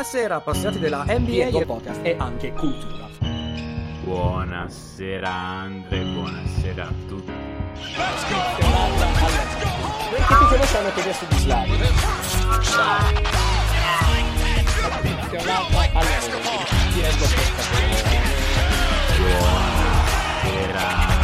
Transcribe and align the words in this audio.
Buonasera 0.00 0.36
appassionati 0.36 0.78
della 0.78 1.04
NBA 1.06 1.58
e 1.58 1.66
podcast 1.66 2.00
e 2.02 2.16
anche 2.18 2.54
cultura. 2.54 3.06
Buonasera 4.02 5.28
Andre, 5.28 6.04
buonasera 6.04 6.86
a 6.86 6.92
tutti. 7.06 7.30
Che 10.10 10.16
ti 10.26 10.34
conosciamo 10.48 10.90
che 10.94 11.00
adesso 11.02 11.26
di 11.28 11.36
Slavi? 11.36 11.68
Buonasera 11.68 11.94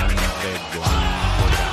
Andre, 0.04 0.60
buonasera. 0.74 1.64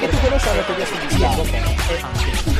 Che 0.00 0.08
ti 0.08 0.18
conosciamo 0.20 0.62
che 0.62 0.72
adesso 0.72 0.96
di 0.98 1.08
Slavi? 1.10 2.51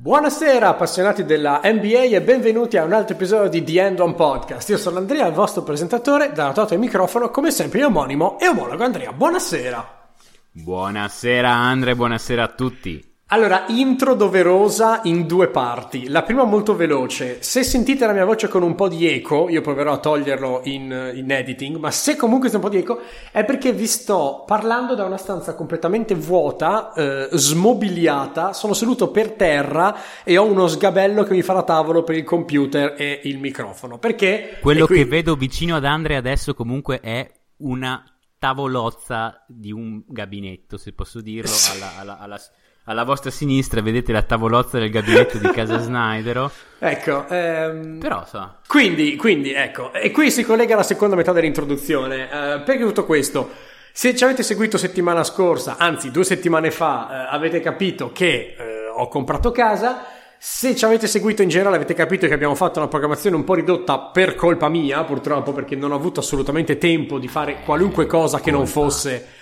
Buonasera 0.00 0.68
appassionati 0.68 1.24
della 1.24 1.60
NBA 1.64 2.04
e 2.14 2.22
benvenuti 2.22 2.76
a 2.76 2.84
un 2.84 2.92
altro 2.92 3.16
episodio 3.16 3.48
di 3.48 3.64
The 3.64 3.82
End 3.84 3.98
One 3.98 4.14
Podcast. 4.14 4.68
Io 4.68 4.78
sono 4.78 4.98
Andrea, 4.98 5.26
il 5.26 5.32
vostro 5.32 5.64
presentatore, 5.64 6.30
dato 6.30 6.72
il 6.72 6.78
microfono, 6.78 7.30
come 7.30 7.50
sempre 7.50 7.82
omonimo 7.82 8.38
e 8.38 8.46
omologo 8.46 8.84
Andrea. 8.84 9.12
Buonasera. 9.12 10.10
Buonasera 10.52 11.50
Andre, 11.50 11.96
buonasera 11.96 12.44
a 12.44 12.48
tutti. 12.48 13.07
Allora, 13.30 13.66
intro 13.68 14.14
doverosa 14.14 15.02
in 15.04 15.26
due 15.26 15.48
parti. 15.48 16.08
La 16.08 16.22
prima 16.22 16.44
molto 16.44 16.74
veloce. 16.74 17.42
Se 17.42 17.62
sentite 17.62 18.06
la 18.06 18.14
mia 18.14 18.24
voce 18.24 18.48
con 18.48 18.62
un 18.62 18.74
po' 18.74 18.88
di 18.88 19.06
eco, 19.06 19.50
io 19.50 19.60
proverò 19.60 19.92
a 19.92 19.98
toglierlo 19.98 20.62
in, 20.64 21.12
in 21.14 21.30
editing, 21.30 21.76
ma 21.76 21.90
se 21.90 22.16
comunque 22.16 22.48
c'è 22.48 22.54
un 22.54 22.62
po' 22.62 22.70
di 22.70 22.78
eco 22.78 23.02
è 23.30 23.44
perché 23.44 23.74
vi 23.74 23.86
sto 23.86 24.44
parlando 24.46 24.94
da 24.94 25.04
una 25.04 25.18
stanza 25.18 25.54
completamente 25.54 26.14
vuota, 26.14 26.94
eh, 26.94 27.28
smobiliata, 27.32 28.54
sono 28.54 28.72
seduto 28.72 29.10
per 29.10 29.32
terra 29.32 29.94
e 30.24 30.38
ho 30.38 30.46
uno 30.46 30.66
sgabello 30.66 31.22
che 31.24 31.34
mi 31.34 31.42
fa 31.42 31.52
da 31.52 31.64
tavolo 31.64 32.04
per 32.04 32.16
il 32.16 32.24
computer 32.24 32.94
e 32.96 33.20
il 33.24 33.38
microfono. 33.38 33.98
Perché? 33.98 34.56
Quello 34.62 34.86
qui... 34.86 34.96
che 34.96 35.04
vedo 35.04 35.34
vicino 35.34 35.76
ad 35.76 35.84
Andre 35.84 36.16
adesso 36.16 36.54
comunque 36.54 37.00
è 37.00 37.30
una 37.58 38.02
tavolozza 38.38 39.44
di 39.46 39.70
un 39.70 40.02
gabinetto, 40.06 40.78
se 40.78 40.94
posso 40.94 41.20
dirlo, 41.20 41.52
alla, 41.74 41.98
alla, 41.98 42.18
alla 42.18 42.40
alla 42.88 43.04
vostra 43.04 43.30
sinistra 43.30 43.82
vedete 43.82 44.12
la 44.12 44.22
tavolozza 44.22 44.78
del 44.78 44.90
gabinetto 44.90 45.36
di 45.36 45.50
casa 45.50 45.76
Snydero. 45.78 46.50
Ecco, 46.78 47.28
ehm... 47.28 47.98
però 47.98 48.24
so. 48.26 48.56
Quindi, 48.66 49.14
quindi, 49.16 49.52
ecco, 49.52 49.92
e 49.92 50.10
qui 50.10 50.30
si 50.30 50.42
collega 50.42 50.74
la 50.74 50.82
seconda 50.82 51.14
metà 51.14 51.32
dell'introduzione. 51.32 52.24
Uh, 52.24 52.62
perché 52.64 52.78
tutto 52.78 53.04
questo? 53.04 53.50
Se 53.92 54.16
ci 54.16 54.24
avete 54.24 54.42
seguito 54.42 54.78
settimana 54.78 55.22
scorsa, 55.22 55.76
anzi 55.76 56.10
due 56.10 56.24
settimane 56.24 56.70
fa, 56.70 57.28
uh, 57.30 57.34
avete 57.34 57.60
capito 57.60 58.10
che 58.10 58.56
uh, 58.58 58.98
ho 59.00 59.08
comprato 59.08 59.52
casa. 59.52 60.06
Se 60.40 60.74
ci 60.74 60.84
avete 60.84 61.08
seguito 61.08 61.42
in 61.42 61.48
generale 61.48 61.76
avete 61.76 61.94
capito 61.94 62.26
che 62.26 62.32
abbiamo 62.32 62.54
fatto 62.54 62.78
una 62.78 62.88
programmazione 62.88 63.36
un 63.36 63.44
po' 63.44 63.54
ridotta 63.54 63.98
per 63.98 64.34
colpa 64.34 64.68
mia, 64.68 65.04
purtroppo, 65.04 65.52
perché 65.52 65.76
non 65.76 65.90
ho 65.90 65.96
avuto 65.96 66.20
assolutamente 66.20 66.78
tempo 66.78 67.18
di 67.18 67.28
fare 67.28 67.58
qualunque 67.64 68.06
cosa 68.06 68.40
che 68.40 68.52
non 68.52 68.66
fosse 68.66 69.37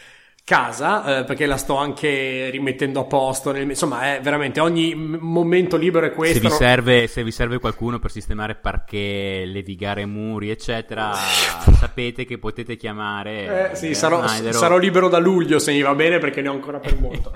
casa, 0.46 1.18
eh, 1.18 1.24
perché 1.24 1.44
la 1.44 1.56
sto 1.56 1.74
anche 1.74 2.50
rimettendo 2.50 3.00
a 3.00 3.04
posto. 3.04 3.50
Nel, 3.50 3.68
insomma, 3.68 4.14
è 4.14 4.20
veramente 4.20 4.60
ogni 4.60 4.94
momento 4.94 5.76
libero 5.76 6.06
è 6.06 6.12
questo. 6.12 6.38
Se 6.38 6.40
vi, 6.40 6.50
serve, 6.50 7.06
se 7.08 7.24
vi 7.24 7.32
serve 7.32 7.58
qualcuno 7.58 7.98
per 7.98 8.12
sistemare 8.12 8.54
parquet, 8.54 9.44
levigare 9.44 10.06
muri, 10.06 10.50
eccetera, 10.50 11.10
sapete 11.80 12.24
che 12.24 12.38
potete 12.38 12.76
chiamare. 12.76 13.72
Eh, 13.72 13.74
sì, 13.74 13.92
sarò, 13.92 14.24
sarò, 14.24 14.78
libero 14.78 15.08
da 15.08 15.18
luglio 15.18 15.58
se 15.58 15.72
mi 15.72 15.82
va 15.82 15.96
bene, 15.96 16.18
perché 16.18 16.42
ne 16.42 16.48
ho 16.48 16.52
ancora 16.52 16.78
per 16.78 16.96
molto. 16.96 17.32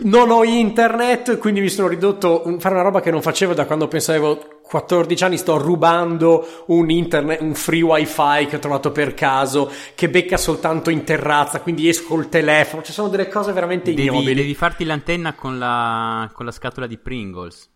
non 0.00 0.32
ho 0.32 0.42
internet, 0.42 1.38
quindi 1.38 1.60
mi 1.60 1.68
sono 1.68 1.86
ridotto 1.86 2.42
a 2.42 2.58
fare 2.58 2.74
una 2.74 2.82
roba 2.82 3.00
che 3.00 3.12
non 3.12 3.22
facevo 3.22 3.54
da 3.54 3.66
quando 3.66 3.86
pensavo 3.86 4.61
14 4.72 5.24
anni 5.24 5.36
sto 5.36 5.58
rubando 5.58 6.64
un 6.68 6.88
internet, 6.88 7.42
un 7.42 7.54
free 7.54 7.82
wifi 7.82 8.46
che 8.46 8.56
ho 8.56 8.58
trovato 8.58 8.90
per 8.90 9.12
caso, 9.12 9.70
che 9.94 10.08
becca 10.08 10.38
soltanto 10.38 10.88
in 10.88 11.04
terrazza, 11.04 11.60
quindi 11.60 11.90
esco 11.90 12.14
col 12.14 12.30
telefono, 12.30 12.82
ci 12.82 12.90
sono 12.90 13.08
delle 13.08 13.28
cose 13.28 13.52
veramente 13.52 13.92
devi, 13.92 14.08
ignobili. 14.08 14.32
Devi 14.32 14.54
farti 14.54 14.84
l'antenna 14.84 15.34
con 15.34 15.58
la, 15.58 16.30
con 16.32 16.46
la 16.46 16.52
scatola 16.52 16.86
di 16.86 16.96
Pringles. 16.96 17.68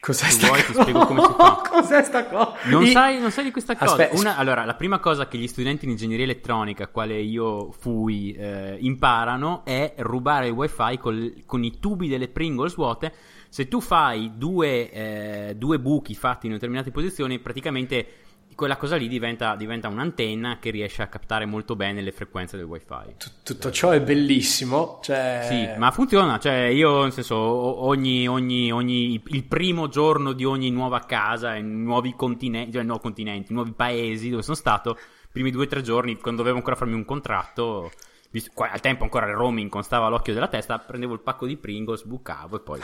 Cos'è 0.00 0.28
sta 0.28 0.48
vuoi, 0.48 0.64
cosa? 0.64 0.72
ti 0.72 0.80
spiego 0.80 1.06
come 1.06 1.22
si 1.22 1.34
fa. 1.38 1.62
Cos'è 1.70 2.02
sta 2.02 2.26
cosa? 2.26 2.54
Non, 2.64 2.82
I... 2.82 2.90
sai, 2.90 3.20
non 3.20 3.30
sai 3.30 3.44
di 3.44 3.50
questa 3.52 3.76
cosa? 3.76 3.92
Aspetta, 3.92 4.16
Una, 4.16 4.36
allora, 4.36 4.64
la 4.64 4.74
prima 4.74 4.98
cosa 4.98 5.28
che 5.28 5.38
gli 5.38 5.46
studenti 5.46 5.84
in 5.84 5.92
ingegneria 5.92 6.24
elettronica, 6.24 6.88
quale 6.88 7.20
io 7.20 7.70
fui, 7.70 8.32
eh, 8.32 8.76
imparano 8.80 9.64
è 9.64 9.94
rubare 9.98 10.48
il 10.48 10.52
wifi 10.52 10.98
col, 10.98 11.44
con 11.46 11.62
i 11.62 11.78
tubi 11.78 12.08
delle 12.08 12.26
Pringles 12.26 12.74
vuote 12.74 13.12
se 13.48 13.68
tu 13.68 13.80
fai 13.80 14.32
due, 14.36 14.90
eh, 14.90 15.54
due 15.56 15.78
buchi 15.78 16.14
fatti 16.14 16.46
in 16.46 16.52
determinate 16.52 16.90
posizioni, 16.90 17.38
praticamente 17.38 18.06
quella 18.58 18.76
cosa 18.76 18.96
lì 18.96 19.06
diventa, 19.06 19.54
diventa, 19.54 19.86
un'antenna 19.86 20.58
che 20.58 20.70
riesce 20.70 21.00
a 21.02 21.06
captare 21.06 21.46
molto 21.46 21.76
bene 21.76 22.00
le 22.00 22.10
frequenze 22.10 22.56
del 22.56 22.66
wifi. 22.66 23.14
tutto 23.44 23.70
ciò 23.70 23.90
è 23.90 24.00
bellissimo. 24.00 24.98
Cioè... 25.00 25.46
Sì, 25.48 25.78
ma 25.78 25.92
funziona. 25.92 26.40
Cioè, 26.40 26.64
io, 26.64 27.02
nel 27.02 27.12
senso, 27.12 27.36
ogni, 27.36 28.26
ogni, 28.26 28.72
ogni, 28.72 29.22
il 29.26 29.44
primo 29.44 29.86
giorno 29.86 30.32
di 30.32 30.44
ogni 30.44 30.72
nuova 30.72 30.98
casa, 31.00 31.54
in 31.54 31.84
nuovi 31.84 32.14
continenti, 32.16 32.72
cioè, 32.72 32.82
no, 32.82 32.98
continenti, 32.98 33.52
nuovi 33.52 33.72
paesi 33.72 34.28
dove 34.28 34.42
sono 34.42 34.56
stato, 34.56 34.98
i 34.98 35.28
primi 35.30 35.52
due 35.52 35.66
o 35.66 35.68
tre 35.68 35.80
giorni, 35.80 36.16
quando 36.16 36.40
dovevo 36.40 36.56
ancora 36.56 36.74
farmi 36.74 36.94
un 36.94 37.04
contratto, 37.04 37.92
visto, 38.30 38.50
al 38.56 38.80
tempo 38.80 39.04
ancora 39.04 39.26
il 39.26 39.34
roaming 39.34 39.70
constava 39.70 40.06
all'occhio 40.06 40.34
della 40.34 40.48
testa, 40.48 40.78
prendevo 40.78 41.12
il 41.12 41.20
pacco 41.20 41.46
di 41.46 41.56
Pringles, 41.56 42.02
bucavo 42.02 42.56
e 42.56 42.60
poi... 42.60 42.80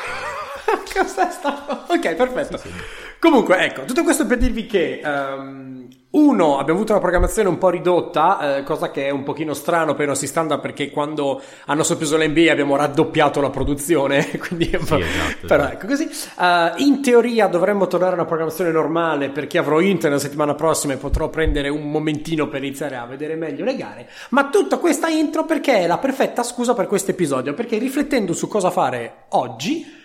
Cosa 0.92 1.30
sta... 1.30 1.86
Ok, 1.88 2.14
perfetto. 2.14 2.56
Sì, 2.56 2.68
sì. 2.68 2.74
Comunque, 3.18 3.58
ecco, 3.58 3.84
tutto 3.84 4.02
questo 4.02 4.26
per 4.26 4.38
dirvi 4.38 4.66
che... 4.66 5.00
Um, 5.04 5.88
uno, 6.14 6.58
abbiamo 6.58 6.78
avuto 6.78 6.92
una 6.92 7.00
programmazione 7.00 7.48
un 7.48 7.58
po' 7.58 7.70
ridotta, 7.70 8.58
eh, 8.58 8.62
cosa 8.62 8.92
che 8.92 9.06
è 9.06 9.10
un 9.10 9.24
pochino 9.24 9.52
strano 9.52 9.94
per 9.94 10.04
i 10.04 10.08
nostri 10.08 10.28
standard 10.28 10.60
perché 10.60 10.90
quando 10.90 11.42
hanno 11.66 11.82
soppreso 11.82 12.16
l'NBA 12.16 12.52
abbiamo 12.52 12.76
raddoppiato 12.76 13.40
la 13.40 13.50
produzione, 13.50 14.24
quindi 14.38 14.66
sì, 14.66 14.76
esatto, 14.76 15.46
però 15.46 15.64
esatto. 15.64 15.72
ecco 15.72 15.86
così. 15.88 16.08
Uh, 16.36 16.82
in 16.82 17.02
teoria 17.02 17.48
dovremmo 17.48 17.88
tornare 17.88 18.12
a 18.12 18.14
una 18.14 18.26
programmazione 18.26 18.70
normale 18.70 19.30
perché 19.30 19.58
avrò 19.58 19.80
internet 19.80 20.20
la 20.20 20.24
settimana 20.24 20.54
prossima 20.54 20.92
e 20.92 20.98
potrò 20.98 21.28
prendere 21.28 21.68
un 21.68 21.90
momentino 21.90 22.46
per 22.46 22.62
iniziare 22.62 22.94
a 22.94 23.06
vedere 23.06 23.34
meglio 23.34 23.64
le 23.64 23.74
gare, 23.74 24.08
ma 24.30 24.50
tutta 24.50 24.78
questa 24.78 25.08
intro 25.08 25.44
perché 25.44 25.78
è 25.78 25.86
la 25.88 25.98
perfetta 25.98 26.44
scusa 26.44 26.74
per 26.74 26.86
questo 26.86 27.10
episodio, 27.10 27.54
perché 27.54 27.76
riflettendo 27.76 28.34
su 28.34 28.46
cosa 28.46 28.70
fare 28.70 29.24
oggi 29.30 30.02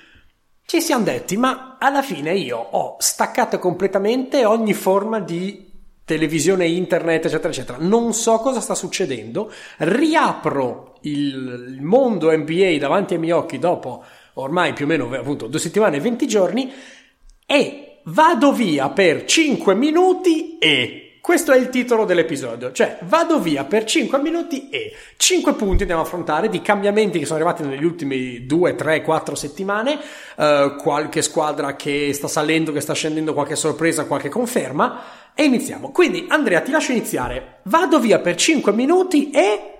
ci 0.69 0.81
siamo 0.81 1.03
detti, 1.03 1.35
ma 1.35 1.77
alla 1.79 2.03
fine 2.03 2.31
io 2.35 2.59
ho 2.59 2.95
staccato 2.99 3.57
completamente 3.57 4.45
ogni 4.45 4.75
forma 4.75 5.19
di 5.19 5.67
televisione, 6.05 6.67
internet, 6.67 7.25
eccetera, 7.25 7.49
eccetera. 7.49 7.79
Non 7.81 8.13
so 8.13 8.37
cosa 8.37 8.59
sta 8.59 8.75
succedendo. 8.75 9.51
Riapro 9.77 10.97
il, 11.01 11.79
mondo 11.81 12.31
NBA 12.31 12.77
davanti 12.77 13.15
ai 13.15 13.19
miei 13.19 13.31
occhi 13.31 13.57
dopo 13.57 14.03
ormai 14.33 14.73
più 14.73 14.85
o 14.85 14.87
meno 14.87 15.11
appunto 15.11 15.47
due 15.47 15.57
settimane 15.59 15.97
e 15.97 16.01
20 16.01 16.27
giorni 16.27 16.71
e 17.47 18.01
vado 18.03 18.53
via 18.53 18.89
per 18.89 19.25
5 19.25 19.73
minuti 19.73 20.59
e 20.59 21.08
questo 21.29 21.51
è 21.51 21.57
il 21.59 21.69
titolo 21.69 22.05
dell'episodio, 22.05 22.71
cioè 22.71 22.97
vado 23.03 23.39
via 23.39 23.63
per 23.63 23.83
5 23.83 24.19
minuti 24.19 24.67
e 24.69 24.95
5 25.15 25.53
punti 25.53 25.81
andiamo 25.81 26.01
a 26.01 26.03
affrontare 26.03 26.49
di 26.49 26.59
cambiamenti 26.59 27.19
che 27.19 27.25
sono 27.27 27.37
arrivati 27.37 27.61
negli 27.61 27.83
ultimi 27.83 28.47
2, 28.47 28.73
3, 28.73 29.03
4 29.03 29.35
settimane, 29.35 29.99
uh, 30.37 30.75
qualche 30.77 31.21
squadra 31.21 31.75
che 31.75 32.13
sta 32.13 32.27
salendo, 32.27 32.71
che 32.71 32.79
sta 32.79 32.93
scendendo, 32.93 33.35
qualche 33.35 33.55
sorpresa, 33.55 34.07
qualche 34.07 34.29
conferma 34.29 35.03
e 35.35 35.43
iniziamo. 35.43 35.91
Quindi 35.91 36.25
Andrea 36.27 36.61
ti 36.61 36.71
lascio 36.71 36.93
iniziare, 36.93 37.59
vado 37.65 37.99
via 37.99 38.17
per 38.17 38.33
5 38.33 38.71
minuti 38.71 39.29
e... 39.29 39.77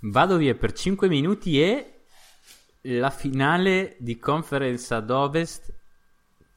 Vado 0.00 0.36
via 0.36 0.54
per 0.56 0.72
5 0.72 1.08
minuti 1.08 1.58
e 1.58 2.02
la 2.82 3.08
finale 3.08 3.96
di 3.98 4.18
conference 4.18 4.92
ad 4.92 5.08
ovest 5.08 5.72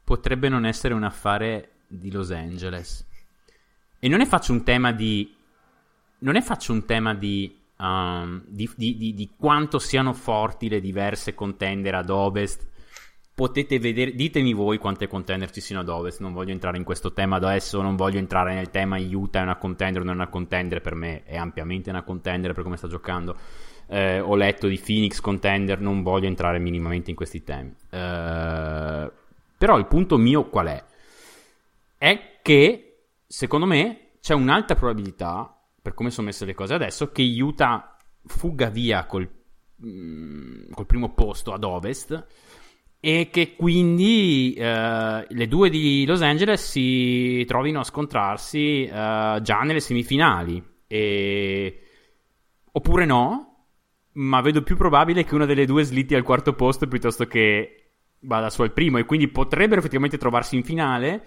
potrebbe 0.04 0.50
non 0.50 0.66
essere 0.66 0.94
un 0.94 1.04
affare 1.04 1.70
di 1.88 2.12
Los 2.12 2.32
Angeles. 2.32 3.12
E 4.04 4.10
non 4.10 4.18
ne 4.18 4.26
faccio 4.26 4.52
un 4.52 4.64
tema 4.64 4.92
di. 4.92 5.34
Non 6.20 6.34
ne 6.34 6.42
faccio 6.42 6.74
un 6.74 6.84
tema 6.84 7.14
di. 7.14 7.58
Um, 7.78 8.44
di, 8.46 8.70
di, 8.76 9.14
di, 9.14 9.30
quanto 9.38 9.80
siano 9.80 10.12
forti 10.12 10.68
le 10.68 10.82
diverse 10.82 11.34
contender 11.34 11.96
ad 11.96 12.10
ovest. 12.10 12.68
Potete 13.34 13.80
vedere, 13.80 14.14
ditemi 14.14 14.52
voi 14.52 14.78
quante 14.78 15.08
contender 15.08 15.50
ci 15.52 15.62
siano 15.62 15.84
ad 15.84 15.88
ovest. 15.88 16.20
Non 16.20 16.34
voglio 16.34 16.52
entrare 16.52 16.76
in 16.76 16.84
questo 16.84 17.14
tema 17.14 17.38
adesso. 17.38 17.82
Non 17.82 17.96
voglio 17.96 18.18
entrare 18.18 18.54
nel 18.54 18.72
tema 18.72 19.00
Utah 19.00 19.40
è 19.40 19.44
una 19.44 19.56
contender 19.56 20.02
o 20.02 20.04
non 20.04 20.16
è 20.16 20.18
una 20.18 20.28
contender. 20.28 20.82
Per 20.82 20.96
me 20.96 21.24
è 21.24 21.38
ampiamente 21.38 21.90
una 21.90 22.04
contender 22.04 22.52
per 22.52 22.64
come 22.64 22.76
sta 22.76 22.90
giocando. 22.90 23.38
Eh, 23.88 24.20
ho 24.20 24.36
letto 24.36 24.68
di 24.68 24.82
Phoenix 24.86 25.22
contender. 25.22 25.80
Non 25.80 26.04
voglio 26.04 26.28
entrare 26.28 26.60
minimamente 26.60 27.10
in 27.10 27.16
questi 27.16 27.42
temi. 27.42 27.74
Eh, 27.90 29.12
però 29.58 29.78
il 29.78 29.86
punto 29.86 30.18
mio 30.18 30.50
qual 30.50 30.68
è? 30.68 30.84
È 31.98 32.40
che 32.42 32.83
secondo 33.34 33.66
me 33.66 34.12
c'è 34.22 34.36
un'alta 34.36 34.76
probabilità, 34.76 35.60
per 35.82 35.96
come 35.96 36.12
sono 36.12 36.28
messe 36.28 36.46
le 36.46 36.54
cose 36.54 36.76
adesso, 36.76 37.12
che 37.12 37.24
Utah 37.24 37.98
fugga 38.26 38.70
via 38.70 39.08
col 39.08 39.28
mh, 39.76 40.70
col 40.72 40.86
primo 40.86 41.14
posto 41.16 41.52
ad 41.52 41.64
ovest 41.64 42.28
e 43.00 43.30
che 43.32 43.56
quindi 43.56 44.54
eh, 44.54 45.26
le 45.28 45.48
due 45.48 45.70
di 45.72 46.06
Los 46.06 46.22
Angeles 46.22 46.64
si 46.64 47.44
trovino 47.48 47.80
a 47.80 47.84
scontrarsi 47.84 48.84
eh, 48.84 49.40
già 49.42 49.60
nelle 49.62 49.80
semifinali. 49.80 50.64
E... 50.86 51.82
oppure 52.72 53.06
no 53.06 53.48
ma 54.12 54.42
vedo 54.42 54.62
più 54.62 54.76
probabile 54.76 55.24
che 55.24 55.34
una 55.34 55.48
delle 55.48 55.66
due 55.66 55.84
slitti 55.84 56.14
al 56.14 56.22
quarto 56.22 56.54
posto 56.54 56.88
piuttosto 56.88 57.26
che 57.26 57.94
vada 58.20 58.52
su 58.52 58.62
al 58.62 58.74
primo 58.74 59.00
e 59.00 59.06
quindi 59.06 59.28
potrebbero 59.28 59.80
effettivamente 59.80 60.20
trovarsi 60.20 60.56
in 60.56 60.64
finale 60.64 61.26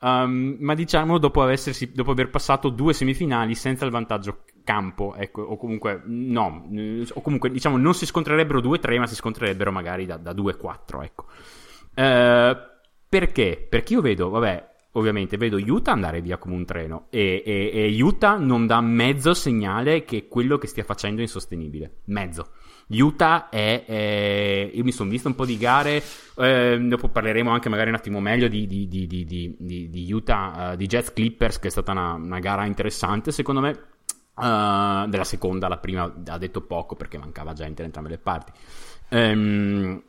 um, 0.00 0.56
ma 0.60 0.74
diciamo 0.74 1.18
dopo, 1.18 1.46
dopo 1.92 2.10
aver 2.10 2.30
passato 2.30 2.68
due 2.68 2.92
semifinali 2.92 3.54
senza 3.54 3.84
il 3.84 3.90
vantaggio 3.90 4.44
campo, 4.64 5.14
ecco, 5.14 5.42
o 5.42 5.56
comunque 5.56 6.02
no, 6.04 6.68
o 7.12 7.20
comunque 7.20 7.50
diciamo 7.50 7.76
non 7.76 7.94
si 7.94 8.04
scontrerebbero 8.06 8.60
2-3, 8.60 8.98
ma 8.98 9.06
si 9.06 9.14
scontrerebbero 9.14 9.70
magari 9.70 10.06
da, 10.06 10.16
da 10.16 10.32
2-4, 10.32 11.02
ecco. 11.02 11.26
Eh, 11.94 12.56
perché? 13.08 13.66
Perché 13.68 13.92
io 13.94 14.00
vedo, 14.00 14.28
vabbè, 14.28 14.74
ovviamente 14.92 15.36
vedo 15.36 15.56
Utah 15.56 15.92
andare 15.92 16.20
via 16.20 16.36
come 16.38 16.54
un 16.54 16.64
treno 16.64 17.06
e, 17.10 17.42
e, 17.44 17.70
e, 17.72 18.02
Utah 18.02 18.36
non 18.36 18.66
dà 18.66 18.80
mezzo 18.80 19.34
segnale 19.34 20.04
che 20.04 20.26
quello 20.26 20.58
che 20.58 20.66
stia 20.66 20.84
facendo 20.84 21.20
è 21.20 21.24
insostenibile. 21.24 21.98
Mezzo. 22.06 22.52
Utah 22.88 23.48
è. 23.48 23.84
è 23.84 24.70
io 24.72 24.84
mi 24.84 24.92
sono 24.92 25.10
visto 25.10 25.28
un 25.28 25.34
po' 25.34 25.44
di 25.44 25.56
gare. 25.58 26.02
Eh, 26.36 26.78
dopo 26.80 27.08
parleremo 27.08 27.50
anche 27.50 27.68
magari 27.68 27.88
un 27.88 27.96
attimo 27.96 28.20
meglio 28.20 28.48
di, 28.48 28.66
di, 28.66 28.86
di, 28.86 29.88
di 29.90 30.12
Utah, 30.12 30.72
uh, 30.72 30.76
di 30.76 30.86
Jets 30.86 31.12
Clippers, 31.12 31.58
che 31.58 31.68
è 31.68 31.70
stata 31.70 31.92
una, 31.92 32.12
una 32.12 32.38
gara 32.38 32.64
interessante 32.64 33.32
secondo 33.32 33.60
me. 33.60 33.94
Uh, 34.36 35.08
della 35.08 35.24
seconda, 35.24 35.66
la 35.66 35.78
prima 35.78 36.12
ha 36.26 36.38
detto 36.38 36.60
poco 36.60 36.94
perché 36.94 37.16
mancava 37.16 37.54
gente 37.54 37.80
da 37.80 37.86
entrambe 37.86 38.10
le 38.10 38.18
parti. 38.18 38.52
Um, 39.08 40.02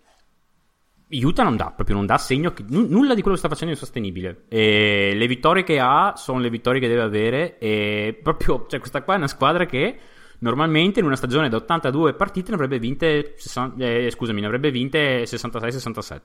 Utah 1.09 1.44
non 1.44 1.56
dà, 1.56 1.71
proprio 1.71 1.95
non 1.95 2.06
dà 2.06 2.18
segno 2.18 2.51
che 2.51 2.63
n- 2.68 2.88
nulla 2.89 3.13
di 3.15 3.21
quello 3.21 3.35
che 3.35 3.41
sta 3.41 3.47
facendo 3.47 3.74
è 3.74 3.77
insostenibile. 3.77 4.44
E 4.50 5.13
le 5.15 5.27
vittorie 5.27 5.63
che 5.63 5.79
ha 5.79 6.13
sono 6.18 6.39
le 6.39 6.50
vittorie 6.50 6.81
che 6.81 6.89
deve 6.89 7.01
avere. 7.01 7.57
E 7.59 8.19
proprio, 8.21 8.65
cioè, 8.68 8.79
questa 8.79 9.01
qua 9.03 9.13
è 9.13 9.18
una 9.18 9.27
squadra 9.27 9.65
che 9.65 9.97
normalmente 10.39 11.00
in 11.00 11.06
una 11.06 11.16
stagione 11.16 11.50
da 11.50 11.57
82 11.57 12.13
partite 12.13 12.50
ne 12.50 12.56
avrebbe 12.56 12.80
vinte, 12.80 13.34
60, 13.38 13.84
eh, 13.84 14.12
scusami, 14.12 14.42
ne 14.42 14.45
avrebbe 14.45 14.72
vinte 14.72 15.24
66-67. 15.24 16.22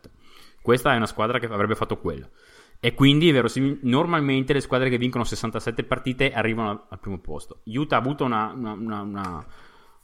Questa 0.61 0.93
è 0.93 0.97
una 0.97 1.07
squadra 1.07 1.39
che 1.39 1.47
avrebbe 1.47 1.75
fatto 1.75 1.99
quello. 1.99 2.31
E 2.81 2.95
quindi, 2.95 3.31
verosimil- 3.31 3.79
normalmente 3.83 4.53
le 4.53 4.61
squadre 4.61 4.91
che 4.91 4.99
vincono 4.99 5.25
67 5.25 5.85
partite 5.85 6.33
arrivano 6.33 6.87
al 6.89 6.99
primo 6.99 7.19
posto. 7.19 7.61
Utah 7.67 7.97
ha 7.97 7.99
avuto 8.01 8.25
una, 8.25 8.53
una, 8.53 8.73
una, 8.73 9.01
una 9.03 9.47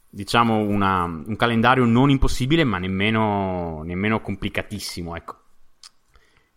diciamo 0.09 0.57
un 0.57 1.35
calendario 1.37 1.85
non 1.85 2.09
impossibile, 2.09 2.63
ma 2.63 2.77
nemmeno, 2.77 3.83
nemmeno 3.83 4.21
complicatissimo, 4.21 5.15
ecco. 5.15 5.37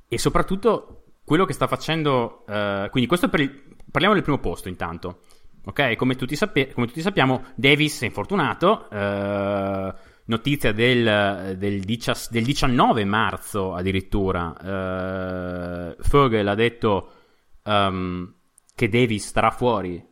E 0.08 0.19
soprattutto 0.19 1.04
quello 1.25 1.44
che 1.44 1.52
sta 1.52 1.66
facendo, 1.66 2.44
uh, 2.46 2.88
quindi 2.90 3.06
questo 3.06 3.28
per 3.28 3.40
il, 3.40 3.76
parliamo 3.90 4.14
del 4.14 4.25
primo 4.25 4.38
posto 4.38 4.69
intanto. 4.69 5.20
Ok, 5.64 5.97
come 5.97 6.17
tutti, 6.17 6.35
sape- 6.35 6.73
come 6.73 6.87
tutti 6.87 7.00
sappiamo, 7.00 7.44
Davis 7.55 8.03
è 8.03 8.06
infortunato. 8.06 8.88
Uh, 8.91 9.93
notizia 10.25 10.73
del, 10.73 11.56
del, 11.56 11.81
dicia- 11.81 12.17
del 12.31 12.44
19 12.44 13.05
marzo 13.05 13.75
addirittura, 13.75 14.49
uh, 14.49 15.97
Vogel 16.09 16.49
ha 16.49 16.55
detto 16.55 17.12
um, 17.64 18.35
che 18.75 18.88
Davis 18.88 19.26
starà 19.26 19.50
fuori 19.50 20.11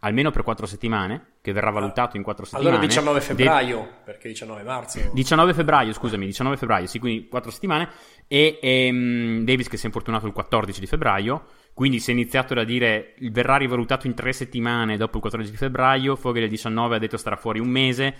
almeno 0.00 0.30
per 0.30 0.42
4 0.42 0.66
settimane, 0.66 1.26
che 1.42 1.52
verrà 1.52 1.70
valutato 1.70 2.16
in 2.16 2.22
4 2.22 2.44
settimane. 2.44 2.68
Allora 2.68 2.86
19 2.86 3.20
febbraio, 3.20 3.78
De- 3.80 3.88
perché 4.04 4.28
19 4.28 4.62
marzo. 4.62 5.10
19 5.12 5.54
febbraio, 5.54 5.92
scusami, 5.92 6.26
19 6.26 6.56
febbraio, 6.56 6.86
sì, 6.86 6.98
quindi 6.98 7.28
4 7.28 7.50
settimane. 7.50 7.88
E, 8.26 8.58
e 8.60 8.88
um, 8.90 9.44
Davis 9.44 9.68
che 9.68 9.76
si 9.76 9.84
è 9.84 9.86
infortunato 9.86 10.26
il 10.26 10.32
14 10.32 10.80
di 10.80 10.86
febbraio, 10.86 11.44
quindi 11.80 11.98
si 11.98 12.10
è 12.10 12.12
iniziato 12.12 12.52
da 12.52 12.62
dire 12.62 13.14
verrà 13.30 13.56
rivalutato 13.56 14.06
in 14.06 14.12
3 14.12 14.34
settimane 14.34 14.98
dopo 14.98 15.14
il 15.14 15.22
14 15.22 15.50
di 15.50 15.56
febbraio, 15.56 16.14
Fogel 16.14 16.42
il 16.42 16.50
19 16.50 16.96
ha 16.96 16.98
detto 16.98 17.16
starà 17.16 17.36
fuori 17.36 17.58
un 17.58 17.70
mese 17.70 18.16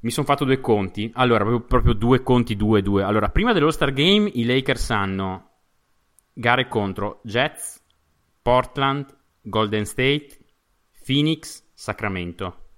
mi 0.00 0.10
sono 0.10 0.24
fatto 0.24 0.46
due 0.46 0.58
conti. 0.58 1.10
Allora, 1.16 1.44
proprio, 1.44 1.66
proprio 1.66 1.92
due 1.92 2.22
conti, 2.22 2.56
due, 2.56 2.80
due. 2.80 3.02
Allora, 3.02 3.28
prima 3.28 3.52
dell'All-Star 3.52 3.92
Game 3.92 4.30
i 4.32 4.46
Lakers 4.46 4.90
hanno 4.90 5.50
gare 6.32 6.66
contro 6.66 7.20
Jets, 7.24 7.84
Portland, 8.40 9.14
Golden 9.42 9.84
State, 9.84 10.38
Phoenix, 11.04 11.62
Sacramento. 11.74 12.68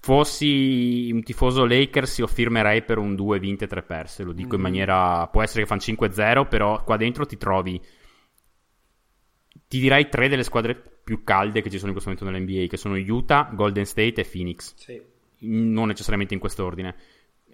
Fossi 0.00 1.08
un 1.12 1.22
tifoso 1.22 1.64
Lakers, 1.64 2.18
io 2.18 2.26
firmerei 2.26 2.82
per 2.82 2.98
un 2.98 3.14
2 3.14 3.38
vinte 3.38 3.68
3 3.68 3.82
perse. 3.84 4.24
Lo 4.24 4.32
dico 4.32 4.48
mm-hmm. 4.48 4.56
in 4.56 4.62
maniera. 4.62 5.28
Può 5.28 5.40
essere 5.40 5.60
che 5.60 5.68
fanno 5.68 5.82
5-0, 5.82 6.48
però 6.48 6.82
qua 6.82 6.96
dentro 6.96 7.26
ti 7.26 7.36
trovi. 7.36 7.80
Ti 9.72 9.80
direi 9.80 10.10
tre 10.10 10.28
delle 10.28 10.42
squadre 10.42 10.74
più 10.74 11.24
calde 11.24 11.62
che 11.62 11.70
ci 11.70 11.78
sono 11.78 11.92
in 11.92 11.98
questo 11.98 12.10
momento 12.10 12.30
nell'NBA, 12.30 12.68
che 12.68 12.76
sono 12.76 12.94
Utah, 12.96 13.48
Golden 13.54 13.86
State 13.86 14.20
e 14.20 14.28
Phoenix. 14.30 14.74
Sì 14.76 15.10
non 15.42 15.86
necessariamente 15.88 16.34
in 16.34 16.40
quest'ordine. 16.40 16.94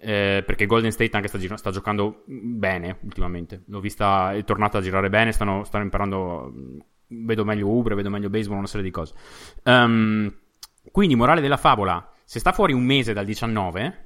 Eh, 0.01 0.43
perché 0.45 0.65
Golden 0.65 0.91
State 0.91 1.15
anche 1.15 1.27
sta, 1.27 1.57
sta, 1.57 1.71
giocando 1.71 2.23
bene 2.25 2.99
ultimamente. 3.01 3.63
L'ho 3.67 3.79
vista, 3.79 4.33
è 4.33 4.43
tornata 4.43 4.77
a 4.77 4.81
girare 4.81 5.09
bene, 5.09 5.31
stanno, 5.31 5.63
stanno 5.63 5.83
imparando. 5.83 6.53
Vedo 7.07 7.43
meglio 7.43 7.67
Ubre, 7.67 7.95
vedo 7.95 8.09
meglio 8.09 8.29
baseball, 8.29 8.59
una 8.59 8.67
serie 8.67 8.85
di 8.85 8.91
cose. 8.91 9.13
Um, 9.63 10.33
quindi, 10.91 11.15
morale 11.15 11.41
della 11.41 11.57
favola: 11.57 12.13
se 12.23 12.39
sta 12.39 12.53
fuori 12.53 12.71
un 12.71 12.83
mese 12.83 13.13
dal 13.13 13.25
19, 13.25 14.05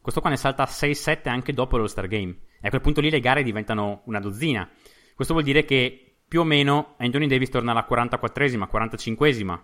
questo 0.00 0.20
qua 0.20 0.30
ne 0.30 0.36
salta 0.36 0.62
a 0.62 0.68
6-7 0.70 1.28
anche 1.28 1.52
dopo 1.52 1.76
lo 1.76 1.86
Star 1.86 2.06
Game. 2.06 2.34
E 2.60 2.68
a 2.68 2.70
quel 2.70 2.80
punto 2.80 3.00
lì 3.00 3.10
le 3.10 3.20
gare 3.20 3.42
diventano 3.42 4.02
una 4.04 4.20
dozzina. 4.20 4.68
Questo 5.14 5.34
vuol 5.34 5.44
dire 5.44 5.64
che 5.64 6.05
più 6.28 6.40
o 6.40 6.44
meno 6.44 6.94
Anthony 6.98 7.26
Davis 7.26 7.50
torna 7.50 7.72
alla 7.72 7.86
44esima, 7.88 8.68
45esima 8.70 9.58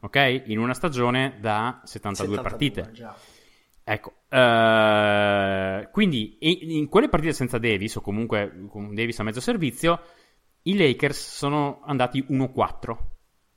ok? 0.00 0.42
In 0.46 0.58
una 0.58 0.74
stagione 0.74 1.36
da 1.40 1.80
72, 1.84 2.36
72 2.36 2.42
partite. 2.42 2.90
Già. 2.92 3.14
Ecco, 3.82 4.12
uh, 4.28 5.90
quindi 5.90 6.36
in 6.78 6.88
quelle 6.88 7.08
partite 7.08 7.32
senza 7.32 7.58
Davis, 7.58 7.96
o 7.96 8.00
comunque 8.00 8.66
con 8.68 8.94
Davis 8.94 9.18
a 9.20 9.24
mezzo 9.24 9.40
servizio, 9.40 10.00
i 10.62 10.76
Lakers 10.76 11.36
sono 11.36 11.80
andati 11.84 12.24
1-4. 12.28 12.96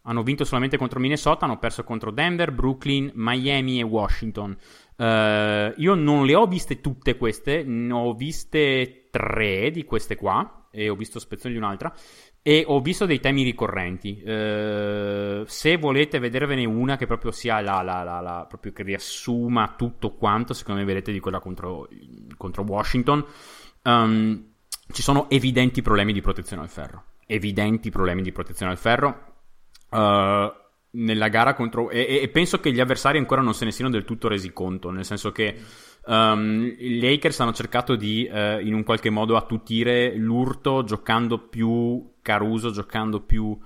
Hanno 0.05 0.23
vinto 0.23 0.43
solamente 0.43 0.77
contro 0.77 0.99
Minnesota, 0.99 1.45
hanno 1.45 1.59
perso 1.59 1.83
contro 1.83 2.11
Denver, 2.11 2.51
Brooklyn, 2.51 3.11
Miami 3.13 3.79
e 3.79 3.83
Washington. 3.83 4.57
Uh, 4.97 5.73
io 5.79 5.93
non 5.93 6.25
le 6.25 6.35
ho 6.35 6.45
viste 6.45 6.81
tutte 6.81 7.15
queste, 7.15 7.63
ne 7.63 7.93
ho 7.93 8.13
viste 8.13 9.07
tre 9.11 9.71
di 9.71 9.85
queste 9.85 10.15
qua, 10.15 10.62
e 10.75 10.89
ho 10.89 10.95
visto 10.95 11.19
spezzoni 11.19 11.53
di 11.53 11.59
un'altra. 11.59 11.93
E 12.41 12.63
ho 12.67 12.81
visto 12.81 13.05
dei 13.05 13.19
temi 13.19 13.43
ricorrenti. 13.43 14.19
Eh, 14.21 15.43
se 15.45 15.77
volete 15.77 16.17
vedervene 16.17 16.65
una 16.65 16.97
che 16.97 17.05
proprio 17.05 17.31
sia 17.31 17.61
la, 17.61 17.83
la, 17.83 18.03
la, 18.03 18.19
la, 18.19 18.45
proprio 18.49 18.73
che 18.73 18.81
riassuma 18.81 19.75
tutto 19.77 20.15
quanto, 20.15 20.53
secondo 20.53 20.81
me 20.81 20.87
vedete 20.87 21.11
di 21.11 21.19
quella 21.19 21.39
contro, 21.39 21.87
contro 22.35 22.63
Washington. 22.63 23.23
Um, 23.83 24.45
ci 24.91 25.01
sono 25.03 25.29
evidenti 25.29 25.83
problemi 25.83 26.11
di 26.11 26.21
protezione 26.21 26.63
al 26.63 26.69
ferro. 26.69 27.03
Evidenti 27.27 27.91
problemi 27.91 28.23
di 28.23 28.31
protezione 28.31 28.71
al 28.71 28.77
ferro. 28.79 29.35
Uh, 29.89 30.51
nella 30.95 31.27
gara 31.27 31.53
contro. 31.53 31.91
E, 31.91 32.19
e, 32.21 32.27
penso 32.29 32.59
che 32.59 32.71
gli 32.71 32.79
avversari 32.79 33.19
ancora 33.19 33.41
non 33.41 33.53
se 33.53 33.65
ne 33.65 33.71
siano 33.71 33.91
del 33.91 34.05
tutto 34.05 34.27
resi 34.27 34.51
conto. 34.51 34.89
Nel 34.89 35.05
senso 35.05 35.31
che 35.31 35.55
um, 36.05 36.75
i 36.77 36.99
Lakers 36.99 37.39
hanno 37.39 37.53
cercato 37.53 37.95
di 37.95 38.29
uh, 38.31 38.59
in 38.59 38.73
un 38.73 38.83
qualche 38.83 39.09
modo 39.09 39.35
attutire 39.35 40.15
l'urto 40.15 40.83
giocando 40.83 41.37
più 41.37 42.11
Caruso 42.21 42.71
giocando 42.71 43.19
più 43.19 43.59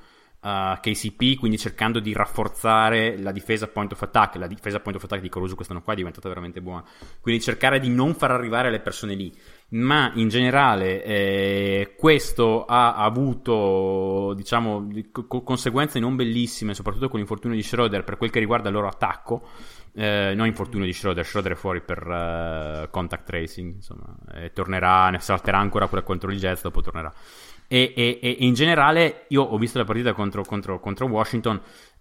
uh, 0.48 0.79
KCP, 0.79 1.38
quindi 1.38 1.58
cercando 1.58 2.00
di 2.00 2.13
rafforzare 2.13 3.17
la 3.20 3.32
difesa 3.32 3.67
point 3.67 3.91
of 3.91 4.01
attack. 4.01 4.36
La 4.36 4.48
difesa 4.48 4.79
point 4.79 4.98
of 4.98 5.03
attack 5.03 5.22
di 5.22 5.29
Caruso 5.29 5.56
quest'anno 5.56 5.82
qua 5.82 5.94
è 5.94 5.98
diventata 5.98 6.27
veramente 6.27 6.62
buona. 6.62 6.84
Quindi 7.22 7.41
cercare 7.41 7.79
di 7.79 7.89
non 7.89 8.13
far 8.13 8.32
arrivare 8.32 8.70
le 8.70 8.79
persone 8.79 9.15
lì. 9.15 9.34
Ma 9.70 10.12
in 10.15 10.29
generale 10.29 11.03
eh, 11.03 11.96
questo 11.98 12.65
ha 12.65 12.96
avuto 12.96 14.34
diciamo 14.36 14.88
co- 15.12 15.41
conseguenze 15.41 16.00
non 16.00 16.15
bellissime, 16.15 16.74
soprattutto 16.74 17.10
con 17.10 17.20
l'infortunio 17.20 17.58
di 17.58 17.63
Schroeder 17.63 18.03
per 18.03 18.17
quel 18.17 18.29
che 18.29 18.39
riguarda 18.39 18.70
il 18.70 18.75
loro 18.75 18.88
attacco. 18.88 19.44
Eh, 20.00 20.34
non 20.36 20.46
infortunio 20.46 20.86
di 20.86 20.94
Schroeder, 20.94 21.25
Schroeder 21.25 21.54
è 21.54 21.56
fuori 21.56 21.82
per 21.82 22.06
uh, 22.06 22.88
contact 22.92 23.25
tracing, 23.25 23.74
insomma, 23.77 24.16
e 24.32 24.51
tornerà, 24.51 25.10
ne 25.10 25.18
salterà 25.18 25.58
ancora 25.58 25.88
quella 25.88 26.04
contro 26.04 26.32
il 26.32 26.38
Jazz, 26.38 26.62
dopo 26.62 26.82
tornerà. 26.82 27.12
E, 27.68 27.94
e, 27.96 28.20
e, 28.22 28.36
in 28.42 28.54
generale, 28.54 29.25
io 29.30 29.42
ho 29.42 29.58
visto 29.58 29.80
la 29.80 29.86
partita 29.86 30.13
contro, 30.13 30.44
contro, 30.44 30.80
contro 30.80 31.08
Washington. 31.08 31.60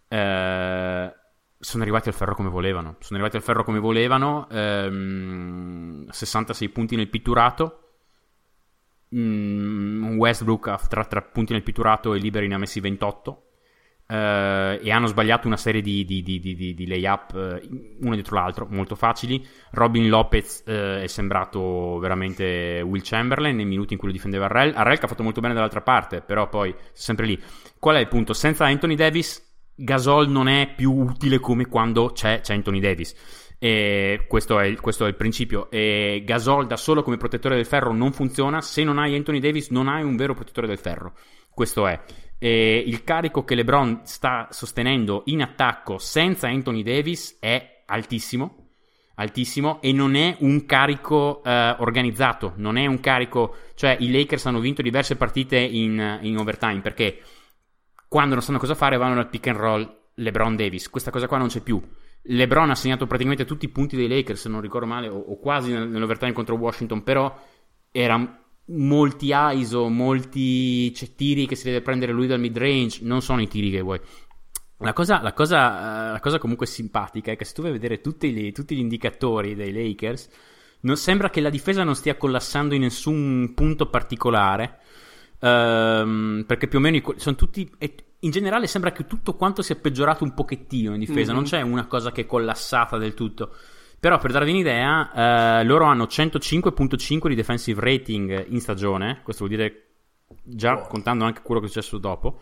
Eh, 0.09 1.15
sono 1.59 1.83
arrivati 1.83 2.09
al 2.09 2.15
ferro 2.15 2.35
come 2.35 2.50
volevano. 2.50 2.97
Sono 3.00 3.19
arrivati 3.19 3.37
al 3.37 3.43
ferro 3.43 3.65
come 3.65 3.79
volevano. 3.79 4.47
Ehm, 4.50 6.07
66 6.11 6.69
punti 6.69 6.97
nel 6.97 7.09
pitturato. 7.09 7.81
Mm, 9.17 10.19
Westbrook 10.19 10.87
tra, 10.88 11.05
tra 11.07 11.23
punti 11.23 11.55
nel 11.55 11.62
pitturato 11.62 12.12
e 12.12 12.19
liberi 12.19 12.47
ne 12.47 12.57
ha 12.57 12.59
messi 12.59 12.79
28. 12.79 13.46
Eh, 14.09 14.81
e 14.83 14.91
hanno 14.91 15.07
sbagliato 15.07 15.47
una 15.47 15.57
serie 15.57 15.81
di, 15.81 16.05
di, 16.05 16.23
di, 16.23 16.41
di, 16.41 16.87
layup 16.87 17.35
eh, 17.35 17.69
uno 18.01 18.15
dietro 18.15 18.37
l'altro, 18.37 18.67
molto 18.71 18.95
facili. 18.95 19.45
Robin 19.73 20.09
Lopez 20.09 20.63
eh, 20.67 21.03
è 21.03 21.07
sembrato 21.07 21.99
veramente 21.99 22.83
Will 22.85 23.03
Chamberlain 23.03 23.57
nei 23.57 23.65
minuti 23.65 23.95
in 23.95 23.99
cui 23.99 24.09
lo 24.09 24.15
difendeva 24.15 24.47
Arrel. 24.47 24.75
Arrel 24.75 24.99
che 24.99 25.05
ha 25.05 25.09
fatto 25.09 25.23
molto 25.23 25.41
bene 25.41 25.55
dall'altra 25.55 25.83
parte, 25.83 26.21
però 26.21 26.49
poi 26.49 26.75
sempre 26.93 27.27
lì. 27.27 27.41
Qual 27.79 27.97
è 27.97 28.01
il 28.01 28.09
punto? 28.09 28.33
Senza 28.33 28.67
Anthony 28.67 28.95
Davis, 28.95 29.43
Gasol 29.75 30.29
non 30.29 30.49
è 30.49 30.73
più 30.75 30.93
utile 30.93 31.39
come 31.39 31.67
quando 31.67 32.13
c'è, 32.13 32.41
c'è 32.41 32.55
Anthony 32.55 32.81
Davis. 32.81 33.45
E 33.59 34.27
questo, 34.29 34.61
è 34.61 34.67
il, 34.67 34.81
questo 34.81 35.07
è 35.07 35.09
il 35.09 35.17
principio. 35.17 35.71
E 35.71 36.23
Gasol 36.25 36.67
da 36.67 36.77
solo 36.77 37.03
come 37.03 37.17
protettore 37.17 37.57
del 37.57 37.67
ferro 37.67 37.93
non 37.93 38.13
funziona. 38.13 38.61
Se 38.61 38.85
non 38.85 38.99
hai 38.99 39.17
Anthony 39.17 39.41
Davis, 39.41 39.71
non 39.71 39.89
hai 39.89 40.05
un 40.05 40.15
vero 40.15 40.35
protettore 40.35 40.67
del 40.67 40.79
ferro. 40.79 41.15
Questo 41.51 41.87
è. 41.87 41.99
E 42.38 42.83
il 42.87 43.02
carico 43.05 43.45
che 43.45 43.55
LeBron 43.55 44.00
sta 44.05 44.49
sostenendo 44.50 45.23
in 45.26 45.43
attacco 45.43 45.99
senza 45.99 46.49
Anthony 46.49 46.83
Davis 46.83 47.38
è 47.40 47.83
altissimo. 47.87 48.69
Altissimo 49.19 49.81
e 49.81 49.93
non 49.93 50.14
è 50.14 50.37
un 50.40 50.66
carico 50.66 51.43
eh, 51.43 51.75
organizzato, 51.78 52.52
non 52.57 52.76
è 52.76 52.85
un 52.85 53.00
carico, 53.00 53.55
cioè 53.75 53.97
i 53.99 54.11
Lakers 54.11 54.45
hanno 54.45 54.61
vinto 54.61 54.83
diverse 54.83 55.16
partite 55.16 55.57
in, 55.57 56.19
in 56.21 56.37
overtime 56.37 56.83
perché 56.83 57.23
quando 58.09 58.35
non 58.35 58.43
sanno 58.43 58.59
cosa 58.59 58.75
fare 58.75 58.99
vanno 58.99 59.19
al 59.19 59.31
pick 59.31 59.47
and 59.47 59.57
roll 59.57 60.00
LeBron 60.16 60.57
Davis. 60.57 60.90
Questa 60.90 61.11
cosa 61.11 61.26
qua 61.26 61.38
non 61.38 61.49
c'è 61.49 61.61
più. 61.61 61.81
LeBron 62.28 62.71
ha 62.71 62.75
segnato 62.75 63.07
praticamente 63.07 63.45
tutti 63.45 63.64
i 63.64 63.71
punti 63.71 63.97
dei 63.97 64.09
Lakers, 64.09 64.43
se 64.43 64.49
non 64.49 64.61
ricordo 64.61 64.87
male, 64.87 65.09
o, 65.09 65.16
o 65.16 65.38
quasi 65.38 65.73
nell'overtime 65.73 66.33
contro 66.33 66.57
Washington, 66.57 67.02
però 67.02 67.35
era 67.90 68.46
molti 68.66 69.30
ISO, 69.32 69.88
molti 69.88 70.90
c'è 70.92 71.14
tiri 71.14 71.46
che 71.46 71.54
si 71.54 71.64
deve 71.64 71.82
prendere 71.82 72.12
lui 72.12 72.26
dal 72.26 72.40
mid 72.40 72.56
range, 72.56 73.00
non 73.02 73.23
sono 73.23 73.40
i 73.40 73.49
tiri 73.49 73.70
che 73.70 73.80
vuoi. 73.80 74.00
La 74.78 74.92
cosa, 74.92 75.23
la, 75.23 75.32
cosa, 75.32 76.12
la 76.12 76.20
cosa, 76.20 76.38
comunque 76.38 76.66
simpatica 76.66 77.32
è 77.32 77.37
che 77.37 77.44
se 77.44 77.54
tu 77.54 77.62
vai 77.62 77.70
a 77.70 77.75
vedere 77.75 78.00
tutti 78.00 78.30
gli, 78.30 78.52
tutti 78.52 78.76
gli 78.76 78.80
indicatori 78.80 79.54
dei 79.54 79.73
Lakers, 79.73 80.28
non 80.80 80.96
sembra 80.96 81.30
che 81.30 81.40
la 81.40 81.49
difesa 81.49 81.82
non 81.82 81.94
stia 81.94 82.16
collassando 82.16 82.75
in 82.75 82.82
nessun 82.82 83.52
punto 83.54 83.88
particolare. 83.88 84.80
Um, 85.38 86.44
perché 86.46 86.66
più 86.66 86.78
o 86.78 86.82
meno 86.82 87.00
sono 87.16 87.37
tutti. 87.37 87.70
In 88.20 88.30
generale 88.30 88.66
sembra 88.66 88.92
che 88.92 89.06
tutto 89.06 89.35
quanto 89.35 89.62
sia 89.62 89.76
peggiorato 89.76 90.25
un 90.25 90.35
pochettino 90.35 90.92
in 90.92 90.99
difesa, 90.99 91.32
mm-hmm. 91.32 91.35
non 91.35 91.44
c'è 91.44 91.61
una 91.62 91.87
cosa 91.87 92.12
che 92.12 92.23
è 92.23 92.26
collassata 92.26 92.99
del 92.99 93.14
tutto. 93.14 93.54
Però 93.99 94.19
per 94.19 94.31
darvi 94.31 94.50
un'idea, 94.50 95.61
eh, 95.61 95.65
loro 95.65 95.85
hanno 95.85 96.05
105.5 96.05 97.29
di 97.29 97.35
defensive 97.35 97.81
rating 97.81 98.47
in 98.49 98.61
stagione, 98.61 99.21
questo 99.23 99.47
vuol 99.47 99.57
dire 99.57 99.83
già 100.43 100.76
contando 100.83 101.25
anche 101.25 101.41
quello 101.43 101.61
che 101.61 101.67
è 101.67 101.71
successo 101.71 101.99
dopo, 101.99 102.41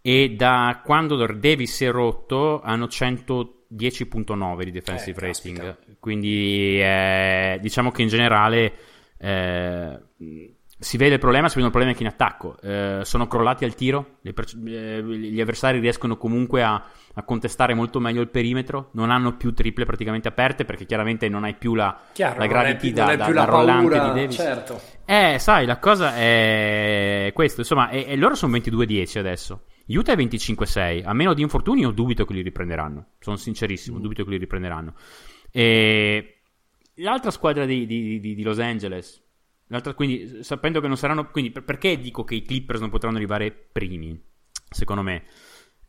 e 0.00 0.34
da 0.36 0.80
quando 0.84 1.16
Davis 1.16 1.74
si 1.74 1.84
è 1.84 1.90
rotto 1.90 2.60
hanno 2.60 2.86
110.9 2.86 4.62
di 4.64 4.70
defensive 4.72 5.20
eh, 5.20 5.26
rating, 5.26 5.56
caspita. 5.58 5.96
quindi 6.00 6.80
eh, 6.80 7.58
diciamo 7.60 7.90
che 7.92 8.02
in 8.02 8.08
generale 8.08 8.74
eh, 9.18 10.00
si 10.82 10.96
vede 10.96 11.14
il 11.14 11.20
problema, 11.20 11.48
si 11.48 11.54
vedono 11.54 11.70
problemi 11.70 11.92
anche 11.92 12.02
in 12.02 12.10
attacco. 12.10 12.56
Eh, 12.60 13.00
sono 13.04 13.28
crollati 13.28 13.64
al 13.64 13.76
tiro, 13.76 14.16
per- 14.34 14.48
eh, 14.66 15.00
gli 15.00 15.40
avversari 15.40 15.78
riescono 15.78 16.16
comunque 16.16 16.64
a, 16.64 16.84
a, 17.14 17.22
contestare 17.22 17.72
molto 17.72 18.00
meglio 18.00 18.20
il 18.20 18.28
perimetro, 18.28 18.88
non 18.94 19.10
hanno 19.10 19.36
più 19.36 19.54
triple 19.54 19.84
praticamente 19.84 20.26
aperte 20.26 20.64
perché 20.64 20.84
chiaramente 20.84 21.28
non 21.28 21.44
hai 21.44 21.54
più 21.54 21.76
la, 21.76 21.96
Chiaro, 22.12 22.40
la 22.40 22.46
gravity 22.46 22.92
da, 22.92 23.14
da, 23.14 23.30
da 23.30 23.44
rollante 23.44 23.96
paura, 23.96 24.12
di 24.12 24.20
Davis. 24.20 24.34
Certo. 24.34 24.80
Eh, 25.04 25.36
sai, 25.38 25.66
la 25.66 25.78
cosa 25.78 26.16
è 26.16 27.30
questo, 27.32 27.60
insomma, 27.60 27.88
e, 27.88 28.04
e 28.08 28.16
loro 28.16 28.34
sono 28.34 28.56
22-10 28.56 29.18
adesso. 29.18 29.62
Utah 29.86 30.12
è 30.14 30.16
25-6, 30.16 31.02
a 31.04 31.12
meno 31.12 31.32
di 31.32 31.42
infortuni 31.42 31.82
io 31.82 31.92
dubito 31.92 32.24
che 32.24 32.32
li 32.32 32.42
riprenderanno, 32.42 33.10
sono 33.20 33.36
sincerissimo, 33.36 33.98
mm. 33.98 34.00
dubito 34.00 34.24
che 34.24 34.30
li 34.30 34.38
riprenderanno. 34.38 34.94
E 35.52 36.38
l'altra 36.94 37.30
squadra 37.30 37.66
di, 37.66 37.86
di, 37.86 38.18
di, 38.18 38.34
di 38.34 38.42
Los 38.42 38.58
Angeles 38.58 39.21
quindi, 39.94 40.42
sapendo 40.42 40.80
che 40.80 40.88
non 40.88 40.96
saranno. 40.96 41.30
Quindi, 41.30 41.50
perché 41.50 41.98
dico 41.98 42.24
che 42.24 42.34
i 42.34 42.42
Clippers 42.42 42.80
non 42.80 42.90
potranno 42.90 43.16
arrivare 43.16 43.50
primi? 43.52 44.20
Secondo 44.68 45.02
me, 45.02 45.24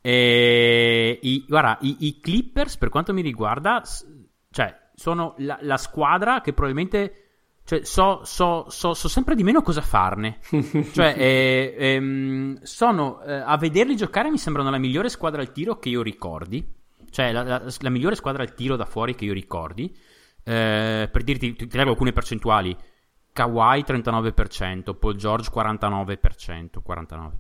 e, 0.06 1.18
i, 1.22 1.46
guarda, 1.48 1.78
i, 1.80 1.96
i, 2.00 2.20
Clippers, 2.20 2.75
per 2.75 2.90
quanto 2.90 3.13
mi 3.13 3.22
riguarda, 3.22 3.82
cioè, 4.52 4.78
sono 4.96 5.34
la, 5.38 5.58
la 5.62 5.78
squadra 5.78 6.42
che 6.42 6.52
probabilmente. 6.52 7.20
Cioè, 7.66 7.86
so, 7.86 8.25
so, 8.25 8.66
so, 8.68 8.94
so, 8.94 9.08
sempre 9.08 9.36
di 9.36 9.44
meno 9.44 9.62
cosa 9.62 9.80
farne. 9.80 10.40
cioè, 10.92 11.16
eh, 11.18 11.74
ehm, 11.78 12.62
sono 12.63 13.22
eh, 13.22 13.32
a 13.34 13.56
vederli 13.56 13.96
giocare 13.96 14.30
mi 14.30 14.38
sembrano 14.38 14.70
la 14.70 14.78
migliore 14.78 15.08
squadra 15.08 15.40
al 15.40 15.54
tiro 15.54 15.80
che 15.80 15.88
io 15.88 16.02
ricordi. 16.02 16.62
Cioè, 17.10 17.32
la, 17.32 17.44
la, 17.44 17.63
la 17.80 17.90
migliore 17.90 18.16
squadra 18.16 18.44
al 18.44 18.54
tiro 18.54 18.75
da 18.75 18.84
fuori 18.84 19.16
che 19.16 19.24
io 19.24 19.32
ricordi. 19.32 19.86
Eh, 20.44 21.08
per 21.10 21.24
dirti, 21.24 21.56
ti, 21.56 21.68
ti 21.68 21.78
alcune 21.78 22.12
percentuali. 22.12 22.75
Kawhi 23.34 23.84
39%, 23.86 24.96
Paul 24.96 25.16
George 25.16 25.50
49%, 25.52 26.82
49%. 26.86 27.32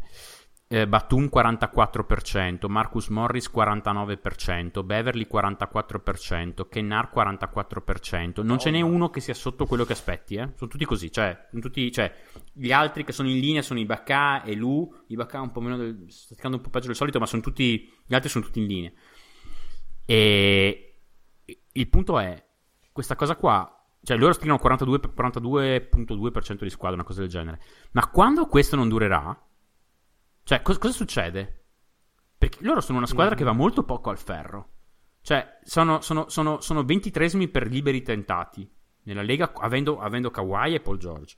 Eh, 0.73 0.87
Batum 0.87 1.29
44%, 1.31 2.67
Marcus 2.67 3.09
Morris 3.09 3.47
49%, 3.53 4.83
Beverly 4.83 5.27
44%, 5.31 6.67
Kennar 6.67 7.11
44%. 7.13 8.41
Non 8.41 8.55
oh, 8.55 8.57
ce 8.57 8.71
n'è 8.71 8.81
uno 8.81 9.11
che 9.11 9.19
sia 9.19 9.35
sotto 9.35 9.67
quello 9.67 9.85
che 9.85 9.93
aspetti, 9.93 10.33
eh? 10.33 10.49
Sono 10.55 10.71
tutti 10.71 10.83
così, 10.85 11.11
cioè, 11.11 11.47
tutti, 11.61 11.91
cioè, 11.91 12.11
gli 12.51 12.71
altri 12.71 13.03
che 13.03 13.11
sono 13.11 13.29
in 13.29 13.39
linea 13.39 13.61
sono 13.61 13.79
Ibaka 13.79 14.41
e 14.41 14.55
Lu, 14.55 14.91
Ibaka 15.09 15.41
un 15.41 15.51
po' 15.51 15.61
meno 15.61 15.77
del, 15.77 16.05
sta 16.07 16.33
tirando 16.33 16.57
un 16.57 16.63
po' 16.63 16.71
peggio 16.71 16.87
del 16.87 16.95
solito, 16.95 17.19
ma 17.19 17.27
sono 17.27 17.43
tutti 17.43 17.87
gli 18.03 18.15
altri 18.15 18.29
sono 18.29 18.43
tutti 18.43 18.59
in 18.59 18.65
linea. 18.65 18.91
E 20.05 20.95
il 21.71 21.87
punto 21.87 22.17
è 22.17 22.43
questa 22.91 23.15
cosa 23.15 23.35
qua 23.35 23.82
cioè, 24.03 24.17
loro 24.17 24.33
scrivono 24.33 24.59
42, 24.59 24.99
42.2% 25.15 26.63
di 26.63 26.69
squadra, 26.69 26.97
una 26.97 27.05
cosa 27.05 27.21
del 27.21 27.29
genere. 27.29 27.61
Ma 27.91 28.09
quando 28.09 28.47
questo 28.47 28.75
non 28.75 28.89
durerà, 28.89 29.35
cioè, 30.43 30.61
co- 30.61 30.77
cosa 30.77 30.93
succede? 30.93 31.65
Perché 32.37 32.57
loro 32.63 32.81
sono 32.81 32.97
una 32.97 33.07
squadra 33.07 33.35
mm. 33.35 33.37
che 33.37 33.43
va 33.45 33.53
molto 33.53 33.83
poco 33.83 34.09
al 34.09 34.17
ferro. 34.17 34.71
Cioè, 35.21 35.59
sono, 35.63 36.01
sono, 36.01 36.27
sono, 36.27 36.59
sono 36.59 36.81
23esimi 36.81 37.49
per 37.49 37.67
liberi 37.67 38.01
tentati 38.01 38.69
nella 39.03 39.21
Lega, 39.21 39.53
avendo, 39.53 39.99
avendo 39.99 40.31
Kawhi 40.31 40.73
e 40.73 40.81
Paul 40.81 40.97
George. 40.97 41.37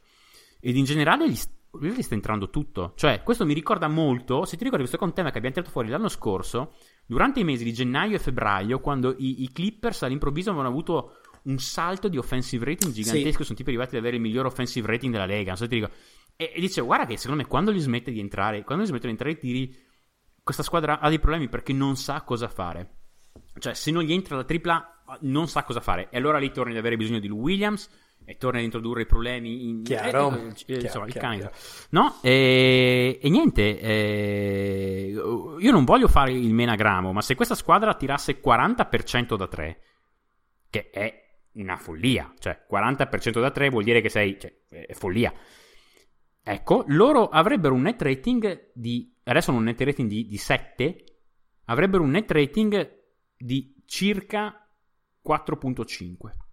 Ed 0.60 0.76
in 0.76 0.86
generale 0.86 1.30
gli, 1.30 1.38
gli 1.80 2.02
sta 2.02 2.16
entrando 2.16 2.50
tutto. 2.50 2.94
Cioè, 2.96 3.22
questo 3.22 3.46
mi 3.46 3.54
ricorda 3.54 3.88
molto, 3.88 4.44
se 4.46 4.58
ti 4.58 4.64
ricordi 4.64 4.88
questo 4.88 5.04
è 5.04 5.08
un 5.08 5.14
tema 5.14 5.30
che 5.30 5.38
abbiamo 5.38 5.56
tirato 5.56 5.72
fuori 5.72 5.90
l'anno 5.90 6.10
scorso, 6.10 6.74
durante 7.06 7.42
i 7.42 7.44
mesi 7.44 7.64
di 7.64 7.74
gennaio 7.74 8.16
e 8.16 8.20
febbraio, 8.20 8.80
quando 8.80 9.14
i, 9.16 9.44
i 9.44 9.52
Clippers 9.52 10.02
all'improvviso 10.02 10.50
avevano 10.50 10.70
avuto 10.70 11.18
un 11.46 11.60
salto 11.60 12.08
di 12.08 12.18
offensive 12.18 12.66
rating 12.66 12.94
gigantesco. 12.94 13.40
Sì. 13.40 13.44
Sono 13.44 13.58
tipo 13.58 13.70
arrivati 13.70 13.96
ad 13.96 14.02
avere 14.02 14.18
il 14.18 14.22
miglior 14.22 14.46
offensive 14.46 14.88
rating 14.88 15.12
della 15.12 15.26
Lega. 15.26 15.50
Non 15.50 15.58
so 15.58 15.68
ti 15.68 15.76
dico. 15.76 15.90
E, 16.36 16.52
e 16.56 16.60
dice, 16.60 16.82
guarda 16.82 17.06
che 17.06 17.18
secondo 17.18 17.42
me 17.42 17.48
quando 17.48 17.72
gli 17.72 17.80
smette 17.80 18.12
di 18.12 18.20
entrare, 18.20 18.64
quando 18.64 18.84
gli 18.84 18.88
smettono 18.88 19.14
di 19.14 19.18
entrare 19.18 19.34
i 19.34 19.38
tiri, 19.40 19.76
questa 20.44 20.64
squadra 20.64 21.00
ha 21.00 21.10
dei 21.10 21.20
problemi 21.20 21.50
perché 21.50 21.74
non 21.74 21.96
sa 21.96 22.22
cosa 22.22 22.48
fare. 22.48 22.98
Cioè, 23.58 23.74
se 23.74 23.92
non 23.92 24.04
gli 24.04 24.14
entra 24.14 24.36
la 24.36 24.44
tripla, 24.44 25.04
non 25.22 25.48
sa 25.48 25.64
cosa 25.64 25.80
fare. 25.80 26.10
E 26.10 26.18
allora 26.18 26.38
lì 26.38 26.52
torni 26.52 26.74
ad 26.74 26.78
avere 26.78 26.98
bisogno 26.98 27.20
di 27.20 27.28
Lou 27.28 27.40
Williams 27.40 27.90
e 28.28 28.38
torna 28.38 28.58
ad 28.58 28.66
introdurre 28.66 29.04
i 29.04 29.06
problemi 29.06 29.70
in 29.70 29.84
chiaro, 29.84 30.32
eh, 30.32 30.48
eh, 30.48 30.54
chiaro 30.54 30.82
insomma 30.82 31.06
chiaro, 31.06 31.06
il 31.06 31.14
cane 31.14 31.52
no 31.90 32.18
e, 32.22 33.20
e 33.22 33.30
niente 33.30 33.80
eh, 33.80 35.14
io 35.14 35.72
non 35.72 35.84
voglio 35.84 36.08
fare 36.08 36.32
il 36.32 36.52
menagramo 36.52 37.14
ma 37.14 37.22
se 37.22 37.36
questa 37.36 37.54
squadra 37.54 37.94
tirasse 37.94 38.42
40% 38.42 39.36
da 39.36 39.48
3 39.48 39.80
che 40.72 40.90
è 40.90 41.25
una 41.56 41.78
follia. 41.78 42.34
Cioè, 42.38 42.66
40% 42.72 43.40
da 43.40 43.52
3 43.52 43.70
vuol 43.70 43.84
dire 43.84 44.02
che 44.02 44.10
sei... 44.10 44.38
Cioè, 44.40 44.54
è 44.70 44.94
follia. 44.94 45.34
Ecco, 46.44 46.84
loro 46.88 47.28
avrebbero 47.30 47.74
un 47.74 47.82
net 47.82 48.02
rating 48.02 48.72
di... 48.74 49.14
Adesso 49.24 49.50
hanno 49.50 49.60
un 49.60 49.66
net 49.66 49.82
rating 49.82 50.08
di, 50.08 50.26
di 50.28 50.38
7. 50.38 51.04
Avrebbero 51.66 52.04
un 52.04 52.12
net 52.12 52.30
rating 52.32 53.04
di 53.38 53.84
circa 53.86 54.68
4.5 55.28 56.44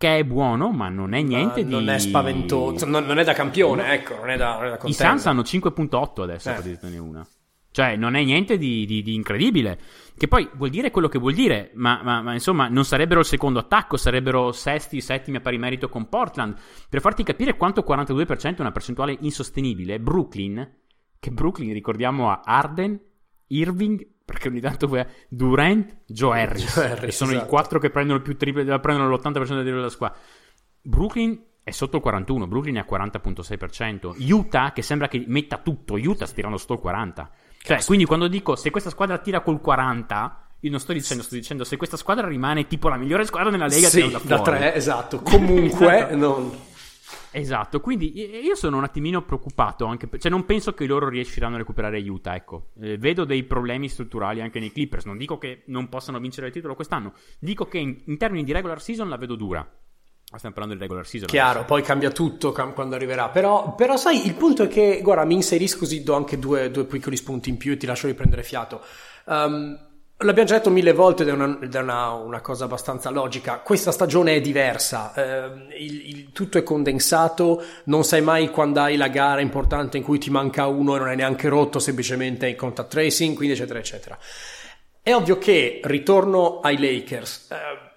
che 0.00 0.16
è 0.16 0.24
buono, 0.24 0.70
ma 0.70 0.88
non 0.88 1.12
è 1.12 1.20
niente 1.20 1.60
ma 1.60 1.66
di... 1.66 1.70
Non 1.72 1.90
è 1.90 1.98
spaventoso, 1.98 2.86
non, 2.86 3.04
non, 3.04 3.18
è 3.18 3.24
da 3.24 3.34
campione, 3.34 3.92
ecco, 3.92 4.14
non 4.14 4.30
è 4.30 4.36
da, 4.38 4.54
non 4.54 4.64
è 4.64 4.70
da 4.70 4.78
I 4.82 4.94
Suns 4.94 5.26
hanno 5.26 5.42
5.8 5.42 6.22
adesso, 6.22 6.48
eh. 6.48 6.54
per 6.54 6.62
dirtene 6.62 6.96
una. 6.96 7.28
Cioè, 7.72 7.94
non 7.96 8.16
è 8.16 8.24
niente 8.24 8.58
di, 8.58 8.84
di, 8.84 9.02
di, 9.02 9.14
incredibile. 9.14 9.78
Che 10.16 10.26
poi 10.26 10.48
vuol 10.54 10.70
dire 10.70 10.90
quello 10.90 11.08
che 11.08 11.18
vuol 11.18 11.34
dire, 11.34 11.70
ma, 11.74 12.00
ma, 12.02 12.20
ma, 12.20 12.32
insomma, 12.32 12.68
non 12.68 12.84
sarebbero 12.84 13.20
il 13.20 13.26
secondo 13.26 13.60
attacco, 13.60 13.96
sarebbero 13.96 14.50
sesti, 14.52 15.00
settimi 15.00 15.36
a 15.36 15.40
pari 15.40 15.56
merito 15.56 15.88
con 15.88 16.08
Portland. 16.08 16.56
Per 16.88 17.00
farti 17.00 17.22
capire 17.22 17.56
quanto 17.56 17.84
42% 17.86 18.56
è 18.56 18.60
una 18.60 18.72
percentuale 18.72 19.16
insostenibile, 19.20 20.00
Brooklyn, 20.00 20.78
che 21.18 21.30
Brooklyn 21.30 21.72
ricordiamo 21.72 22.30
a 22.30 22.40
Arden, 22.44 23.00
Irving, 23.48 24.06
perché 24.24 24.48
ogni 24.48 24.60
tanto 24.60 24.88
Durant, 25.28 26.02
Joe 26.06 26.40
Harris. 26.40 26.74
Joe 26.74 26.90
Harris 26.90 27.16
sono 27.16 27.30
esatto. 27.30 27.46
i 27.46 27.48
quattro 27.48 27.78
che 27.78 27.90
prendono 27.90 28.20
più 28.20 28.36
triple, 28.36 28.64
prendono 28.80 29.08
l'80% 29.08 29.62
della 29.62 29.88
squadra. 29.88 30.18
Brooklyn 30.82 31.40
è 31.62 31.70
sotto 31.70 31.96
il 31.96 32.02
41, 32.02 32.46
Brooklyn 32.48 32.76
è 32.76 32.80
a 32.80 32.86
40.6%. 32.88 34.30
Utah, 34.30 34.72
che 34.72 34.82
sembra 34.82 35.08
che 35.08 35.22
metta 35.26 35.58
tutto, 35.58 35.94
Utah 35.94 36.26
sta 36.26 36.34
tirando 36.34 36.56
sotto 36.56 36.74
il 36.74 36.80
40%. 36.82 37.28
Cioè, 37.62 37.84
quindi 37.84 38.04
quando 38.06 38.26
dico 38.26 38.56
se 38.56 38.70
questa 38.70 38.90
squadra 38.90 39.18
tira 39.18 39.40
col 39.40 39.60
40, 39.60 40.46
io 40.60 40.70
non 40.70 40.80
sto 40.80 40.92
dicendo, 40.92 41.22
sto 41.22 41.34
dicendo 41.34 41.64
se 41.64 41.76
questa 41.76 41.96
squadra 41.96 42.26
rimane 42.26 42.66
tipo 42.66 42.88
la 42.88 42.96
migliore 42.96 43.24
squadra 43.26 43.50
nella 43.50 43.66
Lega, 43.66 43.88
Sì, 43.88 44.10
da, 44.10 44.20
da 44.24 44.40
tre, 44.40 44.74
esatto. 44.74 45.20
Comunque, 45.22 45.96
Esatto. 45.98 46.16
non... 46.16 46.50
Esatto, 47.32 47.80
quindi 47.80 48.12
io 48.18 48.56
sono 48.56 48.76
un 48.76 48.82
attimino 48.82 49.22
preoccupato 49.22 49.84
anche 49.84 50.08
per- 50.08 50.20
cioè 50.20 50.30
non 50.32 50.44
penso 50.44 50.74
che 50.74 50.84
loro 50.86 51.08
riusciranno 51.08 51.54
a 51.54 51.58
recuperare 51.58 52.00
Utah, 52.00 52.34
ecco. 52.34 52.70
Eh, 52.80 52.98
vedo 52.98 53.24
dei 53.24 53.44
problemi 53.44 53.88
strutturali 53.88 54.40
anche 54.40 54.58
nei 54.58 54.72
Clippers, 54.72 55.04
non 55.04 55.16
dico 55.16 55.38
che 55.38 55.62
non 55.66 55.88
possano 55.88 56.18
vincere 56.18 56.48
il 56.48 56.52
titolo 56.52 56.74
quest'anno, 56.74 57.12
dico 57.38 57.66
che 57.66 57.78
in, 57.78 57.96
in 58.06 58.16
termini 58.16 58.42
di 58.42 58.50
regular 58.52 58.80
season 58.82 59.08
la 59.08 59.16
vedo 59.16 59.36
dura. 59.36 59.68
Stiamo 60.36 60.54
parlando 60.54 60.74
di 60.76 60.80
regular 60.80 61.06
season. 61.06 61.28
Chiaro, 61.28 61.64
poi 61.64 61.82
cambia 61.82 62.10
tutto 62.10 62.52
cam- 62.52 62.72
quando 62.72 62.94
arriverà. 62.94 63.28
Però, 63.30 63.74
però, 63.74 63.96
sai, 63.96 64.26
il 64.26 64.34
punto 64.34 64.62
è 64.62 64.68
che, 64.68 65.00
guarda, 65.02 65.24
mi 65.24 65.34
inserisco 65.34 65.78
così, 65.78 66.02
do 66.04 66.14
anche 66.14 66.38
due, 66.38 66.70
due 66.70 66.84
piccoli 66.84 67.16
spunti 67.16 67.48
in 67.50 67.56
più 67.56 67.72
e 67.72 67.76
ti 67.76 67.84
lascio 67.86 68.06
riprendere 68.06 68.42
fiato. 68.44 68.80
Um, 69.24 69.76
l'abbiamo 70.18 70.48
già 70.48 70.56
detto 70.58 70.70
mille 70.70 70.92
volte 70.92 71.24
ed 71.24 71.30
è, 71.30 71.32
una, 71.32 71.58
ed 71.60 71.74
è 71.74 71.80
una- 71.80 72.12
una 72.12 72.40
cosa 72.40 72.64
abbastanza 72.66 73.10
logica. 73.10 73.58
Questa 73.58 73.90
stagione 73.90 74.36
è 74.36 74.40
diversa, 74.40 75.12
ehm, 75.14 75.66
il- 75.76 76.08
il- 76.08 76.32
tutto 76.32 76.58
è 76.58 76.62
condensato, 76.62 77.62
non 77.84 78.04
sai 78.04 78.22
mai 78.22 78.50
quando 78.50 78.80
hai 78.80 78.96
la 78.96 79.08
gara 79.08 79.40
importante 79.40 79.96
in 79.96 80.04
cui 80.04 80.18
ti 80.18 80.30
manca 80.30 80.66
uno 80.66 80.94
e 80.94 80.98
non 81.00 81.08
è 81.08 81.16
neanche 81.16 81.48
rotto, 81.48 81.80
semplicemente 81.80 82.46
in 82.46 82.54
contact 82.56 82.88
tracing, 82.90 83.34
quindi 83.34 83.54
eccetera, 83.54 83.80
eccetera. 83.80 84.16
È 85.02 85.12
ovvio 85.12 85.38
che 85.38 85.80
ritorno 85.84 86.60
ai 86.60 86.78
Lakers. 86.78 87.48
eh, 87.50 87.88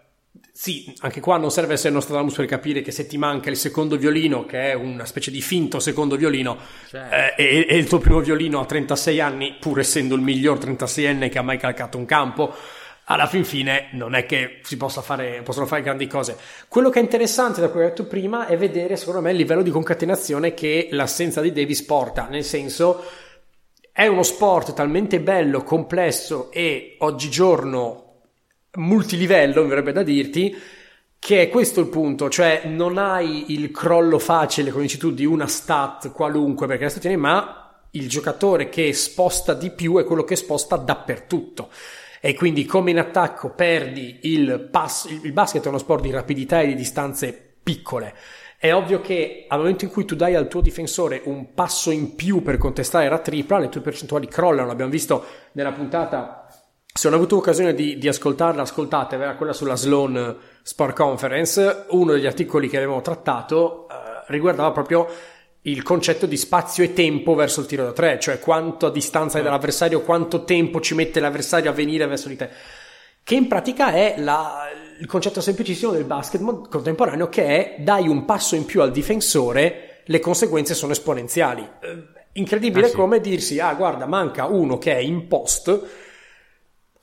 sì, 0.55 0.93
anche 0.99 1.19
qua 1.19 1.37
non 1.37 1.49
serve 1.49 1.73
essere 1.73 1.91
Nostradamus 1.95 2.35
per 2.35 2.45
capire 2.45 2.83
che 2.83 2.91
se 2.91 3.07
ti 3.07 3.17
manca 3.17 3.49
il 3.49 3.57
secondo 3.57 3.97
violino, 3.97 4.45
che 4.45 4.69
è 4.69 4.73
una 4.75 5.03
specie 5.03 5.31
di 5.31 5.41
finto 5.41 5.79
secondo 5.79 6.15
violino, 6.15 6.59
Certo. 6.87 7.15
eh, 7.41 7.43
e, 7.43 7.65
e 7.67 7.75
il 7.75 7.87
tuo 7.87 7.97
primo 7.97 8.19
violino 8.19 8.59
a 8.59 8.65
36 8.65 9.19
anni, 9.19 9.55
pur 9.59 9.79
essendo 9.79 10.13
il 10.13 10.21
miglior 10.21 10.59
36enne 10.59 11.29
che 11.29 11.39
ha 11.39 11.41
mai 11.41 11.57
calcato 11.57 11.97
un 11.97 12.05
campo, 12.05 12.53
alla 13.05 13.25
fin 13.25 13.43
fine 13.43 13.89
non 13.93 14.13
è 14.13 14.27
che 14.27 14.59
si 14.61 14.77
possa 14.77 15.01
fare, 15.01 15.41
possono 15.43 15.65
fare 15.65 15.81
grandi 15.81 16.05
cose. 16.05 16.37
Quello 16.67 16.91
che 16.91 16.99
è 16.99 17.01
interessante 17.01 17.59
da 17.59 17.69
quello 17.69 17.87
che 17.87 17.91
ho 17.91 17.95
detto 17.95 18.07
prima 18.07 18.45
è 18.45 18.55
vedere, 18.55 18.95
secondo 18.95 19.21
me, 19.21 19.31
il 19.31 19.37
livello 19.37 19.63
di 19.63 19.71
concatenazione 19.71 20.53
che 20.53 20.89
l'assenza 20.91 21.41
di 21.41 21.51
Davis 21.51 21.81
porta, 21.81 22.27
nel 22.29 22.43
senso 22.43 23.03
è 23.91 24.05
uno 24.05 24.23
sport 24.23 24.73
talmente 24.73 25.19
bello, 25.19 25.63
complesso 25.63 26.51
e 26.51 26.95
oggigiorno 26.99 28.02
multilivello, 28.75 29.63
mi 29.63 29.69
verrebbe 29.69 29.91
da 29.91 30.03
dirti, 30.03 30.55
che 31.19 31.41
è 31.41 31.49
questo 31.49 31.79
il 31.79 31.87
punto, 31.87 32.29
cioè 32.29 32.63
non 32.65 32.97
hai 32.97 33.53
il 33.53 33.71
crollo 33.71 34.19
facile, 34.19 34.71
come 34.71 34.83
dici 34.83 34.97
tu, 34.97 35.11
di 35.11 35.25
una 35.25 35.47
stat 35.47 36.11
qualunque 36.11 36.67
perché 36.67 36.83
la 36.83 36.89
stazione, 36.89 37.15
ma 37.15 37.81
il 37.91 38.09
giocatore 38.09 38.69
che 38.69 38.91
sposta 38.93 39.53
di 39.53 39.69
più 39.71 39.97
è 39.97 40.03
quello 40.03 40.23
che 40.23 40.35
sposta 40.35 40.75
dappertutto. 40.75 41.69
E 42.19 42.33
quindi 42.35 42.65
come 42.65 42.91
in 42.91 42.99
attacco 42.99 43.49
perdi 43.49 44.19
il 44.23 44.67
pass, 44.71 45.09
il 45.09 45.31
basket 45.33 45.65
è 45.65 45.67
uno 45.67 45.77
sport 45.77 46.03
di 46.03 46.11
rapidità 46.11 46.61
e 46.61 46.67
di 46.67 46.75
distanze 46.75 47.55
piccole. 47.61 48.15
È 48.57 48.73
ovvio 48.73 49.01
che 49.01 49.45
al 49.47 49.59
momento 49.59 49.83
in 49.83 49.91
cui 49.91 50.05
tu 50.05 50.15
dai 50.15 50.35
al 50.35 50.47
tuo 50.47 50.61
difensore 50.61 51.21
un 51.25 51.53
passo 51.53 51.91
in 51.91 52.15
più 52.15 52.41
per 52.41 52.57
contestare 52.57 53.09
la 53.09 53.19
tripla, 53.19 53.59
le 53.59 53.67
tue 53.67 53.81
percentuali 53.81 54.27
crollano. 54.27 54.67
L'abbiamo 54.67 54.91
visto 54.91 55.25
nella 55.51 55.73
puntata. 55.73 56.42
Se 56.95 57.09
non 57.09 57.17
ho 57.17 57.21
avuto 57.21 57.37
occasione 57.37 57.73
di, 57.73 57.97
di 57.97 58.07
ascoltarla, 58.07 58.61
ascoltate, 58.61 59.15
era 59.15 59.35
quella 59.35 59.51
sulla 59.53 59.75
Sloan 59.75 60.37
Sport 60.61 60.95
Conference. 60.95 61.85
Uno 61.89 62.13
degli 62.13 62.27
articoli 62.27 62.69
che 62.69 62.77
avevamo 62.77 63.01
trattato 63.01 63.87
eh, 63.89 63.93
riguardava 64.27 64.71
proprio 64.71 65.07
il 65.61 65.81
concetto 65.81 66.27
di 66.27 66.37
spazio 66.37 66.83
e 66.83 66.93
tempo 66.93 67.33
verso 67.33 67.61
il 67.61 67.65
tiro 67.65 67.83
da 67.85 67.93
tre, 67.93 68.19
cioè 68.19 68.37
quanto 68.39 68.85
a 68.85 68.91
distanza 68.91 69.37
hai 69.37 69.43
dall'avversario, 69.43 70.01
quanto 70.01 70.43
tempo 70.43 70.81
ci 70.81 70.93
mette 70.93 71.19
l'avversario 71.19 71.71
a 71.71 71.73
venire 71.73 72.05
verso 72.05 72.27
di 72.27 72.35
te 72.35 72.49
che 73.23 73.35
in 73.35 73.47
pratica 73.47 73.93
è 73.93 74.15
la- 74.17 74.67
il 74.99 75.05
concetto 75.07 75.39
semplicissimo 75.39 75.93
del 75.93 76.03
basket 76.03 76.41
contemporaneo 76.67 77.29
che 77.29 77.45
è 77.45 77.75
dai 77.81 78.09
un 78.09 78.25
passo 78.25 78.55
in 78.55 78.65
più 78.65 78.81
al 78.81 78.91
difensore, 78.91 80.01
le 80.03 80.19
conseguenze 80.19 80.73
sono 80.73 80.91
esponenziali. 80.91 81.61
Eh, 81.79 82.03
incredibile 82.33 82.87
Ah, 82.87 82.89
sì. 82.89 82.95
come 82.95 83.21
dirsi, 83.21 83.59
ah 83.61 83.73
guarda, 83.75 84.05
manca 84.07 84.45
uno 84.47 84.77
che 84.77 84.93
è 84.93 84.99
in 84.99 85.29
post, 85.29 85.81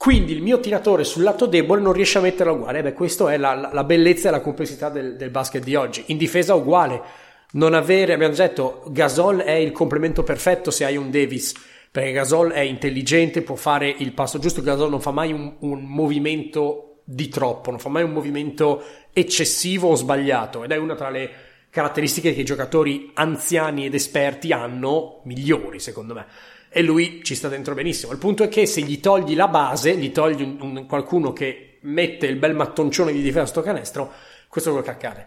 quindi 0.01 0.33
il 0.33 0.41
mio 0.41 0.61
tiratore 0.61 1.05
sul 1.05 1.23
lato 1.23 1.45
debole 1.45 1.83
non 1.83 1.93
riesce 1.93 2.17
a 2.17 2.23
metterlo 2.23 2.55
uguale. 2.55 2.81
Beh, 2.81 2.95
questa 2.95 3.31
è 3.31 3.37
la, 3.37 3.69
la- 3.71 3.85
bellezza 3.85 4.29
e 4.29 4.31
la 4.31 4.41
complessità 4.41 4.89
del, 4.89 5.15
del 5.15 5.29
basket 5.29 5.63
di 5.63 5.75
oggi. 5.75 6.05
In 6.07 6.17
difesa 6.17 6.55
uguale. 6.55 7.03
Non 7.51 7.75
avere, 7.75 8.15
abbiamo 8.15 8.35
detto, 8.35 8.83
Gasol 8.87 9.41
è 9.41 9.53
il 9.53 9.73
complemento 9.73 10.23
perfetto 10.23 10.71
se 10.71 10.87
hai 10.87 10.97
un 10.97 11.11
Davis. 11.11 11.53
Perché 11.91 12.13
Gasol 12.13 12.53
è 12.53 12.61
intelligente, 12.61 13.43
può 13.43 13.57
fare 13.57 13.95
il 13.99 14.15
passo 14.15 14.39
giusto. 14.39 14.63
Gasol 14.63 14.89
non 14.89 15.03
fa 15.03 15.11
mai 15.11 15.35
un, 15.35 15.57
un 15.59 15.83
movimento 15.83 17.03
di 17.05 17.29
troppo, 17.29 17.69
non 17.69 17.79
fa 17.79 17.91
mai 17.91 18.03
un 18.03 18.13
movimento 18.13 18.83
eccessivo 19.13 19.91
o 19.91 19.97
sbagliato. 19.97 20.65
Ed 20.65 20.71
è 20.71 20.79
una 20.79 20.95
tra 20.95 21.11
le 21.11 21.31
caratteristiche 21.69 22.33
che 22.33 22.41
i 22.41 22.45
giocatori 22.45 23.11
anziani 23.13 23.85
ed 23.85 23.93
esperti 23.93 24.51
hanno 24.51 25.21
migliori, 25.25 25.79
secondo 25.79 26.15
me 26.15 26.25
e 26.73 26.83
lui 26.83 27.21
ci 27.25 27.35
sta 27.35 27.49
dentro 27.49 27.75
benissimo. 27.75 28.13
Il 28.13 28.19
punto 28.19 28.45
è 28.45 28.49
che 28.49 28.65
se 28.65 28.81
gli 28.83 29.01
togli 29.01 29.35
la 29.35 29.49
base, 29.49 29.97
gli 29.97 30.13
togli 30.13 30.43
un, 30.43 30.57
un- 30.61 30.87
qualcuno 30.87 31.33
che 31.33 31.79
mette 31.83 32.27
il 32.27 32.37
bel 32.37 32.55
mattoncione 32.55 33.13
di 33.13 33.21
difesa 33.21 33.43
a 33.43 33.47
sto 33.47 33.61
canestro, 33.61 34.13
questo 34.49 34.71
è 34.71 34.73
quello 34.73 34.87
che 34.87 34.93
accade. 34.93 35.27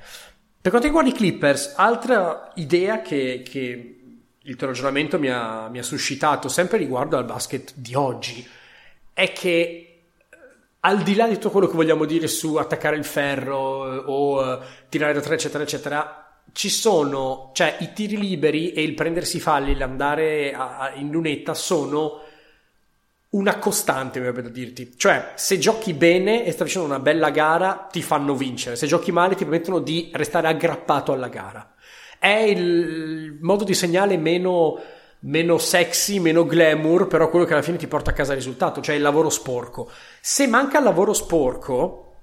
Per 0.61 0.71
quanto 0.71 0.87
riguarda 0.87 1.09
i 1.09 1.13
Clippers, 1.13 1.73
altra 1.75 2.51
idea 2.55 3.01
che, 3.01 3.43
che 3.45 3.99
il 4.39 4.55
tuo 4.55 4.67
ragionamento 4.67 5.19
mi 5.19 5.29
ha, 5.29 5.67
mi 5.67 5.79
ha 5.79 5.83
suscitato 5.83 6.47
sempre 6.47 6.77
riguardo 6.77 7.17
al 7.17 7.25
basket 7.25 7.73
di 7.75 7.93
oggi 7.93 8.47
è 9.13 9.31
che 9.31 9.51
eh, 9.51 9.97
al 10.81 11.03
di 11.03 11.15
là 11.15 11.27
di 11.27 11.33
tutto 11.35 11.51
quello 11.51 11.67
che 11.67 11.75
vogliamo 11.75 12.05
dire 12.05 12.27
su 12.27 12.55
attaccare 12.55 12.95
il 12.95 13.05
ferro 13.05 13.93
eh, 13.93 14.03
o 14.05 14.53
eh, 14.53 14.59
tirare 14.89 15.13
da 15.13 15.21
tre, 15.21 15.35
eccetera, 15.35 15.63
eccetera, 15.63 16.22
ci 16.51 16.69
sono, 16.69 17.51
cioè 17.53 17.77
i 17.79 17.93
tiri 17.93 18.17
liberi 18.17 18.73
e 18.73 18.83
il 18.83 18.93
prendersi 18.93 19.39
falli, 19.39 19.75
l'andare 19.75 20.53
a- 20.53 20.77
a- 20.77 20.93
in 20.95 21.09
lunetta 21.09 21.53
sono 21.53 22.21
una 23.29 23.57
costante, 23.57 24.19
mi 24.19 24.31
da 24.31 24.49
dirti. 24.49 24.93
Cioè, 24.95 25.31
se 25.35 25.57
giochi 25.57 25.93
bene 25.93 26.45
e 26.45 26.51
stai 26.51 26.67
facendo 26.67 26.87
una 26.87 26.99
bella 26.99 27.31
gara, 27.31 27.87
ti 27.91 28.03
fanno 28.03 28.35
vincere. 28.35 28.75
Se 28.75 28.85
giochi 28.85 29.11
male, 29.11 29.33
ti 29.35 29.43
permettono 29.43 29.79
di 29.79 30.11
restare 30.13 30.47
aggrappato 30.47 31.11
alla 31.13 31.29
gara. 31.29 31.73
È 32.19 32.27
il 32.27 33.37
modo 33.41 33.63
di 33.63 33.73
segnale 33.73 34.17
meno, 34.17 34.79
meno 35.21 35.57
sexy, 35.57 36.19
meno 36.19 36.45
glamour, 36.45 37.07
però 37.07 37.27
quello 37.29 37.45
che 37.45 37.53
alla 37.53 37.63
fine 37.63 37.77
ti 37.77 37.87
porta 37.87 38.11
a 38.11 38.13
casa 38.13 38.33
il 38.33 38.37
risultato, 38.37 38.81
cioè 38.81 38.95
il 38.95 39.01
lavoro 39.01 39.31
sporco. 39.31 39.89
Se 40.21 40.45
manca 40.45 40.77
il 40.77 40.83
lavoro 40.83 41.13
sporco, 41.13 42.13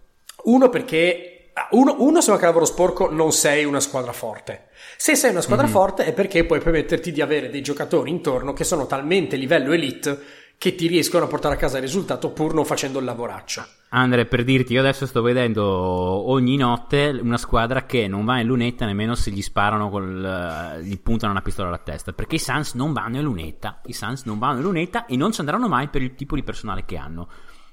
uno 0.44 0.68
perché 0.68 1.39
uno, 1.70 1.96
uno 1.98 2.20
se 2.20 2.30
manca 2.30 2.46
lavoro 2.46 2.64
sporco 2.64 3.10
non 3.10 3.32
sei 3.32 3.64
una 3.64 3.80
squadra 3.80 4.12
forte. 4.12 4.68
Se 4.96 5.14
sei 5.14 5.30
una 5.30 5.40
squadra 5.40 5.66
forte 5.66 6.04
è 6.04 6.12
perché 6.12 6.44
puoi 6.44 6.60
permetterti 6.60 7.12
di 7.12 7.20
avere 7.20 7.50
dei 7.50 7.62
giocatori 7.62 8.10
intorno 8.10 8.52
che 8.52 8.64
sono 8.64 8.86
talmente 8.86 9.36
livello 9.36 9.72
elite 9.72 10.18
che 10.60 10.74
ti 10.74 10.88
riescono 10.88 11.24
a 11.24 11.26
portare 11.26 11.54
a 11.54 11.56
casa 11.56 11.78
il 11.78 11.84
risultato 11.84 12.32
pur 12.32 12.52
non 12.52 12.66
facendo 12.66 12.98
il 12.98 13.06
lavoraccio. 13.06 13.64
Andre, 13.92 14.26
per 14.26 14.44
dirti, 14.44 14.74
io 14.74 14.80
adesso 14.80 15.06
sto 15.06 15.22
vedendo 15.22 15.64
ogni 15.64 16.56
notte 16.56 17.18
una 17.22 17.38
squadra 17.38 17.86
che 17.86 18.06
non 18.08 18.26
va 18.26 18.40
in 18.40 18.46
lunetta 18.46 18.84
nemmeno 18.84 19.14
se 19.14 19.30
gli 19.30 19.40
sparano, 19.40 19.88
col, 19.88 20.22
eh, 20.22 20.82
gli 20.82 21.00
puntano 21.00 21.32
una 21.32 21.40
pistola 21.40 21.68
alla 21.68 21.78
testa. 21.78 22.12
Perché 22.12 22.34
i 22.34 22.38
Suns 22.38 22.74
non 22.74 22.92
vanno 22.92 23.16
in 23.16 23.22
lunetta. 23.22 23.80
I 23.86 23.94
Suns 23.94 24.24
non 24.24 24.38
vanno 24.38 24.58
in 24.58 24.64
lunetta 24.64 25.06
e 25.06 25.16
non 25.16 25.32
ci 25.32 25.40
andranno 25.40 25.66
mai 25.66 25.88
per 25.88 26.02
il 26.02 26.14
tipo 26.14 26.34
di 26.34 26.42
personale 26.42 26.84
che 26.84 26.98
hanno. 26.98 27.28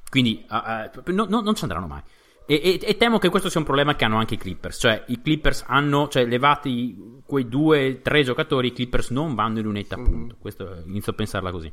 Quindi 0.09 0.45
eh, 0.49 0.89
eh, 1.05 1.11
no- 1.11 1.27
no- 1.27 1.41
non 1.41 1.55
ci 1.55 1.63
andranno 1.63 1.87
mai. 1.87 2.01
E, 2.49 2.55
e- 2.63 2.79
e 2.81 2.95
temo 2.97 3.17
che 3.19 3.29
questo 3.29 3.49
sia 3.49 3.60
un 3.60 3.65
problema 3.65 3.95
che 3.95 4.05
hanno 4.05 4.17
anche 4.17 4.36
i 4.36 4.38
Clippers. 4.38 4.79
Cioè, 4.79 5.03
i 5.07 5.21
Clippers 5.21 5.65
hanno, 5.67 6.07
cioè, 6.07 6.25
levati 6.25 6.95
quei 7.25 7.47
due, 7.49 7.99
tre 8.01 8.23
giocatori, 8.23 8.67
i 8.69 8.73
Clippers 8.73 9.10
non 9.10 9.36
vanno 9.36 9.60
in 9.60 9.65
lunetta, 9.65 9.95
appunto. 9.95 10.38
Questo 10.39 10.73
eh, 10.73 10.83
inizio 10.88 11.12
a 11.12 11.15
pensarla 11.15 11.51
così. 11.51 11.71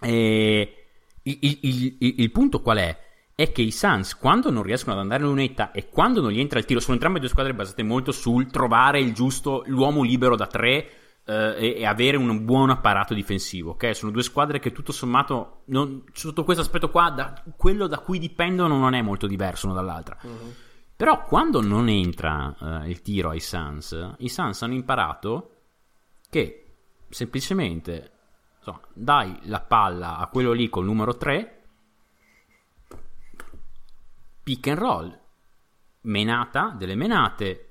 E 0.00 0.74
il, 1.22 1.38
il- 1.40 1.58
il- 1.98 2.14
il- 2.18 2.30
punto 2.32 2.60
qual 2.60 2.78
è? 2.78 2.98
È 3.34 3.52
che 3.52 3.62
i 3.62 3.70
Suns, 3.70 4.16
quando 4.16 4.50
non 4.50 4.62
riescono 4.62 4.94
ad 4.94 5.00
andare 5.02 5.22
in 5.22 5.28
lunetta 5.28 5.70
e 5.70 5.88
quando 5.88 6.20
non 6.20 6.30
gli 6.30 6.40
entra 6.40 6.58
il 6.58 6.64
tiro, 6.64 6.80
sono 6.80 6.94
entrambe 6.94 7.20
due 7.20 7.28
squadre 7.28 7.54
basate 7.54 7.82
molto 7.82 8.10
sul 8.10 8.50
trovare 8.50 8.98
il 9.00 9.12
giusto, 9.12 9.62
l'uomo 9.66 10.02
libero 10.02 10.36
da 10.36 10.46
tre 10.46 10.88
e, 11.56 11.74
e 11.78 11.84
avere 11.86 12.16
un 12.16 12.44
buon 12.44 12.70
apparato 12.70 13.12
difensivo. 13.14 13.72
Ok, 13.72 13.94
sono 13.94 14.12
due 14.12 14.22
squadre 14.22 14.58
che 14.60 14.72
tutto 14.72 14.92
sommato, 14.92 15.62
non- 15.66 16.04
sotto 16.12 16.44
questo 16.44 16.62
aspetto 16.62 16.90
qua, 16.90 17.10
da- 17.10 17.42
quello 17.56 17.86
da 17.86 17.98
cui 17.98 18.18
dipendono 18.18 18.78
non 18.78 18.94
è 18.94 19.02
molto 19.02 19.26
diverso 19.26 19.66
una 19.66 19.74
dall'altra. 19.74 20.16
Però 20.96 21.24
quando 21.24 21.60
non 21.60 21.88
entra 21.88 22.54
eh, 22.84 22.88
il 22.88 23.02
tiro 23.02 23.30
ai 23.30 23.40
Suns, 23.40 24.14
i 24.18 24.28
Suns 24.28 24.62
hanno 24.62 24.74
imparato 24.74 25.50
che 26.30 26.62
semplicemente 27.10 28.12
insomma, 28.58 28.80
dai 28.94 29.38
la 29.42 29.60
palla 29.60 30.16
a 30.16 30.26
quello 30.28 30.52
lì 30.52 30.68
col 30.70 30.84
numero 30.86 31.16
3, 31.16 31.62
pick 34.42 34.68
and 34.68 34.78
roll, 34.78 35.20
menata, 36.02 36.74
delle 36.78 36.94
menate, 36.94 37.65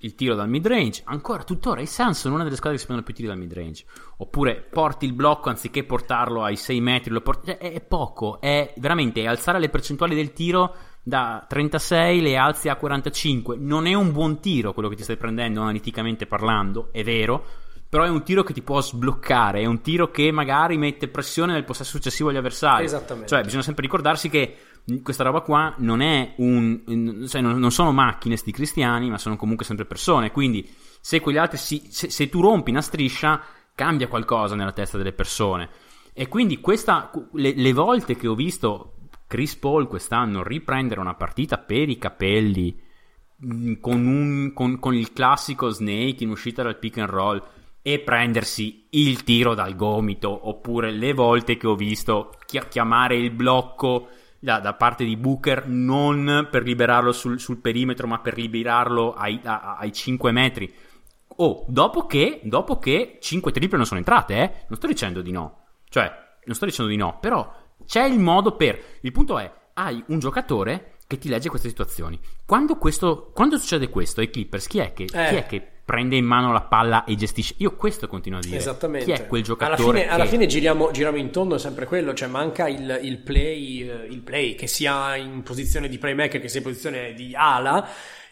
il 0.00 0.14
tiro 0.14 0.34
dal 0.34 0.48
mid 0.48 0.66
range. 0.66 1.02
Ancora 1.06 1.42
tuttora 1.42 1.80
i 1.80 1.86
Suns 1.86 2.20
sono 2.20 2.34
una 2.34 2.44
delle 2.44 2.56
squadre 2.56 2.76
che 2.76 2.80
si 2.84 2.86
prendono 2.88 3.12
più 3.12 3.14
tiri 3.14 3.28
dal 3.28 3.38
mid 3.38 3.52
range. 3.52 3.84
Oppure 4.18 4.56
porti 4.56 5.06
il 5.06 5.12
blocco 5.12 5.48
anziché 5.48 5.84
portarlo 5.84 6.42
ai 6.42 6.56
6 6.56 6.80
metri, 6.80 7.10
lo 7.10 7.20
porti... 7.20 7.46
cioè, 7.46 7.58
è, 7.58 7.72
è 7.72 7.80
poco, 7.80 8.40
è 8.40 8.72
veramente 8.76 9.26
alzare 9.26 9.58
le 9.58 9.68
percentuali 9.68 10.14
del 10.14 10.32
tiro 10.32 10.74
da 11.02 11.44
36 11.48 12.20
le 12.20 12.36
alzi 12.36 12.68
a 12.68 12.76
45. 12.76 13.56
Non 13.58 13.86
è 13.86 13.94
un 13.94 14.12
buon 14.12 14.40
tiro 14.40 14.72
quello 14.72 14.88
che 14.88 14.96
ti 14.96 15.02
stai 15.02 15.16
prendendo 15.16 15.60
analiticamente 15.60 16.26
parlando, 16.26 16.88
è 16.92 17.02
vero, 17.02 17.44
però 17.90 18.04
è 18.04 18.08
un 18.08 18.22
tiro 18.22 18.44
che 18.44 18.52
ti 18.52 18.62
può 18.62 18.80
sbloccare, 18.80 19.62
è 19.62 19.64
un 19.64 19.80
tiro 19.80 20.12
che 20.12 20.30
magari 20.30 20.78
mette 20.78 21.08
pressione 21.08 21.52
nel 21.52 21.64
possesso 21.64 21.90
successivo 21.90 22.28
agli 22.28 22.36
avversari. 22.36 22.84
Esattamente. 22.84 23.28
Cioè, 23.28 23.42
bisogna 23.42 23.62
sempre 23.62 23.82
ricordarsi 23.82 24.28
che 24.28 24.56
questa 25.02 25.24
roba 25.24 25.40
qua 25.40 25.74
non 25.78 26.00
è 26.00 26.34
un 26.36 27.26
cioè 27.28 27.40
non, 27.40 27.58
non 27.58 27.70
sono 27.70 27.92
macchine 27.92 28.36
sti 28.36 28.52
cristiani, 28.52 29.10
ma 29.10 29.18
sono 29.18 29.36
comunque 29.36 29.64
sempre 29.64 29.84
persone, 29.84 30.30
quindi 30.30 30.68
se 31.00 31.20
quegli 31.20 31.36
altri 31.36 31.58
si, 31.58 31.82
se, 31.88 32.10
se 32.10 32.28
tu 32.28 32.40
rompi 32.40 32.70
una 32.70 32.82
striscia 32.82 33.42
cambia 33.74 34.08
qualcosa 34.08 34.54
nella 34.54 34.72
testa 34.72 34.98
delle 34.98 35.12
persone. 35.12 35.70
E 36.12 36.28
quindi 36.28 36.60
questa, 36.60 37.10
le, 37.32 37.54
le 37.54 37.72
volte 37.72 38.16
che 38.16 38.28
ho 38.28 38.34
visto 38.34 38.96
Chris 39.26 39.56
Paul 39.56 39.86
quest'anno 39.86 40.42
riprendere 40.42 41.00
una 41.00 41.14
partita 41.14 41.56
per 41.56 41.88
i 41.88 41.98
capelli 41.98 42.78
mh, 43.36 43.74
con, 43.80 44.04
un, 44.04 44.52
con, 44.52 44.78
con 44.78 44.94
il 44.94 45.12
classico 45.12 45.70
snake 45.70 46.24
in 46.24 46.30
uscita 46.30 46.62
dal 46.62 46.78
pick 46.78 46.98
and 46.98 47.08
roll 47.08 47.42
e 47.82 48.00
prendersi 48.00 48.86
il 48.90 49.22
tiro 49.22 49.54
dal 49.54 49.74
gomito 49.74 50.48
oppure 50.48 50.90
le 50.90 51.14
volte 51.14 51.56
che 51.56 51.66
ho 51.66 51.74
visto 51.74 52.34
chi- 52.44 52.60
chiamare 52.68 53.16
il 53.16 53.30
blocco 53.30 54.08
da, 54.40 54.58
da 54.58 54.72
parte 54.74 55.04
di 55.04 55.16
Booker 55.16 55.66
non 55.66 56.48
per 56.50 56.62
liberarlo 56.62 57.12
sul, 57.12 57.38
sul 57.38 57.58
perimetro 57.58 58.06
ma 58.06 58.20
per 58.20 58.36
liberarlo 58.38 59.12
ai, 59.12 59.38
a- 59.44 59.76
ai 59.78 59.92
5 59.92 60.32
metri 60.32 60.72
oh, 61.36 61.64
dopo 61.68 62.06
che, 62.06 62.40
dopo 62.42 62.78
che 62.78 63.18
5 63.20 63.52
triple 63.52 63.76
non 63.76 63.86
sono 63.86 63.98
entrate 63.98 64.34
eh? 64.34 64.52
non 64.68 64.78
sto 64.78 64.86
dicendo 64.86 65.20
di 65.20 65.30
no 65.30 65.66
cioè, 65.90 66.10
non 66.44 66.54
sto 66.54 66.64
dicendo 66.64 66.90
di 66.90 66.96
no 66.96 67.18
però 67.20 67.54
c'è 67.84 68.04
il 68.04 68.18
modo 68.18 68.56
per 68.56 68.82
il 69.02 69.12
punto 69.12 69.38
è 69.38 69.52
hai 69.74 70.02
un 70.08 70.18
giocatore 70.18 70.89
che 71.10 71.18
ti 71.18 71.28
legge 71.28 71.48
queste 71.48 71.68
situazioni 71.68 72.16
quando, 72.46 72.76
questo, 72.76 73.32
quando 73.34 73.58
succede 73.58 73.88
questo 73.88 74.20
ai 74.20 74.30
Clippers 74.30 74.68
chi 74.68 74.78
è 74.78 74.92
che, 74.92 75.02
Eh. 75.02 75.06
chi 75.08 75.34
è 75.34 75.46
che 75.46 75.60
prende 75.84 76.14
in 76.14 76.24
mano 76.24 76.52
la 76.52 76.60
palla 76.60 77.02
e 77.02 77.16
gestisce 77.16 77.54
io 77.58 77.74
questo 77.74 78.06
continuo 78.06 78.38
a 78.38 78.42
dire 78.42 78.58
Esattamente. 78.58 79.06
chi 79.06 79.10
è 79.20 79.26
quel 79.26 79.40
alla 79.42 79.48
giocatore 79.48 79.98
fine, 80.02 80.08
alla 80.12 80.22
che- 80.22 80.30
fine 80.30 80.46
giriamo, 80.46 80.92
giriamo 80.92 81.16
in 81.16 81.30
tondo, 81.32 81.56
è 81.56 81.58
sempre 81.58 81.86
quello, 81.86 82.14
cioè 82.14 82.28
manca 82.28 82.68
il, 82.68 83.00
il 83.02 83.18
play, 83.18 83.80
eh, 83.88 84.06
il 84.08 84.20
play, 84.20 84.54
che 84.54 84.68
sia 84.68 85.16
in 85.16 85.42
posizione 85.42 85.88
di 85.88 85.98
playmaker, 85.98 86.40
che 86.40 86.46
sia 86.46 86.60
in 86.60 86.66
posizione 86.66 87.12
di 87.14 87.32
ala, 87.34 87.88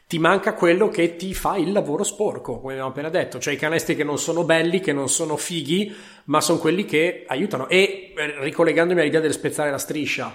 ti 0.07 0.21
manca 0.21 0.55
quello 0.55 0.89
che 0.89 1.17
ti 1.17 1.35
fa 1.35 1.57
il 1.57 1.73
lavoro 1.73 2.05
sporco, 2.05 2.61
come 2.61 2.75
abbiamo 2.75 2.91
appena 2.91 3.09
detto, 3.09 3.41
cioè 3.41 3.55
i 3.55 3.59
canestri 3.59 3.97
che 3.97 4.05
non 4.05 4.19
sono 4.19 4.45
belli, 4.45 4.79
che 4.79 4.93
non 4.93 5.09
sono 5.09 5.37
fighi, 5.37 5.93
ma 6.27 6.41
sono 6.41 6.61
quelli 6.61 6.85
che 6.85 7.25
aiutano. 7.27 7.69
E 7.69 8.13
eh, 8.17 8.41
ricollegandomi 8.41 9.01
all'idea 9.01 9.21
del 9.21 9.33
spezzare 9.33 9.73
la 9.73 9.79
striscia, 9.79 10.35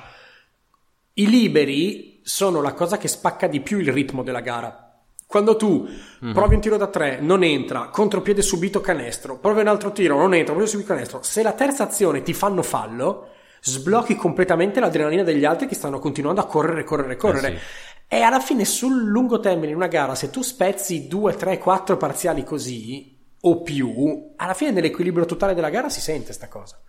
i 1.13 1.29
liberi 1.29 2.12
sono 2.23 2.61
la 2.61 2.73
cosa 2.73 2.97
che 2.97 3.07
spacca 3.07 3.47
di 3.47 3.59
più 3.59 3.79
il 3.79 3.91
ritmo 3.91 4.23
della 4.23 4.39
gara. 4.39 4.79
Quando 5.27 5.55
tu 5.55 5.87
provi 6.31 6.55
un 6.55 6.61
tiro 6.61 6.77
da 6.77 6.87
tre, 6.87 7.19
non 7.19 7.43
entra, 7.43 7.89
contropiede 7.89 8.41
subito 8.41 8.81
canestro, 8.81 9.39
provi 9.39 9.61
un 9.61 9.67
altro 9.67 9.91
tiro, 9.91 10.17
non 10.17 10.33
entra, 10.33 10.53
provi 10.53 10.69
subito 10.69 10.89
canestro. 10.89 11.23
Se 11.23 11.41
la 11.41 11.53
terza 11.53 11.83
azione 11.83 12.21
ti 12.21 12.33
fanno 12.33 12.61
fallo, 12.61 13.29
sblocchi 13.59 14.15
completamente 14.15 14.79
l'adrenalina 14.79 15.23
degli 15.23 15.43
altri 15.43 15.67
che 15.67 15.73
stanno 15.73 15.97
continuando 15.97 16.39
a 16.39 16.45
correre, 16.45 16.83
correre, 16.83 17.15
correre. 17.15 17.47
Eh 17.47 17.57
sì. 17.57 17.63
E 18.09 18.21
alla 18.21 18.39
fine 18.39 18.63
sul 18.63 19.05
lungo 19.05 19.39
termine 19.39 19.69
in 19.69 19.75
una 19.75 19.87
gara, 19.87 20.13
se 20.13 20.29
tu 20.29 20.43
spezzi 20.43 21.07
2, 21.07 21.35
3, 21.35 21.57
4 21.57 21.97
parziali 21.97 22.43
così 22.43 23.19
o 23.41 23.61
più, 23.63 24.33
alla 24.35 24.53
fine 24.53 24.69
nell'equilibrio 24.69 25.25
totale 25.25 25.55
della 25.55 25.69
gara 25.69 25.89
si 25.89 25.99
sente 25.99 26.31
sta 26.31 26.47
cosa. 26.47 26.79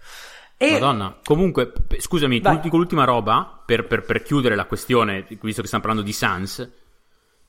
E 0.56 0.70
Madonna, 0.72 1.18
comunque, 1.24 1.72
scusami, 1.98 2.40
Vai. 2.40 2.60
dico 2.60 2.76
l'ultima 2.76 3.04
roba 3.04 3.62
per, 3.64 3.86
per- 3.86 4.02
per 4.04 4.22
chiudere 4.22 4.54
la 4.54 4.66
questione, 4.66 5.26
visto 5.40 5.60
che 5.60 5.66
stiamo 5.66 5.84
parlando 5.84 6.02
di 6.02 6.12
Sans. 6.12 6.70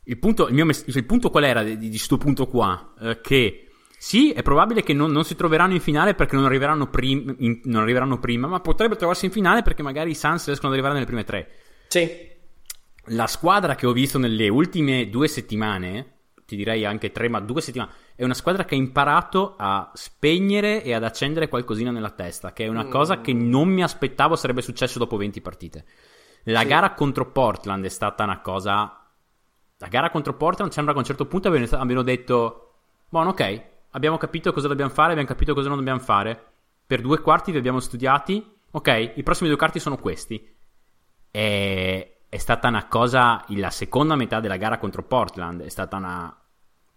Il 0.07 0.17
punto, 0.19 0.47
il 0.47 0.53
mio 0.53 0.65
il 0.67 1.05
punto 1.05 1.29
qual 1.29 1.43
era 1.45 1.63
di, 1.63 1.77
di 1.77 1.97
sto 1.97 2.17
punto 2.17 2.47
qua? 2.47 2.93
Eh, 2.99 3.21
che 3.21 3.69
sì, 3.97 4.31
è 4.31 4.43
probabile 4.43 4.83
che 4.83 4.93
non, 4.93 5.11
non 5.11 5.23
si 5.23 5.35
troveranno 5.35 5.73
in 5.73 5.79
finale 5.81 6.13
perché 6.13 6.35
non 6.35 6.45
arriveranno, 6.45 6.87
prim- 6.89 7.35
in- 7.39 7.61
non 7.63 7.81
arriveranno 7.81 8.19
prima, 8.19 8.47
ma 8.47 8.59
potrebbero 8.59 8.99
trovarsi 8.99 9.25
in 9.25 9.31
finale 9.31 9.61
perché 9.61 9.81
magari 9.81 10.11
i 10.11 10.15
Sans 10.15 10.45
riescono 10.45 10.67
ad 10.69 10.73
arrivare 10.73 10.93
nelle 10.95 11.07
prime 11.07 11.23
tre. 11.23 11.49
sì, 11.87 12.07
La 13.09 13.27
squadra 13.27 13.75
che 13.75 13.85
ho 13.87 13.93
visto 13.93 14.17
nelle 14.19 14.47
ultime 14.49 15.09
due 15.09 15.27
settimane, 15.27 16.14
ti 16.45 16.55
direi 16.55 16.85
anche 16.85 17.11
tre, 17.11 17.27
ma 17.27 17.39
due 17.39 17.61
settimane, 17.61 17.91
è 18.15 18.23
una 18.23 18.33
squadra 18.33 18.65
che 18.65 18.75
ha 18.75 18.77
imparato 18.77 19.55
a 19.57 19.91
spegnere 19.93 20.83
e 20.83 20.93
ad 20.93 21.03
accendere 21.03 21.49
qualcosina 21.49 21.91
nella 21.91 22.11
testa, 22.11 22.53
che 22.53 22.65
è 22.65 22.67
una 22.67 22.85
cosa 22.85 23.21
che 23.21 23.33
non 23.33 23.67
mi 23.67 23.83
aspettavo 23.83 24.35
sarebbe 24.35 24.61
successo 24.61 24.99
dopo 24.99 25.17
20 25.17 25.41
partite. 25.41 25.85
La 26.43 26.61
Sì. 26.61 26.67
gara 26.67 26.93
contro 26.93 27.31
Portland 27.31 27.83
è 27.85 27.89
stata 27.89 28.23
una 28.23 28.39
cosa... 28.39 28.99
La 29.77 29.87
gara 29.87 30.09
contro 30.09 30.35
Portland 30.35 30.71
sembra 30.71 30.93
che 30.93 30.99
a 30.99 31.01
un 31.01 31.07
certo 31.07 31.25
punto 31.25 31.49
abbiano, 31.49 32.01
detto, 32.03 32.73
buono 33.09 33.29
ok, 33.31 33.63
abbiamo 33.91 34.17
capito 34.17 34.53
cosa 34.53 34.67
dobbiamo 34.67 34.91
fare, 34.91 35.11
abbiamo 35.11 35.27
capito 35.27 35.53
cosa 35.53 35.67
non 35.67 35.77
dobbiamo 35.77 35.99
fare, 35.99 36.41
per 36.85 37.01
due 37.01 37.19
quarti 37.19 37.51
li 37.51 37.57
abbiamo 37.57 37.79
studiati, 37.79 38.53
ok, 38.71 39.13
i 39.15 39.23
prossimi 39.23 39.49
due 39.49 39.57
quarti 39.57 39.79
sono 39.79 39.97
questi 39.97 40.53
è, 41.35 42.14
è 42.35 42.37
stata 42.37 42.67
una 42.67 42.85
cosa. 42.87 43.43
La 43.49 43.69
seconda 43.69 44.15
metà 44.17 44.41
della 44.41 44.57
gara 44.57 44.77
contro 44.77 45.03
Portland 45.03 45.61
è 45.61 45.69
stata 45.69 45.95
una. 45.95 46.37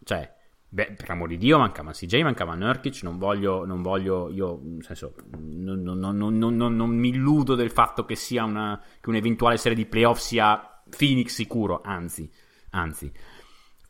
Cioè, 0.03 0.35
beh, 0.69 0.95
per 0.97 1.11
amor 1.11 1.29
di 1.29 1.37
Dio, 1.37 1.59
mancava 1.59 1.93
CJ, 1.93 2.23
mancava 2.23 2.55
Nurkic. 2.55 3.03
Non 3.05 3.19
voglio, 3.19 3.65
non 3.65 3.81
voglio 3.81 4.31
io, 4.31 4.61
nel 4.65 4.83
senso, 4.85 5.15
non, 5.39 5.81
non- 5.83 5.99
non- 5.99 6.17
non- 6.17 6.37
non- 6.37 6.57
non- 6.57 6.75
non 6.75 6.91
mi 6.91 7.11
illudo 7.11 7.55
del 7.55 7.71
fatto 7.71 8.05
che 8.05 8.17
sia 8.17 8.43
una. 8.45 8.81
che 9.01 9.09
un'eventuale 9.09 9.57
serie 9.59 9.77
di 9.77 9.87
playoff 9.87 10.19
sia 10.19 10.83
Phoenix 10.97 11.29
sicuro. 11.35 11.81
Anzi, 11.85 12.29
anzi. 12.71 13.13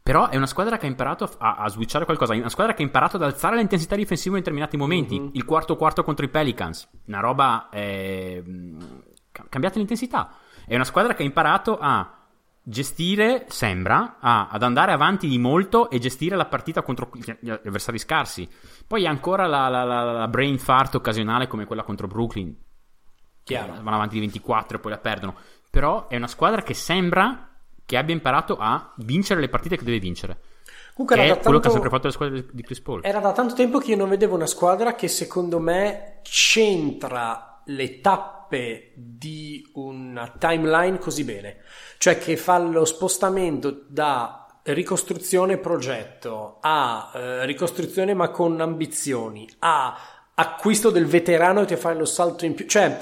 Però 0.03 0.29
è 0.29 0.37
una 0.37 0.47
squadra 0.47 0.77
che 0.79 0.87
ha 0.87 0.89
imparato 0.91 1.31
a, 1.39 1.57
a, 1.57 1.69
switchare 1.69 2.05
qualcosa. 2.05 2.35
È 2.35 2.39
una 2.39 2.49
squadra 2.51 2.75
che 2.75 2.83
ha 2.83 2.85
imparato 2.87 3.17
ad 3.17 3.23
alzare 3.23 3.57
l'intensità 3.57 3.95
difensiva 3.97 4.37
in 4.37 4.43
determinati 4.43 4.77
momenti. 4.77 5.31
Il 5.33 5.45
quarto 5.45 5.77
quarto 5.77 6.03
contro 6.03 6.25
i 6.27 6.29
Pelicans. 6.29 6.89
Una 7.07 7.21
roba. 7.21 7.69
eh, 7.71 8.43
ca- 9.33 9.47
cambiate 9.49 9.77
l'intensità. 9.79 10.31
È 10.69 10.75
una 10.75 10.85
squadra 10.85 11.15
che 11.15 11.23
ha 11.23 11.27
imparato 11.27 11.79
a 11.81 12.13
gestire, 12.63 13.47
sembra, 13.49 14.17
a- 14.21 14.49
ad 14.51 14.63
andare 14.63 14.93
avanti 14.93 15.27
di 15.27 15.39
molto 15.39 15.89
e 15.89 15.99
gestire 15.99 16.37
la 16.37 16.45
partita 16.45 16.83
contro 16.83 17.11
gli 17.41 17.49
avversari 17.51 17.99
scarsi. 17.99 18.47
Poi 18.87 19.07
ha 19.07 19.11
ancora 19.11 19.47
la, 19.47 19.69
la- 19.69 19.85
la- 19.85 20.13
la 20.13 20.29
brain 20.29 20.59
fart 20.59 20.95
occasionale 20.97 21.47
come 21.47 21.65
quella 21.65 21.83
contro 21.83 22.07
Brooklyn. 22.07 22.55
chiaro. 23.43 23.73
Vanno 23.81 23.97
avanti 23.97 24.15
di 24.15 24.21
24 24.21 24.77
e 24.77 24.81
poi 24.81 24.91
la 24.93 24.99
perdono. 24.99 25.35
Però 25.71 26.07
è 26.09 26.17
una 26.17 26.27
squadra 26.27 26.61
che 26.61 26.75
sembra 26.75 27.49
che 27.87 27.97
abbia 27.97 28.15
imparato 28.15 28.59
a 28.59 28.93
vincere 28.97 29.41
le 29.41 29.49
partite 29.49 29.79
che 29.79 29.85
deve 29.85 29.99
vincere. 29.99 30.41
Comunque 30.93 31.17
era 31.17 31.25
è 31.33 31.37
da 31.37 31.41
quello 31.43 31.59
che 31.61 31.69
ha 31.69 31.71
tanto- 31.71 31.71
sempre 31.71 31.89
fatto 31.89 32.07
le 32.09 32.13
squadre 32.13 32.47
di 32.53 32.63
Chris 32.63 32.81
Paul. 32.83 33.01
Era 33.05 33.21
da 33.21 33.33
tanto 33.33 33.55
tempo 33.55 33.79
che 33.79 33.93
io 33.93 33.97
non 33.97 34.11
vedevo 34.11 34.35
una 34.35 34.45
squadra 34.47 34.95
che 34.95 35.09
secondo 35.09 35.59
me 35.59 36.19
centra 36.25 37.63
le 37.65 38.01
tappe 38.03 38.37
di 38.95 39.69
una 39.75 40.33
timeline 40.39 40.99
così 40.99 41.25
bene. 41.25 41.59
Cioè 41.99 42.19
che 42.19 42.37
fa 42.37 42.59
lo 42.59 42.85
spostamento 42.85 43.85
da 43.89 44.47
ricostruzione 44.63 45.57
progetto 45.57 46.59
a 46.61 47.11
eh, 47.15 47.47
ricostruzione 47.47 48.15
ma 48.15 48.29
con 48.29 48.61
ambizioni 48.61 49.49
a 49.61 49.97
acquisto 50.35 50.91
del 50.91 51.07
veterano 51.07 51.63
e 51.63 51.67
ti 51.67 51.77
fai 51.77 51.97
lo 51.97 52.05
salto 52.05 52.45
in 52.45 52.55
più. 52.55 52.67
Cioè 52.67 52.99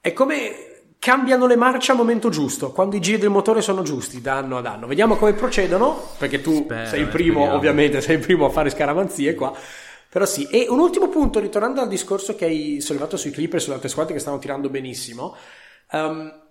è 0.00 0.12
come 0.12 0.66
cambiano 0.98 1.46
le 1.46 1.56
marce 1.56 1.92
al 1.92 1.96
momento 1.96 2.28
giusto, 2.28 2.72
quando 2.72 2.96
i 2.96 3.00
giri 3.00 3.18
del 3.18 3.30
motore 3.30 3.62
sono 3.62 3.82
giusti 3.82 4.20
da 4.20 4.34
anno 4.36 4.58
ad 4.58 4.66
anno. 4.66 4.86
Vediamo 4.86 5.16
come 5.16 5.32
procedono, 5.32 6.10
perché 6.18 6.40
tu 6.40 6.64
Spero, 6.64 6.88
sei 6.88 7.00
il 7.02 7.06
eh, 7.06 7.10
primo, 7.10 7.34
speriamo. 7.34 7.56
ovviamente, 7.56 8.00
sei 8.00 8.16
il 8.16 8.22
primo 8.22 8.46
a 8.46 8.50
fare 8.50 8.70
scaramanzie 8.70 9.34
qua. 9.34 9.52
Però 10.10 10.24
sì, 10.24 10.46
e 10.50 10.66
un 10.68 10.78
ultimo 10.78 11.08
punto, 11.08 11.38
ritornando 11.38 11.80
al 11.80 11.88
discorso 11.88 12.34
che 12.34 12.46
hai 12.46 12.80
sollevato 12.80 13.16
sui 13.16 13.30
Clippers 13.30 13.60
e 13.62 13.64
sulle 13.64 13.74
altre 13.74 13.90
squadre 13.90 14.14
che 14.14 14.20
stanno 14.20 14.38
tirando 14.38 14.70
benissimo, 14.70 15.36
ehm, 15.90 16.46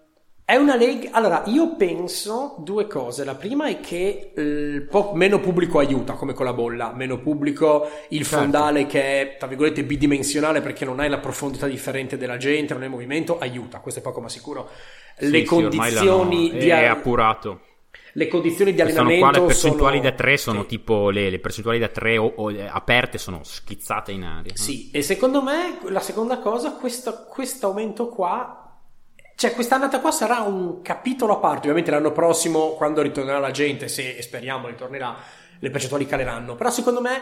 è 0.46 0.56
una 0.56 0.76
lega. 0.78 1.10
Allora, 1.12 1.42
io 1.48 1.76
penso 1.76 2.56
due 2.60 2.88
cose. 2.88 3.26
La 3.26 3.36
prima 3.36 3.66
è 3.68 3.80
che 3.82 4.32
il 4.36 4.84
po- 4.90 5.12
meno 5.16 5.40
pubblico 5.42 5.80
aiuta, 5.80 6.14
come 6.14 6.34
con 6.34 6.46
la 6.46 6.54
bolla, 6.54 6.94
meno 6.94 7.20
pubblico, 7.20 7.90
il 8.10 8.24
Certo. 8.24 8.44
fondale 8.44 8.86
che 8.86 9.02
è, 9.22 9.36
tra 9.38 9.48
virgolette, 9.48 9.84
bidimensionale 9.84 10.62
perché 10.62 10.86
non 10.86 11.00
hai 11.02 11.10
la 11.10 11.18
profondità 11.20 11.68
differente 11.68 12.16
della 12.16 12.38
gente, 12.38 12.74
non 12.74 12.84
hai 12.84 12.90
movimento, 12.90 13.40
aiuta, 13.40 13.80
questo 13.80 14.00
è 14.00 14.04
poco 14.04 14.22
ma 14.22 14.30
sicuro. 14.30 14.70
Le 15.18 15.40
Sì, 15.40 15.46
sì, 15.48 15.54
ormai 15.56 15.70
condizioni 15.70 16.48
l'hanno- 16.50 16.60
di 16.64 16.70
è 16.70 16.86
a- 16.86 16.92
appurato. 16.92 17.62
Le 18.18 18.28
condizioni 18.28 18.74
di 18.74 18.82
allenamento 18.82 19.20
qua 19.20 19.32
le 19.32 19.46
percentuali 19.46 19.98
sono... 19.98 20.10
da 20.10 20.16
3 20.16 20.38
sono 20.38 20.62
Sì. 20.62 20.68
tipo 20.68 21.10
le, 21.12 21.30
le 21.30 21.40
percentuali 21.40 21.78
da 21.78 21.88
3 21.88 22.18
o, 22.18 22.34
o, 22.36 22.52
eh, 22.52 22.68
aperte 22.68 23.20
sono 23.20 23.44
schizzate 23.44 24.12
in 24.12 24.24
aria. 24.24 24.54
Sì, 24.56 24.90
e 24.92 25.04
secondo 25.04 25.44
me 25.44 25.78
la 25.84 26.00
seconda 26.00 26.40
cosa, 26.40 26.72
questo 26.72 27.68
aumento 27.68 28.10
qua, 28.10 28.76
cioè 29.36 29.54
quest'annata 29.54 30.00
qua 30.00 30.10
sarà 30.10 30.40
un 30.40 30.82
capitolo 30.82 31.34
a 31.34 31.38
parte, 31.38 31.60
ovviamente 31.62 31.92
l'anno 31.92 32.12
prossimo 32.12 32.72
quando 32.72 33.04
ritornerà 33.04 33.38
la 33.38 33.52
gente, 33.52 33.88
se 33.88 34.20
speriamo 34.20 34.66
ritornerà, 34.66 35.16
le 35.60 35.70
percentuali 35.70 36.08
caleranno. 36.08 36.56
Però 36.56 36.72
secondo 36.72 37.02
me 37.02 37.22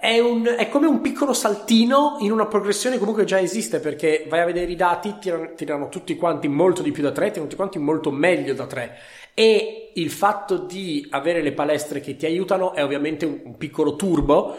è, 0.00 0.18
un, 0.18 0.52
è, 0.58 0.68
come 0.68 0.88
un 0.88 1.00
piccolo 1.00 1.32
saltino 1.32 2.16
in 2.20 2.32
una 2.32 2.46
progressione 2.46 2.98
comunque 2.98 3.22
già 3.22 3.38
esiste 3.38 3.78
perché 3.78 4.26
vai 4.28 4.40
a 4.40 4.46
vedere 4.46 4.72
i 4.72 4.76
dati, 4.76 5.14
tirano, 5.20 5.54
tirano 5.54 5.88
tutti 5.88 6.16
quanti 6.16 6.48
molto 6.48 6.82
di 6.82 6.90
più 6.90 7.04
da 7.04 7.12
tre, 7.12 7.28
tirano 7.28 7.44
tutti 7.44 7.56
quanti 7.56 7.78
molto 7.78 8.10
meglio 8.10 8.52
da 8.52 8.66
tre 8.66 8.98
e 9.38 9.92
il 9.94 10.10
fatto 10.10 10.56
di 10.56 11.06
avere 11.10 11.42
le 11.42 11.52
palestre 11.52 12.00
che 12.00 12.16
ti 12.16 12.26
aiutano 12.26 12.74
è 12.74 12.82
ovviamente 12.82 13.24
un, 13.24 13.56
piccolo 13.56 13.94
turbo 13.94 14.58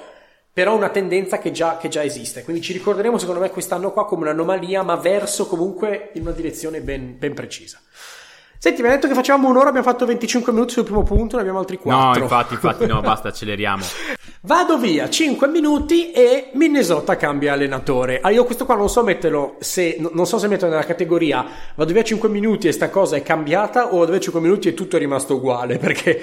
però 0.53 0.73
una 0.73 0.87
tendenza 0.87 1.37
che 1.37 1.51
già, 1.51 1.75
che 1.75 1.89
già, 1.89 2.01
esiste. 2.01 2.43
Quindi 2.43 2.61
ci 2.61 2.71
ricorderemo, 2.71 3.17
secondo 3.17 3.41
me, 3.41 3.49
quest'anno 3.49 3.91
qua 3.91 4.05
come 4.05 4.21
un'anomalia, 4.23 4.81
ma 4.81 4.95
verso 4.95 5.47
comunque 5.47 6.11
in 6.13 6.21
una 6.21 6.31
direzione 6.31 6.79
ben, 6.79 7.17
ben 7.17 7.33
precisa. 7.33 7.79
Senti, 8.61 8.81
mi 8.81 8.89
hai 8.89 8.95
detto 8.95 9.07
che 9.07 9.13
facevamo 9.13 9.47
un'ora, 9.47 9.69
abbiamo 9.69 9.87
fatto 9.87 10.05
25 10.05 10.51
minuti 10.51 10.73
sul 10.73 10.83
primo 10.83 11.03
punto, 11.03 11.37
ne 11.37 11.43
abbiamo 11.43 11.59
altri 11.59 11.77
4. 11.77 12.11
No, 12.11 12.21
infatti, 12.21 12.55
infatti, 12.55 12.85
no, 12.85 12.99
basta, 12.99 13.29
acceleriamo. 13.31 13.85
Vado 14.41 14.77
via, 14.77 15.09
5 15.09 15.47
minuti 15.47 16.11
e 16.11 16.49
Minnesota 16.55 17.15
cambia 17.15 17.53
allenatore. 17.53 18.19
Ah, 18.19 18.31
io 18.31 18.43
questo 18.43 18.65
qua 18.65 18.75
non 18.75 18.89
so 18.89 19.01
metterlo, 19.01 19.55
se, 19.59 19.95
non 20.11 20.27
so 20.27 20.37
se 20.37 20.49
metterlo 20.49 20.73
nella 20.73 20.85
categoria 20.85 21.45
vado 21.73 21.93
via 21.93 22.03
5 22.03 22.27
minuti 22.27 22.67
e 22.67 22.73
sta 22.73 22.89
cosa 22.89 23.15
è 23.15 23.23
cambiata 23.23 23.93
o 23.93 23.99
vado 23.99 24.11
via 24.11 24.19
5 24.19 24.41
minuti 24.41 24.67
e 24.67 24.73
tutto 24.73 24.97
è 24.97 24.99
rimasto 24.99 25.35
uguale, 25.35 25.77
perché 25.79 26.21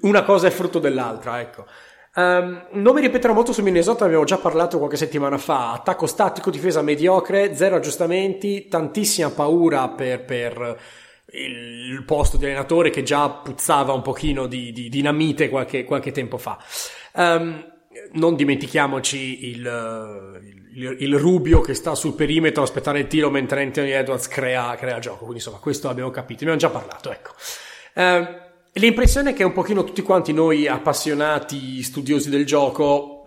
una 0.00 0.22
cosa 0.22 0.46
è 0.46 0.50
frutto 0.50 0.78
dell'altra, 0.78 1.40
ecco. 1.42 1.66
Um, 2.14 2.68
non 2.70 2.94
mi 2.94 3.02
ripeterò 3.02 3.34
molto 3.34 3.52
su 3.52 3.60
Minnesota, 3.60 4.06
abbiamo 4.06 4.24
già 4.24 4.38
parlato 4.38 4.78
qualche 4.78 4.96
settimana 4.96 5.36
fa. 5.36 5.72
Attacco 5.72 6.06
statico, 6.06 6.48
difesa 6.48 6.80
mediocre, 6.80 7.54
zero 7.54 7.76
aggiustamenti, 7.76 8.66
tantissima 8.66 9.28
paura 9.28 9.88
per, 9.88 10.24
per 10.24 10.78
il 11.44 12.02
posto 12.04 12.36
di 12.36 12.44
allenatore 12.44 12.90
che 12.90 13.02
già 13.02 13.28
puzzava 13.28 13.92
un 13.92 14.02
pochino 14.02 14.46
di, 14.46 14.72
di 14.72 14.88
dinamite 14.88 15.48
qualche, 15.48 15.84
qualche, 15.84 16.12
tempo 16.12 16.38
fa. 16.38 16.58
Um, 17.14 17.74
non 18.12 18.36
dimentichiamoci 18.36 19.48
il, 19.48 20.40
il, 20.74 20.96
il, 20.98 21.18
Rubio 21.18 21.60
che 21.60 21.74
sta 21.74 21.94
sul 21.94 22.14
perimetro 22.14 22.62
a 22.62 22.64
aspettare 22.64 23.00
il 23.00 23.06
tiro 23.06 23.30
mentre 23.30 23.62
Anthony 23.62 23.90
Edwards 23.90 24.28
crea, 24.28 24.74
crea 24.76 24.98
gioco. 24.98 25.18
Quindi 25.18 25.36
insomma, 25.36 25.58
questo 25.58 25.88
abbiamo 25.88 26.10
capito, 26.10 26.44
ne 26.44 26.52
abbiamo 26.52 26.72
già 26.72 26.78
parlato, 26.78 27.10
ecco. 27.10 27.32
Um, 27.94 28.44
L'impressione 28.78 29.30
è 29.30 29.32
che 29.32 29.42
un 29.42 29.54
pochino 29.54 29.84
tutti 29.84 30.02
quanti 30.02 30.34
noi 30.34 30.68
appassionati, 30.68 31.82
studiosi 31.82 32.28
del 32.28 32.44
gioco, 32.44 33.24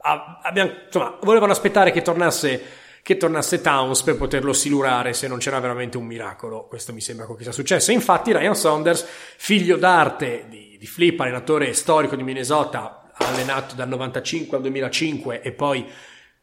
abbiamo, 0.00 0.70
insomma, 0.86 1.18
volevano 1.22 1.50
aspettare 1.50 1.90
che 1.90 2.02
tornasse, 2.02 2.62
che 3.06 3.16
tornasse 3.16 3.60
Towns 3.60 4.02
per 4.02 4.16
poterlo 4.16 4.52
silurare 4.52 5.12
se 5.12 5.28
non 5.28 5.38
c'era 5.38 5.60
veramente 5.60 5.96
un 5.96 6.04
miracolo. 6.06 6.66
Questo 6.66 6.92
mi 6.92 7.00
sembra 7.00 7.24
quello 7.24 7.38
che 7.38 7.44
sia 7.44 7.52
successo. 7.52 7.92
Infatti 7.92 8.32
Ryan 8.32 8.56
Saunders, 8.56 9.06
figlio 9.36 9.76
d'arte 9.76 10.46
di, 10.48 10.76
di 10.76 10.86
Flip, 10.88 11.20
allenatore 11.20 11.72
storico 11.72 12.16
di 12.16 12.24
Minnesota, 12.24 13.12
allenato 13.14 13.76
dal 13.76 13.86
95 13.86 14.56
al 14.56 14.62
2005 14.64 15.40
e 15.40 15.52
poi 15.52 15.88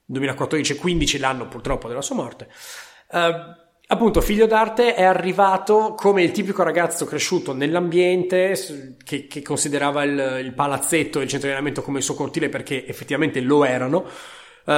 2014-15 0.09 1.19
l'anno 1.19 1.49
purtroppo 1.49 1.89
della 1.89 2.01
sua 2.01 2.15
morte, 2.15 2.47
uh, 3.09 3.61
Appunto, 3.85 4.21
figlio 4.21 4.47
d'arte 4.47 4.95
è 4.95 5.03
arrivato 5.03 5.93
come 5.95 6.23
il 6.23 6.31
tipico 6.31 6.63
ragazzo 6.63 7.03
cresciuto 7.03 7.53
nell'ambiente 7.53 8.95
che, 9.03 9.27
che 9.27 9.41
considerava 9.41 10.03
il, 10.03 10.39
il, 10.45 10.53
palazzetto 10.53 11.19
e 11.19 11.23
il 11.23 11.29
centro 11.29 11.49
di 11.49 11.53
allenamento 11.53 11.81
come 11.81 11.97
il 11.97 12.03
suo 12.05 12.15
cortile 12.15 12.47
perché 12.47 12.87
effettivamente 12.87 13.41
lo 13.41 13.65
erano. 13.65 14.05
Uh, 14.65 14.71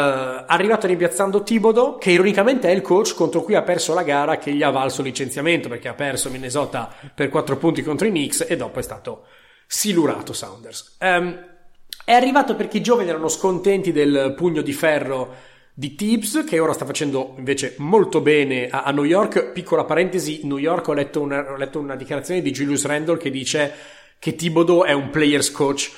arrivato 0.48 0.88
rimpiazzando 0.88 1.44
Tibodo, 1.44 1.98
che 1.98 2.10
ironicamente 2.10 2.68
è 2.68 2.72
il 2.72 2.82
coach 2.82 3.14
contro 3.14 3.44
cui 3.44 3.54
ha 3.54 3.62
perso 3.62 3.94
la 3.94 4.02
gara 4.02 4.38
che 4.38 4.52
gli 4.52 4.64
ha 4.64 4.72
valso 4.72 5.04
licenziamento 5.04 5.70
perché 5.70 5.88
ha 5.88 5.94
perso 5.94 6.32
Minnesota 6.32 6.92
per 7.14 7.30
4 7.30 7.58
punti 7.58 7.84
contro 7.84 8.08
i 8.08 8.10
Knicks 8.10 8.46
e 8.50 8.56
dopo 8.56 8.80
è 8.80 8.82
stato 8.82 9.26
silurato 9.68 10.34
Saunders. 10.34 10.98
Um, 11.00 11.40
è 12.04 12.14
arrivato 12.14 12.56
perché 12.56 12.78
i 12.78 12.82
giovani 12.82 13.10
erano 13.10 13.28
scontenti 13.28 13.92
del 13.92 14.34
pugno 14.36 14.62
di 14.62 14.74
ferro 14.74 15.54
di 15.78 15.94
Tibbs 15.94 16.46
che 16.48 16.60
ora 16.60 16.72
sta 16.72 16.86
facendo 16.86 17.34
invece 17.38 17.76
molto 17.80 18.22
bene 18.22 18.70
a, 18.70 18.84
a 18.84 18.92
New 18.92 19.04
York. 19.04 19.52
Piccola 19.52 19.84
parentesi, 19.84 20.42
New 20.44 20.58
York 20.58 20.88
ho 20.88 20.94
letto, 20.94 21.22
una, 21.22 21.52
ho 21.52 21.58
letto 21.58 21.80
una 21.80 21.96
dichiarazione 21.96 22.42
di 22.42 22.52
Julius 22.52 22.86
Randall 22.86 23.18
che 23.18 23.30
dice 23.30 23.74
che 24.18 24.36
Thibodeau 24.36 24.84
è 24.84 24.94
un 24.94 25.10
players 25.10 25.52
coach. 25.52 25.92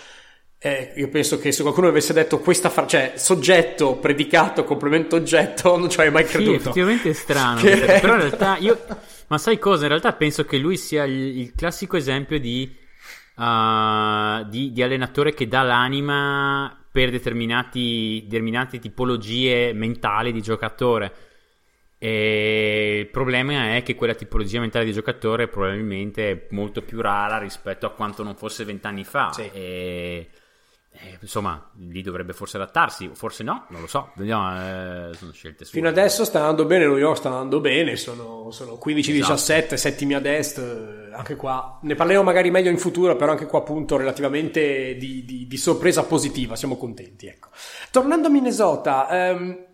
Eh, 0.59 0.93
io 0.95 1.07
penso 1.09 1.37
che 1.37 1.51
se 1.51 1.61
qualcuno 1.61 1.87
avesse 1.87 2.13
detto 2.13 2.39
questa 2.39 2.69
frase, 2.69 2.89
cioè 2.89 3.13
soggetto, 3.15 3.97
predicato, 3.97 4.63
complemento 4.63 5.15
oggetto, 5.15 5.77
non 5.77 5.87
ci 5.87 5.99
avrei 5.99 6.11
mai 6.11 6.25
creduto. 6.25 6.51
Sì, 6.51 6.55
effettivamente 6.55 7.09
è 7.11 7.13
strano. 7.13 7.61
che... 7.61 7.99
Però 8.01 8.13
in 8.15 8.21
realtà 8.21 8.57
io, 8.57 8.83
ma 9.27 9.37
sai 9.37 9.59
cosa? 9.59 9.83
In 9.83 9.89
realtà 9.89 10.13
penso 10.13 10.45
che 10.45 10.57
lui 10.57 10.75
sia 10.75 11.03
il, 11.03 11.39
il 11.39 11.53
classico 11.55 11.95
esempio 11.95 12.39
di, 12.39 12.75
uh, 13.35 14.43
di, 14.49 14.71
di 14.71 14.81
allenatore 14.81 15.35
che 15.35 15.47
dà 15.47 15.61
l'anima 15.61 16.75
per 16.91 17.11
determinate 17.11 18.79
tipologie 18.79 19.73
mentali 19.73 20.31
di 20.31 20.41
giocatore. 20.41 21.13
E 21.99 22.97
il 23.01 23.07
problema 23.07 23.75
è 23.75 23.83
che 23.83 23.93
quella 23.93 24.15
tipologia 24.15 24.59
mentale 24.59 24.85
di 24.85 24.91
giocatore 24.91 25.47
probabilmente 25.47 26.31
è 26.31 26.47
molto 26.49 26.81
più 26.81 26.99
rara 26.99 27.37
rispetto 27.37 27.85
a 27.85 27.91
quanto 27.91 28.23
non 28.23 28.35
fosse 28.35 28.65
vent'anni 28.65 29.03
fa. 29.03 29.31
Sì. 29.31 29.49
E 29.53 30.29
eh, 31.01 31.17
insomma, 31.21 31.69
lì 31.77 32.01
dovrebbe 32.01 32.33
forse 32.33 32.57
adattarsi, 32.57 33.11
forse 33.13 33.43
no, 33.43 33.65
non 33.69 33.81
lo 33.81 33.87
so. 33.87 34.11
Vediamo, 34.15 35.09
eh, 35.09 35.13
sono 35.13 35.31
scelte 35.31 35.65
sue. 35.65 35.73
Fino 35.73 35.89
adesso 35.89 36.25
sta 36.25 36.39
andando 36.39 36.65
bene, 36.65 36.85
New 36.85 36.97
York 36.97 37.17
sta 37.17 37.29
andando 37.29 37.59
bene, 37.59 37.95
sono, 37.95 38.51
sono 38.51 38.79
15-17, 38.83 39.17
esatto. 39.19 39.77
settimi 39.77 40.13
ad 40.13 40.25
est, 40.25 40.57
eh, 40.57 41.13
anche 41.13 41.35
qua. 41.35 41.79
Ne 41.83 41.95
parleremo 41.95 42.23
magari 42.23 42.49
meglio 42.51 42.69
in 42.69 42.77
futuro, 42.77 43.15
però 43.15 43.31
anche 43.31 43.45
qua 43.45 43.59
appunto 43.59 43.97
relativamente 43.97 44.95
di, 44.95 45.23
di, 45.25 45.47
di 45.47 45.57
sorpresa 45.57 46.03
positiva, 46.03 46.55
siamo 46.55 46.77
contenti. 46.77 47.27
Ecco. 47.27 47.49
Tornando 47.91 48.27
a 48.27 48.31
Minnesota, 48.31 49.09
ehm, 49.09 49.65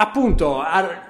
appunto 0.00 0.62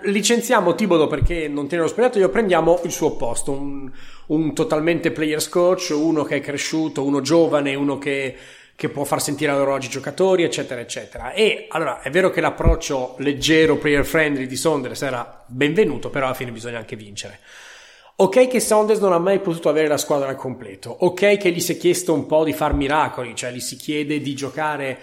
licenziamo 0.04 0.74
Tibodo 0.74 1.06
perché 1.08 1.46
non 1.48 1.68
tiene 1.68 1.82
lo 1.82 1.88
spogliatoio, 1.90 2.30
prendiamo 2.30 2.80
il 2.84 2.90
suo 2.90 3.16
posto, 3.16 3.52
un, 3.52 3.90
un 4.28 4.54
totalmente 4.54 5.10
players 5.10 5.48
coach, 5.48 5.92
uno 5.94 6.22
che 6.22 6.36
è 6.36 6.40
cresciuto, 6.40 7.04
uno 7.04 7.20
giovane, 7.20 7.74
uno 7.74 7.98
che 7.98 8.36
che 8.78 8.90
può 8.90 9.02
far 9.02 9.20
sentire 9.20 9.50
all'orologio 9.50 9.88
i 9.88 9.90
giocatori, 9.90 10.44
eccetera, 10.44 10.80
eccetera. 10.80 11.32
E 11.32 11.66
allora 11.70 12.00
è 12.00 12.10
vero 12.10 12.30
che 12.30 12.40
l'approccio 12.40 13.16
leggero, 13.18 13.76
player 13.76 14.04
friendly 14.04 14.46
di 14.46 14.54
Saunders 14.54 15.02
era 15.02 15.42
benvenuto, 15.46 16.10
però 16.10 16.26
alla 16.26 16.34
fine 16.36 16.52
bisogna 16.52 16.78
anche 16.78 16.94
vincere. 16.94 17.40
Ok 18.14 18.46
che 18.46 18.60
Saunders 18.60 19.00
non 19.00 19.12
ha 19.12 19.18
mai 19.18 19.40
potuto 19.40 19.68
avere 19.68 19.88
la 19.88 19.96
squadra 19.96 20.28
al 20.28 20.36
completo, 20.36 20.90
ok 20.90 21.38
che 21.38 21.50
gli 21.50 21.58
si 21.58 21.72
è 21.72 21.76
chiesto 21.76 22.12
un 22.12 22.26
po' 22.26 22.44
di 22.44 22.52
far 22.52 22.72
miracoli, 22.72 23.34
cioè 23.34 23.50
gli 23.50 23.58
si 23.58 23.74
chiede 23.74 24.20
di 24.20 24.34
giocare 24.36 24.96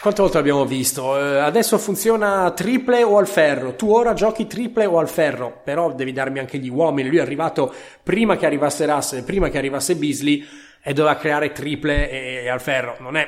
quante 0.00 0.20
volte 0.20 0.36
l'abbiamo 0.36 0.66
visto? 0.66 1.18
Eh, 1.18 1.38
adesso 1.38 1.78
funziona 1.78 2.50
triple 2.50 3.02
o 3.02 3.16
al 3.16 3.26
ferro. 3.26 3.74
Tu 3.74 3.90
ora 3.90 4.12
giochi 4.12 4.46
triple 4.46 4.84
o 4.84 4.98
al 4.98 5.08
ferro, 5.08 5.60
però 5.64 5.94
devi 5.94 6.12
darmi 6.12 6.38
anche 6.38 6.58
gli 6.58 6.68
uomini. 6.68 7.08
Lui 7.08 7.18
è 7.18 7.22
arrivato 7.22 7.72
prima 8.02 8.36
che 8.36 8.44
arrivasse 8.44 8.84
Russell, 8.86 9.24
prima 9.24 9.48
che 9.48 9.58
arrivasse 9.58 9.96
Beasley 9.96 10.46
e 10.82 10.92
doveva 10.92 11.16
creare 11.16 11.52
triple 11.52 12.10
e, 12.10 12.42
e 12.44 12.48
al 12.48 12.60
ferro. 12.60 12.96
Non 13.00 13.16
è 13.16 13.26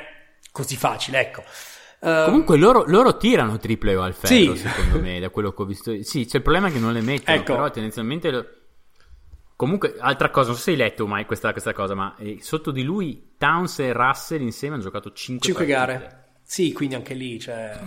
così 0.51 0.75
facile, 0.75 1.19
ecco. 1.19 1.43
Uh, 1.99 2.25
Comunque 2.25 2.57
loro, 2.57 2.83
loro, 2.85 3.17
tirano 3.17 3.57
triple 3.57 3.95
o 3.95 4.03
al 4.03 4.13
ferro, 4.13 4.55
sì. 4.55 4.55
secondo 4.55 4.99
me, 4.99 5.19
da 5.19 5.29
quello 5.29 5.51
che 5.51 5.61
ho 5.63 5.65
visto. 5.65 6.03
Sì, 6.03 6.25
c'è 6.25 6.37
il 6.37 6.43
problema 6.43 6.69
che 6.69 6.77
non 6.77 6.93
le 6.93 7.01
mettono, 7.01 7.37
ecco. 7.37 7.53
però 7.53 7.71
tendenzialmente... 7.71 8.29
Lo... 8.29 8.45
Comunque, 9.55 9.95
altra 9.97 10.29
cosa, 10.29 10.49
non 10.49 10.57
so 10.57 10.61
se 10.61 10.71
hai 10.71 10.77
letto 10.77 11.07
mai 11.07 11.25
questa, 11.25 11.51
questa 11.51 11.73
cosa, 11.73 11.95
ma 11.95 12.15
eh, 12.19 12.37
sotto 12.41 12.69
di 12.69 12.83
lui 12.83 13.33
Towns 13.39 13.79
e 13.79 13.91
Russell 13.91 14.41
insieme 14.41 14.75
hanno 14.75 14.83
giocato 14.83 15.11
5, 15.11 15.43
5 15.43 15.65
gare. 15.65 16.16
Sì, 16.49 16.71
quindi 16.71 16.95
anche 16.95 17.13
lì, 17.13 17.37
cioè... 17.37 17.77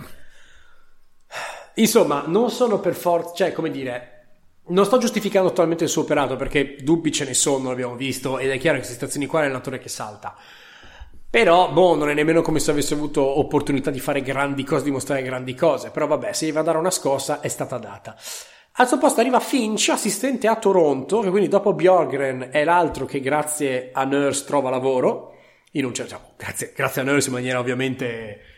Insomma, 1.75 2.25
non 2.27 2.51
sono 2.51 2.79
per 2.79 2.93
forza, 2.93 3.33
cioè, 3.33 3.53
come 3.53 3.71
dire, 3.71 4.27
non 4.67 4.85
sto 4.85 4.99
giustificando 4.99 5.49
totalmente 5.49 5.85
il 5.85 5.89
suo 5.89 6.03
operato 6.03 6.35
perché 6.35 6.75
dubbi 6.79 7.11
ce 7.11 7.25
ne 7.25 7.33
sono, 7.33 7.69
l'abbiamo 7.69 7.95
visto, 7.95 8.37
ed 8.37 8.51
è 8.51 8.59
chiaro 8.59 8.75
che 8.75 8.83
queste 8.83 8.93
situazioni 8.93 9.25
qua 9.25 9.39
è 9.39 9.41
l'allenatore 9.43 9.79
che 9.79 9.89
salta. 9.89 10.37
Però, 11.27 11.71
boh, 11.71 11.95
non 11.95 12.11
è 12.11 12.13
nemmeno 12.13 12.43
come 12.43 12.59
se 12.59 12.69
avesse 12.69 12.93
avuto 12.93 13.39
opportunità 13.39 13.89
di 13.89 13.99
fare 13.99 14.21
grandi 14.21 14.63
cose, 14.63 14.83
di 14.83 14.91
mostrare 14.91 15.23
grandi 15.23 15.55
cose. 15.55 15.89
Però 15.89 16.05
vabbè, 16.05 16.31
se 16.33 16.45
gli 16.45 16.51
va 16.51 16.59
a 16.59 16.63
dare 16.63 16.77
una 16.77 16.91
scossa, 16.91 17.39
è 17.39 17.47
stata 17.47 17.79
data. 17.79 18.15
Al 18.73 18.87
suo 18.87 18.99
posto 18.99 19.21
arriva 19.21 19.39
Finch, 19.39 19.89
assistente 19.89 20.47
a 20.47 20.55
Toronto, 20.55 21.21
che 21.21 21.31
quindi 21.31 21.47
dopo 21.47 21.73
Bjorgren 21.73 22.49
è 22.51 22.63
l'altro 22.63 23.05
che 23.05 23.21
grazie 23.21 23.89
a 23.91 24.03
Nurse 24.03 24.45
trova 24.45 24.69
lavoro. 24.69 25.29
In 25.71 25.85
un 25.85 25.93
certo, 25.95 26.33
grazie, 26.37 26.73
grazie 26.75 27.01
a 27.01 27.05
Nurse 27.05 27.29
in 27.29 27.33
maniera 27.33 27.59
ovviamente 27.59 28.50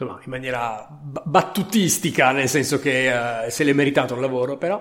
insomma, 0.00 0.20
in 0.24 0.30
maniera 0.30 0.86
battutistica, 1.24 2.32
nel 2.32 2.48
senso 2.48 2.78
che 2.80 3.12
uh, 3.12 3.50
se 3.50 3.64
l'è 3.64 3.72
meritato 3.72 4.14
il 4.14 4.20
lavoro, 4.20 4.56
però. 4.56 4.80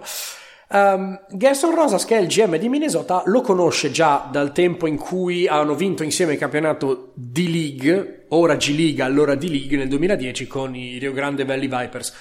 Um, 0.72 1.20
Gerson 1.32 1.74
Rosas, 1.74 2.06
che 2.06 2.16
è 2.18 2.22
il 2.22 2.28
GM 2.28 2.56
di 2.58 2.70
Minnesota, 2.70 3.24
lo 3.26 3.42
conosce 3.42 3.90
già 3.90 4.30
dal 4.32 4.52
tempo 4.52 4.86
in 4.86 4.98
cui 4.98 5.48
hanno 5.48 5.74
vinto 5.74 6.04
insieme 6.04 6.34
il 6.34 6.40
campionato 6.40 7.12
D-League, 7.16 8.26
ora 8.30 8.56
G-League, 8.56 9.02
allora 9.02 9.34
D-League, 9.34 9.76
nel 9.76 9.88
2010 9.88 10.46
con 10.46 10.76
i 10.76 11.00
Rio 11.00 11.12
Grande 11.12 11.44
Valley 11.44 11.68
Vipers. 11.68 12.14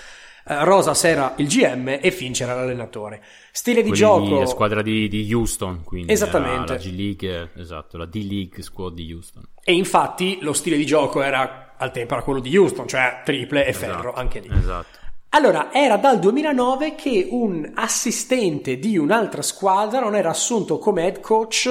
eh, 0.47 0.65
Rosas 0.65 1.05
era 1.05 1.35
il 1.37 1.47
GM 1.47 1.99
e 2.01 2.11
Finch 2.11 2.41
era 2.41 2.55
l'allenatore. 2.55 3.23
Stile 3.53 3.83
di 3.83 3.89
Quelli 3.91 3.97
gioco... 3.99 4.39
la 4.39 4.47
squadra 4.47 4.81
di, 4.81 5.09
di 5.09 5.31
Houston, 5.31 5.85
quindi 5.85 6.11
Esattamente. 6.11 6.73
la 6.73 6.79
G 6.79 6.91
League, 6.97 7.51
esatto, 7.55 7.99
la 7.99 8.07
D-League 8.07 8.63
squad 8.63 8.95
di 8.95 9.13
Houston. 9.13 9.43
E 9.63 9.75
infatti 9.75 10.39
lo 10.41 10.55
stile 10.55 10.79
di 10.79 10.87
gioco 10.87 11.21
era 11.21 11.68
al 11.79 11.91
tempo 11.93 12.15
era 12.15 12.23
quello 12.23 12.41
di 12.41 12.57
Houston, 12.57 12.87
cioè 12.87 13.23
triple 13.25 13.65
e 13.67 13.73
ferro, 13.73 14.01
Esatto, 14.01 14.13
anche 14.15 14.41
lì. 14.41 14.51
Esatto. 14.57 14.99
Allora, 15.31 15.73
era 15.73 15.97
dal 15.97 16.19
2009 16.19 16.95
che 16.95 17.29
un 17.31 17.71
assistente 17.75 18.79
di 18.79 18.97
un'altra 18.97 19.43
squadra 19.43 20.01
non 20.01 20.15
era 20.17 20.31
assunto 20.31 20.79
come 20.79 21.05
head 21.05 21.21
coach 21.21 21.69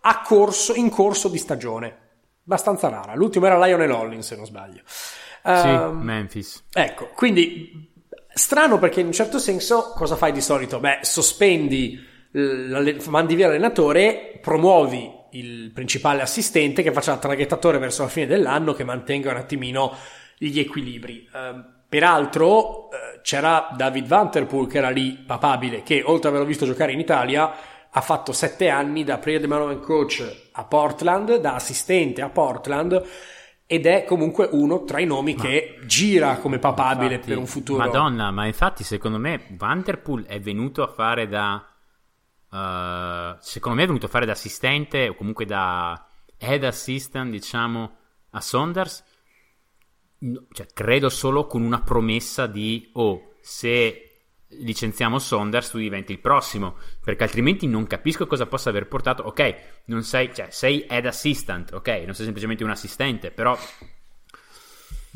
a 0.00 0.20
corso, 0.22 0.74
in 0.74 0.88
corso 0.88 1.28
di 1.28 1.38
stagione. 1.38 1.98
Abbastanza 2.44 2.88
rara. 2.88 3.14
L'ultimo 3.14 3.46
era 3.46 3.64
Lionel 3.64 3.90
Hollins, 3.90 4.26
se 4.26 4.36
non 4.36 4.46
sbaglio. 4.46 4.82
Sì, 4.86 5.50
Ehm, 5.50 5.98
Memphis. 6.02 6.64
Ecco, 6.72 7.10
quindi 7.14 7.92
strano 8.32 8.78
perché 8.78 9.00
in 9.00 9.06
un 9.06 9.12
certo 9.12 9.38
senso 9.38 9.92
cosa 9.96 10.14
fai 10.16 10.30
di 10.32 10.40
solito? 10.40 10.78
Beh, 10.78 10.98
sospendi, 11.02 11.98
mandi 13.08 13.34
via 13.34 13.46
l'allenatore, 13.48 14.38
promuovi 14.40 15.10
il 15.32 15.70
principale 15.72 16.22
assistente 16.22 16.82
che 16.82 16.92
faccia 16.92 17.12
il 17.12 17.18
traghettatore 17.18 17.78
verso 17.78 18.02
la 18.02 18.08
fine 18.08 18.26
dell'anno, 18.26 18.72
che 18.72 18.84
mantenga 18.84 19.30
un 19.30 19.36
attimino 19.36 19.94
gli 20.38 20.58
equilibri. 20.58 21.28
Ehm, 21.34 21.82
peraltro 21.88 22.90
eh, 22.90 23.20
c'era 23.22 23.68
David 23.76 24.06
Vanterpool 24.06 24.66
che 24.66 24.78
era 24.78 24.90
lì 24.90 25.12
papabile, 25.12 25.82
che 25.82 26.02
oltre 26.04 26.28
ad 26.28 26.34
averlo 26.34 26.46
visto 26.46 26.66
giocare 26.66 26.92
in 26.92 27.00
Italia 27.00 27.52
ha 27.94 28.00
fatto 28.00 28.32
sette 28.32 28.68
anni 28.70 29.04
da 29.04 29.18
player 29.18 29.40
development 29.40 29.82
coach 29.82 30.48
a 30.52 30.64
Portland, 30.64 31.36
da 31.36 31.54
assistente 31.54 32.22
a 32.22 32.30
Portland 32.30 33.04
ed 33.66 33.86
è 33.86 34.04
comunque 34.04 34.48
uno 34.52 34.84
tra 34.84 35.00
i 35.00 35.06
nomi 35.06 35.34
che 35.34 35.78
gira 35.86 36.36
come 36.36 36.58
papabile 36.58 37.14
Infatti, 37.14 37.30
per 37.30 37.38
un 37.38 37.46
futuro. 37.46 37.78
Madonna, 37.78 38.30
ma 38.30 38.46
infatti 38.46 38.84
secondo 38.84 39.16
me 39.18 39.46
Vanderpool 39.50 40.24
è 40.26 40.38
venuto 40.40 40.82
a 40.82 40.88
fare 40.88 41.26
da... 41.26 41.71
eh, 42.52 43.36
secondo 43.40 43.76
me 43.76 43.84
è 43.84 43.86
venuto 43.86 44.06
a 44.06 44.10
fare 44.10 44.26
da 44.26 44.32
assistente 44.32 45.08
o 45.08 45.14
comunque 45.14 45.46
da 45.46 46.08
head 46.36 46.64
assistant, 46.64 47.30
diciamo, 47.30 47.96
a 48.30 48.40
Saunders. 48.40 49.04
Cioè, 50.52 50.66
credo 50.72 51.08
solo 51.08 51.46
con 51.46 51.62
una 51.62 51.80
promessa 51.82 52.46
di, 52.46 52.90
oh, 52.94 53.34
se 53.40 54.08
licenziamo 54.48 55.18
Saunders 55.18 55.70
tu 55.70 55.78
diventi 55.78 56.12
il 56.12 56.20
prossimo, 56.20 56.76
perché 57.02 57.24
altrimenti 57.24 57.66
non 57.66 57.86
capisco 57.86 58.26
cosa 58.26 58.46
possa 58.46 58.68
aver 58.68 58.86
portato. 58.86 59.22
Ok, 59.24 59.82
non 59.86 60.02
sei, 60.02 60.32
cioè, 60.34 60.48
sei 60.50 60.84
head 60.88 61.06
assistant, 61.06 61.72
ok, 61.72 61.88
non 62.04 62.14
sei 62.14 62.24
semplicemente 62.24 62.62
un 62.62 62.70
assistente, 62.70 63.30
però 63.30 63.56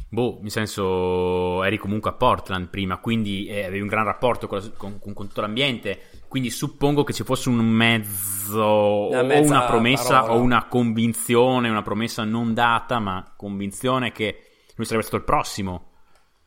Boh, 0.08 0.38
nel 0.40 0.50
senso, 0.52 1.64
eri 1.64 1.78
comunque 1.78 2.10
a 2.10 2.14
Portland 2.14 2.68
prima, 2.68 2.98
quindi 2.98 3.46
eh, 3.48 3.64
avevi 3.64 3.80
un 3.80 3.88
gran 3.88 4.04
rapporto 4.04 4.46
con- 4.46 4.72
con- 4.76 4.98
con 5.00 5.26
tutto 5.26 5.40
l'ambiente. 5.40 6.00
Quindi 6.36 6.52
suppongo 6.52 7.02
che 7.02 7.14
ci 7.14 7.24
fosse 7.24 7.48
un 7.48 7.64
mezzo, 7.64 8.60
o 8.60 9.08
una 9.08 9.64
promessa, 9.64 10.20
parola. 10.20 10.34
o 10.34 10.42
una 10.42 10.66
convinzione, 10.66 11.70
una 11.70 11.80
promessa 11.80 12.24
non 12.24 12.52
data, 12.52 12.98
ma 12.98 13.32
convinzione 13.34 14.12
che 14.12 14.42
lui 14.74 14.84
sarebbe 14.84 15.04
stato 15.04 15.16
il 15.16 15.24
prossimo. 15.24 15.92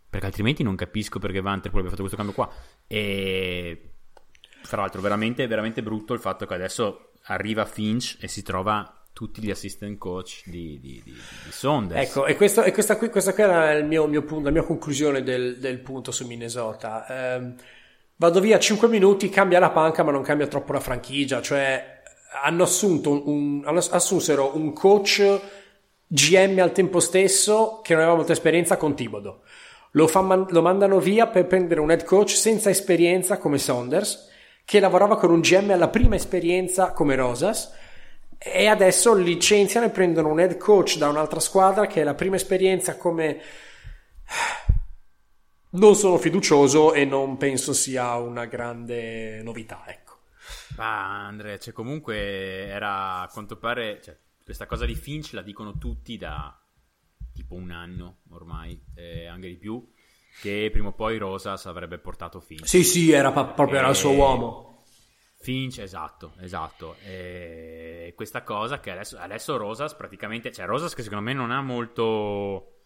Perché 0.07 0.27
altrimenti 0.27 0.61
non 0.61 0.75
capisco 0.75 1.17
perché 1.17 1.41
Vanderpool 1.41 1.79
abbia 1.79 1.89
fatto 1.89 2.03
questo 2.03 2.17
cambio 2.17 2.35
qua. 2.35 2.53
E 2.85 3.93
tra 4.61 4.81
l'altro, 4.81 5.01
veramente, 5.01 5.47
veramente 5.47 5.81
brutto 5.81 6.13
il 6.13 6.19
fatto 6.19 6.45
che 6.45 6.53
adesso 6.53 7.13
arriva 7.23 7.65
Finch 7.65 8.17
e 8.19 8.27
si 8.27 8.43
trova 8.43 8.93
tutti 9.11 9.41
gli 9.41 9.49
assistant 9.49 9.97
coach 9.97 10.43
di, 10.45 10.79
di, 10.79 11.01
di, 11.03 11.11
di 11.13 11.51
Saunders. 11.51 12.09
Ecco, 12.09 12.27
e, 12.27 12.35
questo- 12.35 12.61
e 12.61 12.71
questa, 12.71 12.95
qui, 12.95 13.09
questa 13.09 13.33
qui 13.33 13.41
era 13.41 13.71
il 13.71 13.85
mio, 13.85 14.05
mio 14.05 14.21
punto, 14.21 14.43
la 14.45 14.51
mia 14.51 14.61
conclusione 14.61 15.23
del, 15.23 15.57
del 15.57 15.79
punto 15.79 16.11
su 16.11 16.27
Minnesota. 16.27 17.07
Ehm, 17.07 17.55
vado 18.19 18.41
via 18.41 18.59
5 18.59 18.87
minuti, 18.89 19.29
cambia 19.29 19.59
la 19.59 19.69
panca, 19.69 20.03
ma 20.03 20.11
non 20.11 20.23
cambia 20.23 20.47
troppo 20.47 20.73
la 20.73 20.81
franchigia. 20.81 21.41
Cioè, 21.41 22.01
hanno 22.43 22.63
assunto 22.63 23.27
un, 23.27 23.63
assunsero 23.65 24.55
un 24.55 24.73
coach 24.73 25.39
GM 26.05 26.59
al 26.59 26.73
tempo 26.73 26.99
stesso 26.99 27.79
che 27.81 27.93
non 27.93 28.01
aveva 28.01 28.17
molta 28.17 28.33
esperienza 28.33 28.75
con 28.75 28.93
Thibodeau. 28.93 29.39
Lo, 29.91 30.07
fa 30.07 30.19
lo 30.19 30.61
mandano 30.61 30.99
via 30.99 31.27
per 31.27 31.47
prendere 31.47 31.79
un 31.79 31.91
head 31.91 32.03
coach 32.03 32.31
senza 32.31 32.69
esperienza 32.69 33.37
come 33.37 33.57
Saunders, 33.57 34.29
che 34.65 34.81
lavorava 34.81 35.17
con 35.17 35.31
un 35.31 35.39
GM 35.39 35.71
alla 35.71 35.87
prima 35.87 36.15
esperienza 36.15 36.91
come 36.91 37.15
Rosas. 37.15 37.73
E 38.37 38.67
adesso 38.67 39.13
licenziano 39.13 39.85
e 39.85 39.89
prendono 39.89 40.29
un 40.29 40.39
head 40.41 40.57
coach 40.57 40.97
da 40.97 41.07
un'altra 41.07 41.39
squadra 41.39 41.87
che 41.87 42.01
è 42.01 42.03
la 42.03 42.15
prima 42.15 42.35
esperienza 42.35 42.97
come... 42.97 43.39
Non 45.71 45.95
sono 45.95 46.17
fiducioso 46.17 46.93
e 46.93 47.05
non 47.05 47.37
penso 47.37 47.73
sia 47.73 48.15
una 48.15 48.45
grande 48.45 49.41
novità, 49.43 49.83
ecco. 49.87 50.17
Ah, 50.77 51.27
Andrea, 51.27 51.59
cioè 51.59 51.73
comunque 51.73 52.15
era 52.67 53.21
a 53.21 53.27
quanto 53.27 53.57
pare, 53.57 54.01
cioè, 54.01 54.17
questa 54.43 54.65
cosa 54.65 54.85
di 54.85 54.95
Finch 54.95 55.33
la 55.33 55.43
dicono 55.43 55.77
tutti 55.77 56.17
da 56.17 56.59
tipo 57.33 57.53
un 57.55 57.69
anno 57.71 58.21
ormai, 58.31 58.81
eh, 58.95 59.27
anche 59.27 59.47
di 59.47 59.57
più, 59.57 59.87
che 60.41 60.69
prima 60.71 60.87
o 60.89 60.93
poi 60.93 61.17
Rosas 61.17 61.67
avrebbe 61.67 61.99
portato 61.99 62.39
Finch. 62.39 62.67
Sì, 62.67 62.83
sì, 62.83 63.11
era 63.11 63.31
pa- 63.31 63.45
proprio 63.45 63.79
era 63.79 63.89
il 63.89 63.95
suo 63.95 64.11
Eh, 64.11 64.15
uomo. 64.15 64.83
Finch, 65.41 65.79
esatto, 65.79 66.33
esatto. 66.39 66.95
E 67.05 68.13
questa 68.15 68.41
cosa 68.43 68.79
che 68.79 68.91
adesso, 68.91 69.17
adesso 69.19 69.55
Rosas 69.55 69.93
praticamente, 69.93 70.51
cioè 70.51 70.65
Rosas 70.65 70.93
che 70.95 71.03
secondo 71.03 71.23
me 71.23 71.33
non 71.33 71.51
ha 71.51 71.61
molto... 71.61 72.78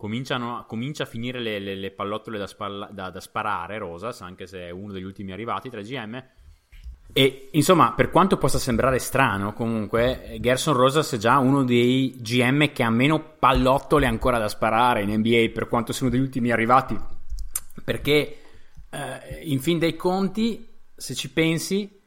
Cominciano, 0.00 0.64
comincia 0.66 1.02
a 1.02 1.06
finire 1.06 1.40
le, 1.40 1.58
le- 1.58 1.74
le 1.74 1.90
pallottole 1.90 2.38
da, 2.38 2.46
spalla- 2.46 2.88
da- 2.90 3.10
da 3.10 3.20
sparare 3.20 3.76
Rosas, 3.76 4.22
anche 4.22 4.46
se 4.46 4.60
è 4.60 4.70
uno 4.70 4.92
degli 4.92 5.02
ultimi 5.04 5.30
arrivati 5.30 5.68
tra 5.68 5.80
i 5.80 5.84
GM. 5.84 6.24
E 7.12 7.50
insomma, 7.52 7.92
per 7.92 8.08
quanto 8.08 8.38
possa 8.38 8.58
sembrare 8.58 8.98
strano, 8.98 9.52
comunque, 9.52 10.38
Gerson 10.40 10.72
Rosas 10.72 11.12
è 11.12 11.18
già 11.18 11.36
uno 11.36 11.64
dei 11.64 12.14
GM 12.16 12.72
che 12.72 12.82
ha 12.82 12.88
meno 12.88 13.34
pallottole 13.38 14.06
ancora 14.06 14.38
da 14.38 14.48
sparare 14.48 15.02
in 15.02 15.10
NBA, 15.10 15.50
per 15.52 15.68
quanto 15.68 15.92
sia 15.92 16.06
uno 16.06 16.16
degli 16.16 16.24
ultimi 16.24 16.50
arrivati. 16.50 16.98
Perché, 17.84 18.38
eh, 18.88 19.40
in 19.42 19.60
fin 19.60 19.78
dei 19.78 19.96
conti, 19.96 20.66
se 20.96 21.14
ci 21.14 21.30
pensi, 21.30 22.00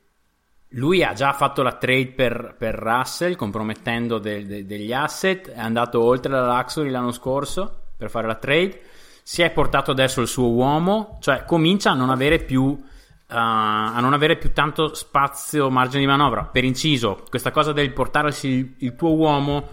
lui 0.69 1.03
ha 1.03 1.13
già 1.13 1.32
fatto 1.34 1.62
la 1.62 1.73
trade 1.73 2.08
per, 2.08 2.56
per 2.58 2.73
Russell, 2.73 3.36
compromettendo 3.36 4.17
de- 4.17 4.47
de- 4.47 4.65
degli 4.65 4.91
asset, 4.91 5.51
è 5.51 5.60
andato 5.60 6.01
oltre 6.01 6.32
la 6.32 6.56
Luxury 6.56 6.89
l'anno 6.89 7.12
scorso 7.12 7.82
per 7.97 8.10
fare 8.10 8.27
la 8.27 8.36
trade, 8.36 8.82
si 9.23 9.41
è 9.41 9.51
portato 9.51 9.91
adesso 9.91 10.21
il 10.21 10.27
suo 10.27 10.49
uomo, 10.49 11.17
cioè 11.21 11.43
comincia 11.45 11.91
a 11.91 11.95
non 11.95 12.10
avere 12.10 12.39
più, 12.39 12.63
uh, 12.63 12.77
a 13.27 13.99
non 13.99 14.13
avere 14.13 14.38
più 14.38 14.51
tanto 14.51 14.93
spazio, 14.93 15.69
margine 15.69 16.01
di 16.01 16.08
manovra. 16.08 16.43
Per 16.43 16.63
inciso, 16.63 17.23
questa 17.29 17.51
cosa 17.51 17.71
del 17.71 17.91
portarsi 17.93 18.47
il, 18.47 18.73
il 18.79 18.95
tuo 18.95 19.13
uomo 19.13 19.69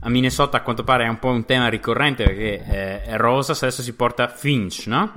a 0.00 0.08
Minnesota 0.08 0.58
a 0.58 0.62
quanto 0.62 0.84
pare 0.84 1.04
è 1.04 1.08
un 1.08 1.18
po' 1.18 1.30
un 1.30 1.44
tema 1.44 1.68
ricorrente 1.68 2.22
perché 2.22 3.02
eh, 3.04 3.16
Rosas 3.16 3.62
adesso 3.62 3.82
si 3.82 3.94
porta 3.94 4.28
Finch, 4.28 4.84
no? 4.86 5.10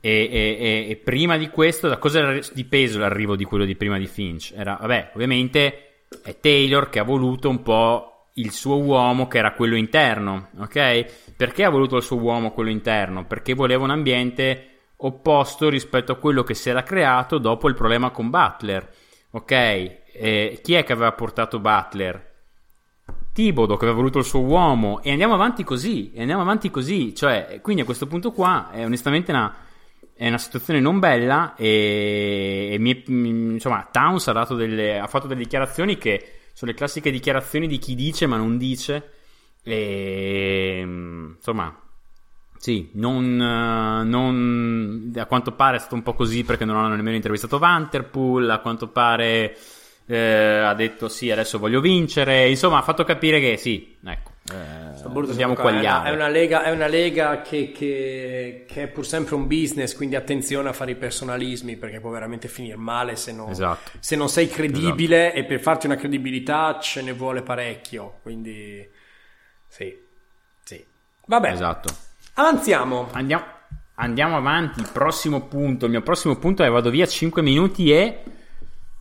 E, 0.00 0.10
e- 0.30 0.56
e- 0.58 0.90
e 0.90 0.96
prima 0.96 1.36
di 1.36 1.48
questo, 1.50 1.88
da 1.88 1.98
cosa 1.98 2.20
era 2.20 2.38
di 2.52 2.64
peso 2.64 2.98
l'arrivo 2.98 3.36
di 3.36 3.44
quello 3.44 3.64
di 3.64 3.74
prima 3.76 3.98
di 3.98 4.06
Finch? 4.06 4.52
Era, 4.56 4.78
vabbè, 4.80 5.10
ovviamente 5.14 6.04
è 6.22 6.38
Taylor 6.40 6.88
che 6.88 7.00
ha 7.00 7.04
voluto 7.04 7.48
un 7.50 7.62
po' 7.62 8.28
il 8.34 8.50
suo 8.50 8.80
uomo 8.82 9.28
che 9.28 9.38
era 9.38 9.52
quello 9.52 9.76
interno, 9.76 10.48
ok? 10.58 11.33
Perché 11.36 11.64
ha 11.64 11.70
voluto 11.70 11.96
il 11.96 12.02
suo 12.02 12.18
uomo 12.18 12.52
quello 12.52 12.70
interno? 12.70 13.26
Perché 13.26 13.54
voleva 13.54 13.84
un 13.84 13.90
ambiente 13.90 14.68
opposto 14.96 15.68
rispetto 15.68 16.12
a 16.12 16.16
quello 16.16 16.42
che 16.42 16.54
si 16.54 16.70
era 16.70 16.82
creato 16.82 17.38
dopo 17.38 17.68
il 17.68 17.74
problema 17.74 18.10
con 18.10 18.30
Butler, 18.30 18.88
ok? 19.30 19.50
Eh, 19.50 20.60
chi 20.62 20.74
è 20.74 20.84
che 20.84 20.92
aveva 20.92 21.12
portato 21.12 21.58
Butler? 21.58 22.32
Tibodo 23.32 23.76
che 23.76 23.84
aveva 23.84 23.98
voluto 23.98 24.18
il 24.18 24.24
suo 24.24 24.40
uomo 24.40 25.02
e 25.02 25.10
andiamo 25.10 25.34
avanti 25.34 25.64
così, 25.64 26.12
e 26.12 26.20
andiamo 26.20 26.42
avanti 26.42 26.70
così, 26.70 27.14
cioè, 27.14 27.58
quindi 27.60 27.82
a 27.82 27.84
questo 27.84 28.06
punto 28.06 28.30
qua 28.30 28.70
è 28.70 28.84
onestamente 28.84 29.32
una, 29.32 29.52
è 30.14 30.28
una 30.28 30.38
situazione 30.38 30.78
non 30.78 31.00
bella 31.00 31.54
e, 31.56 32.68
e 32.72 32.78
mi 32.78 33.02
insomma 33.06 33.88
Towns 33.90 34.28
ha, 34.28 34.46
delle, 34.54 35.00
ha 35.00 35.08
fatto 35.08 35.26
delle 35.26 35.42
dichiarazioni 35.42 35.98
che 35.98 36.30
sono 36.52 36.70
le 36.70 36.76
classiche 36.76 37.10
dichiarazioni 37.10 37.66
di 37.66 37.78
chi 37.78 37.96
dice 37.96 38.26
ma 38.26 38.36
non 38.36 38.56
dice 38.56 39.10
e 39.64 40.80
insomma 41.36 41.76
sì, 42.58 42.88
non, 42.94 43.24
eh, 43.40 44.04
non- 44.04 45.12
a 45.16 45.26
quanto 45.26 45.52
pare 45.52 45.76
è 45.76 45.80
stato 45.80 45.94
un 45.96 46.02
po' 46.02 46.14
così 46.14 46.44
perché 46.44 46.64
non 46.64 46.76
hanno 46.76 46.94
nemmeno 46.94 47.16
intervistato 47.16 47.58
Vanterpool, 47.58 48.48
a 48.48 48.60
quanto 48.60 48.88
pare 48.88 49.56
eh, 50.06 50.58
ha 50.58 50.74
detto 50.74 51.08
sì, 51.08 51.30
adesso 51.30 51.58
voglio 51.58 51.80
vincere, 51.80 52.48
insomma 52.48 52.78
ha 52.78 52.82
fatto 52.82 53.04
capire 53.04 53.38
che 53.40 53.56
sì, 53.58 53.96
ecco, 54.04 54.30
eh, 54.52 55.08
Brutto, 55.08 55.28
dobbiamo 55.28 55.54
è 55.54 55.56
è 55.56 56.10
una 56.14 56.28
lega, 56.28 56.62
è 56.62 56.70
una 56.70 56.86
lega 56.86 57.40
che, 57.42 57.70
che- 57.70 58.64
che 58.66 58.82
è 58.82 58.86
pur 58.88 59.06
sempre 59.06 59.34
un 59.34 59.46
business, 59.46 59.94
quindi 59.94 60.16
attenzione 60.16 60.68
a 60.70 60.72
fare 60.72 60.92
i 60.92 60.96
personalismi 60.96 61.76
perché 61.76 62.00
può 62.00 62.10
veramente 62.10 62.48
finire 62.48 62.76
male 62.76 63.16
se 63.16 63.32
non, 63.32 63.50
Esatto. 63.50 63.90
se 63.98 64.16
non 64.16 64.28
sei 64.28 64.48
credibile 64.48 65.34
e 65.34 65.44
per 65.44 65.60
farti 65.60 65.84
una 65.86 65.96
credibilità 65.96 66.78
ce 66.80 67.02
ne 67.02 67.12
vuole 67.12 67.42
parecchio. 67.42 68.18
Quindi 68.22 68.93
sì, 69.74 69.98
sì. 70.62 70.84
Vabbè, 71.26 71.50
Esatto. 71.50 71.92
avanziamo. 72.34 73.08
Andiamo, 73.10 73.44
Andiamo 73.96 74.36
avanti, 74.36 74.84
prossimo 74.92 75.46
punto. 75.46 75.86
Il 75.86 75.90
mio 75.90 76.02
prossimo 76.02 76.36
punto 76.36 76.62
è 76.62 76.70
vado 76.70 76.90
via 76.90 77.06
5 77.06 77.42
minuti 77.42 77.92
e 77.92 78.22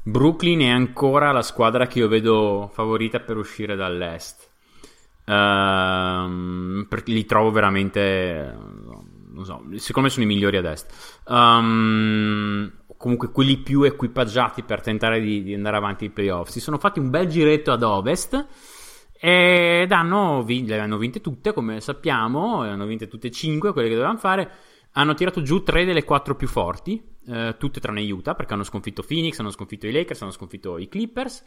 Brooklyn 0.04 0.62
è 0.62 0.70
ancora 0.70 1.32
la 1.32 1.44
squadra 1.44 1.86
che 1.86 2.00
io 2.00 2.08
vedo 2.08 2.72
favorita 2.74 3.20
per 3.20 3.38
uscire 3.38 3.76
dall'est. 3.76 4.50
Perché 5.26 7.12
li 7.12 7.26
trovo 7.26 7.52
veramente 7.52 8.56
non 9.34 9.46
so, 9.46 9.64
secondo 9.78 10.08
me 10.08 10.14
sono 10.14 10.26
i 10.26 10.28
migliori 10.28 10.58
ad 10.58 10.66
est. 10.66 11.22
Um, 11.28 12.72
comunque 12.98 13.32
quelli 13.32 13.58
più 13.58 13.84
equipaggiati 13.84 14.64
per 14.64 14.82
tentare 14.82 15.20
di, 15.20 15.44
di, 15.44 15.54
andare 15.54 15.78
avanti 15.78 16.06
ai 16.06 16.12
playoff. 16.12 16.50
Si 16.50 16.60
sono 16.60 16.78
fatti 16.78 17.00
un 17.00 17.10
bel 17.10 17.28
giretto 17.28 17.72
ad 17.72 17.84
ovest 17.84 18.48
ed 19.26 19.90
hanno, 19.94 20.44
le 20.46 20.80
hanno 20.80 20.98
vinte 20.98 21.22
tutte, 21.22 21.54
come 21.54 21.80
sappiamo, 21.80 22.60
hanno 22.60 22.86
vinte 22.86 23.08
tutte 23.08 23.28
e 23.28 23.32
cinque 23.32 23.72
quelle 23.72 23.88
che 23.88 23.94
dovevano 23.94 24.20
fare. 24.20 24.52
Hanno 24.96 25.14
tirato 25.14 25.42
giù 25.42 25.64
tre 25.64 25.86
delle 25.86 26.04
quattro 26.04 26.36
più 26.36 26.50
forti, 26.50 27.02
eh, 27.28 27.56
tutte 27.58 27.80
tranne 27.80 28.02
Utah, 28.12 28.36
perché 28.36 28.54
hanno 28.54 28.66
sconfitto 28.66 29.02
Phoenix, 29.02 29.40
hanno 29.40 29.52
sconfitto 29.52 29.88
i 29.88 29.94
Lakers, 29.94 30.24
hanno 30.24 30.32
sconfitto 30.32 30.78
i 30.78 30.90
Clippers. 30.90 31.42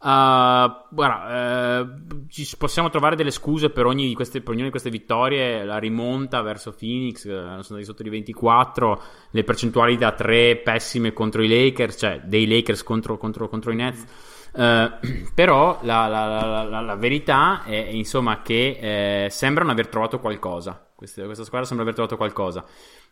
Uh, 0.00 0.86
guarda, 0.90 1.82
uh, 1.82 2.26
ci 2.28 2.48
possiamo 2.56 2.88
trovare 2.88 3.14
delle 3.14 3.30
scuse 3.30 3.68
per, 3.68 3.84
ogni 3.84 4.06
di 4.06 4.14
queste, 4.14 4.40
per 4.40 4.52
ognuna 4.52 4.64
di 4.64 4.70
queste 4.70 4.88
vittorie. 4.88 5.66
La 5.66 5.76
rimonta 5.76 6.40
verso 6.40 6.72
Phoenix, 6.72 7.24
uh, 7.24 7.28
sono 7.28 7.62
andati 7.68 7.84
sotto 7.84 8.04
di 8.04 8.08
24. 8.08 9.02
Le 9.32 9.44
percentuali 9.44 9.98
da 9.98 10.12
3 10.12 10.62
pessime 10.64 11.12
contro 11.12 11.42
i 11.42 11.48
Lakers, 11.48 11.98
cioè 11.98 12.22
dei 12.24 12.46
Lakers 12.46 12.82
contro, 12.82 13.18
contro, 13.18 13.50
contro 13.50 13.70
i 13.70 13.76
Nets. 13.76 14.36
Uh, 14.52 14.90
però 15.34 15.78
la, 15.82 16.06
la, 16.06 16.64
la, 16.64 16.80
la, 16.80 16.94
verità 16.96 17.62
è 17.64 17.76
insomma 17.90 18.42
che 18.42 19.24
eh, 19.24 19.30
sembrano 19.30 19.70
aver 19.70 19.88
trovato 19.88 20.18
qualcosa. 20.18 20.86
Questa, 20.94 21.24
questa 21.24 21.44
squadra 21.44 21.66
sembra 21.66 21.84
aver 21.84 21.94
trovato 21.94 22.16
qualcosa. 22.16 22.64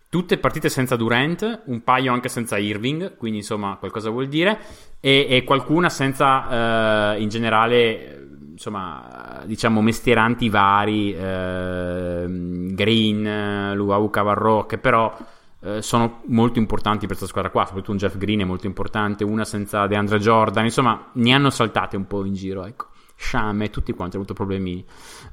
Tutte 0.08 0.38
partite 0.38 0.68
senza 0.68 0.96
Durant, 0.96 1.62
un 1.66 1.82
paio 1.82 2.12
anche 2.12 2.28
senza 2.28 2.58
Irving, 2.58 3.16
quindi 3.16 3.38
insomma 3.38 3.76
qualcosa 3.76 4.08
vuol 4.08 4.28
dire, 4.28 4.58
e, 5.00 5.26
e 5.28 5.44
qualcuna 5.44 5.88
senza 5.88 7.14
eh, 7.14 7.20
in 7.20 7.28
generale, 7.28 8.28
insomma, 8.52 9.42
diciamo 9.44 9.82
mestieranti 9.82 10.48
vari, 10.48 11.12
eh, 11.12 12.24
Green, 12.28 13.72
Luau 13.74 14.08
Cavarro, 14.08 14.64
che 14.66 14.78
però 14.78 15.14
eh, 15.66 15.82
sono 15.82 16.20
molto 16.26 16.60
importanti 16.60 17.00
per 17.00 17.16
questa 17.16 17.26
squadra 17.26 17.50
qua, 17.50 17.64
soprattutto 17.64 17.90
un 17.90 17.96
Jeff 17.96 18.16
Green 18.16 18.40
è 18.40 18.44
molto 18.44 18.66
importante, 18.66 19.24
una 19.24 19.44
senza 19.44 19.86
DeAndre 19.88 20.18
Jordan, 20.18 20.64
insomma 20.64 21.08
ne 21.12 21.32
hanno 21.32 21.50
saltate 21.50 21.96
un 21.96 22.06
po' 22.06 22.24
in 22.24 22.34
giro, 22.34 22.64
ecco. 22.64 22.86
Sciame, 23.18 23.70
tutti 23.70 23.94
quanti 23.94 24.16
hanno 24.16 24.26
avuto 24.26 24.34
problemi. 24.34 24.84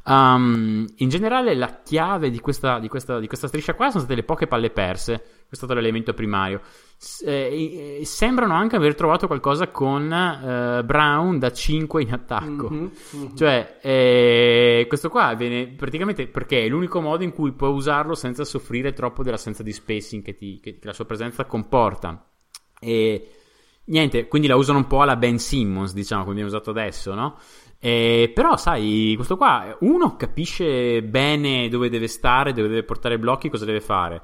Um, 0.06 0.88
in 0.98 1.10
generale, 1.10 1.54
la 1.54 1.82
chiave 1.84 2.30
di 2.30 2.40
questa, 2.40 2.80
di, 2.80 2.88
questa, 2.88 3.20
di 3.20 3.28
questa, 3.28 3.48
striscia 3.48 3.74
qua 3.74 3.90
sono 3.90 4.00
state 4.00 4.16
le 4.16 4.24
poche 4.24 4.48
palle 4.48 4.70
perse. 4.70 5.20
Questo 5.20 5.50
è 5.50 5.56
stato 5.56 5.74
l'elemento 5.74 6.14
primario. 6.14 6.62
S- 6.98 7.24
eh, 7.28 8.00
sembrano 8.06 8.54
anche 8.54 8.78
aver 8.78 8.96
trovato 8.96 9.28
qualcosa 9.28 9.68
con 9.68 10.12
eh, 10.12 10.82
Brown 10.86 11.40
da 11.40 11.52
5 11.52 12.02
in 12.02 12.14
attacco. 12.14 12.70
Mm-hmm, 12.70 12.88
mm-hmm. 13.18 13.36
Cioè, 13.36 13.80
eh, 13.82 14.86
questo 14.88 15.10
qua 15.10 15.34
viene 15.34 15.68
praticamente 15.68 16.28
perché 16.28 16.64
è 16.64 16.70
l'unico 16.70 17.02
modo 17.02 17.24
in 17.24 17.34
cui 17.34 17.52
puoi 17.52 17.72
usarlo 17.72 18.16
senza 18.16 18.46
soffrire 18.46 18.94
troppo 18.94 19.24
dell'assenza 19.24 19.62
di 19.62 19.74
spacing 19.74 20.24
che, 20.24 20.36
ti, 20.36 20.62
che, 20.62 20.80
che 20.80 20.88
la 20.88 20.94
sua 20.94 21.06
presenza 21.06 21.44
comporta. 21.44 22.30
E 22.80 23.30
niente, 23.86 24.28
quindi 24.28 24.48
la 24.48 24.56
usano 24.56 24.78
un 24.78 24.88
po' 24.88 25.02
alla 25.02 25.18
Ben 25.18 25.38
Simmons, 25.38 25.94
diciamo, 25.94 26.22
come 26.22 26.34
abbiamo 26.34 26.50
usato 26.50 26.70
adesso, 26.70 27.14
no? 27.14 27.38
Eh, 27.86 28.32
però, 28.34 28.56
sai, 28.56 29.12
questo 29.18 29.36
qua, 29.36 29.76
uno 29.82 30.16
capisce 30.16 31.04
bene 31.04 31.68
dove 31.68 31.90
deve 31.90 32.08
stare, 32.08 32.54
dove 32.54 32.70
deve 32.70 32.84
portare 32.84 33.16
i 33.16 33.18
blocchi, 33.18 33.50
cosa 33.50 33.66
deve 33.66 33.82
fare. 33.82 34.22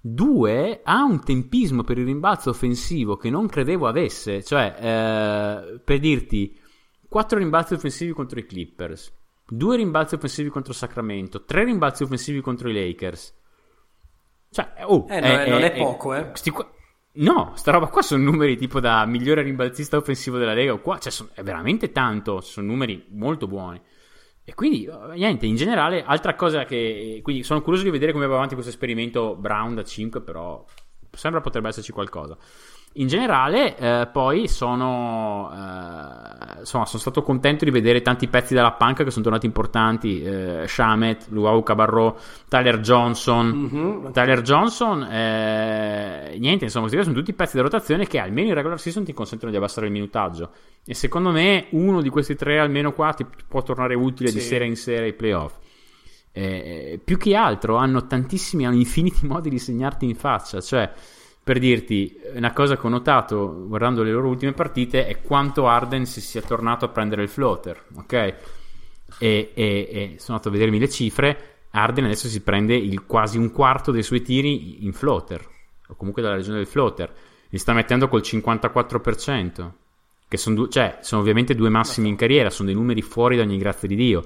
Due, 0.00 0.80
ha 0.82 1.04
un 1.04 1.22
tempismo 1.22 1.84
per 1.84 1.98
il 1.98 2.06
rimbalzo 2.06 2.50
offensivo 2.50 3.16
che 3.16 3.30
non 3.30 3.46
credevo 3.46 3.86
avesse. 3.86 4.42
Cioè, 4.42 4.74
eh, 4.80 5.78
per 5.78 6.00
dirti, 6.00 6.58
quattro 7.08 7.38
rimbalzi 7.38 7.74
offensivi 7.74 8.10
contro 8.10 8.40
i 8.40 8.46
Clippers, 8.46 9.16
due 9.46 9.76
rimbalzi 9.76 10.16
offensivi 10.16 10.48
contro 10.48 10.72
Sacramento, 10.72 11.44
tre 11.44 11.62
rimbalzi 11.62 12.02
offensivi 12.02 12.40
contro 12.40 12.68
i 12.68 12.72
Lakers. 12.72 13.32
Cioè, 14.50 14.72
oh, 14.86 15.06
eh, 15.08 15.20
non, 15.20 15.30
è, 15.30 15.48
non 15.48 15.62
è 15.62 15.70
poco, 15.72 16.14
eh. 16.14 16.30
Sti, 16.32 16.52
No, 17.10 17.52
sta 17.56 17.72
roba 17.72 17.88
qua 17.88 18.02
sono 18.02 18.22
numeri 18.22 18.56
tipo 18.56 18.78
da 18.78 19.04
migliore 19.04 19.42
rimbalzista 19.42 19.96
offensivo 19.96 20.38
della 20.38 20.54
Lega. 20.54 20.76
Qua 20.76 20.98
cioè, 20.98 21.10
sono, 21.10 21.30
è 21.34 21.42
veramente 21.42 21.90
tanto, 21.90 22.40
sono 22.40 22.66
numeri 22.66 23.06
molto 23.10 23.46
buoni. 23.46 23.80
E 24.44 24.54
quindi, 24.54 24.84
eh, 24.84 25.14
niente, 25.16 25.46
in 25.46 25.56
generale, 25.56 26.02
altra 26.04 26.34
cosa 26.34 26.64
che... 26.64 27.20
Quindi 27.22 27.42
sono 27.42 27.60
curioso 27.60 27.84
di 27.84 27.90
vedere 27.90 28.12
come 28.12 28.26
va 28.26 28.36
avanti 28.36 28.54
questo 28.54 28.72
esperimento 28.72 29.34
Brown 29.36 29.74
da 29.74 29.84
5, 29.84 30.22
però 30.22 30.64
sembra 31.10 31.40
potrebbe 31.40 31.68
esserci 31.68 31.92
qualcosa. 31.92 32.36
In 32.98 33.06
generale, 33.06 33.76
eh, 33.76 34.08
poi 34.10 34.48
sono, 34.48 35.48
eh, 35.52 36.58
insomma, 36.58 36.84
sono 36.84 37.00
stato 37.00 37.22
contento 37.22 37.64
di 37.64 37.70
vedere 37.70 38.02
tanti 38.02 38.26
pezzi 38.26 38.54
della 38.54 38.72
panca 38.72 39.04
che 39.04 39.12
sono 39.12 39.22
tornati 39.22 39.46
importanti. 39.46 40.20
Eh, 40.20 40.64
Shamet, 40.66 41.26
Luau 41.28 41.62
Cabarro, 41.62 42.18
Tyler 42.48 42.80
Johnson. 42.80 43.46
Mm-hmm. 43.46 44.10
Tyler 44.10 44.42
Johnson, 44.42 45.04
eh, 45.04 46.36
niente, 46.40 46.64
insomma, 46.64 46.88
questi 46.88 47.04
sono 47.04 47.16
tutti 47.16 47.32
pezzi 47.34 47.56
di 47.56 47.62
rotazione 47.62 48.04
che 48.08 48.18
almeno 48.18 48.48
in 48.48 48.54
regular 48.54 48.80
season 48.80 49.04
ti 49.04 49.12
consentono 49.12 49.52
di 49.52 49.56
abbassare 49.56 49.86
il 49.86 49.92
minutaggio. 49.92 50.50
E 50.84 50.92
secondo 50.94 51.30
me 51.30 51.66
uno 51.70 52.02
di 52.02 52.08
questi 52.08 52.34
tre, 52.34 52.58
almeno 52.58 52.92
qua, 52.92 53.12
ti 53.12 53.24
può 53.46 53.62
tornare 53.62 53.94
utile 53.94 54.30
sì. 54.30 54.38
di 54.38 54.40
sera 54.40 54.64
in 54.64 54.74
sera 54.74 55.04
ai 55.04 55.12
playoff. 55.12 55.54
Eh, 56.32 57.00
più 57.04 57.16
che 57.16 57.36
altro 57.36 57.76
hanno 57.76 58.08
tantissimi, 58.08 58.66
hanno 58.66 58.76
infiniti 58.76 59.24
modi 59.24 59.50
di 59.50 59.58
segnarti 59.60 60.04
in 60.04 60.16
faccia, 60.16 60.60
cioè 60.60 60.90
per 61.48 61.58
dirti, 61.60 62.20
una 62.34 62.52
cosa 62.52 62.76
che 62.76 62.86
ho 62.86 62.90
notato 62.90 63.66
guardando 63.66 64.02
le 64.02 64.12
loro 64.12 64.28
ultime 64.28 64.52
partite 64.52 65.06
è 65.06 65.22
quanto 65.22 65.66
Arden 65.66 66.04
si 66.04 66.20
sia 66.20 66.42
tornato 66.42 66.84
a 66.84 66.88
prendere 66.88 67.22
il 67.22 67.30
floater, 67.30 67.86
ok? 67.96 68.12
E, 68.12 68.34
e, 69.18 69.52
e 69.54 70.14
sono 70.18 70.36
andato 70.36 70.48
a 70.50 70.50
vedermi 70.50 70.78
le 70.78 70.90
cifre. 70.90 71.60
Arden 71.70 72.04
adesso 72.04 72.28
si 72.28 72.42
prende 72.42 72.76
il, 72.76 73.06
quasi 73.06 73.38
un 73.38 73.50
quarto 73.50 73.92
dei 73.92 74.02
suoi 74.02 74.20
tiri 74.20 74.84
in 74.84 74.92
floater, 74.92 75.42
o 75.88 75.94
comunque 75.94 76.20
dalla 76.20 76.34
regione 76.34 76.58
del 76.58 76.66
floater. 76.66 77.10
Li 77.48 77.56
sta 77.56 77.72
mettendo 77.72 78.08
col 78.08 78.20
54%, 78.20 79.70
che 80.28 80.36
sono, 80.36 80.54
due, 80.54 80.68
cioè, 80.68 80.98
sono 81.00 81.22
ovviamente 81.22 81.54
due 81.54 81.70
massimi 81.70 82.10
in 82.10 82.16
carriera, 82.16 82.50
sono 82.50 82.68
dei 82.68 82.76
numeri 82.76 83.00
fuori 83.00 83.36
da 83.36 83.42
ogni 83.42 83.56
grazia 83.56 83.88
di 83.88 83.96
Dio. 83.96 84.22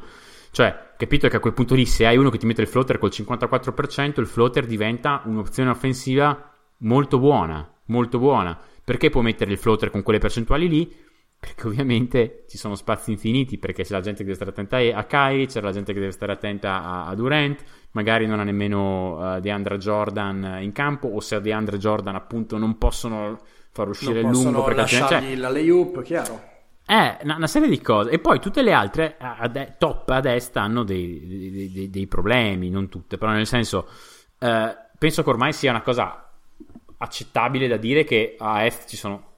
Cioè, 0.51 0.95
capito 0.97 1.29
che 1.29 1.37
a 1.37 1.39
quel 1.39 1.53
punto 1.53 1.77
lì, 1.77 1.87
se 1.87 2.05
hai 2.05 2.17
uno 2.17 2.31
che 2.31 2.39
ti 2.39 2.47
mette 2.47 2.63
il 2.63 2.67
floater 2.67 2.99
col 2.99 3.13
54%, 3.15 4.19
il 4.19 4.27
floater 4.27 4.67
diventa 4.67 5.23
un'opzione 5.25 5.71
offensiva 5.71 6.49
molto 6.83 7.19
buona, 7.19 7.69
molto 7.87 8.19
buona. 8.19 8.59
Perché 8.85 9.11
può 9.11 9.21
mettere 9.21 9.53
il 9.53 9.59
floater 9.59 9.91
con 9.91 10.03
quelle 10.03 10.19
percentuali 10.19 10.69
lì? 10.69 10.95
Perché 11.39 11.67
ovviamente 11.67 12.45
ci 12.49 12.57
sono 12.57 12.75
spazi 12.75 13.11
infiniti, 13.11 13.59
perché 13.59 13.83
c'è 13.83 13.93
la 13.93 14.01
gente 14.01 14.19
che 14.19 14.25
deve 14.25 14.35
stare 14.37 14.51
attenta 14.51 14.77
a 14.77 15.05
Kyrie, 15.05 15.47
c'è 15.47 15.61
la 15.61 15.73
gente 15.73 15.93
che 15.93 15.99
deve 15.99 16.13
stare 16.13 16.33
attenta 16.33 16.83
a, 16.85 17.07
a 17.07 17.15
Durant, 17.15 17.63
magari 17.93 18.27
non 18.27 18.39
ha 18.39 18.45
nemmeno 18.45 19.17
uh, 19.37 19.41
DeAndre 19.41 19.79
Jordan 19.79 20.59
in 20.61 20.73
campo, 20.73 21.09
o 21.09 21.21
se 21.21 21.37
ha 21.37 21.41
DeAndre 21.41 21.79
Jordan 21.79 22.15
appunto 22.15 22.59
non 22.59 22.79
possono 22.79 23.41
far 23.73 23.89
uscire 23.89 24.23
non 24.23 24.33
il 24.33 24.41
lungo 24.41 24.63
perché 24.63 24.81
lasciargli 24.81 25.27
cioè, 25.27 25.37
la 25.37 25.49
layup, 25.49 26.03
chiaro. 26.03 26.51
Eh, 26.87 27.19
una, 27.23 27.37
una, 27.37 27.47
serie 27.47 27.69
di 27.69 27.81
cose. 27.81 28.11
E 28.11 28.19
poi 28.19 28.39
tutte 28.39 28.63
le 28.63 28.73
altre 28.73 29.17
a 29.19 29.49
de- 29.49 29.75
top 29.79 30.11
a 30.11 30.21
destra 30.21 30.63
hanno 30.63 30.85
dei, 30.85 31.27
dei, 31.27 31.73
dei, 31.73 31.91
dei, 31.91 32.07
problemi, 32.07 32.71
non 32.71 32.89
tutte, 32.89 33.19
però 33.19 33.33
nel 33.33 33.47
senso, 33.47 33.89
eh, 34.39 34.77
penso 34.99 35.23
che 35.23 35.31
ormai 35.31 35.53
sia 35.53 35.71
una 35.71 35.83
cosa 35.83 36.32
accettabile 37.03 37.67
da 37.67 37.77
dire 37.77 38.05
che 38.05 38.37
a 38.39 38.65
Est 38.65 38.89
ci 38.89 38.97
sono 38.97 39.31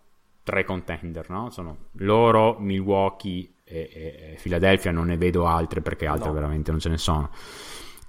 tre 0.42 0.64
contender, 0.64 1.28
no? 1.30 1.50
Sono 1.50 1.76
loro, 1.92 2.56
Milwaukee 2.58 3.48
e, 3.64 3.90
e, 3.92 4.32
e 4.32 4.38
Philadelphia, 4.40 4.92
non 4.92 5.06
ne 5.06 5.16
vedo 5.16 5.46
altre 5.46 5.80
perché 5.80 6.06
altre 6.06 6.28
no. 6.28 6.34
veramente 6.34 6.70
non 6.70 6.80
ce 6.80 6.90
ne 6.90 6.98
sono. 6.98 7.30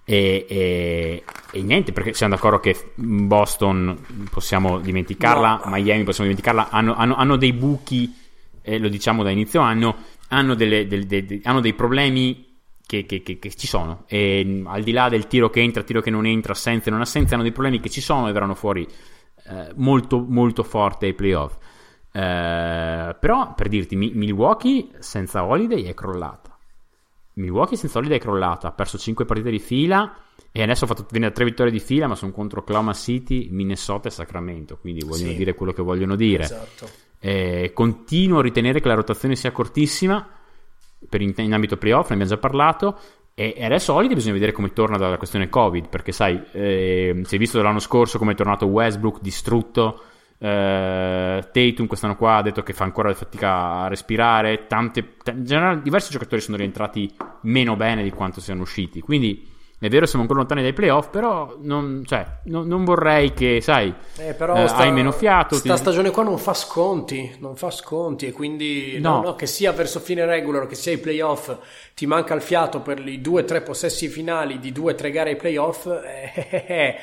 E, 0.04 0.46
e, 0.48 1.24
e, 1.52 1.62
niente, 1.64 1.94
perché 1.94 2.14
siamo 2.14 2.36
d'accordo 2.36 2.60
che 2.60 2.92
Boston 2.96 4.28
possiamo 4.30 4.80
dimenticarla, 4.80 5.62
no. 5.64 5.72
Miami 5.72 6.04
possiamo 6.04 6.30
dimenticarla, 6.30 6.70
hanno, 6.70 6.94
hanno, 6.94 7.16
hanno 7.16 7.38
dei 7.38 7.54
buchi, 7.54 8.14
eh, 8.62 8.78
lo 8.78 8.90
diciamo 8.90 9.24
da 9.24 9.32
inizio 9.32 9.62
anno, 9.62 9.96
hanno, 10.28 10.54
delle, 10.54 10.86
delle, 10.88 11.06
delle, 11.06 11.40
hanno 11.44 11.62
dei 11.62 11.74
problemi 11.74 12.60
che, 12.86 13.06
che, 13.06 13.24
che, 13.24 13.40
che, 13.40 13.56
ci 13.56 13.66
sono 13.66 14.04
e 14.08 14.62
al 14.66 14.84
di 14.84 14.92
là 14.92 15.10
del 15.10 15.28
tiro 15.28 15.50
che 15.50 15.62
entra, 15.62 15.82
tiro 15.82 16.02
che 16.02 16.12
non 16.12 16.26
entra, 16.26 16.52
assenza 16.52 16.90
e 16.90 16.92
non 16.92 17.02
assenza, 17.02 17.34
hanno 17.34 17.44
dei 17.44 17.52
problemi 17.52 17.80
che 17.80 17.90
ci 17.90 18.02
sono 18.02 18.28
e 18.28 18.32
verranno 18.32 18.54
fuori 18.54 18.88
eh, 19.48 19.72
molto, 19.76 20.20
molto 20.20 20.64
forte 20.64 21.06
ai 21.06 21.14
playoff. 21.14 21.58
Eh, 22.12 23.16
però 23.20 23.54
per 23.54 23.68
dirti, 23.68 23.96
Milwaukee 23.96 24.90
senza 25.00 25.44
Holiday 25.44 25.84
è 25.84 25.94
crollata. 25.94 26.58
Milwaukee 27.34 27.78
senza 27.78 28.00
Holiday 28.00 28.18
è 28.18 28.22
crollata. 28.22 28.70
Ha 28.70 28.72
perso 28.72 28.98
5 28.98 29.26
partite 29.26 29.50
di 29.50 29.60
fila. 29.60 30.18
E 30.52 30.64
adesso 30.64 30.86
ha 30.86 30.88
fatto 30.88 31.06
venire 31.12 31.32
3 31.34 31.44
vittorie 31.44 31.72
di 31.72 31.80
fila, 31.80 32.08
ma 32.08 32.16
sono 32.16 32.32
contro 32.32 32.62
Oklahoma 32.62 32.94
City, 32.94 33.50
Minnesota 33.52 34.08
e 34.08 34.12
Sacramento. 34.12 34.78
Quindi 34.78 35.02
vogliono 35.04 35.32
sì. 35.32 35.36
dire 35.38 35.54
quello 35.54 35.74
che 35.74 35.82
vogliono 35.82 36.16
dire. 36.16 36.44
Esatto. 36.44 36.90
Eh, 37.20 37.72
continuo 37.74 38.40
a 38.40 38.42
ritenere 38.42 38.80
che 38.80 38.88
la 38.88 38.94
rotazione 38.94 39.36
sia 39.36 39.52
cortissima 39.52 40.30
in 41.12 41.54
ambito 41.54 41.78
playoff, 41.78 42.10
ne 42.10 42.16
abbiamo 42.16 42.32
già 42.32 42.38
parlato. 42.38 43.00
E, 43.38 43.54
e 43.58 43.66
adesso 43.66 43.94
Holiday 43.94 44.16
bisogna 44.16 44.34
vedere 44.34 44.54
come 44.54 44.72
torna 44.72 44.96
dalla 44.96 45.18
questione 45.18 45.50
Covid, 45.50 45.90
perché 45.90 46.14
sai, 46.14 46.42
eh, 46.54 47.22
si 47.26 47.36
è 47.36 47.38
visto 47.38 47.62
l'anno 47.62 47.80
scorso 47.80 48.18
come 48.18 48.32
è 48.32 48.36
tornato 48.36 48.66
Westbrook 48.66 49.20
distrutto, 49.22 50.04
eh, 50.38 51.46
Tatum 51.52 51.86
quest'anno 51.86 52.16
qua 52.16 52.38
ha 52.38 52.42
detto 52.42 52.64
che 52.64 52.72
fa 52.72 52.86
ancora 52.86 53.14
fatica 53.14 53.82
a 53.82 53.88
respirare, 53.90 54.68
tante, 54.68 55.18
t- 55.22 55.34
in 55.36 55.44
generale 55.44 55.82
diversi 55.82 56.12
giocatori 56.12 56.40
sono 56.40 56.56
rientrati 56.56 57.14
meno 57.42 57.76
bene 57.76 58.04
di 58.04 58.12
quanto 58.12 58.40
siano 58.40 58.62
usciti, 58.62 59.02
quindi 59.02 59.46
è 59.80 59.90
vero, 59.90 60.06
siamo 60.06 60.22
ancora 60.24 60.40
lontani 60.40 60.62
dai 60.62 60.74
playoff, 60.74 61.10
però 61.10 61.58
non, 61.62 62.04
cioè, 62.06 62.26
non, 62.46 62.68
non 62.68 62.84
vorrei 62.86 63.34
che, 63.34 63.60
sai, 63.62 63.94
Eh, 64.18 64.34
però 64.34 64.56
eh, 64.64 64.68
sta- 64.68 64.78
hai 64.84 64.92
meno 64.92 65.12
fiato. 65.12 65.56
Sta 65.56 65.74
ti- 65.74 65.80
stagione 65.80 66.12
qua 66.12 66.24
non 66.24 66.38
fa 66.38 66.54
sconti, 66.54 67.36
non 67.40 67.56
fa 67.56 67.70
sconti 67.72 68.26
e 68.28 68.32
quindi 68.32 68.98
no. 69.00 69.16
No. 69.16 69.22
no, 69.22 69.36
che 69.36 69.46
sia 69.46 69.72
verso 69.74 70.00
fine 70.00 70.26
regular 70.26 70.66
che 70.68 70.76
sia 70.76 70.94
i 70.94 70.98
playoff, 70.98 71.56
ti 71.94 72.06
manca 72.08 72.34
il 72.34 72.42
fiato 72.42 72.80
per 72.82 73.06
i 73.08 73.22
due 73.22 73.42
o 73.42 73.46
tre 73.46 73.62
possessi 73.62 74.08
finali 74.08 74.60
di 74.60 74.72
due 74.72 74.94
o 74.94 74.96
tre 74.96 75.12
gare 75.12 75.32
ai 75.32 75.36
playoff. 75.36 75.86
eh, 75.88 76.32
eh, 76.68 76.98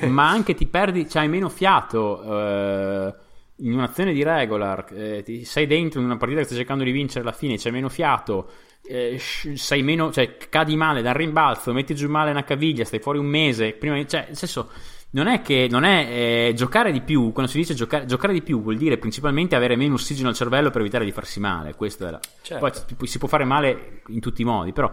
eh. 0.00 0.06
ma 0.06 0.28
anche 0.28 0.54
ti 0.54 0.66
perdi, 0.66 1.04
c'hai 1.06 1.28
meno 1.28 1.48
fiato 1.48 2.22
eh, 2.22 3.14
in 3.56 3.72
un'azione 3.72 4.12
di 4.12 4.22
regular, 4.22 4.86
eh, 4.94 5.22
ti- 5.24 5.44
sei 5.44 5.66
dentro 5.66 6.00
in 6.00 6.06
una 6.06 6.16
partita 6.16 6.40
che 6.40 6.46
stai 6.46 6.58
cercando 6.58 6.84
di 6.84 6.90
vincere 6.92 7.20
alla 7.20 7.32
fine, 7.32 7.56
c'hai 7.58 7.72
meno 7.72 7.88
fiato, 7.88 8.48
eh, 8.82 9.18
sei 9.18 9.82
meno, 9.82 10.12
cioè 10.12 10.36
cadi 10.48 10.76
male 10.76 11.02
dal 11.02 11.14
rimbalzo, 11.14 11.72
metti 11.72 11.94
giù 11.94 12.08
male 12.08 12.30
una 12.30 12.44
caviglia, 12.44 12.84
stai 12.84 13.00
fuori 13.00 13.18
un 13.18 13.26
mese, 13.26 13.72
prima, 13.72 14.04
cioè, 14.06 14.24
nel 14.28 14.36
senso, 14.36 14.70
non 15.10 15.26
è 15.26 15.40
che 15.40 15.68
non 15.70 15.84
è 15.84 16.48
eh, 16.48 16.52
giocare 16.54 16.92
di 16.92 17.00
più, 17.00 17.32
quando 17.32 17.50
si 17.50 17.58
dice 17.58 17.74
giocare, 17.74 18.04
giocare 18.06 18.32
di 18.32 18.42
più 18.42 18.60
vuol 18.60 18.76
dire 18.76 18.98
principalmente 18.98 19.56
avere 19.56 19.76
meno 19.76 19.94
ossigeno 19.94 20.28
al 20.28 20.34
cervello 20.34 20.70
per 20.70 20.82
evitare 20.82 21.04
di 21.04 21.12
farsi 21.12 21.40
male, 21.40 21.74
questo 21.74 22.10
la... 22.10 22.20
Certo. 22.42 22.70
Poi 22.96 23.06
si- 23.06 23.18
può 23.18 23.28
fare 23.28 23.44
male 23.44 24.02
in 24.08 24.20
tutti 24.20 24.42
i 24.42 24.44
modi, 24.44 24.72
però 24.72 24.90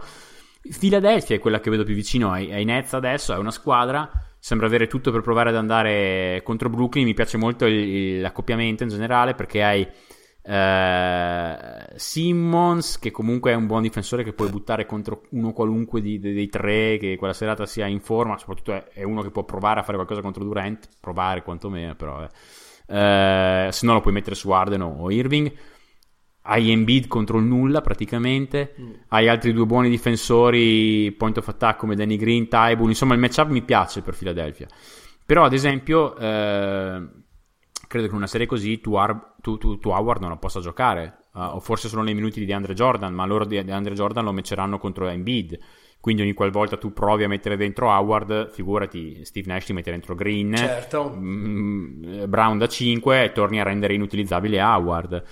Philadelphia 0.78 1.36
è 1.36 1.38
quella 1.38 1.60
che 1.60 1.70
vedo 1.70 1.84
più 1.84 1.94
vicino 1.94 2.30
ai, 2.32 2.52
ai 2.52 2.64
Nets 2.64 2.94
adesso, 2.94 3.34
è 3.34 3.36
una 3.38 3.50
squadra, 3.50 4.10
sembra 4.38 4.66
avere 4.66 4.86
tutto 4.86 5.10
per 5.10 5.20
provare 5.20 5.50
ad 5.50 5.56
andare 5.56 6.40
contro 6.44 6.70
Brooklyn, 6.70 7.04
mi 7.04 7.14
piace 7.14 7.36
molto 7.36 7.66
il- 7.66 8.20
l'accoppiamento 8.20 8.82
in 8.84 8.88
generale 8.88 9.34
perché 9.34 9.62
hai 9.62 9.86
eh, 10.46 11.86
Simmons 11.96 12.98
che 12.98 13.10
comunque 13.10 13.50
è 13.50 13.54
un 13.54 13.66
buon 13.66 13.82
difensore 13.82 14.22
che 14.22 14.32
puoi 14.32 14.48
buttare 14.48 14.86
contro 14.86 15.22
uno 15.30 15.52
qualunque 15.52 16.00
di- 16.00 16.20
dei, 16.20 16.34
dei 16.34 16.48
tre 16.48 16.98
che 16.98 17.16
quella 17.16 17.32
serata 17.32 17.66
sia 17.66 17.86
in 17.86 18.00
forma, 18.00 18.38
soprattutto 18.38 18.72
è, 18.72 18.84
è 18.92 19.02
uno 19.02 19.22
che 19.22 19.30
può 19.30 19.44
provare 19.44 19.80
a 19.80 19.82
fare 19.82 19.96
qualcosa 19.96 20.20
contro 20.20 20.44
Durant, 20.44 20.88
provare 21.00 21.42
quantomeno 21.42 21.94
però 21.94 22.22
eh. 22.22 22.28
Eh, 22.88 23.68
se 23.72 23.84
no 23.84 23.94
lo 23.94 24.00
puoi 24.00 24.14
mettere 24.14 24.36
su 24.36 24.48
Arden 24.50 24.80
o 24.80 25.10
Irving 25.10 25.52
hai 26.48 26.70
Embiid 26.70 27.08
contro 27.08 27.38
il 27.38 27.44
nulla 27.44 27.80
praticamente, 27.80 28.74
hai 29.08 29.28
altri 29.28 29.52
due 29.52 29.66
buoni 29.66 29.88
difensori 29.88 31.12
point 31.12 31.36
of 31.38 31.48
attack 31.48 31.78
come 31.78 31.96
Danny 31.96 32.16
Green, 32.16 32.48
Tybull, 32.48 32.88
insomma 32.88 33.14
il 33.14 33.20
matchup 33.20 33.48
mi 33.48 33.62
piace 33.62 34.00
per 34.00 34.16
Philadelphia. 34.16 34.68
Però 35.24 35.44
ad 35.44 35.52
esempio 35.52 36.16
eh, 36.16 37.02
credo 37.86 38.06
che 38.06 38.12
in 38.12 38.18
una 38.18 38.26
serie 38.26 38.46
così 38.46 38.80
tu, 38.80 38.94
Ar- 38.94 39.34
tu- 39.40 39.58
tu- 39.58 39.78
tu 39.78 39.90
Howard 39.90 40.20
non 40.20 40.30
la 40.30 40.36
possa 40.36 40.60
giocare, 40.60 41.18
eh, 41.34 41.40
o 41.40 41.60
forse 41.60 41.88
solo 41.88 42.02
nei 42.02 42.14
minuti 42.14 42.40
di 42.40 42.46
DeAndre 42.46 42.74
Jordan, 42.74 43.12
ma 43.14 43.24
loro 43.26 43.44
di 43.44 43.62
DeAndre 43.62 43.94
Jordan 43.94 44.24
lo 44.24 44.32
matcheranno 44.32 44.78
contro 44.78 45.08
Embiid. 45.08 45.58
Quindi 45.98 46.22
ogni 46.22 46.34
qualvolta 46.34 46.76
tu 46.76 46.92
provi 46.92 47.24
a 47.24 47.28
mettere 47.28 47.56
dentro 47.56 47.88
Howard, 47.88 48.50
figurati, 48.50 49.24
Steve 49.24 49.48
Nash 49.48 49.64
ti 49.64 49.72
mette 49.72 49.90
dentro 49.90 50.14
Green, 50.14 50.54
Certo. 50.54 51.12
mm, 51.16 52.04
eh, 52.20 52.28
Brown 52.28 52.58
da 52.58 52.68
5 52.68 53.24
e 53.24 53.32
torni 53.32 53.58
a 53.58 53.64
rendere 53.64 53.94
inutilizzabile 53.94 54.62
Howard. 54.62 55.22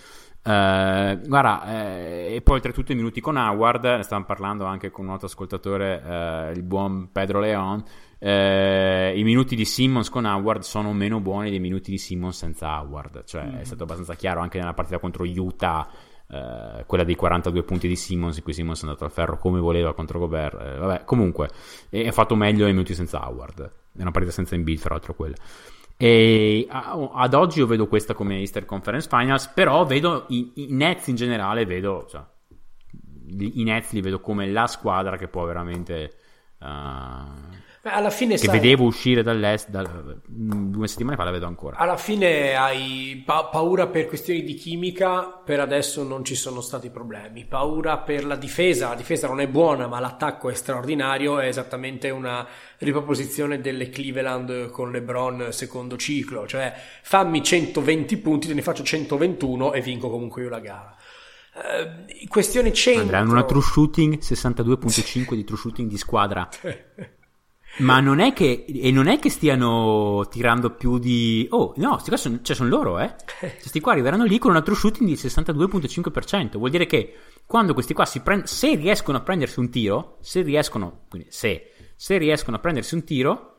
Eh, 0.46 1.20
guarda, 1.26 1.64
eh, 1.66 2.34
e 2.34 2.40
poi 2.42 2.56
oltretutto 2.56 2.92
i 2.92 2.96
minuti 2.96 3.20
con 3.20 3.36
Howard, 3.36 3.84
ne 3.84 4.02
stavamo 4.02 4.26
parlando 4.26 4.64
anche 4.64 4.90
con 4.90 5.06
un 5.06 5.12
altro 5.12 5.26
ascoltatore, 5.28 6.02
eh, 6.04 6.52
il 6.56 6.62
buon 6.62 7.08
Pedro 7.12 7.38
Leon. 7.40 7.82
Eh, 8.26 9.12
I 9.14 9.22
minuti 9.22 9.54
di 9.54 9.66
Simmons 9.66 10.08
con 10.08 10.24
Howard 10.24 10.62
sono 10.62 10.94
meno 10.94 11.20
buoni 11.20 11.50
dei 11.50 11.60
minuti 11.60 11.90
di 11.90 11.98
Simmons 11.98 12.38
senza 12.38 12.80
Howard, 12.80 13.24
cioè 13.24 13.58
è 13.58 13.64
stato 13.64 13.82
abbastanza 13.82 14.14
chiaro 14.14 14.40
anche 14.40 14.58
nella 14.58 14.72
partita 14.72 14.98
contro 14.98 15.24
Utah. 15.24 15.86
eh, 16.30 16.84
quella 16.86 17.04
dei 17.04 17.16
42 17.16 17.62
punti 17.64 17.86
di 17.86 17.96
Simmons 17.96 18.38
in 18.38 18.42
cui 18.42 18.54
Simmons 18.54 18.80
è 18.80 18.86
andato 18.86 19.04
al 19.04 19.10
ferro 19.10 19.36
come 19.36 19.60
voleva 19.60 19.92
contro 19.92 20.18
Gobert 20.18 20.58
eh, 20.58 20.78
vabbè 20.78 21.04
comunque 21.04 21.50
ha 21.90 22.12
fatto 22.12 22.34
meglio 22.34 22.64
nei 22.64 22.72
minuti 22.72 22.94
senza 22.94 23.28
Howard. 23.28 23.60
È 23.94 24.00
una 24.00 24.10
partita 24.10 24.32
senza 24.32 24.54
Embiid 24.54 24.78
fra 24.78 24.94
l'altro 24.94 25.14
quella. 25.14 25.36
E 25.98 26.66
ad 26.66 27.34
oggi 27.34 27.58
io 27.58 27.66
vedo 27.66 27.86
questa 27.88 28.14
come 28.14 28.38
Easter 28.38 28.64
Conference 28.64 29.06
Finals, 29.06 29.48
però 29.48 29.84
vedo 29.84 30.24
i, 30.28 30.50
i 30.54 30.66
Nets 30.70 31.08
in 31.08 31.16
generale, 31.16 31.66
vedo, 31.66 32.06
cioè, 32.08 32.22
i 33.38 33.62
Nets 33.64 33.92
li 33.92 34.00
vedo 34.00 34.18
come 34.20 34.46
la 34.46 34.66
squadra 34.66 35.18
che 35.18 35.28
può 35.28 35.44
veramente... 35.44 36.10
uh, 36.60 37.62
alla 37.84 38.10
fine 38.10 38.32
che 38.32 38.46
sai, 38.46 38.58
vedevo 38.58 38.84
uscire 38.84 39.22
dall'est 39.22 39.68
da, 39.68 39.82
due 40.26 40.88
settimane 40.88 41.16
fa 41.16 41.24
la 41.24 41.30
vedo 41.30 41.46
ancora. 41.46 41.76
alla 41.76 41.96
fine 41.96 42.54
hai 42.54 43.22
pa- 43.24 43.44
paura 43.44 43.88
per 43.88 44.06
questioni 44.06 44.42
di 44.42 44.54
chimica, 44.54 45.40
per 45.44 45.60
adesso 45.60 46.02
non 46.02 46.24
ci 46.24 46.34
sono 46.34 46.60
stati 46.60 46.88
problemi. 46.88 47.44
Paura 47.44 47.98
per 47.98 48.24
la 48.24 48.36
difesa, 48.36 48.88
la 48.88 48.94
difesa 48.94 49.28
non 49.28 49.40
è 49.40 49.48
buona, 49.48 49.86
ma 49.86 50.00
l'attacco 50.00 50.48
è 50.48 50.54
straordinario, 50.54 51.38
è 51.38 51.46
esattamente 51.46 52.08
una 52.10 52.46
riproposizione 52.78 53.60
delle 53.60 53.90
Cleveland 53.90 54.70
con 54.70 54.90
LeBron 54.90 55.48
secondo 55.50 55.96
ciclo, 55.96 56.46
cioè 56.46 56.72
fammi 57.02 57.42
120 57.42 58.16
punti, 58.18 58.48
te 58.48 58.54
ne 58.54 58.62
faccio 58.62 58.82
121 58.82 59.74
e 59.74 59.80
vinco 59.82 60.08
comunque 60.08 60.42
io 60.42 60.48
la 60.48 60.60
gara. 60.60 60.96
Eh, 61.54 62.26
questione 62.28 62.72
centro. 62.72 63.02
Andrea, 63.02 63.20
hanno 63.20 63.32
una 63.32 63.44
true 63.44 63.62
shooting 63.62 64.18
62.5 64.18 65.34
di 65.34 65.44
true 65.44 65.58
shooting 65.58 65.88
di 65.88 65.98
squadra. 65.98 66.48
Ma 67.78 68.00
non 68.00 68.20
è 68.20 68.32
che 68.32 68.64
e 68.68 68.90
non 68.90 69.08
è 69.08 69.18
che 69.18 69.30
stiano 69.30 70.26
tirando 70.30 70.70
più 70.70 70.98
di 70.98 71.46
Oh, 71.50 71.72
no, 71.76 71.98
sti 71.98 72.08
qua 72.08 72.18
sono, 72.18 72.38
cioè 72.42 72.54
sono 72.54 72.68
loro, 72.68 72.98
eh. 73.00 73.14
Cioè, 73.40 73.56
sti 73.60 73.80
qua 73.80 73.92
arriveranno 73.92 74.24
lì 74.24 74.38
con 74.38 74.50
una 74.50 74.62
true 74.62 74.76
shooting 74.76 75.08
di 75.08 75.16
62.5%. 75.16 76.56
Vuol 76.56 76.70
dire 76.70 76.86
che 76.86 77.14
quando 77.46 77.74
questi 77.74 77.94
qua 77.94 78.04
si 78.04 78.20
prendono 78.20 78.48
se 78.48 78.74
riescono 78.76 79.18
a 79.18 79.20
prendersi 79.22 79.58
un 79.58 79.70
tiro, 79.70 80.18
se 80.20 80.42
riescono, 80.42 81.06
quindi 81.08 81.28
se 81.30 81.70
se 81.96 82.18
riescono 82.18 82.56
a 82.56 82.60
prendersi 82.60 82.94
un 82.94 83.04
tiro 83.04 83.54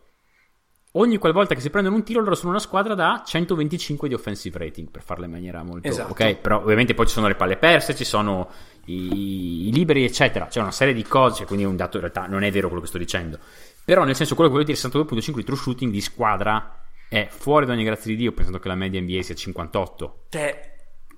Ogni 0.97 1.17
qualvolta 1.17 1.55
che 1.55 1.59
si 1.59 1.69
prendono 1.69 1.97
un 1.97 2.03
tiro, 2.03 2.21
loro 2.21 2.35
sono 2.35 2.51
una 2.51 2.59
squadra 2.59 2.95
da 2.95 3.21
125 3.25 4.07
di 4.07 4.13
offensive 4.13 4.57
rating, 4.57 4.89
per 4.89 5.01
farla 5.01 5.25
in 5.25 5.31
maniera 5.31 5.61
molto... 5.61 5.89
Esatto. 5.89 6.11
Ok, 6.11 6.35
però 6.35 6.61
ovviamente 6.61 6.93
poi 6.93 7.05
ci 7.05 7.11
sono 7.11 7.27
le 7.27 7.35
palle 7.35 7.57
perse, 7.57 7.93
ci 7.93 8.05
sono 8.05 8.49
i, 8.85 9.67
i 9.67 9.71
liberi, 9.73 10.05
eccetera. 10.05 10.45
C'è 10.45 10.61
una 10.61 10.71
serie 10.71 10.93
di 10.93 11.03
cose, 11.03 11.39
cioè, 11.39 11.47
quindi 11.47 11.65
è 11.65 11.67
un 11.67 11.75
dato 11.75 11.97
in 11.97 12.03
realtà 12.03 12.27
non 12.27 12.43
è 12.43 12.51
vero 12.51 12.67
quello 12.67 12.81
che 12.81 12.87
sto 12.87 12.97
dicendo. 12.97 13.39
Però 13.85 14.03
nel 14.03 14.15
senso 14.15 14.33
quello 14.33 14.49
che 14.49 14.55
voglio 14.57 14.73
dire, 14.73 14.79
62.5 14.79 15.35
di 15.35 15.43
true 15.43 15.57
shooting 15.57 15.91
di 15.91 16.01
squadra 16.01 16.83
è 17.07 17.27
fuori 17.29 17.67
da 17.67 17.73
ogni 17.73 17.83
grazia 17.83 18.09
di 18.09 18.17
Dio, 18.17 18.31
pensando 18.31 18.59
che 18.59 18.67
la 18.67 18.75
media 18.75 18.99
NBA 18.99 19.21
sia 19.21 19.35
58. 19.35 20.25
Te, 20.29 20.71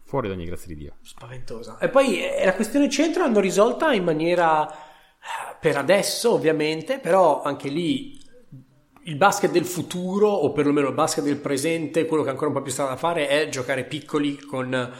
Fuori 0.04 0.28
da 0.28 0.34
ogni 0.34 0.46
grazia 0.46 0.68
di 0.68 0.76
Dio. 0.76 0.96
spaventosa. 1.02 1.78
E 1.80 1.90
poi 1.90 2.22
eh, 2.24 2.46
la 2.46 2.54
questione 2.54 2.90
centro 2.90 3.24
l'hanno 3.24 3.40
risolta 3.40 3.92
in 3.92 4.04
maniera 4.04 4.70
eh, 4.70 4.76
per 5.60 5.78
adesso, 5.78 6.34
ovviamente, 6.34 7.00
però 7.00 7.42
anche 7.42 7.70
lì 7.70 8.18
il 9.04 9.16
basket 9.16 9.52
del 9.52 9.66
futuro, 9.66 10.30
o 10.30 10.52
perlomeno 10.52 10.90
il 10.90 10.94
basket 10.94 11.24
del 11.24 11.38
presente, 11.38 12.06
quello 12.06 12.24
che 12.24 12.30
ancora 12.30 12.48
un 12.48 12.56
po' 12.56 12.62
più 12.62 12.72
strano 12.72 12.90
da 12.90 12.98
fare 12.98 13.28
è 13.28 13.48
giocare 13.50 13.86
piccoli 13.86 14.40
con. 14.40 14.92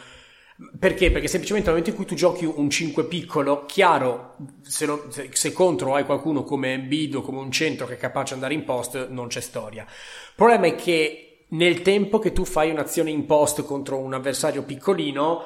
Perché? 0.80 1.12
Perché 1.12 1.28
semplicemente 1.28 1.70
nel 1.70 1.78
momento 1.80 1.90
in 1.90 1.96
cui 1.96 2.06
tu 2.06 2.16
giochi 2.16 2.44
un 2.46 2.68
5 2.70 3.06
piccolo, 3.06 3.66
chiaro, 3.68 4.38
se, 4.64 4.88
non- 4.88 5.12
se- 5.12 5.30
se 5.32 5.52
contro 5.54 5.94
hai 5.94 6.04
qualcuno 6.04 6.44
come 6.44 6.74
Embiid 6.74 7.14
o 7.16 7.22
come 7.22 7.40
un 7.40 7.52
centro 7.52 7.86
che 7.86 7.94
è 7.94 7.98
capace 7.98 8.30
di 8.30 8.34
andare 8.36 8.56
in 8.56 8.64
post, 8.64 9.10
non 9.10 9.28
c'è 9.28 9.40
storia. 9.40 9.84
Il 9.84 10.34
problema 10.36 10.66
è 10.66 10.74
che 10.74 11.46
nel 11.50 11.84
tempo 11.84 12.18
che 12.18 12.34
tu 12.34 12.44
fai 12.44 12.72
un'azione 12.72 13.12
in 13.12 13.28
post 13.28 13.64
contro 13.66 14.00
un 14.00 14.16
avversario 14.16 14.64
piccolino, 14.64 15.44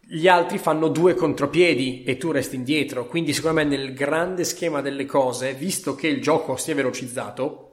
gli 0.00 0.28
altri 0.28 0.58
fanno 0.58 0.86
due 0.86 1.14
contropiedi 1.14 2.04
e 2.04 2.16
tu 2.16 2.30
resti 2.30 2.54
indietro. 2.54 3.06
Quindi, 3.06 3.32
secondo 3.32 3.56
me, 3.56 3.64
nel 3.64 3.92
grande 3.92 4.44
schema 4.44 4.80
delle 4.80 5.04
cose, 5.04 5.54
visto 5.54 5.96
che 5.96 6.06
il 6.06 6.22
gioco 6.22 6.56
si 6.56 6.70
è 6.70 6.74
velocizzato, 6.76 7.70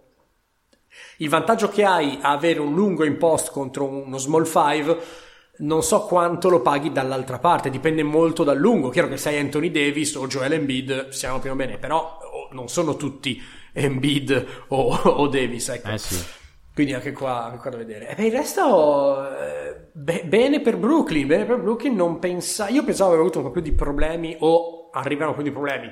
il 1.17 1.29
vantaggio 1.29 1.69
che 1.69 1.84
hai 1.84 2.17
a 2.21 2.32
avere 2.32 2.59
un 2.59 2.73
lungo 2.73 3.05
in 3.05 3.17
post 3.17 3.51
contro 3.51 3.86
uno 3.86 4.17
small 4.17 4.45
5 4.45 5.29
non 5.58 5.84
so 5.84 6.02
quanto 6.02 6.49
lo 6.49 6.62
paghi 6.62 6.91
dall'altra 6.91 7.39
parte, 7.39 7.70
dipende 7.70 8.04
molto 8.04 8.43
dal 8.43 8.58
lungo. 8.58 8.89
Chiaro 8.89 9.08
che 9.08 9.18
sei 9.18 9.39
Anthony 9.39 9.72
Davis 9.72 10.16
o 10.16 10.28
Joel 10.28 10.54
Embiid, 10.54 11.10
siamo 11.10 11.39
più 11.39 11.52
o 11.52 11.56
meno 11.56 11.68
bene, 11.70 11.80
però 11.80 12.18
non 12.52 12.68
sono 12.68 12.95
tutti 12.95 13.41
Embiid 13.74 14.66
o, 14.70 14.95
o 14.95 15.28
Davis, 15.28 15.70
ecco. 15.70 15.89
Eh 15.89 15.97
sì. 15.97 16.39
Quindi 16.74 16.93
anche 16.93 17.12
qua, 17.12 17.45
anche 17.45 17.58
qua 17.58 17.70
da 17.70 17.78
vedere. 17.78 18.08
E 18.10 18.16
per 18.16 18.26
il 18.26 18.32
resto, 18.32 19.28
eh, 19.38 19.89
be- 19.91 20.24
bene 20.26 20.62
per 20.62 20.78
Brooklyn, 20.78 21.28
bene 21.28 21.45
per 21.45 21.60
Brooklyn, 21.60 21.93
non 21.93 22.18
pensa... 22.18 22.70
Io 22.70 22.84
pensavo 22.84 23.10
aveva 23.10 23.24
avuto 23.24 23.39
un 23.39 23.45
po' 23.45 23.52
più 23.52 23.62
di 23.62 23.74
problemi 23.74 24.38
o 24.39 24.89
arrivano 24.91 25.34
po' 25.34 25.41
di 25.41 25.52
problemi. 25.52 25.91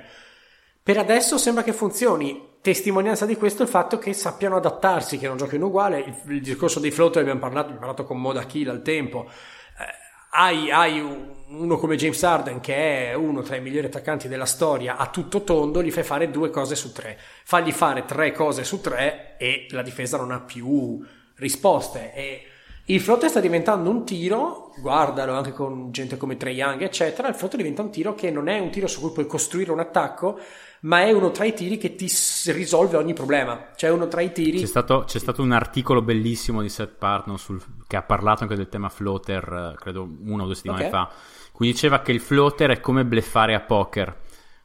Per 0.82 0.98
adesso 0.98 1.38
sembra 1.38 1.64
che 1.64 1.74
funzioni. 1.74 2.49
Testimonianza 2.62 3.26
di 3.26 3.38
questo 3.38 3.62
è 3.62 3.66
il 3.66 3.72
fatto 3.72 3.98
che 3.98 4.12
sappiano 4.12 4.58
adattarsi, 4.58 5.18
che 5.18 5.28
non 5.28 5.38
giochino 5.38 5.68
uguale. 5.68 6.00
Il, 6.00 6.16
il 6.34 6.42
discorso 6.42 6.80
dei 6.80 6.92
floater 6.92 7.22
abbiamo 7.22 7.40
parlato, 7.40 7.68
abbiamo 7.68 7.80
parlato 7.80 8.04
con 8.04 8.20
Moda 8.20 8.46
Kill 8.46 8.68
al 8.68 8.82
tempo. 8.82 9.28
Eh, 9.28 9.86
hai, 10.32 10.70
hai 10.70 11.00
un- 11.00 11.38
uno 11.52 11.78
come 11.78 11.96
James 11.96 12.22
Harden 12.22 12.60
che 12.60 13.12
è 13.12 13.14
uno 13.14 13.42
tra 13.42 13.56
i 13.56 13.62
migliori 13.62 13.88
attaccanti 13.88 14.28
della 14.28 14.46
storia 14.46 14.98
a 14.98 15.08
tutto 15.08 15.44
tondo, 15.44 15.82
gli 15.82 15.90
fai 15.90 16.04
fare 16.04 16.30
due 16.30 16.50
cose 16.50 16.76
su 16.76 16.92
tre. 16.92 17.18
Fagli 17.44 17.72
fare 17.72 18.04
tre 18.06 18.34
cose 18.34 18.64
su 18.66 18.82
tre 18.82 19.36
e 19.38 19.68
la 19.72 19.82
difesa 19.82 20.18
non 20.18 20.32
ha 20.32 20.42
più 20.42 21.04
risposte. 21.36 22.14
E 22.14 22.44
il 22.86 23.00
flotte 23.00 23.30
sta 23.30 23.40
diventando 23.40 23.90
un 23.90 24.04
tiro, 24.04 24.74
guardalo 24.82 25.34
anche 25.34 25.54
con 25.54 25.92
gente 25.92 26.18
come 26.18 26.36
Trey 26.38 26.56
Young, 26.56 26.82
eccetera. 26.82 27.30
Il 27.30 27.36
flotte 27.36 27.56
diventa 27.56 27.84
un 27.84 27.90
tiro 27.90 28.16
che 28.16 28.32
non 28.32 28.50
è 28.50 28.60
un 28.60 28.70
tiro 28.70 28.88
su 28.88 29.00
cui 29.00 29.12
puoi 29.12 29.28
costruire 29.28 29.72
un 29.72 29.80
attacco, 29.80 30.40
ma 30.82 31.02
è 31.02 31.12
uno 31.12 31.32
tra 31.32 31.46
i 31.46 31.54
tiri 31.54 31.78
che 31.78 31.96
ti 31.96 32.10
risolve 32.52 32.98
ogni 32.98 33.14
problema. 33.14 33.70
Cioè, 33.76 33.90
uno 33.90 34.08
tra 34.08 34.22
i 34.22 34.32
tiri. 34.32 34.60
C'è 34.60 34.66
stato, 34.66 35.04
c'è 35.06 35.20
stato 35.20 35.42
un 35.42 35.52
articolo 35.52 36.02
bellissimo 36.02 36.62
di 36.62 36.70
Seth 36.70 36.96
Partner 36.98 37.38
sul- 37.40 37.62
che 37.88 37.96
ha 37.98 38.02
parlato 38.04 38.44
anche 38.44 38.56
del 38.56 38.70
tema 38.70 38.90
floater, 38.90 39.74
eh, 39.74 39.80
credo 39.80 40.08
una 40.24 40.44
o 40.44 40.46
due 40.46 40.56
settimane 40.56 40.86
Ok. 40.86 40.90
fa, 40.90 41.10
cui 41.52 41.68
diceva 41.68 42.00
che 42.02 42.12
il 42.12 42.22
floater 42.22 42.72
è 42.72 42.80
come 42.80 43.04
bleffare 43.06 43.54
a 43.56 43.60
poker. 43.60 44.16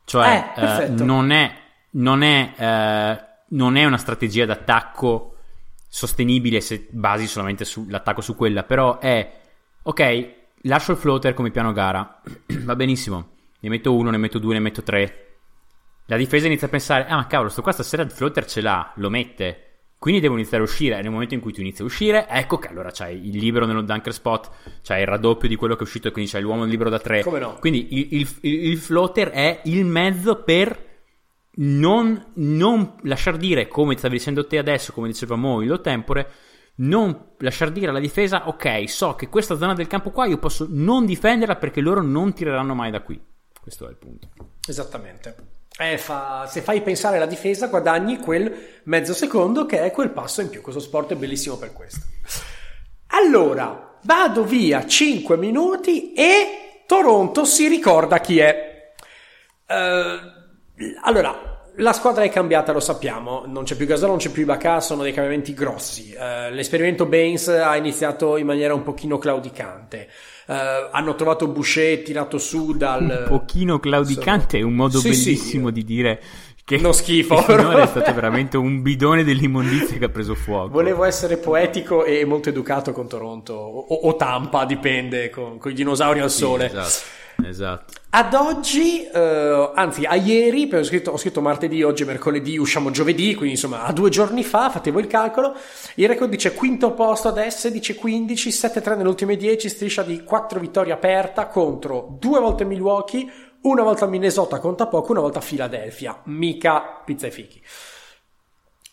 Cioè, 0.05 0.53
Eh, 0.57 0.61
perfetto. 0.61 1.05
non, 1.05 1.31
è, 1.33 1.53
non, 1.91 2.23
è, 2.23 2.53
eh, 2.57 3.25
non 3.49 3.77
è 3.77 3.85
una 3.85 3.97
strategia 3.99 4.45
d'attacco 4.45 5.31
sostenibile 5.89 6.61
se 6.61 6.89
basi 6.91 7.27
solamente 7.27 7.65
sull'attacco 7.65 8.21
su 8.21 8.35
quella, 8.37 8.63
però 8.65 8.99
è, 8.99 9.41
ok, 9.83 10.33
lascio 10.63 10.93
il 10.93 10.99
floater 10.99 11.35
come 11.35 11.51
piano 11.51 11.73
gara, 11.73 12.21
va 12.65 12.77
benissimo, 12.77 13.29
ne 13.61 13.69
metto 13.69 13.95
uno, 13.95 14.11
ne 14.11 14.17
metto 14.19 14.39
due, 14.39 14.55
ne 14.55 14.61
metto 14.61 14.83
tre. 14.83 15.24
La 16.07 16.17
difesa 16.17 16.47
inizia 16.47 16.67
a 16.67 16.71
pensare, 16.71 17.07
ah 17.07 17.17
ma 17.17 17.27
cavolo, 17.27 17.49
sto 17.49 17.63
qua 17.63 17.73
stasera 17.73 18.03
il 18.03 18.11
floater 18.11 18.45
ce 18.47 18.61
l'ha, 18.61 18.93
lo 18.97 19.09
mette. 19.11 19.61
Quindi 19.99 20.21
devo 20.21 20.35
iniziare 20.35 20.63
a 20.63 20.67
uscire. 20.67 20.99
E 20.99 21.03
nel 21.03 21.11
momento 21.11 21.33
in 21.33 21.41
cui 21.41 21.53
tu 21.53 21.61
inizi 21.63 21.81
a 21.81 21.87
uscire, 21.87 22.27
ecco 22.29 22.59
che 22.59 22.69
allora 22.69 22.91
c'hai 22.93 23.27
il 23.29 23.39
libero 23.39 23.65
nello 23.65 23.81
dunker 23.81 24.13
spot, 24.13 24.51
c'hai 24.83 25.01
il 25.01 25.07
raddoppio 25.07 25.49
di 25.49 25.57
quello 25.57 25.75
che 25.75 25.81
è 25.81 25.85
uscito 25.85 26.09
e 26.09 26.11
quindi 26.11 26.31
c'hai 26.31 26.43
l'uomo 26.43 26.65
libero 26.65 26.91
da 26.91 26.99
tre. 26.99 27.23
Come 27.23 27.39
no? 27.39 27.55
Quindi 27.59 27.89
il, 27.99 28.09
il- 28.21 28.37
il- 28.43 28.65
il 28.73 28.77
floater 28.79 29.31
è 29.31 29.61
il 29.65 29.85
mezzo 29.87 30.43
per 30.43 30.93
non, 31.57 32.33
non 32.35 32.97
lasciar 33.03 33.37
dire, 33.39 33.67
come 33.69 33.97
stavi 33.97 34.17
dicendo 34.19 34.47
te 34.47 34.59
adesso, 34.59 34.93
come 34.93 35.09
diceva 35.09 35.37
Mo, 35.37 35.63
il 35.63 35.81
tempore, 35.83 36.31
non 36.77 37.29
lasciar 37.39 37.71
dire 37.71 37.89
alla 37.89 38.01
difesa, 38.01 38.49
ok, 38.49 38.89
so 38.91 39.15
che 39.15 39.29
questa 39.29 39.57
zona 39.57 39.73
del 39.73 39.87
campo 39.87 40.11
qua 40.11 40.27
io 40.27 40.39
posso 40.39 40.67
non 40.69 41.07
difenderla 41.07 41.57
perché 41.57 41.81
loro 41.81 42.03
non 42.03 42.35
tireranno 42.35 42.75
mai 42.75 42.91
da 42.91 43.01
qui. 43.03 43.19
Questo 43.59 43.87
è 43.87 43.91
il 43.91 43.97
punto. 43.97 44.29
Esattamente. 44.69 45.37
Eh, 45.77 45.99
fa- 45.99 46.47
se 46.49 46.61
fai 46.61 46.83
pensare 46.83 47.17
alla 47.17 47.27
difesa, 47.27 47.67
guadagni 47.67 48.19
quel 48.19 48.81
mezzo 48.85 49.13
secondo 49.13 49.67
che 49.67 49.83
è 49.83 49.91
quel 49.91 50.11
passo 50.11 50.41
in 50.41 50.49
più. 50.49 50.61
Questo 50.61 50.81
sport 50.81 51.13
è 51.13 51.17
bellissimo 51.17 51.57
per 51.57 51.73
questo. 51.73 52.01
Allora, 53.09 53.99
vado 54.03 54.45
via 54.45 54.87
5 54.87 55.37
minuti 55.37 56.13
e 56.13 56.83
Toronto 56.87 57.45
si 57.45 57.67
ricorda 57.67 58.21
chi 58.21 58.39
è. 58.39 58.93
Eh, 59.67 60.19
allora, 61.03 61.54
la 61.77 61.93
squadra 61.93 62.23
è 62.23 62.29
cambiata, 62.31 62.73
lo 62.73 62.81
sappiamo. 62.81 63.45
Non 63.47 63.65
c'è 63.65 63.75
più 63.77 63.87
Gasol, 63.87 64.09
non 64.11 64.19
c'è 64.19 64.31
più 64.31 64.43
Ibaka, 64.43 64.81
sono 64.81 65.03
dei 65.03 65.13
cambiamenti 65.13 65.55
grossi. 65.55 66.13
Eh, 66.13 66.51
l'esperimento 66.53 67.07
Baines 67.07 67.49
ha 67.49 67.77
iniziato 67.77 68.37
in 68.37 68.47
maniera 68.47 68.75
un 68.75 68.83
pochino 68.83 69.19
claudicante. 69.19 70.09
Eh, 70.47 70.89
hanno 70.93 71.15
trovato 71.15 71.49
Boucher 71.49 72.03
tirato 72.03 72.39
su 72.39 72.73
dal... 72.77 73.03
Un 73.03 73.39
pochino 73.39 73.79
claudicante 73.81 74.59
è 74.59 74.63
un 74.63 74.75
modo 74.75 74.99
Sì, 74.99 75.15
sì. 75.15 75.25
bellissimo 75.33 75.71
di 75.71 75.85
dire 75.85 76.21
che 76.65 76.77
Uno 76.77 76.93
schifo. 76.93 77.43
che 77.45 77.83
è 77.83 77.87
stato 77.87 78.15
veramente 78.15 78.57
un 78.57 78.81
bidone 78.81 79.23
dell'immondizia 79.25 79.99
che 79.99 80.05
ha 80.07 80.09
preso 80.11 80.35
fuoco. 80.35 80.69
Volevo 80.69 81.05
essere 81.05 81.37
poetico 81.37 82.05
e 82.05 82.25
molto 82.25 82.49
educato 82.51 82.93
con 82.93 83.07
Toronto, 83.09 83.53
o, 83.55 83.95
o 83.95 84.17
Tampa, 84.17 84.65
dipende, 84.65 85.29
con, 85.31 85.59
con 85.59 85.71
i 85.73 85.75
dinosauri 85.75 86.21
al 86.21 86.31
Sì, 86.31 86.39
sole. 86.39 86.67
Esatto. 86.67 87.23
Esatto. 87.43 87.93
Ad 88.11 88.35
oggi, 88.35 89.07
eh, 89.07 89.71
anzi 89.75 90.05
a 90.05 90.15
ieri, 90.15 90.69
ho 90.73 90.83
scritto, 90.85 91.11
ho 91.11 91.17
scritto 91.17 91.41
martedì, 91.41 91.83
oggi 91.83 92.05
mercoledì, 92.05 92.57
usciamo 92.57 92.91
giovedì, 92.91 93.35
quindi 93.35 93.55
insomma 93.55 93.83
a 93.85 93.93
due 93.93 94.09
giorni 94.09 94.45
fa, 94.45 94.71
fate 94.71 94.91
voi 94.91 95.03
il 95.03 95.09
calcolo, 95.09 95.57
il 95.97 96.07
record 96.07 96.31
dice 96.31 96.55
quinto 96.55 96.93
posto 96.93 97.29
adesso, 97.29 97.69
dice 97.71 97.97
15, 97.97 98.51
7-3 98.51 98.97
nelle 98.97 99.09
ultime 99.09 99.37
10, 99.37 99.69
striscia 99.69 100.03
di 100.03 100.23
4 100.23 100.61
vittorie 100.61 100.93
aperta 100.93 101.49
contro 101.49 102.17
due 102.21 102.39
volte 102.39 102.65
Milwaukee, 102.65 103.27
una 103.63 103.83
volta 103.83 104.07
Minnesota 104.07 104.61
conta 104.61 104.87
poco, 104.87 105.11
una 105.11 105.21
volta 105.21 105.41
Philadelphia, 105.41 106.21
mica 106.25 107.03
pizza 107.05 107.27
e 107.27 107.31
fichi. 107.31 107.63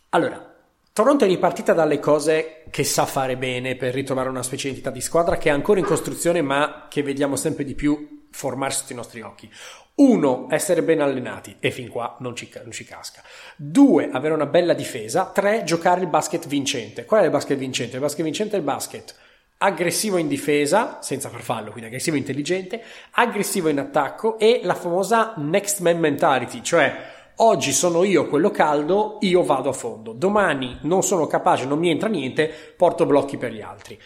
Allora, 0.09 0.51
Toronto 0.93 1.23
è 1.25 1.27
ripartita 1.27 1.73
dalle 1.73 1.99
cose 1.99 2.63
che 2.69 2.83
sa 2.83 3.05
fare 3.05 3.37
bene 3.37 3.75
per 3.75 3.93
ritrovare 3.93 4.29
una 4.29 4.43
specie 4.43 4.63
di 4.63 4.73
identità 4.73 4.89
di 4.89 5.01
squadra 5.01 5.37
che 5.37 5.49
è 5.49 5.51
ancora 5.53 5.79
in 5.79 5.85
costruzione 5.85 6.41
ma 6.41 6.87
che 6.89 7.01
vediamo 7.01 7.35
sempre 7.35 7.63
di 7.63 7.75
più 7.75 8.20
formarsi 8.31 8.79
sotto 8.79 8.93
i 8.93 8.95
nostri 8.95 9.21
occhi. 9.21 9.51
Uno, 9.95 10.47
essere 10.49 10.81
ben 10.81 11.01
allenati 11.01 11.57
e 11.59 11.69
fin 11.69 11.89
qua 11.89 12.15
non 12.19 12.35
ci, 12.35 12.49
non 12.63 12.71
ci 12.71 12.85
casca. 12.85 13.21
Due, 13.55 14.09
avere 14.11 14.33
una 14.33 14.45
bella 14.45 14.73
difesa. 14.73 15.29
Tre, 15.33 15.63
giocare 15.63 16.01
il 16.01 16.07
basket 16.07 16.47
vincente. 16.47 17.05
Qual 17.05 17.21
è 17.21 17.25
il 17.25 17.29
basket 17.29 17.57
vincente? 17.57 17.95
Il 17.95 18.01
basket 18.01 18.23
vincente 18.23 18.55
è 18.55 18.59
il 18.59 18.65
basket 18.65 19.15
aggressivo 19.63 20.17
in 20.17 20.27
difesa, 20.27 20.97
senza 21.01 21.29
farfallo, 21.29 21.69
quindi 21.69 21.85
aggressivo 21.85 22.17
intelligente, 22.17 22.81
aggressivo 23.11 23.69
in 23.69 23.79
attacco 23.79 24.39
e 24.39 24.61
la 24.63 24.73
famosa 24.73 25.35
next 25.37 25.81
man 25.81 25.99
mentality, 25.99 26.63
cioè 26.63 26.95
oggi 27.35 27.71
sono 27.71 28.03
io 28.03 28.27
quello 28.27 28.49
caldo, 28.49 29.17
io 29.21 29.43
vado 29.43 29.69
a 29.69 29.73
fondo, 29.73 30.13
domani 30.13 30.79
non 30.81 31.03
sono 31.03 31.27
capace, 31.27 31.65
non 31.65 31.77
mi 31.77 31.89
entra 31.89 32.09
niente, 32.09 32.47
porto 32.75 33.05
blocchi 33.05 33.37
per 33.37 33.51
gli 33.51 33.61
altri. 33.61 33.99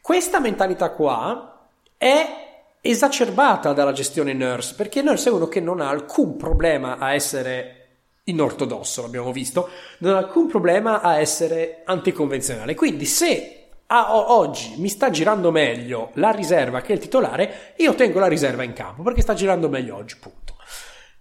Questa 0.00 0.38
mentalità 0.38 0.90
qua 0.90 1.68
è 1.96 2.49
esacerbata 2.80 3.72
dalla 3.72 3.92
gestione 3.92 4.32
Nurse, 4.32 4.74
perché 4.74 5.02
Nurse 5.02 5.28
è 5.28 5.32
uno 5.32 5.48
che 5.48 5.60
non 5.60 5.80
ha 5.80 5.88
alcun 5.88 6.36
problema 6.36 6.98
a 6.98 7.14
essere 7.14 7.76
inortodosso, 8.24 9.02
l'abbiamo 9.02 9.32
visto, 9.32 9.68
non 9.98 10.14
ha 10.14 10.18
alcun 10.18 10.46
problema 10.46 11.00
a 11.00 11.18
essere 11.18 11.82
anticonvenzionale. 11.84 12.74
Quindi 12.74 13.04
se 13.04 13.56
a 13.86 14.14
oggi 14.14 14.74
mi 14.76 14.88
sta 14.88 15.10
girando 15.10 15.50
meglio 15.50 16.10
la 16.14 16.30
riserva 16.30 16.80
che 16.80 16.92
il 16.92 17.00
titolare, 17.00 17.74
io 17.76 17.94
tengo 17.94 18.20
la 18.20 18.28
riserva 18.28 18.62
in 18.62 18.72
campo 18.72 19.02
perché 19.02 19.20
sta 19.20 19.34
girando 19.34 19.68
meglio 19.68 19.96
oggi, 19.96 20.16
punto. 20.16 20.56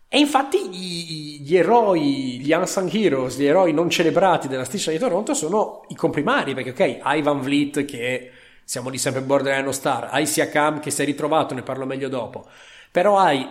E 0.07 0.17
infatti 0.17 0.69
gli, 0.69 1.41
gli 1.41 1.55
eroi, 1.55 2.39
gli 2.39 2.51
unsung 2.51 2.91
heroes, 2.91 3.37
gli 3.37 3.45
eroi 3.45 3.73
non 3.73 3.89
celebrati 3.89 4.47
della 4.47 4.63
striscia 4.63 4.91
di 4.91 4.97
Toronto 4.97 5.33
sono 5.33 5.85
i 5.89 5.95
comprimari, 5.95 6.55
perché 6.55 6.69
ok, 6.71 6.99
hai 7.01 7.21
Van 7.21 7.41
Vliet 7.41 7.85
che 7.85 8.31
siamo 8.69 8.89
lì 8.89 8.99
sempre 8.99 9.21
borderline 9.21 9.73
star, 9.73 10.09
hai 10.11 10.27
Siakam 10.27 10.79
che 10.79 10.91
si 10.91 11.01
è 11.01 11.05
ritrovato, 11.05 11.55
ne 11.55 11.63
parlo 11.63 11.87
meglio 11.87 12.07
dopo, 12.07 12.45
però 12.91 13.17
hai 13.17 13.43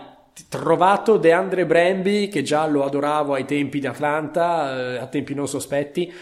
trovato 0.48 1.16
DeAndre 1.16 1.66
Bramby 1.66 2.28
che 2.28 2.42
già 2.42 2.64
lo 2.66 2.84
adoravo 2.84 3.34
ai 3.34 3.44
tempi 3.44 3.80
di 3.80 3.88
Atlanta, 3.88 4.92
eh, 4.92 4.98
a 4.98 5.06
tempi 5.08 5.34
non 5.34 5.48
sospetti, 5.48 6.14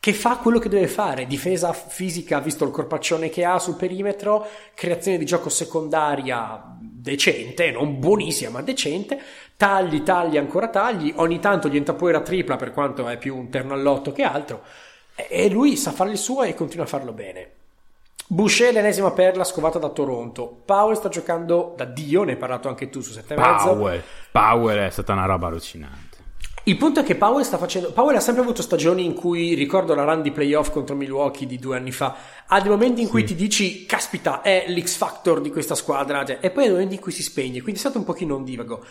che 0.00 0.12
fa 0.12 0.38
quello 0.38 0.58
che 0.58 0.68
deve 0.68 0.88
fare, 0.88 1.28
difesa 1.28 1.72
fisica, 1.72 2.40
visto 2.40 2.64
il 2.64 2.72
corpaccione 2.72 3.28
che 3.28 3.44
ha 3.44 3.60
sul 3.60 3.76
perimetro, 3.76 4.44
creazione 4.74 5.18
di 5.18 5.24
gioco 5.24 5.48
secondaria 5.48 6.60
decente, 6.80 7.70
non 7.70 8.00
buonissima, 8.00 8.50
ma 8.50 8.60
decente, 8.60 9.20
tagli, 9.56 10.02
tagli, 10.02 10.36
ancora 10.36 10.66
tagli, 10.66 11.12
ogni 11.18 11.38
tanto 11.38 11.68
gli 11.68 11.76
entra 11.76 11.94
poi 11.94 12.10
la 12.10 12.22
tripla 12.22 12.56
per 12.56 12.72
quanto 12.72 13.06
è 13.06 13.18
più 13.18 13.36
un 13.36 13.50
terno 13.50 13.72
all'otto 13.72 14.10
che 14.10 14.24
altro, 14.24 14.62
e 15.14 15.48
lui 15.48 15.76
sa 15.76 15.92
fare 15.92 16.10
il 16.10 16.18
suo 16.18 16.42
e 16.42 16.54
continua 16.54 16.86
a 16.86 16.88
farlo 16.88 17.12
bene. 17.12 17.50
Boucher, 18.28 18.72
l'ennesima 18.72 19.12
perla 19.12 19.44
scovata 19.44 19.78
da 19.78 19.88
Toronto. 19.90 20.62
Powell 20.64 20.96
sta 20.96 21.08
giocando 21.08 21.74
da 21.76 21.84
Dio, 21.84 22.24
ne 22.24 22.32
hai 22.32 22.36
parlato 22.36 22.68
anche 22.68 22.88
tu 22.88 23.00
su 23.00 23.12
7 23.12 23.34
e 23.34 23.36
mezzo. 23.36 23.64
Powell. 23.76 24.02
Powell 24.32 24.78
è 24.86 24.90
stata 24.90 25.12
una 25.12 25.26
roba 25.26 25.46
allucinante. 25.46 26.04
Il 26.64 26.76
punto 26.76 26.98
è 26.98 27.04
che 27.04 27.14
Powell 27.14 27.44
sta 27.44 27.58
facendo. 27.58 27.92
Powell 27.92 28.16
ha 28.16 28.20
sempre 28.20 28.42
avuto 28.42 28.60
stagioni 28.60 29.04
in 29.04 29.14
cui 29.14 29.54
ricordo 29.54 29.94
la 29.94 30.02
run 30.02 30.22
di 30.22 30.32
playoff 30.32 30.70
contro 30.70 30.96
Milwaukee 30.96 31.46
di 31.46 31.60
due 31.60 31.76
anni 31.76 31.92
fa. 31.92 32.16
Ha 32.48 32.60
dei 32.60 32.68
momenti 32.70 33.00
in 33.02 33.08
cui 33.08 33.22
ti 33.22 33.36
dici, 33.36 33.86
caspita, 33.86 34.42
è 34.42 34.64
l'X 34.66 34.96
Factor 34.96 35.40
di 35.40 35.52
questa 35.52 35.76
squadra, 35.76 36.24
cioè, 36.24 36.38
e 36.40 36.50
poi 36.50 36.64
ha 36.64 36.66
dei 36.66 36.74
momenti 36.74 36.96
in 36.96 37.00
cui 37.00 37.12
si 37.12 37.22
spegne. 37.22 37.60
Quindi 37.60 37.74
è 37.74 37.82
stato 37.84 37.98
un 37.98 38.04
pochino 38.04 38.34
ondivago. 38.34 38.84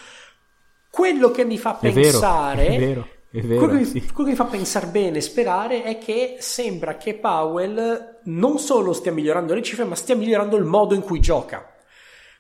Quello 0.90 1.30
che 1.32 1.44
mi 1.44 1.58
fa 1.58 1.78
È 1.78 1.92
pensare. 1.92 2.64
vero, 2.70 2.74
è 2.74 2.80
vero, 2.80 3.08
quello, 3.42 3.78
che, 3.78 3.86
sì. 3.86 4.00
quello 4.12 4.30
che 4.30 4.30
mi 4.30 4.36
fa 4.36 4.46
pensare 4.46 4.88
bene 4.88 5.22
sperare 5.22 5.84
è 5.84 5.98
che 5.98 6.38
sembra 6.40 6.98
che 6.98 7.16
Powell 7.16 8.20
non 8.26 8.60
solo 8.60 8.94
stia 8.94 9.12
migliorando 9.12 9.54
le 9.54 9.62
cifre, 9.62 9.84
ma 9.84 9.96
stia 9.96 10.16
migliorando 10.16 10.58
il 10.58 10.66
modo 10.66 10.96
in 10.96 11.02
cui 11.02 11.20
gioca. 11.20 11.74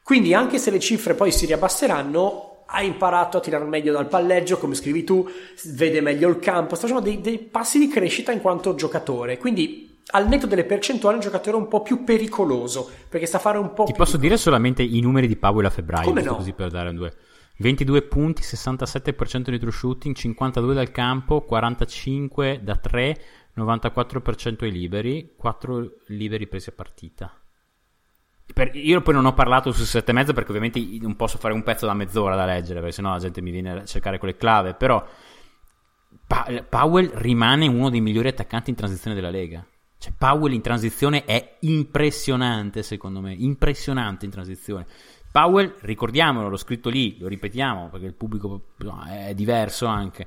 Quindi 0.03 0.33
anche 0.33 0.57
se 0.57 0.71
le 0.71 0.79
cifre 0.79 1.15
poi 1.15 1.31
si 1.31 1.45
riabbasseranno, 1.45 2.63
ha 2.67 2.81
imparato 2.81 3.37
a 3.37 3.41
tirare 3.41 3.65
meglio 3.65 3.91
dal 3.91 4.07
palleggio, 4.07 4.57
come 4.57 4.75
scrivi 4.75 5.03
tu, 5.03 5.27
vede 5.73 6.01
meglio 6.01 6.29
il 6.29 6.39
campo, 6.39 6.75
sta 6.75 6.87
facendo 6.87 7.03
dei, 7.03 7.21
dei 7.21 7.39
passi 7.39 7.79
di 7.79 7.87
crescita 7.87 8.31
in 8.31 8.41
quanto 8.41 8.75
giocatore. 8.75 9.37
Quindi 9.37 10.01
al 10.11 10.27
netto 10.27 10.45
delle 10.45 10.65
percentuali 10.65 11.15
è 11.15 11.17
un 11.17 11.23
giocatore 11.23 11.57
un 11.57 11.67
po' 11.67 11.81
più 11.81 12.03
pericoloso, 12.03 12.89
perché 13.09 13.25
sa 13.25 13.39
fare 13.39 13.57
un 13.57 13.73
po' 13.73 13.85
Ti 13.85 13.93
più 13.93 14.03
posso 14.03 14.17
dire 14.17 14.37
solamente 14.37 14.83
i 14.83 14.99
numeri 14.99 15.27
di 15.27 15.35
Powell 15.35 15.65
a 15.65 15.69
febbraio, 15.69 16.05
Come 16.05 16.21
no? 16.21 16.35
così 16.35 16.53
per 16.53 16.69
dare 16.69 16.89
un 16.89 16.95
due. 16.95 17.13
22 17.57 18.01
punti, 18.03 18.41
67% 18.41 19.49
di 19.49 19.59
true 19.59 19.71
shooting, 19.71 20.15
52 20.15 20.73
dal 20.73 20.91
campo, 20.91 21.41
45 21.41 22.61
da 22.63 22.75
3, 22.75 23.21
94% 23.55 24.63
ai 24.65 24.71
liberi, 24.71 25.33
4 25.37 25.91
liberi 26.07 26.47
presi 26.47 26.69
a 26.69 26.73
partita. 26.73 27.39
per- 28.53 28.75
io 28.75 29.01
poi 29.01 29.13
non 29.15 29.25
ho 29.25 29.33
parlato 29.33 29.71
su 29.71 29.83
sette 29.83 30.11
e 30.11 30.13
mezzo 30.13 30.31
perché 30.31 30.49
ovviamente 30.49 30.79
non 31.01 31.15
posso 31.15 31.39
fare 31.39 31.53
un 31.53 31.63
pezzo 31.63 31.87
da 31.87 31.95
mezz'ora 31.95 32.35
da 32.35 32.45
leggere 32.45 32.79
perché 32.79 32.95
sennò 32.95 33.09
la 33.11 33.17
gente 33.17 33.41
mi 33.41 33.49
viene 33.49 33.71
a 33.71 33.85
cercare 33.85 34.19
con 34.19 34.27
le 34.27 34.37
clave. 34.37 34.75
Però 34.75 35.03
Pa- 36.27 36.65
Powell 36.67 37.11
rimane 37.13 37.67
uno 37.67 37.89
dei 37.89 38.01
migliori 38.01 38.29
attaccanti 38.29 38.69
in 38.69 38.75
transizione 38.75 39.15
della 39.15 39.29
Lega. 39.29 39.65
Cioè, 39.97 40.13
Powell 40.17 40.53
in 40.53 40.61
transizione 40.61 41.25
è 41.25 41.57
impressionante, 41.61 42.83
secondo 42.83 43.21
me. 43.21 43.33
Impressionante 43.33 44.25
in 44.25 44.31
transizione. 44.31 44.85
Powell, 45.35 45.75
ricordiamolo, 45.81 46.47
l'ho 46.47 46.55
scritto 46.55 46.87
lì, 46.87 47.17
lo 47.19 47.27
ripetiamo 47.27 47.89
perché 47.89 48.05
il 48.05 48.13
pubblico 48.13 48.67
è 49.05 49.33
diverso 49.33 49.85
anche. 49.85 50.25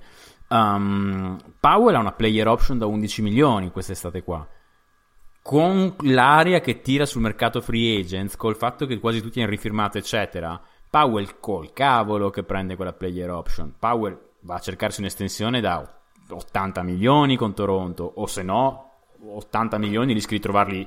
Um, 0.48 1.38
Powell 1.58 1.94
ha 1.94 2.00
una 2.00 2.12
player 2.12 2.46
option 2.46 2.76
da 2.76 2.84
11 2.84 3.22
milioni 3.22 3.70
quest'estate 3.70 4.22
qua. 4.22 4.46
Con 5.40 5.94
l'aria 6.00 6.60
che 6.60 6.82
tira 6.82 7.06
sul 7.06 7.22
mercato 7.22 7.62
free 7.62 7.98
agents, 7.98 8.36
col 8.36 8.54
fatto 8.54 8.84
che 8.84 8.98
quasi 8.98 9.22
tutti 9.22 9.40
hanno 9.40 9.48
rifirmato, 9.48 9.96
eccetera. 9.96 10.60
Powell 10.90 11.36
col 11.40 11.72
cavolo 11.72 12.28
che 12.28 12.42
prende 12.42 12.76
quella 12.76 12.92
player 12.92 13.30
option. 13.30 13.76
Powell 13.78 14.32
va 14.40 14.56
a 14.56 14.60
cercarsi 14.60 15.00
un'estensione 15.00 15.62
da 15.62 15.90
80 16.28 16.82
milioni 16.82 17.36
con 17.38 17.54
Toronto, 17.54 18.12
o 18.16 18.26
se 18.26 18.42
no, 18.42 18.90
80 19.26 19.78
milioni 19.78 20.12
rischi 20.12 20.34
di 20.34 20.40
trovarli, 20.40 20.86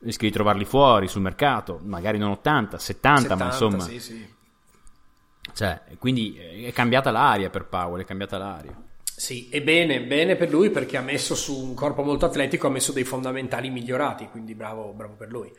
rischi 0.00 0.26
di 0.26 0.32
trovarli 0.32 0.64
fuori 0.64 1.08
sul 1.08 1.22
mercato, 1.22 1.80
magari 1.82 2.18
non 2.18 2.30
80, 2.30 2.78
70, 2.78 3.20
70, 3.20 3.36
ma 3.36 3.50
insomma. 3.50 3.80
sì, 3.80 4.00
sì. 4.00 4.36
Cioè, 5.54 5.80
quindi 5.98 6.36
eh, 6.38 6.68
è 6.68 6.72
cambiata 6.72 7.10
l'aria 7.10 7.50
per 7.50 7.66
Powell, 7.66 8.02
è 8.02 8.04
cambiata 8.04 8.38
l'aria. 8.38 8.76
Sì, 9.18 9.48
e 9.48 9.62
bene, 9.62 10.02
bene 10.02 10.36
per 10.36 10.48
lui 10.50 10.70
perché 10.70 10.96
ha 10.96 11.00
messo 11.00 11.34
su 11.34 11.58
un 11.58 11.74
corpo 11.74 12.04
molto 12.04 12.26
atletico, 12.26 12.68
ha 12.68 12.70
messo 12.70 12.92
dei 12.92 13.02
fondamentali 13.02 13.68
migliorati, 13.68 14.28
quindi 14.30 14.54
bravo, 14.54 14.92
bravo 14.92 15.14
per 15.14 15.28
lui. 15.28 15.52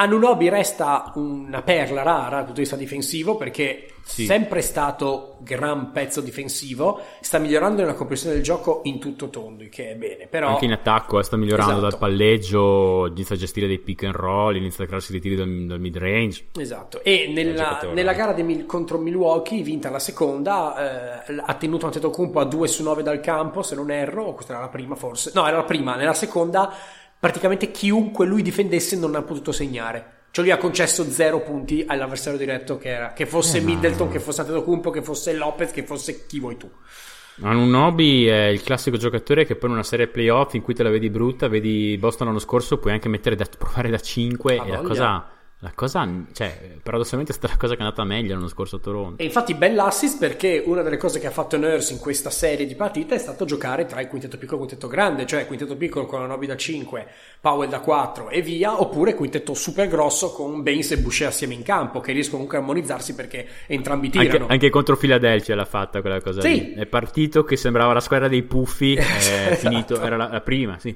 Anunobi 0.00 0.48
resta 0.48 1.10
una 1.16 1.62
perla 1.62 2.02
rara 2.02 2.28
dal 2.28 2.38
punto 2.44 2.52
di 2.52 2.60
vista 2.60 2.76
difensivo 2.76 3.36
perché 3.36 3.88
Sì. 4.08 4.24
sempre 4.26 4.62
stato 4.62 5.36
gran 5.40 5.90
pezzo 5.92 6.20
difensivo, 6.22 7.00
sta 7.20 7.38
migliorando 7.38 7.80
nella 7.82 7.94
comprensione 7.94 8.36
del 8.36 8.42
gioco 8.44 8.80
in 8.84 9.00
tutto 9.00 9.28
tondo, 9.28 9.64
che 9.68 9.90
è 9.90 9.94
bene, 9.96 10.28
però 10.28 10.48
Anche 10.50 10.64
in 10.66 10.72
attacco 10.72 11.18
eh, 11.18 11.24
sta 11.24 11.36
migliorando 11.36 11.72
Esatto. 11.72 11.88
dal 11.90 11.98
palleggio, 11.98 13.06
inizia 13.08 13.34
a 13.34 13.38
gestire 13.38 13.66
dei 13.66 13.80
pick 13.80 14.04
and 14.04 14.14
roll, 14.14 14.54
inizia 14.56 14.84
a 14.84 14.86
crearsi 14.86 15.10
dei 15.12 15.20
tiri 15.20 15.34
dal, 15.34 15.66
dal 15.66 15.80
mid 15.80 15.98
range. 15.98 16.46
Esatto, 16.58 17.02
e 17.02 17.30
nella, 17.34 17.80
nella 17.92 18.12
gara 18.14 18.32
Mil- 18.42 18.64
contro 18.66 18.96
Milwaukee, 18.98 19.62
vinta 19.62 19.90
la 19.90 19.98
seconda, 19.98 21.24
eh, 21.26 21.36
ha 21.44 21.54
tenuto 21.54 21.84
Antetokounmpo 21.86 22.38
a 22.40 22.44
2 22.44 22.66
su 22.68 22.82
9 22.84 23.02
dal 23.02 23.20
campo, 23.20 23.62
se 23.62 23.74
non 23.74 23.90
erro, 23.90 24.22
o 24.26 24.32
questa 24.32 24.52
era 24.54 24.62
la 24.62 24.68
prima 24.68 24.94
forse, 24.94 25.32
no 25.34 25.46
era 25.46 25.56
la 25.58 25.64
prima, 25.64 25.96
nella 25.96 26.14
seconda 26.14 26.72
praticamente 27.18 27.70
chiunque 27.70 28.26
lui 28.26 28.42
difendesse 28.42 28.96
non 28.96 29.14
ha 29.14 29.22
potuto 29.22 29.52
segnare. 29.52 30.16
Cioè 30.30 30.44
lui 30.44 30.52
ha 30.52 30.58
concesso 30.58 31.04
zero 31.10 31.40
punti 31.42 31.84
all'avversario 31.86 32.38
diretto 32.38 32.76
che 32.78 32.88
era, 32.90 33.12
che 33.12 33.26
fosse 33.26 33.58
Eh, 33.58 33.60
Middleton, 33.60 34.08
che 34.10 34.20
fosse 34.20 34.42
Antetokounmpo, 34.42 34.90
che 34.90 35.02
fosse 35.02 35.32
Lopez, 35.34 35.70
che 35.72 35.84
fosse 35.84 36.26
chi 36.26 36.38
vuoi 36.38 36.56
tu. 36.56 36.70
Anunobi 37.40 38.26
è 38.26 38.46
il 38.46 38.62
classico 38.62 38.96
giocatore 38.96 39.44
che 39.44 39.54
poi 39.54 39.68
in 39.68 39.76
una 39.76 39.84
serie 39.84 40.08
playoff 40.08 40.54
in 40.54 40.62
cui 40.62 40.74
te 40.74 40.82
la 40.82 40.90
vedi 40.90 41.08
brutta, 41.08 41.46
vedi 41.48 41.96
Boston 41.96 42.26
l'anno 42.26 42.40
scorso, 42.40 42.78
puoi 42.78 42.92
anche 42.92 43.08
mettere 43.08 43.36
da, 43.36 43.46
provare 43.56 43.90
da 43.90 43.98
5 44.00 44.56
Ha 44.56 44.66
e 44.66 44.70
la 44.72 44.82
voglia. 44.82 44.82
cosa, 44.82 45.30
la 45.60 45.72
cosa, 45.74 46.08
cioè, 46.32 46.76
paradossalmente 46.84 47.32
è 47.32 47.34
stata 47.34 47.54
la 47.54 47.58
cosa 47.58 47.74
che 47.74 47.80
è 47.80 47.82
andata 47.82 48.04
meglio 48.04 48.34
l'anno 48.34 48.46
scorso 48.46 48.76
a 48.76 48.78
Toronto. 48.78 49.20
E 49.20 49.24
infatti 49.24 49.54
bell'assist 49.54 50.16
perché 50.18 50.62
una 50.64 50.82
delle 50.82 50.96
cose 50.96 51.18
che 51.18 51.26
ha 51.26 51.32
fatto 51.32 51.56
Nurse 51.56 51.92
in 51.92 51.98
questa 51.98 52.30
serie 52.30 52.64
di 52.64 52.76
partite 52.76 53.16
è 53.16 53.18
stato 53.18 53.44
giocare 53.44 53.84
tra 53.84 54.00
il 54.00 54.06
quintetto 54.06 54.38
piccolo 54.38 54.60
e 54.60 54.62
il 54.62 54.68
quintetto 54.68 54.88
grande, 54.88 55.26
cioè 55.26 55.46
quintetto 55.46 55.76
piccolo 55.76 56.06
con 56.06 56.22
Anobi 56.22 56.46
da 56.46 56.56
5, 56.56 57.06
Powell 57.40 57.68
da 57.68 57.80
4 57.80 58.28
e 58.30 58.40
via, 58.40 58.80
oppure 58.80 59.14
quintetto 59.14 59.52
super 59.54 59.88
grosso 59.88 60.30
con 60.30 60.62
Baines 60.62 60.92
e 60.92 60.98
Boucher 60.98 61.26
assieme 61.26 61.54
in 61.54 61.64
campo, 61.64 61.98
che 62.00 62.12
riescono 62.12 62.34
comunque 62.36 62.58
a 62.58 62.60
armonizzarsi 62.60 63.14
perché 63.16 63.46
entrambi 63.66 64.10
Anche, 64.14 64.28
tirano. 64.28 64.46
anche 64.48 64.70
contro 64.70 64.96
Philadelphia 64.96 65.56
l'ha 65.56 65.64
fatta 65.64 66.00
quella 66.00 66.20
cosa 66.20 66.40
Sì. 66.40 66.50
lì. 66.50 66.72
È 66.74 66.86
partito 66.86 67.42
che 67.42 67.56
sembrava 67.56 67.92
la 67.92 68.00
squadra 68.00 68.28
dei 68.28 68.44
puffi, 68.44 68.94
è 68.94 69.00
Esatto. 69.00 69.54
finito, 69.56 70.00
era 70.00 70.16
la, 70.16 70.28
la 70.30 70.40
prima, 70.40 70.78
sì. 70.78 70.94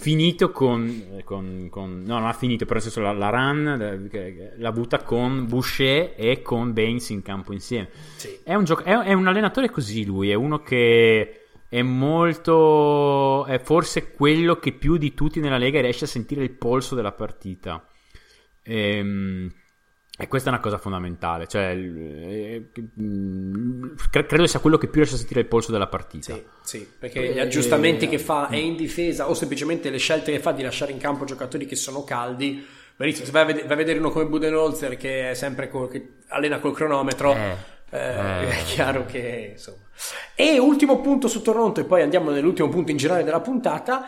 Finito 0.00 0.52
con, 0.52 1.22
con- 1.24 1.66
con- 1.70 2.04
No, 2.06 2.20
non 2.20 2.28
ha 2.28 2.32
finito, 2.32 2.64
però 2.66 2.78
nel 2.78 2.84
senso 2.84 3.00
la, 3.00 3.12
la 3.12 3.30
run 3.30 4.08
l'ha 4.56 4.68
avuta 4.68 5.02
con 5.02 5.46
Boucher 5.48 6.14
e 6.16 6.40
con 6.40 6.72
Baines 6.72 7.08
in 7.10 7.20
campo 7.20 7.52
insieme. 7.52 7.88
Sì. 8.14 8.38
È 8.44 8.54
un, 8.54 8.62
gioc- 8.62 8.84
è, 8.84 8.96
è 8.96 9.12
un 9.12 9.26
allenatore 9.26 9.70
così 9.70 10.04
lui, 10.04 10.30
è 10.30 10.34
uno 10.34 10.62
che 10.62 11.46
è 11.68 11.82
molto... 11.82 13.44
è 13.46 13.58
forse 13.58 14.12
quello 14.12 14.60
che 14.60 14.70
più 14.72 14.98
di 14.98 15.14
tutti 15.14 15.40
nella 15.40 15.58
Lega 15.58 15.80
riesce 15.80 16.04
a 16.04 16.08
sentire 16.08 16.44
il 16.44 16.52
polso 16.52 16.94
della 16.94 17.12
partita. 17.12 17.84
Ehm, 18.62 19.52
e 20.20 20.26
questa 20.26 20.48
è 20.48 20.52
una 20.52 20.60
cosa 20.60 20.78
fondamentale, 20.78 21.46
cioè 21.46 21.76
eh, 21.76 22.70
mm, 23.00 23.84
cre- 24.10 24.26
credo 24.26 24.46
sia 24.48 24.58
quello 24.58 24.76
che 24.76 24.86
più 24.88 24.96
riesce 24.96 25.14
a 25.14 25.18
sentire 25.18 25.40
il 25.40 25.46
polso 25.46 25.70
della 25.70 25.86
partita. 25.86 26.34
Sì, 26.34 26.44
sì, 26.60 26.88
perché 26.98 27.32
gli 27.32 27.38
aggiustamenti 27.38 28.08
che 28.08 28.18
fa 28.18 28.48
è 28.48 28.56
in 28.56 28.74
difesa 28.74 29.28
o 29.28 29.34
semplicemente 29.34 29.90
le 29.90 29.98
scelte 29.98 30.32
che 30.32 30.40
fa 30.40 30.50
di 30.50 30.62
lasciare 30.62 30.90
in 30.90 30.98
campo 30.98 31.24
giocatori 31.24 31.66
che 31.66 31.76
sono 31.76 32.02
caldi. 32.02 32.66
Benissimo, 32.96 33.26
se 33.26 33.30
vai 33.30 33.42
a, 33.42 33.44
ved- 33.44 33.62
vai 33.62 33.72
a 33.72 33.76
vedere 33.76 34.00
uno 34.00 34.10
come 34.10 34.26
Budenholzer 34.26 34.96
che 34.96 35.30
è 35.30 35.34
sempre 35.34 35.68
col- 35.68 35.88
che 35.88 36.14
allena 36.30 36.58
col 36.58 36.74
cronometro, 36.74 37.32
Eh, 37.32 37.56
eh, 37.90 37.98
eh. 37.98 38.48
è 38.48 38.62
chiaro 38.64 39.06
che 39.06 39.50
insomma. 39.52 39.78
E 40.34 40.58
ultimo 40.58 41.00
punto 41.00 41.28
su 41.28 41.42
Toronto, 41.42 41.78
e 41.78 41.84
poi 41.84 42.02
andiamo 42.02 42.30
nell'ultimo 42.32 42.68
punto 42.68 42.90
in 42.90 42.96
generale 42.96 43.22
della 43.22 43.40
puntata. 43.40 44.04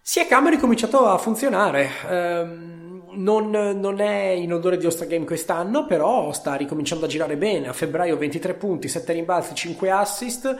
Siakam 0.00 0.46
ha 0.46 0.50
ricominciato 0.50 1.06
a 1.06 1.16
funzionare. 1.18 1.90
Ehm, 2.08 2.83
non, 3.16 3.50
non 3.50 4.00
è 4.00 4.28
in 4.28 4.52
odore 4.52 4.76
di 4.76 4.84
All-Star 4.84 5.06
Game 5.08 5.24
quest'anno, 5.24 5.86
però 5.86 6.32
sta 6.32 6.54
ricominciando 6.54 7.04
a 7.04 7.08
girare 7.08 7.36
bene. 7.36 7.68
A 7.68 7.72
febbraio 7.72 8.16
23 8.16 8.54
punti, 8.54 8.88
7 8.88 9.12
rimbalzi, 9.12 9.54
5 9.54 9.90
assist, 9.90 10.56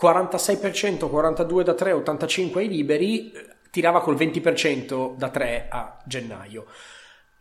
46%, 0.00 1.08
42 1.08 1.64
da 1.64 1.74
3, 1.74 1.92
85 1.92 2.60
ai 2.62 2.68
liberi. 2.68 3.32
eh, 3.32 3.46
Tirava 3.70 4.00
col 4.02 4.14
20% 4.14 5.16
da 5.16 5.30
3 5.30 5.66
a 5.68 5.98
gennaio. 6.04 6.66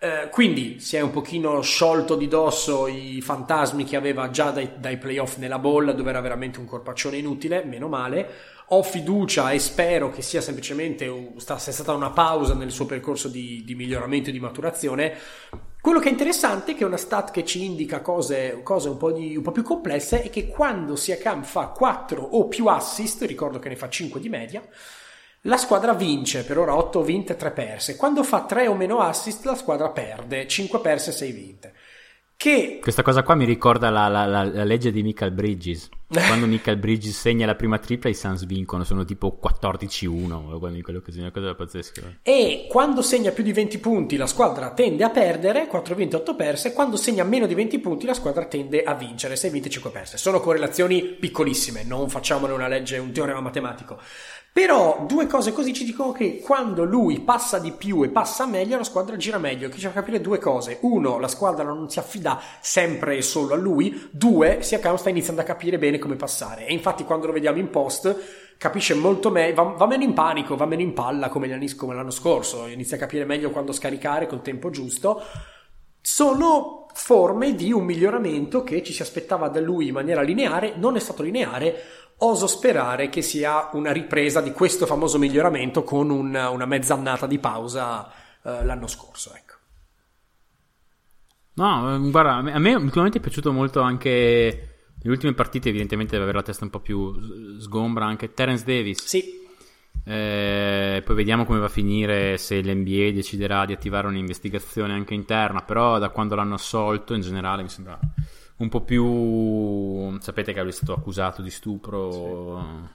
Eh, 0.04 0.28
quindi 0.30 0.82
si 0.82 0.98
è 0.98 1.00
un 1.00 1.12
pochino 1.12 1.62
sciolto 1.62 2.18
di 2.18 2.28
dosso 2.28 2.88
i 2.88 3.22
fantasmi 3.22 3.86
che 3.86 3.96
aveva 3.96 4.30
già 4.30 4.52
dai, 4.52 4.72
dai 4.78 4.98
playoff 4.98 5.38
nella 5.38 5.60
bolla, 5.60 5.94
dove 5.94 6.10
era 6.10 6.20
veramente 6.20 6.60
un 6.60 6.66
corpaccione 6.66 7.16
inutile, 7.16 7.64
meno 7.64 7.88
male. 7.88 8.30
Ho 8.68 8.84
fiducia 8.84 9.52
e 9.52 9.60
spero 9.60 10.10
che 10.10 10.22
sia 10.22 10.42
semplicemente 10.42 11.10
sia 11.38 11.58
stata 11.58 11.94
una 11.94 12.10
pausa 12.10 12.54
nel 12.54 12.72
suo 12.72 12.86
percorso 12.86 13.30
di, 13.30 13.64
di 13.64 13.76
miglioramento 13.76 14.28
e 14.28 14.34
di 14.34 14.42
maturazione. 14.42 15.14
Quello 15.80 16.00
che 16.00 16.10
è 16.10 16.12
interessante, 16.12 16.74
che 16.74 16.84
è 16.84 16.88
una 16.88 16.98
stat 16.98 17.32
che 17.32 17.46
ci 17.46 17.64
indica 17.64 18.02
cose, 18.02 18.60
cose 18.62 18.90
un, 18.90 18.98
po 18.98 19.14
di- 19.14 19.38
un 19.38 19.42
po' 19.42 19.52
più 19.54 19.64
complesse, 19.64 20.22
è 20.22 20.30
che 20.30 20.50
quando 20.50 20.98
Siakam 20.98 21.44
fa 21.44 21.68
4 21.68 22.22
o 22.22 22.50
più 22.50 22.66
assist, 22.68 23.22
ricordo 23.22 23.58
che 23.58 23.70
ne 23.70 23.78
fa 23.78 23.88
5 23.88 24.20
di 24.20 24.28
media, 24.28 24.62
la 25.44 25.58
squadra 25.58 25.94
vince, 25.94 26.44
per 26.44 26.58
ora 26.58 26.76
8 26.76 27.02
vinte 27.04 27.34
e 27.34 27.36
3 27.36 27.52
perse. 27.52 27.96
Quando 27.96 28.24
fa 28.24 28.42
3 28.44 28.68
o 28.68 28.76
meno 28.76 29.00
assist, 29.00 29.46
la 29.46 29.56
squadra 29.56 29.90
perde, 29.90 30.48
5 30.48 30.80
perse 30.80 31.10
e 31.10 31.14
6 31.14 31.32
vinte. 31.32 31.74
Che 32.36 32.80
Questa 32.82 33.04
cosa 33.04 33.24
qua 33.24 33.36
mi 33.36 33.46
ricorda 33.46 33.90
la, 33.90 34.08
la- 34.10 34.26
la- 34.26 34.44
la 34.44 34.64
legge 34.66 34.92
di 34.92 35.02
Michael 35.04 35.32
Bridges. 35.32 35.88
Quando 36.28 36.46
Michael 36.46 36.78
Bridges 36.78 37.18
segna 37.18 37.46
la 37.46 37.56
prima 37.56 37.78
tripla, 37.78 38.10
i 38.10 38.14
Suns 38.16 38.46
vincono, 38.46 38.84
sono 38.84 39.06
tipo 39.06 39.40
14-1 39.42 40.60
quando 40.60 40.78
in 40.78 40.84
quell'occasione, 40.84 41.28
una 41.28 41.32
cosa 41.34 41.56
pazzesca. 41.56 42.20
E 42.22 42.68
quando 42.70 43.02
segna 43.02 43.32
più 43.32 43.44
di 43.44 43.54
20 43.54 43.78
punti 43.80 44.18
la 44.18 44.28
squadra 44.28 44.72
tende 44.72 45.04
a 45.04 45.10
perdere, 45.10 45.68
4 45.68 45.96
vinte 45.96 46.16
8 46.18 46.36
perse, 46.36 46.74
quando 46.74 46.98
segna 46.98 47.24
meno 47.24 47.46
di 47.48 47.56
20 47.56 47.80
punti 47.80 48.06
la 48.06 48.14
squadra 48.14 48.46
tende 48.46 48.84
a 48.84 48.94
vincere, 48.94 49.36
6 49.36 49.50
vinte 49.50 49.70
5 49.70 49.90
perse. 49.92 50.18
Sono 50.18 50.40
correlazioni 50.40 51.02
piccolissime, 51.04 51.84
non 51.84 52.10
facciamone 52.10 52.52
una 52.54 52.68
legge, 52.68 52.98
un 52.98 53.12
teorema 53.12 53.40
matematico. 53.42 54.00
Però 54.54 55.06
due 55.08 55.26
cose 55.26 55.52
così 55.52 55.74
ci 55.74 55.84
dicono 55.84 56.12
che 56.12 56.40
quando 56.40 56.84
lui 56.84 57.22
passa 57.22 57.58
di 57.58 57.72
più 57.72 58.04
e 58.04 58.10
passa 58.10 58.46
meglio, 58.46 58.78
la 58.78 58.84
squadra 58.84 59.18
gira 59.18 59.40
meglio. 59.40 59.68
Che 59.68 59.80
ci 59.80 59.88
fa 59.88 59.94
capire 59.94 60.22
due 60.22 60.38
cose. 60.38 60.78
Uno, 60.82 61.18
la 61.18 61.28
squadra 61.28 61.64
non 61.64 61.90
si 61.90 61.98
affida 61.98 62.40
sempre 62.62 63.18
e 63.18 63.24
solo 63.24 63.56
a 63.56 63.58
lui. 63.58 64.10
Due, 64.12 64.62
Siakam 64.62 64.96
sta 64.98 65.10
iniziando 65.10 65.42
a 65.42 65.44
capire 65.44 65.80
bene 65.80 65.98
come 65.98 66.18
passare. 66.18 66.68
E 66.68 66.74
infatti 66.74 67.04
quando 67.04 67.26
lo 67.26 67.34
vediamo 67.34 67.58
in 67.58 67.72
post 67.72 68.56
capisce 68.60 68.94
molto 68.94 69.32
meglio, 69.32 69.56
va, 69.56 69.64
va 69.72 69.88
meno 69.88 70.04
in 70.04 70.14
panico, 70.14 70.56
va 70.56 70.68
meno 70.68 70.84
in 70.84 70.94
palla 70.94 71.30
come, 71.30 71.52
anni- 71.52 71.74
come 71.74 71.96
l'anno 71.96 72.12
scorso. 72.12 72.68
Inizia 72.68 72.98
a 72.98 73.00
capire 73.00 73.26
meglio 73.26 73.50
quando 73.50 73.72
scaricare 73.72 74.28
col 74.28 74.44
tempo 74.44 74.70
giusto 74.70 75.24
sono 76.06 76.86
forme 76.94 77.56
di 77.56 77.72
un 77.72 77.86
miglioramento 77.86 78.64
che 78.64 78.84
ci 78.84 78.92
si 78.92 79.02
aspettava 79.02 79.48
da 79.48 79.62
lui 79.62 79.88
in 79.88 79.94
maniera 79.94 80.22
lineare, 80.22 80.74
non 80.76 80.98
è 80.98 81.00
stato 81.00 81.24
lineare, 81.24 81.82
oso 82.24 82.48
sperare 82.48 83.10
che 83.10 83.22
sia 83.22 83.70
una 83.74 83.92
ripresa 83.92 84.42
di 84.42 84.52
questo 84.52 84.86
famoso 84.86 85.18
miglioramento 85.18 85.84
con 85.84 86.10
un- 86.10 86.36
una 86.36 86.66
mezz'annata 86.66 87.28
di 87.28 87.40
pausa 87.40 88.12
eh, 88.44 88.64
l'anno 88.66 88.88
scorso, 88.88 89.34
ecco. 89.36 89.52
No, 91.56 91.96
eh, 91.96 92.10
guarda, 92.10 92.36
a 92.54 92.60
me, 92.60 92.74
ultimamente 92.76 93.20
è 93.20 93.22
piaciuto 93.22 93.52
molto 93.52 93.82
anche 93.82 94.10
nelle 95.02 95.14
ultime 95.16 95.34
partite, 95.34 95.70
evidentemente 95.70 96.12
deve 96.14 96.24
avere 96.24 96.40
la 96.40 96.44
testa 96.44 96.64
un 96.64 96.72
po' 96.72 96.80
più 96.80 97.60
sgombra 97.60 98.06
anche 98.06 98.34
Terence 98.34 98.66
Davis. 98.66 99.06
Sì, 99.06 99.42
Eh, 100.06 101.02
poi 101.06 101.16
vediamo 101.16 101.46
come 101.46 101.60
va 101.60 101.66
a 101.66 101.70
finire 101.70 102.38
se 102.38 102.62
l'NBA 102.62 103.12
deciderà 103.12 103.66
di 103.66 103.72
attivare 103.74 104.08
un'investigazione 104.08 104.92
anche 104.94 105.14
interna. 105.14 105.62
Però, 105.62 105.98
da 106.00 106.10
quando 106.10 106.36
l'hanno 106.36 106.56
assolto, 106.56 107.14
in 107.14 107.22
generale 107.22 107.62
mi 107.64 107.70
sembra 107.70 107.98
un 108.64 108.70
po' 108.70 108.82
più. 108.82 110.18
Sapete 110.20 110.54
che 110.54 110.62
lui 110.62 110.70
è 110.70 110.74
stato 110.74 110.94
accusato 110.94 111.42
di 111.42 111.50
stupro. 111.52 112.92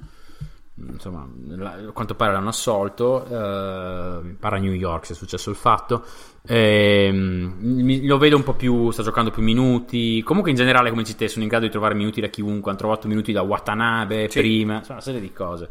Insomma, 0.80 1.28
la- 1.56 1.72
a 1.72 1.92
quanto 1.92 2.14
pare 2.14 2.32
l'hanno 2.32 2.48
assolto. 2.50 3.24
eh, 3.26 4.34
pare 4.38 4.56
a 4.56 4.58
New 4.60 4.72
York 4.72 5.06
se 5.06 5.12
è 5.12 5.16
successo 5.16 5.50
il 5.50 5.56
fatto. 5.56 6.04
Mi- 6.48 8.06
lo 8.06 8.18
vedo 8.18 8.36
un 8.36 8.42
po' 8.42 8.54
più. 8.54 8.90
Sta 8.90 9.02
giocando 9.02 9.30
più 9.30 9.42
minuti. 9.42 10.22
Comunque, 10.22 10.50
in 10.50 10.56
generale, 10.56 10.90
come 10.90 11.02
dici 11.02 11.16
te, 11.16 11.28
sono 11.28 11.42
in 11.42 11.48
grado 11.48 11.64
di 11.66 11.70
trovare 11.70 11.94
minuti 11.94 12.20
da 12.20 12.28
chiunque. 12.28 12.70
Hanno 12.70 12.78
trovato 12.80 13.08
minuti 13.08 13.32
da 13.32 13.42
Watanabe 13.42 14.28
Sì. 14.30 14.38
prima. 14.40 14.76
Insomma, 14.76 14.94
una 14.94 15.00
serie 15.02 15.20
di 15.20 15.32
cose. 15.32 15.70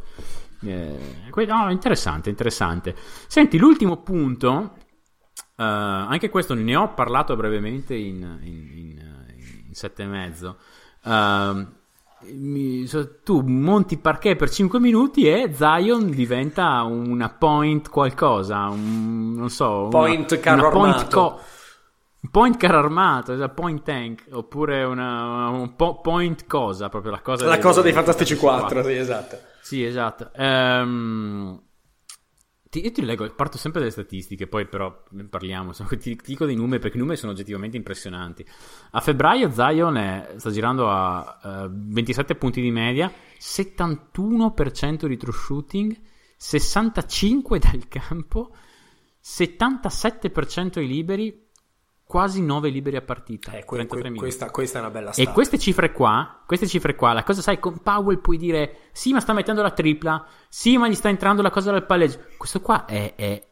Eh, 0.65 0.97
que- 1.29 1.45
no, 1.45 1.69
interessante, 1.69 2.29
interessante. 2.29 2.95
Senti, 3.27 3.57
l'ultimo 3.57 3.97
punto. 3.97 4.73
eh, 5.59 5.63
anche 5.63 6.29
questo 6.29 6.53
ne 6.53 6.75
ho 6.75 6.93
parlato 6.93 7.35
brevemente 7.35 7.95
in, 7.95 8.37
in, 8.43 8.69
in, 8.75 9.16
in 9.77 9.83
sette 9.83 10.03
e 10.03 10.05
mezzo. 10.07 10.57
Ehm, 11.05 11.71
mi- 12.31 12.87
so- 12.87 13.19
tu 13.23 13.41
monti 13.41 13.97
parquet 13.97 14.35
per 14.35 14.49
5 14.49 14.79
minuti 14.79 15.27
e 15.27 15.53
Zion 15.53 16.09
diventa 16.09 16.81
una 16.83 17.29
point 17.29 17.89
qualcosa, 17.89 18.67
un, 18.69 19.33
non 19.35 19.49
so, 19.49 19.81
una- 19.81 19.89
Point 19.89 20.39
carro 20.39 20.61
una 20.61 20.69
point 20.69 20.95
armato. 20.95 21.41
un 22.21 22.29
point 22.31 22.57
carro 22.57 22.77
armato, 22.79 23.33
esatto, 23.33 23.53
point 23.53 23.83
tank, 23.83 24.23
oppure 24.31 24.83
una, 24.83 25.49
un 25.49 25.75
po- 25.75 26.01
point 26.01 26.45
cosa, 26.47 26.89
proprio 26.89 27.11
la 27.11 27.21
cosa, 27.21 27.45
La 27.45 27.59
cosa 27.59 27.81
dei 27.81 27.93
Fantastici 27.93 28.35
4, 28.35 28.83
sì, 28.83 28.93
esatto. 28.93 29.37
sì, 29.61 29.85
esatto. 29.85 30.31
Ehm, 30.35 31.61
ti, 32.79 32.85
io 32.85 32.91
ti 32.91 33.03
leggo, 33.03 33.29
parto 33.31 33.57
sempre 33.57 33.79
dalle 33.79 33.91
statistiche, 33.91 34.47
poi 34.47 34.67
però 34.67 35.03
ne 35.11 35.25
parliamo. 35.25 35.69
insomma, 35.69 35.89
Ti, 35.89 35.97
ti 35.97 36.19
dico 36.25 36.45
dei 36.45 36.55
numeri 36.55 36.79
perché 36.79 36.97
i 36.97 36.99
numeri 36.99 37.17
sono 37.17 37.31
oggettivamente 37.31 37.77
impressionanti. 37.77 38.45
A 38.91 39.01
febbraio 39.01 39.51
Zion 39.51 39.97
è- 39.97 40.33
sta 40.37 40.49
girando 40.51 40.89
a 40.89 41.39
eh, 41.43 41.67
27 41.71 42.35
punti 42.35 42.61
di 42.61 42.71
media, 42.71 43.11
71% 43.39 45.07
di 45.07 45.17
true 45.17 45.33
shooting, 45.33 45.99
65 46.37 47.59
dal 47.59 47.87
campo, 47.87 48.53
77% 49.23 50.79
ai 50.79 50.87
liberi, 50.87 51.46
quasi 52.07 52.41
9 52.41 52.69
liberi 52.69 52.95
a 52.95 53.01
partita. 53.01 53.51
Eh, 53.51 53.65
que- 53.65 53.77
33 53.85 54.09
que- 54.09 54.17
questa, 54.17 54.49
questa 54.49 54.77
è 54.77 54.81
una 54.81 54.89
bella 54.91 55.09
E 55.09 55.13
stat. 55.13 55.33
queste 55.33 55.59
cifre 55.59 55.91
qua, 55.91 56.41
queste 56.47 56.65
cifre 56.65 56.95
qua, 56.95 57.11
la 57.13 57.23
cosa 57.23 57.41
sai, 57.41 57.59
con 57.59 57.79
Powell 57.83 58.19
puoi 58.21 58.37
dire, 58.37 58.77
sì 58.93 59.11
ma 59.11 59.19
sta 59.19 59.33
mettendo 59.33 59.61
la 59.61 59.71
tripla, 59.71 60.25
sì 60.47 60.77
ma 60.77 60.87
gli 60.87 60.95
sta 60.95 61.09
entrando 61.09 61.41
la 61.41 61.51
cosa 61.51 61.71
dal 61.71 61.85
palleggio. 61.85 62.19
Questo 62.37 62.61
qua 62.61 62.85
è, 62.85 63.13
è- 63.15 63.45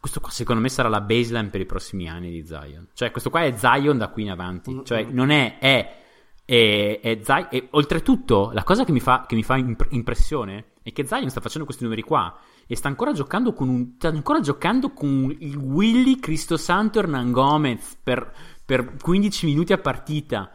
questo 0.00 0.20
qua 0.20 0.30
secondo 0.30 0.60
me 0.62 0.68
sarà 0.68 0.88
la 0.88 1.00
baseline 1.00 1.48
per 1.48 1.60
i 1.60 1.66
prossimi 1.66 2.08
anni 2.08 2.30
di 2.30 2.46
Zion. 2.46 2.88
Cioè 2.92 3.10
questo 3.10 3.30
qua 3.30 3.42
è 3.42 3.56
Zion 3.56 3.98
da 3.98 4.08
qui 4.08 4.22
in 4.22 4.30
avanti. 4.30 4.80
Cioè 4.84 5.02
non 5.04 5.30
è, 5.30 5.58
è, 5.58 5.96
è, 6.44 7.00
è 7.02 7.18
Zion. 7.22 7.48
E 7.50 7.66
oltretutto 7.72 8.50
la 8.52 8.62
cosa 8.62 8.84
che 8.84 8.92
mi 8.92 9.00
fa, 9.00 9.24
che 9.26 9.34
mi 9.34 9.42
fa 9.42 9.56
imp- 9.56 9.86
impressione 9.90 10.72
è 10.82 10.92
che 10.92 11.04
Zion 11.06 11.28
sta 11.30 11.40
facendo 11.40 11.64
questi 11.64 11.82
numeri 11.82 12.02
qua 12.02 12.38
e 12.70 12.76
sta 12.76 12.88
ancora 12.88 13.12
giocando 13.12 13.54
con 13.54 13.70
un 13.70 13.94
sta 13.96 14.08
ancora 14.08 14.40
giocando 14.40 14.92
con 14.92 15.34
il 15.38 15.56
Willy 15.56 16.20
Cristosanto 16.20 16.98
Hernan 16.98 17.32
Gomez 17.32 17.96
per, 18.02 18.30
per 18.62 18.96
15 19.00 19.46
minuti 19.46 19.72
a 19.72 19.78
partita. 19.78 20.50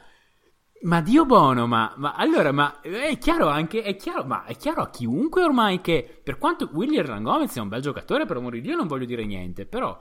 Ma 0.83 1.01
Dio 1.01 1.25
buono, 1.25 1.65
ma, 1.65 1.91
ma 1.97 2.13
allora, 2.13 2.51
ma 2.51 2.81
è 2.81 3.17
chiaro 3.17 3.47
anche, 3.47 3.81
è 3.81 3.95
chiaro, 3.95 4.25
ma 4.25 4.43
è 4.43 4.55
chiaro 4.55 4.83
a 4.83 4.89
chiunque 4.91 5.41
ormai 5.41 5.81
che, 5.81 6.21
per 6.23 6.37
quanto 6.37 6.69
Willy 6.71 6.97
Hernan 6.97 7.23
Gomez 7.23 7.51
sia 7.51 7.61
un 7.63 7.69
bel 7.69 7.81
giocatore, 7.81 8.25
per 8.25 8.37
amore 8.37 8.57
di 8.57 8.67
Dio 8.67 8.75
non 8.75 8.87
voglio 8.87 9.05
dire 9.05 9.25
niente, 9.25 9.65
però, 9.65 9.99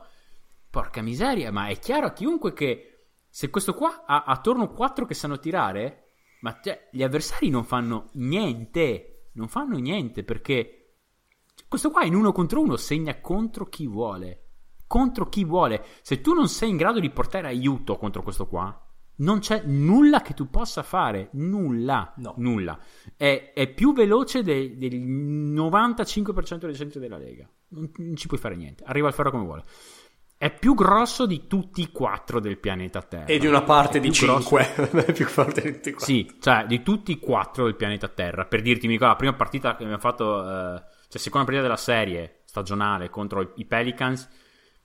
porca 0.69 1.01
miseria, 1.01 1.51
ma 1.51 1.69
è 1.69 1.79
chiaro 1.79 2.07
a 2.07 2.13
chiunque 2.13 2.53
che 2.53 3.07
se 3.31 3.49
questo 3.49 3.73
qua 3.73 4.03
ha 4.05 4.25
attorno 4.25 4.73
4 4.73 5.07
che 5.07 5.15
sanno 5.15 5.39
tirare, 5.39 6.11
ma 6.41 6.59
cioè, 6.61 6.89
gli 6.91 7.05
avversari 7.05 7.49
non 7.49 7.65
fanno 7.65 8.11
niente, 8.15 9.29
non 9.35 9.49
fanno 9.49 9.79
niente, 9.79 10.25
perché 10.25 10.82
questo 11.73 11.91
qua 11.91 12.05
in 12.05 12.14
uno 12.14 12.33
contro 12.33 12.61
uno 12.61 12.77
segna 12.77 13.18
contro 13.18 13.64
chi 13.64 13.87
vuole, 13.87 14.43
contro 14.87 15.27
chi 15.31 15.43
vuole. 15.43 15.83
Se 16.03 16.20
tu 16.20 16.35
non 16.35 16.49
sei 16.49 16.68
in 16.68 16.77
grado 16.77 17.01
di 17.01 17.09
portare 17.09 17.49
aiuto 17.49 17.97
contro 17.97 18.23
questo 18.23 18.47
qua, 18.47 18.79
non 19.14 19.39
c'è 19.39 19.62
nulla 19.64 20.20
che 20.20 20.35
tu 20.35 20.51
possa 20.51 20.83
fare, 20.83 21.31
nulla, 21.33 22.12
No. 22.18 22.35
nulla. 22.37 22.79
È, 23.16 23.53
è 23.55 23.73
più 23.73 23.95
veloce 23.95 24.43
de- 24.43 24.77
del 24.77 25.01
95% 25.01 26.66
dei 26.66 26.75
centri 26.75 27.01
della 27.01 27.16
Lega. 27.16 27.49
Non, 27.68 27.91
non 27.97 28.16
ci 28.16 28.27
puoi 28.27 28.39
fare 28.39 28.55
niente. 28.55 28.85
Arriva 28.85 29.07
al 29.09 29.14
ferro 29.14 29.31
come 29.31 29.45
vuole. 29.45 29.64
È 30.37 30.53
più 30.53 30.75
grosso 30.75 31.25
di 31.25 31.47
tutti 31.47 31.81
i 31.81 31.91
quattro 31.93 32.41
del 32.41 32.59
pianeta 32.59 33.01
Terra. 33.01 33.27
E 33.27 33.39
di 33.39 33.47
una 33.47 33.62
parte 33.62 33.97
È 33.99 34.01
di 34.01 34.12
5. 34.12 34.75
È 35.07 35.12
più 35.12 35.25
forte 35.27 35.62
di 35.62 35.73
tutti 35.73 35.93
qua. 35.93 36.05
sì, 36.05 36.37
cioè 36.41 36.66
di 36.66 36.83
tutti 36.83 37.12
i 37.12 37.18
quattro 37.18 37.64
del 37.64 37.77
pianeta 37.77 38.09
Terra. 38.09 38.45
Per 38.45 38.61
dirti, 38.61 38.87
mi 38.89 38.95
ricordo 38.95 39.12
la 39.12 39.18
prima 39.18 39.35
partita 39.35 39.77
che 39.77 39.85
abbiamo 39.85 40.01
fatto, 40.03 40.43
eh, 40.77 40.83
cioè 41.13 41.21
seconda 41.21 41.45
partita 41.45 41.67
della 41.67 41.77
serie 41.77 42.41
stagionale 42.47 43.11
contro 43.11 43.53
i, 43.57 43.67
Pelicans, 43.67 44.27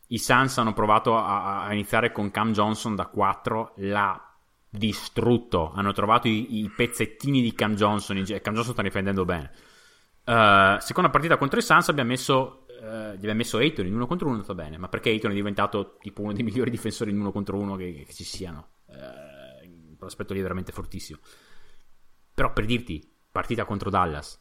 i 0.08 0.18
Suns 0.20 0.58
hanno 0.58 0.74
provato 0.74 1.16
a, 1.16 1.64
a 1.64 1.72
iniziare 1.72 2.12
con 2.12 2.32
Cam 2.32 2.52
Johnson 2.52 2.96
da 2.96 3.06
4, 3.06 3.76
l'ha 3.78 4.36
distrutto. 4.70 5.72
Hanno 5.72 5.94
trovato 5.94 6.28
i, 6.28 6.64
i 6.64 6.70
pezzettini 6.70 7.42
di 7.42 7.54
Cam 7.54 7.76
Johnson. 7.76 8.22
Gi- 8.24 8.42
Cam 8.42 8.54
Johnson 8.56 8.74
sta 8.74 8.82
difendendo 8.82 9.24
bene. 9.24 9.52
Eh, 10.26 10.78
seconda 10.82 11.10
partita 11.10 11.38
contro 11.38 11.60
i 11.60 11.62
Suns 11.62 11.88
abbiamo 11.88 12.10
messo. 12.10 12.68
eh, 12.68 13.14
gli 13.14 13.20
abbiamo 13.20 13.38
messo 13.38 13.58
Ayton 13.60 13.86
in 13.86 13.94
uno 13.96 14.06
contro 14.06 14.28
uno, 14.28 14.36
andato 14.36 14.54
bene. 14.54 14.78
Ma 14.78 14.90
perché 14.90 15.12
Ayton 15.12 15.32
è 15.32 15.34
diventato 15.34 15.96
tipo 16.02 16.24
uno 16.24 16.34
dei 16.34 16.44
migliori 16.44 16.70
difensori 16.70 17.12
in 17.12 17.22
uno 17.22 17.32
contro 17.32 17.58
uno 17.58 17.78
che, 17.78 18.04
che 18.06 18.14
ci 18.14 18.26
siano? 18.26 18.72
Eh, 18.90 19.96
l'aspetto 19.98 20.34
lì 20.34 20.40
è 20.40 20.42
veramente 20.42 20.74
fortissimo. 20.74 21.20
Però 22.34 22.52
per 22.52 22.66
dirti, 22.66 23.10
partita 23.32 23.64
contro 23.64 23.90
Dallas, 23.90 24.38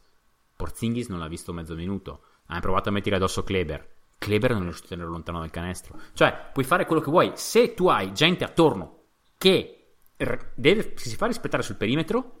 Porzingis 0.57 1.07
non 1.07 1.19
l'ha 1.19 1.27
visto 1.27 1.53
mezzo 1.53 1.75
minuto. 1.75 2.21
Ha 2.47 2.59
provato 2.59 2.89
a 2.89 2.91
mettere 2.91 3.15
addosso 3.15 3.43
Kleber. 3.43 3.95
Kleber 4.17 4.51
non 4.51 4.61
è 4.61 4.63
riuscito 4.65 4.87
a 4.87 4.89
tenerlo 4.89 5.11
lontano 5.11 5.39
dal 5.39 5.51
canestro. 5.51 5.97
Cioè, 6.13 6.49
puoi 6.51 6.65
fare 6.65 6.85
quello 6.85 7.01
che 7.01 7.11
vuoi. 7.11 7.31
Se 7.35 7.73
tu 7.73 7.87
hai 7.87 8.11
gente 8.13 8.43
attorno 8.43 9.03
che 9.37 9.85
r- 10.17 10.51
deve, 10.55 10.93
si 10.95 11.15
fa 11.15 11.27
rispettare 11.27 11.61
sul 11.63 11.75
perimetro, 11.75 12.33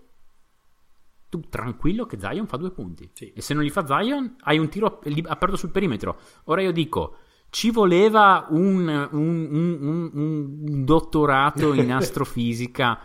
tu 1.29 1.41
tranquillo 1.49 2.05
che 2.05 2.19
Zion 2.19 2.47
fa 2.47 2.57
due 2.57 2.71
punti. 2.71 3.09
Sì. 3.13 3.31
E 3.33 3.41
se 3.41 3.53
non 3.53 3.63
li 3.63 3.69
fa 3.69 3.85
Zion, 3.85 4.37
hai 4.41 4.57
un 4.57 4.69
tiro 4.69 4.99
aperto 5.25 5.55
sul 5.57 5.69
perimetro. 5.71 6.17
Ora 6.45 6.61
io 6.61 6.71
dico, 6.71 7.17
ci 7.49 7.69
voleva 7.69 8.47
un, 8.49 8.87
un- 9.11 9.47
un- 9.51 9.77
un- 9.81 10.11
un 10.13 10.85
dottorato 10.85 11.73
in 11.73 11.91
astrofisica 11.93 12.99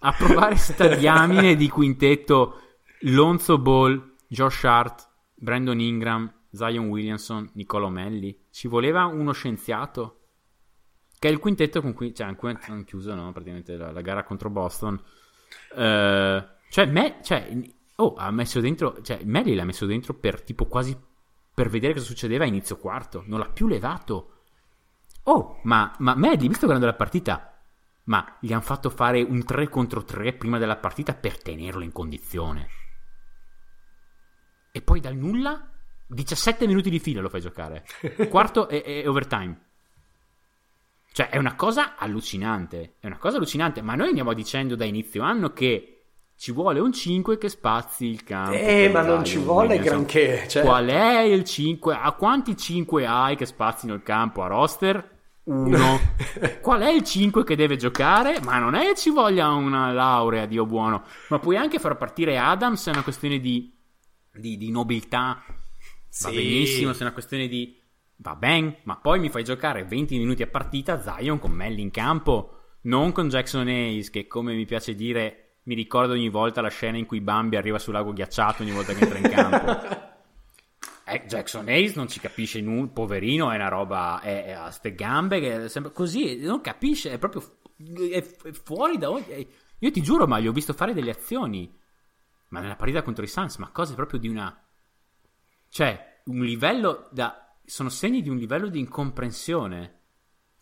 a 0.00 0.12
provare 0.12 0.56
sta 0.58 0.86
diamine 0.94 1.54
di 1.56 1.68
quintetto 1.68 2.60
Lonzo 3.02 3.58
Ball, 3.58 4.14
Josh 4.28 4.64
Hart, 4.64 5.08
Brandon 5.34 5.80
Ingram, 5.80 6.32
Zion 6.50 6.88
Williamson, 6.88 7.50
Nicolo 7.54 7.88
Melli. 7.88 8.46
Ci 8.50 8.68
voleva 8.68 9.06
uno 9.06 9.32
scienziato? 9.32 10.14
Che 11.18 11.28
è 11.28 11.30
il 11.30 11.38
quintetto 11.38 11.80
con 11.80 11.94
cui 11.94 12.14
cioè, 12.14 12.26
hanno 12.26 12.84
chiuso 12.84 13.14
no, 13.14 13.32
praticamente 13.32 13.76
la, 13.76 13.90
la 13.90 14.00
gara 14.02 14.22
contro 14.22 14.50
Boston. 14.50 15.00
Eh, 15.74 16.46
cioè, 16.70 16.86
me, 16.86 17.18
cioè, 17.22 17.50
oh, 17.96 18.14
ha 18.14 18.30
messo 18.30 18.60
dentro, 18.60 19.00
cioè, 19.02 19.20
Melli 19.24 19.54
l'ha 19.54 19.64
messo 19.64 19.86
dentro 19.86 20.14
per 20.14 20.42
tipo 20.42 20.66
quasi 20.66 20.96
per 21.54 21.70
vedere 21.70 21.94
cosa 21.94 22.04
succedeva 22.04 22.44
a 22.44 22.48
inizio 22.48 22.76
quarto. 22.76 23.24
Non 23.26 23.40
l'ha 23.40 23.48
più 23.48 23.66
levato. 23.66 24.34
Oh, 25.24 25.60
ma, 25.64 25.94
ma 25.98 26.14
Melli, 26.14 26.46
visto 26.48 26.66
guardando 26.66 26.86
la 26.86 26.94
partita, 26.96 27.58
ma 28.04 28.36
gli 28.40 28.52
hanno 28.52 28.62
fatto 28.62 28.90
fare 28.90 29.22
un 29.22 29.44
3 29.44 29.68
contro 29.68 30.04
3 30.04 30.34
prima 30.34 30.58
della 30.58 30.76
partita 30.76 31.14
per 31.14 31.42
tenerlo 31.42 31.82
in 31.82 31.92
condizione. 31.92 32.77
E 34.78 34.82
poi 34.82 35.00
dal 35.00 35.16
nulla, 35.16 35.68
17 36.06 36.64
minuti 36.68 36.88
di 36.88 37.00
fila 37.00 37.20
lo 37.20 37.28
fai 37.28 37.40
giocare. 37.40 37.84
Quarto 38.30 38.68
e, 38.68 38.80
e 38.86 39.08
overtime. 39.08 39.58
Cioè, 41.12 41.30
è 41.30 41.36
una 41.36 41.56
cosa 41.56 41.96
allucinante. 41.96 42.94
È 43.00 43.06
una 43.06 43.18
cosa 43.18 43.38
allucinante. 43.38 43.82
Ma 43.82 43.96
noi 43.96 44.06
andiamo 44.06 44.32
dicendo 44.34 44.76
da 44.76 44.84
inizio 44.84 45.24
anno 45.24 45.52
che 45.52 46.04
ci 46.36 46.52
vuole 46.52 46.78
un 46.78 46.92
5 46.92 47.38
che 47.38 47.48
spazi 47.48 48.06
il 48.06 48.22
campo. 48.22 48.52
Eh, 48.54 48.88
ma 48.92 49.02
non 49.02 49.24
ci 49.24 49.38
vuole 49.38 49.74
Williamson. 49.74 50.04
granché. 50.04 50.48
Cioè, 50.48 50.62
Qual 50.62 50.86
è 50.86 51.22
il 51.22 51.42
5? 51.42 51.98
A 52.00 52.12
quanti 52.12 52.56
5 52.56 53.04
hai 53.04 53.34
che 53.34 53.46
spazino 53.46 53.94
il 53.94 54.04
campo 54.04 54.44
a 54.44 54.46
roster? 54.46 55.16
Uno. 55.42 55.98
Qual 56.62 56.82
è 56.82 56.90
il 56.90 57.02
5 57.02 57.42
che 57.42 57.56
deve 57.56 57.74
giocare? 57.74 58.38
Ma 58.44 58.58
non 58.58 58.76
è 58.76 58.84
che 58.84 58.94
ci 58.94 59.10
voglia 59.10 59.48
una 59.48 59.92
laurea, 59.92 60.46
Dio 60.46 60.66
buono. 60.66 61.02
Ma 61.30 61.40
puoi 61.40 61.56
anche 61.56 61.80
far 61.80 61.96
partire 61.96 62.38
Adams, 62.38 62.86
è 62.86 62.90
una 62.90 63.02
questione 63.02 63.40
di, 63.40 63.76
di, 64.38 64.56
di 64.56 64.70
nobiltà. 64.70 65.42
Va 65.46 65.54
Sì. 66.08 66.34
benissimo, 66.34 66.92
se 66.92 67.00
è 67.00 67.02
una 67.02 67.12
questione 67.12 67.48
di... 67.48 67.76
Va 68.20 68.34
bene, 68.34 68.78
ma 68.84 68.96
poi 68.96 69.20
mi 69.20 69.28
fai 69.30 69.44
giocare 69.44 69.84
20 69.84 70.18
minuti 70.18 70.42
a 70.42 70.48
partita 70.48 71.00
Zion 71.00 71.38
con 71.38 71.52
Melli 71.52 71.82
in 71.82 71.90
campo, 71.92 72.58
non 72.82 73.12
con 73.12 73.28
Jackson 73.28 73.68
Hayes, 73.68 74.10
che 74.10 74.26
come 74.26 74.54
mi 74.54 74.64
piace 74.64 74.94
dire, 74.96 75.58
mi 75.64 75.74
ricordo 75.76 76.14
ogni 76.14 76.28
volta 76.28 76.60
la 76.60 76.68
scena 76.68 76.96
in 76.96 77.06
cui 77.06 77.20
Bambi 77.20 77.54
arriva 77.54 77.78
sul 77.78 77.92
lago 77.92 78.12
ghiacciato 78.12 78.62
ogni 78.62 78.72
volta 78.72 78.92
che 78.92 79.04
entra 79.04 79.18
in 79.18 79.28
campo. 79.30 80.16
eh, 81.06 81.24
Jackson 81.26 81.68
Hayes 81.68 81.94
non 81.94 82.08
ci 82.08 82.18
capisce 82.18 82.60
nulla, 82.60 82.88
poverino, 82.88 83.52
è 83.52 83.54
una 83.54 83.68
roba, 83.68 84.20
è, 84.20 84.46
è 84.46 84.50
a 84.50 84.70
ste 84.72 84.94
gambe, 84.94 85.38
che 85.38 85.68
sembra 85.68 85.92
così, 85.92 86.38
non 86.40 86.60
capisce, 86.60 87.12
è 87.12 87.18
proprio 87.18 87.42
è, 88.10 88.16
è 88.16 88.52
fuori 88.52 88.98
da 88.98 89.10
ogni... 89.10 89.26
è- 89.26 89.46
io 89.80 89.90
ti 89.92 90.02
giuro, 90.02 90.26
ma 90.26 90.40
gli 90.40 90.48
ho 90.48 90.52
visto 90.52 90.72
fare 90.72 90.92
delle 90.92 91.10
azioni, 91.12 91.72
ma 92.48 92.60
nella 92.60 92.76
partita 92.76 93.02
contro 93.02 93.24
i 93.24 93.28
Suns, 93.28 93.56
ma 93.56 93.70
cose 93.70 93.94
proprio 93.94 94.18
di 94.18 94.28
una... 94.28 94.62
Cioè, 95.68 96.22
un 96.24 96.44
livello 96.44 97.08
da... 97.10 97.56
sono 97.64 97.88
segni 97.88 98.22
di 98.22 98.28
un 98.28 98.36
livello 98.36 98.68
di 98.68 98.78
incomprensione 98.78 99.96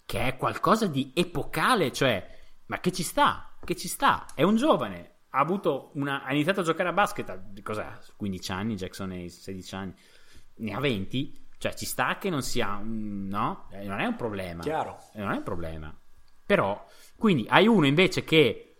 che 0.04 0.24
è 0.26 0.36
qualcosa 0.36 0.86
di 0.86 1.12
epocale, 1.14 1.92
cioè, 1.92 2.28
ma 2.66 2.78
che 2.78 2.92
ci 2.92 3.02
sta, 3.02 3.56
che 3.64 3.74
ci 3.74 3.88
sta, 3.88 4.26
è 4.34 4.42
un 4.42 4.56
giovane, 4.56 5.16
ha 5.30 5.40
avuto 5.40 5.90
una, 5.94 6.22
ha 6.22 6.32
iniziato 6.32 6.60
a 6.60 6.64
giocare 6.64 6.88
a 6.88 6.92
basket 6.92 7.28
a 7.28 7.42
cos'è, 7.62 7.86
15 8.16 8.52
anni, 8.52 8.74
Jackson 8.76 9.10
Hayes, 9.10 9.40
16 9.40 9.74
anni, 9.74 9.94
ne 10.58 10.72
ha 10.72 10.80
20, 10.80 11.48
cioè 11.58 11.74
ci 11.74 11.84
sta 11.84 12.18
che 12.18 12.30
non 12.30 12.42
sia 12.42 12.76
un, 12.76 13.26
no, 13.26 13.68
Eh, 13.72 13.84
non 13.84 13.98
è 13.98 14.06
un 14.06 14.14
problema, 14.14 14.62
Chiaro. 14.62 14.98
Eh, 15.12 15.20
non 15.20 15.32
è 15.32 15.36
un 15.36 15.42
problema, 15.42 15.94
però, 16.44 16.86
quindi 17.16 17.46
hai 17.48 17.66
uno 17.66 17.86
invece 17.86 18.22
che 18.22 18.75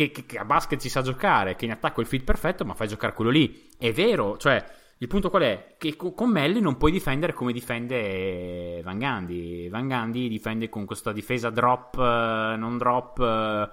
che, 0.00 0.10
che- 0.10 0.24
che 0.26 0.38
a 0.38 0.44
basket 0.46 0.80
ci 0.80 0.88
sa 0.88 1.02
giocare, 1.02 1.56
che 1.56 1.66
in 1.66 1.72
attacco 1.72 2.00
è 2.00 2.02
il 2.02 2.08
fit 2.08 2.24
perfetto, 2.24 2.64
ma 2.64 2.74
fai 2.74 2.88
giocare 2.88 3.12
quello 3.12 3.30
lì. 3.30 3.68
È 3.76 3.92
vero, 3.92 4.38
cioè, 4.38 4.64
il 4.98 5.06
punto 5.08 5.28
qual 5.28 5.42
è? 5.42 5.74
Che 5.76 5.96
co- 5.96 6.12
con 6.12 6.30
Melli 6.30 6.60
non 6.60 6.76
puoi 6.78 6.90
difendere 6.90 7.34
come 7.34 7.52
difende 7.52 8.80
Van 8.82 8.98
Gandhi. 8.98 9.68
Van 9.68 9.86
Gandhi 9.86 10.28
difende 10.28 10.68
con 10.70 10.86
questa 10.86 11.12
difesa 11.12 11.50
drop, 11.50 11.96
eh, 11.98 12.56
non 12.56 12.78
drop, 12.78 13.18
eh, 13.20 13.68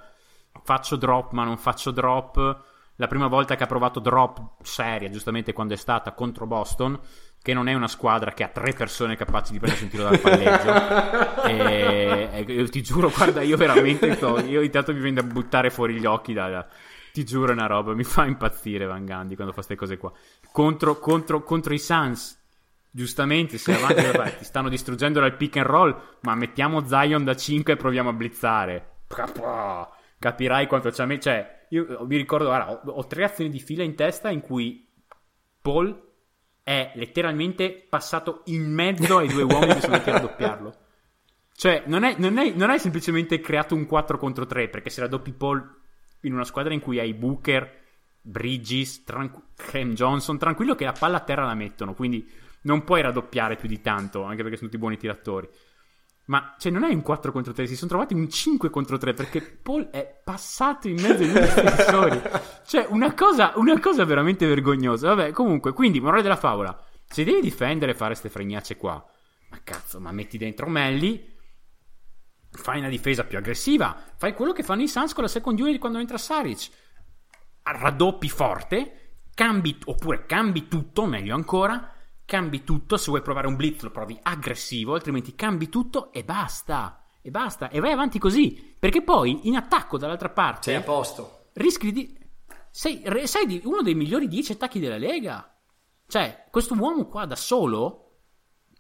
faccio 0.63 0.95
drop 0.97 1.31
ma 1.31 1.43
non 1.45 1.57
faccio 1.57 1.91
drop. 1.91 2.63
La 2.99 3.07
prima 3.07 3.27
volta 3.27 3.55
che 3.55 3.63
ha 3.63 3.67
provato 3.67 3.99
drop 3.99 4.63
seria, 4.63 5.09
giustamente 5.09 5.53
quando 5.53 5.75
è 5.75 5.77
stata 5.77 6.13
contro 6.13 6.47
Boston, 6.47 6.99
che 7.41 7.53
non 7.53 7.67
è 7.67 7.73
una 7.73 7.87
squadra 7.87 8.33
che 8.33 8.43
ha 8.43 8.49
tre 8.49 8.73
persone 8.73 9.15
capaci 9.15 9.53
di 9.53 9.59
prendersi 9.59 9.85
un 9.85 9.89
tiro 9.89 10.03
dal 10.03 10.19
palleggio. 10.19 11.43
e, 11.47 12.29
e 12.33 12.53
io 12.53 12.67
ti 12.69 12.81
giuro, 12.81 13.09
guarda, 13.09 13.41
io 13.41 13.57
veramente 13.57 14.15
sto- 14.15 14.39
io 14.39 14.61
intanto 14.61 14.93
mi 14.93 14.99
viene 14.99 15.21
da 15.21 15.27
buttare 15.27 15.69
fuori 15.69 15.95
gli 15.95 16.05
occhi 16.05 16.33
da, 16.33 16.49
da- 16.49 16.67
ti 17.17 17.25
giuro 17.25 17.49
è 17.49 17.53
una 17.53 17.65
roba, 17.65 17.95
mi 17.95 18.03
fa 18.03 18.25
impazzire 18.25 18.85
Van 18.85 19.03
Gandhi 19.03 19.33
quando 19.33 19.51
fa 19.51 19.63
queste 19.63 19.75
cose 19.75 19.97
qua. 19.97 20.11
Contro, 20.51 20.99
contro, 20.99 21.41
contro 21.41 21.73
i 21.73 21.79
Suns, 21.79 22.39
giustamente, 22.91 23.57
se 23.57 23.73
avanti 23.73 24.05
vabbè, 24.05 24.37
ti 24.37 24.43
stanno 24.43 24.69
distruggendo 24.69 25.19
dal 25.19 25.35
pick 25.35 25.57
and 25.57 25.65
roll, 25.65 25.99
ma 26.21 26.35
mettiamo 26.35 26.85
Zion 26.85 27.23
da 27.23 27.35
5 27.35 27.73
e 27.73 27.75
proviamo 27.75 28.09
a 28.09 28.13
blizzare. 28.13 28.97
Capirai 30.19 30.67
quanto 30.67 30.91
messo. 31.05 31.21
Cioè, 31.21 31.65
io 31.69 32.05
mi 32.05 32.17
ricordo, 32.17 32.45
guarda, 32.45 32.71
ho, 32.71 32.81
ho 32.85 33.07
tre 33.07 33.23
azioni 33.23 33.49
di 33.49 33.59
fila 33.59 33.83
in 33.83 33.95
testa 33.95 34.29
in 34.29 34.41
cui 34.41 34.87
Paul 35.59 36.06
è 36.67 36.91
letteralmente 36.95 37.85
passato 37.87 38.41
in 38.47 38.69
mezzo 38.69 39.19
ai 39.19 39.29
due 39.29 39.43
uomini 39.43 39.75
che 39.75 39.79
sono 39.79 39.93
andati 39.93 40.09
a 40.09 40.13
raddoppiarlo. 40.19 40.75
Cioè, 41.55 41.83
non 41.85 42.03
è, 42.03 42.15
non, 42.17 42.37
è, 42.37 42.51
non 42.51 42.69
hai 42.69 42.77
semplicemente 42.77 43.39
creato 43.39 43.73
un 43.73 43.85
4 43.85 44.17
contro 44.17 44.45
3, 44.45 44.67
perché 44.67 44.89
se 44.89 44.99
raddoppi 44.99 45.31
Paul 45.31 45.65
in 46.23 46.33
una 46.33 46.43
squadra 46.43 46.73
in 46.73 46.81
cui 46.81 46.99
hai 46.99 47.13
Booker, 47.13 47.83
Bridges, 48.19 49.05
tranqu- 49.05 49.45
Cam 49.55 49.93
Johnson, 49.93 50.37
tranquillo 50.37 50.75
che 50.75 50.83
la 50.83 50.91
palla 50.91 51.17
a 51.17 51.21
terra 51.21 51.45
la 51.45 51.53
mettono, 51.53 51.93
quindi 51.93 52.29
non 52.63 52.83
puoi 52.83 53.01
raddoppiare 53.01 53.55
più 53.55 53.69
di 53.69 53.79
tanto, 53.79 54.23
anche 54.23 54.41
perché 54.41 54.57
sono 54.57 54.69
tutti 54.69 54.81
buoni 54.81 54.97
tiratori. 54.97 55.47
Ma 56.27 56.55
cioè, 56.57 56.71
non 56.71 56.83
è 56.83 56.93
un 56.93 57.01
4 57.01 57.31
contro 57.31 57.53
3, 57.53 57.67
si 57.67 57.75
sono 57.75 57.89
trovati 57.89 58.13
un 58.13 58.29
5 58.29 58.69
contro 58.69 58.97
3 58.97 59.13
perché 59.13 59.41
Paul 59.41 59.89
è 59.89 60.21
passato 60.23 60.89
in 60.89 60.99
mezzo 60.99 61.23
ai 61.23 61.31
due 61.31 61.41
difensori. 61.41 62.21
Cioè, 62.65 62.85
una 62.89 63.13
cosa, 63.13 63.53
una 63.55 63.79
cosa 63.79 64.03
veramente 64.03 64.45
vergognosa. 64.45 65.13
Vabbè, 65.13 65.31
comunque, 65.31 65.71
quindi, 65.71 66.01
morale 66.01 66.23
della 66.23 66.35
favola: 66.35 66.77
se 67.07 67.23
devi 67.23 67.39
difendere 67.39 67.93
e 67.93 67.95
fare 67.95 68.13
ste 68.13 68.29
fregnacce 68.29 68.75
qua, 68.75 69.01
ma 69.49 69.59
cazzo, 69.63 70.01
ma 70.01 70.11
metti 70.11 70.37
dentro 70.37 70.67
Melli, 70.67 71.35
fai 72.51 72.79
una 72.79 72.89
difesa 72.89 73.23
più 73.23 73.37
aggressiva, 73.37 73.97
fai 74.17 74.33
quello 74.33 74.51
che 74.51 74.63
fanno 74.63 74.81
i 74.81 74.89
Suns 74.89 75.13
con 75.13 75.23
la 75.23 75.29
second 75.29 75.57
unit 75.57 75.79
quando 75.79 75.99
entra 75.99 76.17
Saric. 76.17 76.69
Raddoppi 77.63 78.27
forte, 78.27 79.11
cambi, 79.33 79.77
oppure 79.85 80.25
cambi 80.25 80.67
tutto, 80.67 81.05
meglio 81.05 81.35
ancora, 81.35 81.93
cambi 82.27 82.65
tutto, 82.65 82.97
se 82.97 83.05
vuoi 83.09 83.21
provare 83.21 83.47
un 83.47 83.55
blitz 83.55 83.81
lo 83.83 83.89
provi 83.89 84.19
aggressivo, 84.21 84.93
altrimenti 84.93 85.33
cambi 85.33 85.69
tutto 85.69 86.11
e 86.11 86.25
basta. 86.25 87.05
E 87.21 87.31
basta, 87.31 87.69
e 87.69 87.79
vai 87.79 87.93
avanti 87.93 88.19
così, 88.19 88.75
perché 88.77 89.01
poi 89.01 89.47
in 89.47 89.55
attacco 89.55 89.97
dall'altra 89.97 90.29
parte 90.29 90.63
Sei 90.63 90.75
a 90.75 90.81
posto. 90.81 91.47
rischi 91.53 91.91
di... 91.91 92.15
Sei, 92.69 93.01
sei 93.23 93.45
di 93.45 93.61
uno 93.63 93.81
dei 93.81 93.95
migliori 93.95 94.27
10 94.27 94.51
attacchi 94.51 94.79
della 94.79 94.97
Lega. 94.97 95.57
Cioè, 96.05 96.47
questo 96.51 96.75
uomo 96.75 97.07
qua 97.07 97.25
da 97.25 97.35
solo, 97.35 98.19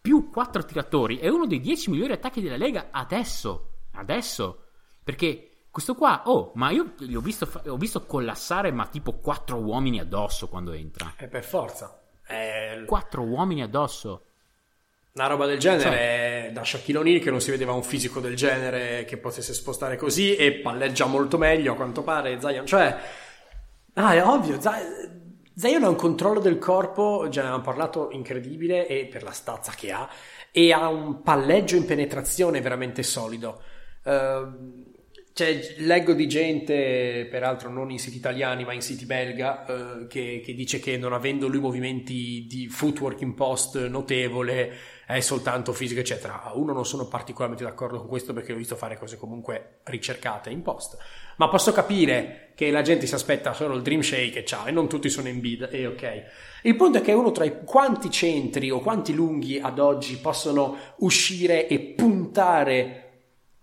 più 0.01 0.29
4 0.29 0.65
tiratori, 0.65 1.17
è 1.17 1.29
uno 1.29 1.47
dei 1.47 1.59
10 1.59 1.89
migliori 1.89 2.13
attacchi 2.13 2.41
della 2.41 2.57
Lega 2.57 2.89
adesso. 2.91 3.79
Adesso. 3.93 4.65
Perché 5.03 5.67
questo 5.71 5.95
qua, 5.95 6.23
oh, 6.25 6.51
ma 6.55 6.69
io 6.69 6.93
gli 6.99 7.15
ho 7.15 7.21
visto, 7.21 7.49
ho 7.65 7.77
visto 7.77 8.05
collassare, 8.05 8.71
ma 8.71 8.87
tipo 8.87 9.19
4 9.19 9.57
uomini 9.57 9.99
addosso 9.99 10.47
quando 10.47 10.73
entra. 10.73 11.13
E 11.17 11.27
per 11.27 11.43
forza. 11.43 11.96
È 12.27 12.83
4 12.85 13.23
uomini 13.23 13.63
addosso. 13.63 14.21
una 15.13 15.27
roba 15.27 15.47
del 15.47 15.57
genere 15.57 15.81
Cioè- 15.81 16.51
da 16.53 16.63
Shaquille 16.63 16.99
O'Neal 16.99 17.19
che 17.19 17.31
non 17.31 17.41
si 17.41 17.49
vedeva 17.49 17.71
un 17.73 17.81
fisico 17.81 18.19
del 18.19 18.35
genere 18.35 19.03
che 19.05 19.17
potesse 19.17 19.53
spostare 19.53 19.95
così 19.95 20.35
e 20.35 20.53
palleggia 20.53 21.05
molto 21.07 21.39
meglio 21.39 21.73
a 21.73 21.75
quanto 21.75 22.03
pare 22.03 22.39
Zion. 22.39 22.67
Cioè, 22.67 22.97
ah, 23.93 24.13
è 24.13 24.23
ovvio, 24.23 24.59
Zion 25.55 25.83
ha 25.83 25.89
un 25.89 25.95
controllo 25.95 26.39
del 26.39 26.59
corpo, 26.59 27.25
già 27.29 27.41
ne 27.41 27.47
avevamo 27.47 27.63
parlato, 27.63 28.09
incredibile 28.11 28.85
e 28.85 29.05
per 29.07 29.23
la 29.23 29.31
stazza 29.31 29.71
che 29.75 29.91
ha 29.91 30.07
e 30.51 30.71
ha 30.71 30.87
un 30.87 31.23
palleggio 31.23 31.75
in 31.75 31.85
penetrazione 31.85 32.61
veramente 32.61 33.01
solido. 33.01 33.61
Ehm, 34.03 34.76
cioè, 35.37 35.75
leggo 35.77 36.13
di 36.13 36.27
gente, 36.27 37.27
peraltro 37.29 37.69
non 37.69 37.91
in 37.91 37.99
siti 37.99 38.17
italiani 38.17 38.65
ma 38.65 38.73
in 38.73 38.81
siti 38.81 39.05
belga, 39.05 39.67
eh, 39.67 40.07
che, 40.07 40.41
che 40.43 40.55
dice 40.55 40.79
che 40.79 40.97
non 40.97 41.13
avendo 41.13 41.47
lui 41.47 41.59
movimenti 41.59 42.47
di 42.49 42.67
footwork 42.67 43.21
in 43.21 43.35
post 43.35 43.85
notevole, 43.85 44.73
è 45.05 45.19
soltanto 45.19 45.73
fisico, 45.73 45.99
eccetera. 45.99 46.51
Uno, 46.55 46.73
non 46.73 46.87
sono 46.87 47.07
particolarmente 47.07 47.63
d'accordo 47.63 47.99
con 47.99 48.07
questo 48.07 48.33
perché 48.33 48.51
l'ho 48.51 48.57
visto 48.57 48.75
fare 48.75 48.97
cose 48.97 49.15
comunque 49.15 49.81
ricercate 49.83 50.49
in 50.49 50.63
post. 50.63 50.97
Ma 51.35 51.47
posso 51.49 51.71
capire 51.71 52.53
che 52.55 52.71
la 52.71 52.81
gente 52.81 53.05
si 53.05 53.13
aspetta 53.13 53.53
solo 53.53 53.75
il 53.75 53.83
dream 53.83 54.01
shake 54.01 54.39
e 54.39 54.43
ciao, 54.43 54.65
e 54.65 54.71
non 54.71 54.89
tutti 54.89 55.07
sono 55.07 55.27
in 55.27 55.39
bid, 55.39 55.69
e 55.71 55.85
ok. 55.85 56.23
Il 56.63 56.75
punto 56.75 56.97
è 56.97 57.01
che 57.01 57.13
uno 57.13 57.31
tra 57.31 57.45
i 57.45 57.63
quanti 57.63 58.09
centri 58.09 58.71
o 58.71 58.79
quanti 58.79 59.13
lunghi 59.13 59.59
ad 59.59 59.77
oggi 59.77 60.17
possono 60.17 60.77
uscire 60.97 61.67
e 61.67 61.77
puntare 61.79 63.06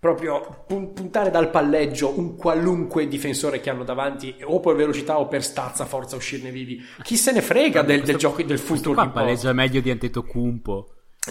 proprio 0.05 0.63
pun- 0.67 0.93
puntare 0.93 1.31
dal 1.31 1.49
palleggio 1.49 2.17
un 2.19 2.35
qualunque 2.35 3.07
difensore 3.07 3.59
che 3.59 3.71
hanno 3.71 3.83
davanti 3.83 4.35
o 4.43 4.59
per 4.59 4.75
velocità 4.75 5.17
o 5.19 5.27
per 5.27 5.43
stazza 5.43 5.85
forza 5.85 6.15
uscirne 6.15 6.51
vivi 6.51 6.79
chi 7.01 7.15
se 7.17 7.31
ne 7.31 7.41
frega 7.41 7.81
del, 7.81 8.03
del 8.03 8.17
gioco 8.17 8.37
del 8.37 8.47
Questo 8.59 8.67
footwork 8.67 8.93
qua 8.95 9.03
in 9.05 9.11
post. 9.11 9.23
palleggia 9.25 9.53
meglio 9.53 9.81
di 9.81 9.89
Antetokounmpo. 9.89 10.89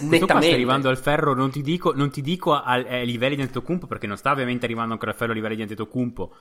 Questo 0.08 0.26
qua 0.26 0.40
sta 0.42 0.52
arrivando 0.52 0.88
al 0.88 0.98
ferro, 0.98 1.34
non 1.34 1.52
ti 1.52 1.62
dico, 1.62 1.92
non 1.94 2.10
ti 2.10 2.20
dico 2.20 2.52
al- 2.60 2.84
ai 2.88 3.06
livelli 3.06 3.36
di 3.36 3.42
Antetokounmpo 3.42 3.86
perché 3.86 4.08
non 4.08 4.16
sta 4.16 4.32
ovviamente 4.32 4.64
arrivando 4.64 4.92
ancora 4.92 5.12
al 5.12 5.16
ferro 5.16 5.30
a 5.30 5.34
livelli 5.34 5.54
di 5.54 5.62
Antetokounmpo. 5.62 6.32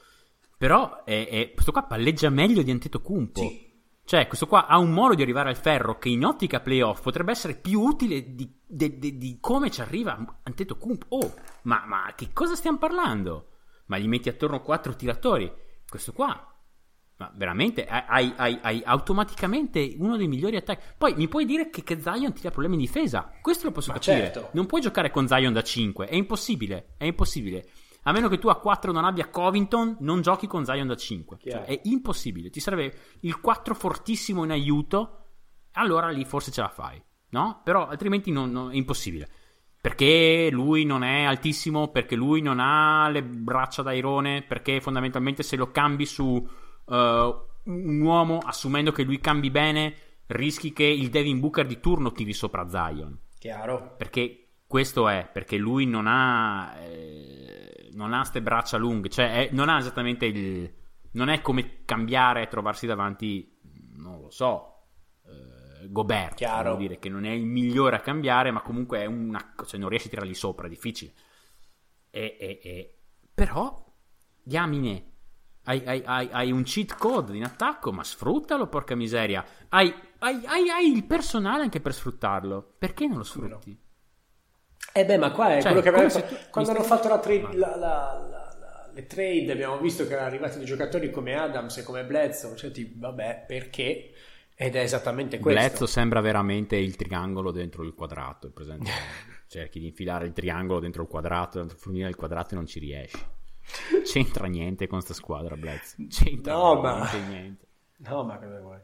Però 0.57 1.03
è- 1.03 1.27
è- 1.29 1.51
questo 1.53 1.71
qua 1.71 1.83
palleggia 1.83 2.29
meglio 2.31 2.63
di 2.63 2.71
Antetokounmpo. 2.71 3.39
Sì. 3.41 3.71
Cioè, 4.05 4.27
questo 4.27 4.47
qua 4.47 4.67
ha 4.67 4.77
un 4.77 4.91
modo 4.91 5.15
di 5.15 5.21
arrivare 5.21 5.49
al 5.49 5.57
ferro 5.57 5.97
che 5.97 6.09
in 6.09 6.25
ottica 6.25 6.59
playoff 6.59 7.01
potrebbe 7.01 7.31
essere 7.31 7.55
più 7.55 7.79
utile 7.81 8.33
di, 8.35 8.53
de- 8.65 8.97
de- 8.99 9.17
di 9.17 9.37
come 9.39 9.71
ci 9.71 9.81
arriva 9.81 10.39
Antetokounmpo. 10.43 11.05
Oh, 11.09 11.33
ma, 11.63 11.83
ma 11.85 12.13
che 12.15 12.29
cosa 12.33 12.55
stiamo 12.55 12.77
parlando? 12.77 13.49
Ma 13.85 13.97
gli 13.97 14.07
metti 14.07 14.29
attorno 14.29 14.61
quattro 14.61 14.95
tiratori. 14.95 15.51
Questo 15.87 16.11
qua 16.11 16.53
ma 17.15 17.31
veramente 17.35 17.85
hai, 17.85 18.33
hai- 18.35 18.59
hai 18.61 18.81
automaticamente 18.83 19.95
uno 19.99 20.17
dei 20.17 20.27
migliori 20.27 20.55
attacchi. 20.55 20.83
Poi 20.97 21.13
mi 21.15 21.27
puoi 21.27 21.45
dire 21.45 21.69
che, 21.69 21.83
che 21.83 22.01
Zion 22.01 22.33
ti 22.33 22.41
dà 22.41 22.49
problemi 22.49 22.75
in 22.75 22.81
difesa. 22.81 23.31
Questo 23.41 23.67
lo 23.67 23.71
posso 23.71 23.91
Ma 23.91 23.99
capire. 23.99 24.31
certo. 24.31 24.49
Non 24.53 24.65
puoi 24.65 24.81
giocare 24.81 25.11
con 25.11 25.27
Zion 25.27 25.53
da 25.53 25.61
5. 25.61 26.07
È 26.07 26.15
impossibile. 26.15 26.95
È 26.97 27.05
impossibile. 27.05 27.67
A 28.03 28.11
meno 28.11 28.27
che 28.27 28.37
tu 28.37 28.47
a 28.49 28.59
4 28.59 28.91
non 28.91 29.05
abbia 29.05 29.29
Covington, 29.29 29.97
non 30.01 30.21
giochi 30.21 30.47
con 30.47 30.65
Zion 30.65 30.87
da 30.87 30.95
5. 30.95 31.37
Cioè, 31.41 31.63
è 31.63 31.79
impossibile. 31.83 32.49
Ti 32.49 32.59
serve 32.59 32.93
il 33.21 33.39
4 33.39 33.73
fortissimo 33.73 34.43
in 34.43 34.51
aiuto. 34.51 35.19
Allora 35.73 36.09
lì 36.09 36.25
forse 36.25 36.51
ce 36.51 36.61
la 36.61 36.69
fai. 36.69 37.01
No? 37.29 37.61
Però 37.63 37.87
altrimenti 37.87 38.31
non- 38.31 38.51
non- 38.51 38.71
è 38.71 38.75
impossibile. 38.75 39.27
Perché 39.81 40.49
lui 40.51 40.85
non 40.85 41.03
è 41.03 41.23
altissimo, 41.23 41.89
perché 41.89 42.15
lui 42.15 42.41
non 42.41 42.59
ha 42.59 43.09
le 43.09 43.23
braccia 43.23 43.81
da 43.81 43.89
airone, 43.89 44.43
perché 44.43 44.79
fondamentalmente 44.79 45.43
se 45.43 45.55
lo 45.55 45.71
cambi 45.71 46.05
su 46.05 46.47
eh, 46.85 47.35
un 47.65 48.01
uomo, 48.01 48.39
assumendo 48.39 48.91
che 48.91 49.03
lui 49.03 49.19
cambi 49.19 49.49
bene, 49.49 49.95
rischi 50.27 50.73
che 50.73 50.83
il 50.83 51.09
Devin 51.09 51.39
Booker 51.39 51.65
di 51.65 51.79
turno 51.79 52.11
tiri 52.11 52.33
sopra 52.33 52.67
Zion. 52.67 53.17
chiaro 53.39 53.95
Perché 53.97 54.47
questo 54.67 55.07
è, 55.07 55.29
perché 55.31 55.57
lui 55.57 55.85
non 55.85 56.07
ha 56.07 56.73
eh, 56.79 57.62
non 57.93 58.13
ha 58.13 58.23
ste 58.23 58.41
braccia 58.41 58.77
lunghe, 58.77 59.09
cioè 59.09 59.47
è- 59.47 59.49
non 59.53 59.69
ha 59.69 59.77
esattamente 59.77 60.25
il 60.25 60.73
non 61.13 61.29
è 61.29 61.41
come 61.41 61.83
cambiare 61.85 62.41
e 62.43 62.47
trovarsi 62.47 62.87
davanti, 62.87 63.59
non 63.95 64.19
lo 64.19 64.29
so, 64.31 64.85
eh, 65.27 65.87
Gobert, 65.89 66.35
Chiaro. 66.35 66.69
vuol 66.69 66.81
dire 66.81 66.97
che 66.97 67.07
non 67.09 67.23
è 67.25 67.31
il 67.31 67.45
migliore 67.45 67.95
a 67.95 67.99
cambiare, 67.99 68.49
ma 68.51 68.61
comunque 68.61 69.01
è 69.01 69.05
una, 69.05 69.53
cioè 69.65 69.79
non 69.79 69.89
riesci 69.89 70.07
a 70.07 70.09
tirarli 70.09 70.33
sopra, 70.33 70.65
è 70.65 70.69
difficile. 70.69 71.13
E, 72.09 72.37
e- 72.39 72.59
e- 72.63 72.97
Però, 73.33 73.85
diamine, 74.41 75.11
hai, 75.65 75.83
hai- 75.85 76.03
hai- 76.05 76.29
hai 76.31 76.51
un 76.51 76.63
cheat 76.63 76.97
code 76.97 77.35
in 77.35 77.43
attacco, 77.43 77.91
ma 77.91 78.03
sfruttalo, 78.03 78.67
porca 78.67 78.95
miseria. 78.95 79.45
Hai, 79.69 79.93
hai- 80.19 80.45
hai- 80.45 80.69
hai 80.69 80.91
il 80.91 81.05
personale 81.05 81.63
anche 81.63 81.79
per 81.79 81.93
sfruttarlo. 81.93 82.75
Perché 82.77 83.07
non 83.07 83.17
lo 83.17 83.23
sfrutti? 83.23 83.79
Eh 84.91 85.05
beh, 85.05 85.17
ma 85.17 85.31
qua 85.31 85.49
è 85.55 85.61
Cioè, 85.61 85.71
quello 85.71 85.81
che 85.81 85.87
avevamo 85.89 86.09
se 86.09 86.25
tu- 86.25 86.35
quando 86.49 86.71
hanno 86.71 86.83
stai- 86.83 86.97
fatto 86.97 87.07
la 87.09 87.19
trade, 87.19 87.39
Ma- 87.41 87.53
la- 87.55 87.75
la- 87.75 88.27
la- 88.29 88.55
la- 88.59 88.89
le 88.93 89.05
trade 89.07 89.51
abbiamo 89.51 89.77
visto 89.79 90.05
che 90.05 90.13
erano 90.13 90.27
arrivati 90.27 90.57
dei 90.57 90.65
giocatori 90.65 91.09
come 91.09 91.35
Adams 91.35 91.77
e 91.77 91.83
come 91.83 92.03
Bledsoe, 92.05 92.55
cioè 92.55 92.71
tipo, 92.71 92.93
vabbè, 92.99 93.45
perché? 93.47 94.11
Ed 94.55 94.75
è 94.75 94.81
esattamente 94.81 95.39
questo. 95.39 95.59
Bledsoe 95.61 95.87
sembra 95.87 96.21
veramente 96.21 96.75
il 96.75 96.95
triangolo 96.95 97.49
dentro 97.51 97.83
il 97.83 97.93
quadrato. 97.95 98.47
è 98.47 98.51
presente? 98.51 98.89
Cerchi 99.47 99.79
di 99.79 99.87
infilare 99.87 100.25
il 100.25 100.33
triangolo 100.33 100.79
dentro 100.79 101.01
il 101.03 101.07
quadrato, 101.07 101.67
fornire 101.75 102.09
il 102.09 102.15
quadrato 102.15 102.53
e 102.53 102.57
non 102.57 102.65
ci 102.67 102.79
riesci. 102.79 103.17
C'entra 104.05 104.45
niente 104.47 104.85
con 104.87 105.01
sta 105.01 105.13
squadra, 105.15 105.55
Bledsoe. 105.55 106.05
C'entra 106.07 106.53
No, 106.53 106.75
ma- 106.81 107.09
niente. 107.29 107.65
No, 107.97 108.23
ma 108.23 108.37
cosa 108.37 108.59
vuoi? 108.59 108.77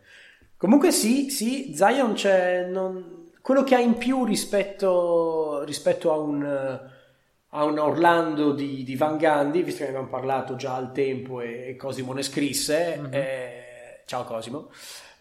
Comunque 0.58 0.92
sì, 0.92 1.30
sì, 1.30 1.74
Zion 1.76 2.14
c'è 2.14 2.66
non- 2.66 3.19
quello 3.42 3.64
che 3.64 3.76
ha 3.76 3.80
in 3.80 3.98
più 3.98 4.26
rispetto, 4.26 5.64
rispetto 5.64 6.12
a 6.12 6.18
un 6.18 6.98
a 7.52 7.64
un 7.64 7.80
Orlando 7.80 8.52
di, 8.52 8.84
di 8.84 8.96
Van 8.96 9.18
Gandhi, 9.18 9.64
visto 9.64 9.80
che 9.80 9.86
ne 9.90 9.98
abbiamo 9.98 10.10
parlato 10.12 10.56
già 10.56 10.76
al 10.76 10.92
tempo 10.92 11.42
e, 11.42 11.70
e 11.70 11.76
Cosimo 11.76 12.14
ne 12.14 12.22
scrisse. 12.22 13.10
eh, 13.12 14.04
ciao 14.06 14.24
Cosimo. 14.24 14.70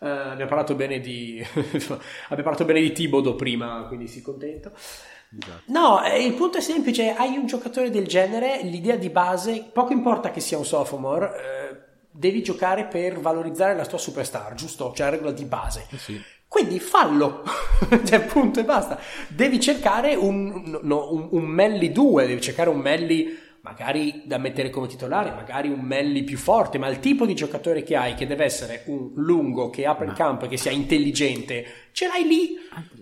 Eh, 0.00 0.08
abbiamo 0.08 0.48
parlato 0.48 0.74
bene 0.74 1.00
di 1.00 1.42
abbiamo 1.54 1.98
parlato 2.28 2.64
bene 2.64 2.80
di 2.80 2.92
Tibodo 2.92 3.34
prima, 3.34 3.84
quindi 3.86 4.08
si 4.08 4.20
contento. 4.22 4.72
Esatto. 4.74 5.62
No, 5.66 6.02
eh, 6.04 6.22
il 6.22 6.34
punto 6.34 6.58
è 6.58 6.60
semplice, 6.60 7.14
hai 7.14 7.36
un 7.36 7.46
giocatore 7.46 7.90
del 7.90 8.06
genere, 8.06 8.62
l'idea 8.62 8.96
di 8.96 9.10
base, 9.10 9.68
poco 9.72 9.92
importa 9.92 10.30
che 10.30 10.40
sia 10.40 10.56
un 10.56 10.64
sophomore, 10.64 11.26
eh, 11.36 11.76
devi 12.10 12.42
giocare 12.42 12.84
per 12.86 13.20
valorizzare 13.20 13.74
la 13.74 13.84
tua 13.84 13.98
superstar, 13.98 14.54
giusto? 14.54 14.92
Cioè 14.94 15.06
la 15.06 15.12
regola 15.12 15.32
di 15.32 15.44
base. 15.44 15.86
Sì. 15.96 16.22
Quindi 16.48 16.80
fallo, 16.80 17.42
cioè 18.04 18.20
punto 18.24 18.60
e 18.60 18.64
basta. 18.64 18.98
Devi 19.28 19.60
cercare 19.60 20.14
un, 20.14 20.78
no, 20.82 21.12
un, 21.12 21.28
un 21.32 21.44
Melli 21.44 21.92
2, 21.92 22.26
devi 22.26 22.40
cercare 22.40 22.70
un 22.70 22.78
Melli 22.80 23.46
magari 23.60 24.22
da 24.24 24.38
mettere 24.38 24.70
come 24.70 24.86
titolare, 24.86 25.30
magari 25.32 25.68
un 25.68 25.80
Melli 25.80 26.22
più 26.24 26.38
forte, 26.38 26.78
ma 26.78 26.88
il 26.88 27.00
tipo 27.00 27.26
di 27.26 27.34
giocatore 27.34 27.82
che 27.82 27.96
hai, 27.96 28.14
che 28.14 28.26
deve 28.26 28.44
essere 28.44 28.84
un 28.86 29.10
lungo, 29.16 29.68
che 29.68 29.84
apre 29.84 30.06
il 30.06 30.12
Ma- 30.12 30.16
campo 30.16 30.46
e 30.46 30.48
che 30.48 30.56
sia 30.56 30.70
intelligente, 30.70 31.66
ce 31.92 32.06
l'hai 32.06 32.26
lì. 32.26 32.56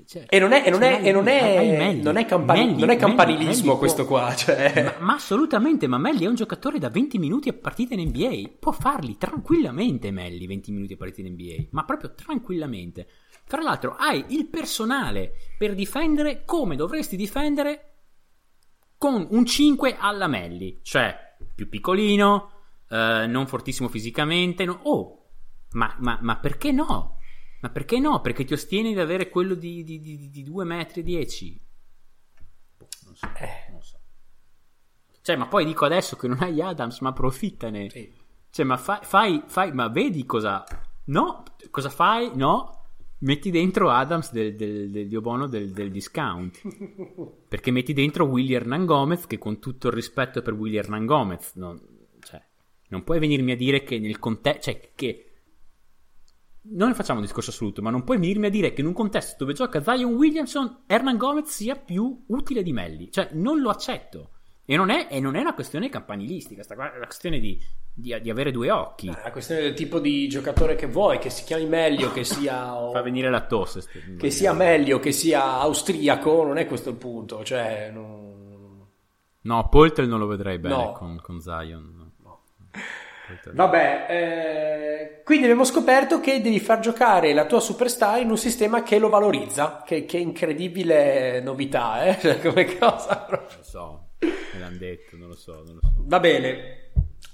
Cioè, 0.08 0.24
E 0.28 0.38
non 0.40 0.50
è, 0.52 0.62
e 0.66 0.70
non 0.70 0.82
è, 0.82 1.00
e 1.04 1.12
non 1.12 1.28
è, 1.28 1.76
Melli. 1.76 2.02
non 2.02 2.16
è, 2.16 2.24
campani- 2.24 2.60
Melli, 2.60 2.72
non 2.72 2.82
è 2.82 2.86
Melli, 2.86 2.98
campanilismo 2.98 3.66
Melli 3.66 3.78
questo 3.78 4.06
può- 4.06 4.18
qua, 4.18 4.34
cioè. 4.34 4.82
Ma, 4.98 5.06
ma 5.06 5.14
assolutamente, 5.14 5.86
ma 5.86 5.98
Melli 5.98 6.24
è 6.24 6.28
un 6.28 6.34
giocatore 6.34 6.78
da 6.80 6.88
20 6.88 7.18
minuti 7.18 7.48
a 7.48 7.52
partita 7.52 7.94
in 7.94 8.08
NBA. 8.08 8.50
Può 8.58 8.72
farli 8.72 9.16
tranquillamente, 9.18 10.10
Melli, 10.10 10.46
20 10.46 10.72
minuti 10.72 10.94
a 10.94 10.96
partita 10.96 11.20
in 11.28 11.34
NBA. 11.34 11.66
Ma 11.70 11.84
proprio 11.84 12.12
tranquillamente. 12.14 13.06
Tra 13.46 13.62
l'altro, 13.62 13.94
hai 13.94 14.24
il 14.30 14.46
personale 14.48 15.32
per 15.56 15.74
difendere 15.74 16.44
come 16.44 16.74
dovresti 16.76 17.16
difendere 17.16 17.92
con 18.98 19.26
un 19.30 19.46
5 19.46 19.96
alla 19.98 20.26
Melli. 20.26 20.80
Cioè, 20.82 21.36
più 21.54 21.68
piccolino, 21.68 22.50
eh, 22.88 23.26
non 23.28 23.46
fortissimo 23.46 23.88
fisicamente. 23.88 24.64
no- 24.64 24.80
Oh, 24.82 25.26
ma, 25.72 25.94
ma- 26.00 26.18
ma 26.22 26.36
perché 26.38 26.72
no? 26.72 27.18
Ma 27.60 27.70
perché 27.70 27.98
no? 28.00 28.20
Perché 28.20 28.44
ti 28.44 28.52
ostieni 28.52 28.92
di 28.94 29.00
avere 29.00 29.28
quello 29.28 29.54
di, 29.54 29.84
di, 29.84 30.00
di, 30.00 30.28
di 30.30 30.42
2 30.42 30.64
metri 30.64 31.00
e 31.00 31.04
10. 31.04 31.60
Boh, 32.78 32.88
non 33.04 33.14
so, 33.14 33.26
Eh. 33.38 33.70
non 33.70 33.82
so. 33.82 33.98
Cioè, 35.22 35.36
ma 35.36 35.46
poi 35.46 35.64
dico 35.64 35.84
adesso 35.84 36.16
che 36.16 36.26
non 36.28 36.38
hai 36.40 36.60
Adams, 36.60 37.00
ma 37.00 37.10
approfittane. 37.10 37.90
Sì. 37.90 38.12
Cioè, 38.50 38.64
ma 38.64 38.76
fai, 38.76 38.98
fai, 39.02 39.42
fai- 39.46 39.72
ma 39.72 39.88
vedi 39.88 40.24
cosa... 40.26 40.64
No, 41.06 41.44
cosa 41.70 41.90
fai? 41.90 42.30
No, 42.34 42.75
metti 43.18 43.50
dentro 43.50 43.90
Adams 43.90 44.32
del, 44.32 44.54
del, 44.54 44.90
del 44.90 45.08
Dio 45.08 45.20
buono 45.20 45.46
del, 45.46 45.70
del 45.70 45.90
discount. 45.90 46.60
Perché 47.48 47.70
metti 47.70 47.92
dentro 47.92 48.24
Willy 48.24 48.54
Hernan 48.54 48.84
Gomez, 48.84 49.26
che 49.26 49.38
con 49.38 49.58
tutto 49.58 49.88
il 49.88 49.94
rispetto 49.94 50.42
per 50.42 50.54
Willy 50.54 50.76
Hernan 50.76 51.06
Gomez, 51.06 51.54
non, 51.54 51.80
cioè, 52.20 52.42
non 52.88 53.04
puoi 53.04 53.18
venirmi 53.18 53.52
a 53.52 53.56
dire 53.56 53.82
che 53.82 53.98
nel 53.98 54.18
contesto... 54.18 54.70
Cioè, 54.70 54.90
che... 54.94 55.20
Non 56.68 56.88
ne 56.88 56.94
facciamo 56.94 57.20
un 57.20 57.24
discorso 57.24 57.50
assoluto, 57.50 57.80
ma 57.80 57.90
non 57.90 58.02
puoi 58.02 58.18
venirmi 58.18 58.46
a 58.46 58.50
dire 58.50 58.72
che 58.72 58.80
in 58.80 58.88
un 58.88 58.92
contesto 58.92 59.36
dove 59.38 59.52
gioca 59.52 59.80
Zion 59.80 60.14
Williamson, 60.14 60.82
Hernan 60.86 61.16
Gomez 61.16 61.48
sia 61.48 61.76
più 61.76 62.24
utile 62.26 62.64
di 62.64 62.72
Melli. 62.72 63.08
Cioè, 63.12 63.30
non 63.34 63.60
lo 63.60 63.70
accetto. 63.70 64.30
E 64.68 64.76
non 64.76 64.90
è, 64.90 65.06
e 65.08 65.20
non 65.20 65.36
è 65.36 65.40
una 65.40 65.54
questione 65.54 65.88
campanilistica, 65.88 66.62
sta 66.64 66.74
qua- 66.74 66.92
è 66.92 66.96
una 66.96 67.06
questione 67.06 67.38
di, 67.38 67.56
di- 67.94 68.18
di 68.20 68.30
avere 68.30 68.50
due 68.50 68.70
occhi. 68.70 69.06
È 69.08 69.20
una 69.20 69.30
questione 69.30 69.60
del 69.60 69.74
tipo 69.74 70.00
di 70.00 70.28
giocatore 70.28 70.74
che 70.74 70.86
vuoi, 70.88 71.18
che 71.18 71.30
si 71.30 71.44
chiami 71.44 71.66
meglio, 71.66 72.12
che 72.12 72.24
sia... 72.24 72.74
o- 72.76 72.90
Fa 72.90 73.00
venire 73.02 73.30
la 73.30 73.42
tosse. 73.46 73.80
st- 73.80 74.16
che 74.16 74.30
sia 74.30 74.52
meglio, 74.52 74.98
che 74.98 75.12
sia 75.12 75.58
austriaco, 75.60 76.44
non 76.44 76.58
è 76.58 76.66
questo 76.66 76.90
il 76.90 76.96
punto, 76.96 77.44
cioè... 77.44 77.90
non- 77.92 78.34
No, 79.42 79.68
Poltel 79.68 80.08
non 80.08 80.18
lo 80.18 80.26
vedrei 80.26 80.58
bene 80.58 80.74
No. 80.74 80.92
con, 80.92 81.20
con 81.22 81.40
Zion. 81.40 82.12
no. 82.24 82.40
Vabbè, 83.52 84.06
eh, 84.08 85.22
quindi 85.24 85.44
abbiamo 85.44 85.64
scoperto 85.64 86.20
che 86.20 86.40
devi 86.40 86.58
far 86.60 86.80
giocare 86.80 87.32
la 87.32 87.46
tua 87.46 87.60
superstar 87.60 88.20
in 88.20 88.30
un 88.30 88.36
sistema 88.38 88.82
che 88.82 88.98
lo 88.98 89.08
valorizza, 89.08 89.82
che, 89.86 90.04
che 90.04 90.18
incredibile 90.18 91.40
novità, 91.40 92.04
eh? 92.04 92.18
Cioè, 92.20 92.40
come 92.40 92.76
cosa 92.76 93.16
proprio. 93.18 93.48
Non 93.50 93.58
lo 93.58 93.64
so, 93.64 94.05
me 94.18 94.58
l'hanno 94.58 94.78
detto, 94.78 95.16
non 95.16 95.28
lo 95.28 95.36
so, 95.36 95.62
non 95.64 95.74
lo 95.74 95.80
so. 95.82 95.92
Va 95.98 96.20
bene. 96.20 96.90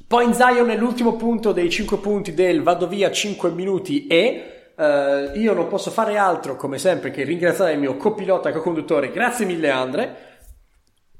Point 0.06 0.34
Zion 0.34 0.70
è 0.70 0.76
l'ultimo 0.76 1.16
punto 1.16 1.52
dei 1.52 1.70
5 1.70 1.98
punti 1.98 2.34
del 2.34 2.62
vado 2.62 2.86
via 2.86 3.10
5 3.10 3.50
minuti 3.50 4.06
e 4.06 4.72
eh, 4.76 5.32
io 5.34 5.52
non 5.54 5.68
posso 5.68 5.90
fare 5.90 6.16
altro 6.18 6.56
come 6.56 6.78
sempre 6.78 7.10
che 7.10 7.24
ringraziare 7.24 7.72
il 7.72 7.78
mio 7.78 7.96
copilota 7.96 8.48
e 8.48 8.52
co-conduttore. 8.52 9.10
Grazie 9.10 9.46
mille 9.46 9.70
Andre. 9.70 10.30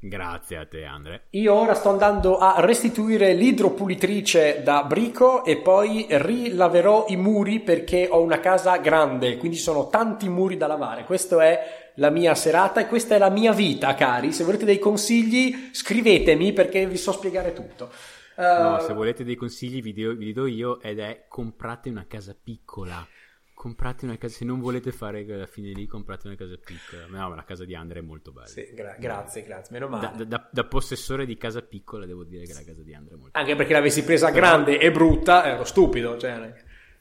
Grazie 0.05 0.57
a 0.57 0.65
te, 0.65 0.83
Andre. 0.83 1.27
Io 1.29 1.53
ora 1.53 1.73
sto 1.73 1.89
andando 1.89 2.37
a 2.37 2.55
restituire 2.57 3.33
l'idropulitrice 3.33 4.61
da 4.61 4.83
Brico 4.83 5.45
e 5.45 5.57
poi 5.57 6.05
rilaverò 6.09 7.05
i 7.07 7.15
muri 7.15 7.61
perché 7.61 8.09
ho 8.11 8.21
una 8.21 8.41
casa 8.41 8.75
grande, 8.77 9.37
quindi 9.37 9.55
sono 9.55 9.87
tanti 9.87 10.27
muri 10.27 10.57
da 10.57 10.67
lavare. 10.67 11.05
Questa 11.05 11.41
è 11.41 11.82
la 11.95 12.09
mia 12.09 12.33
serata 12.35 12.81
e 12.81 12.87
questa 12.87 13.15
è 13.15 13.17
la 13.17 13.29
mia 13.29 13.51
vita, 13.53 13.93
cari. 13.95 14.31
Se 14.31 14.43
volete 14.43 14.65
dei 14.65 14.79
consigli, 14.79 15.69
scrivetemi 15.71 16.53
perché 16.53 16.85
vi 16.87 16.97
so 16.97 17.11
spiegare 17.11 17.53
tutto. 17.53 17.91
No, 18.35 18.79
Eh, 18.79 18.81
se 18.81 18.93
volete 18.93 19.23
dei 19.23 19.35
consigli 19.35 19.81
vi, 19.81 19.93
do- 19.93 20.15
vi 20.15 20.25
li 20.25 20.33
do 20.33 20.47
io 20.47 20.81
ed 20.81 20.99
è 20.99 21.25
comprate 21.27 21.89
una 21.89 22.05
casa 22.07 22.35
piccola. 22.41 23.05
Comprate 23.53 24.05
una 24.05 24.17
casa, 24.17 24.37
se 24.37 24.45
non 24.45 24.59
volete 24.59 24.91
fare 24.91 25.23
la 25.25 25.45
fine 25.45 25.69
lì, 25.71 25.85
comprate 25.85 26.27
una 26.27 26.35
casa 26.35 26.55
piccola. 26.57 27.05
No, 27.07 27.29
ma 27.29 27.35
la 27.35 27.43
casa 27.45 27.63
di 27.63 27.75
Andre 27.75 27.99
è 27.99 28.01
molto 28.01 28.31
bella. 28.31 28.47
sì, 28.47 28.71
gra- 28.73 28.95
grazie, 28.99 29.43
grazie, 29.43 29.71
meno 29.71 29.87
male. 29.87 30.11
Da, 30.17 30.23
da- 30.25 30.49
da- 30.51 30.63
possessore 30.65 31.25
di 31.27 31.37
casa 31.37 31.61
piccola 31.61 32.05
devo 32.07 32.23
dire 32.23 32.45
che 32.45 32.53
la 32.53 32.63
casa 32.63 32.81
di 32.81 32.93
Andre 32.95 33.13
è 33.13 33.17
molto 33.17 33.37
Anche 33.37 33.55
perché 33.55 33.71
l'avessi 33.73 34.03
presa 34.03 34.31
grande 34.31 34.79
e 34.79 34.91
brutta, 34.91 35.45
ero 35.45 35.63
stupido. 35.63 36.17
Cioè, 36.17 36.53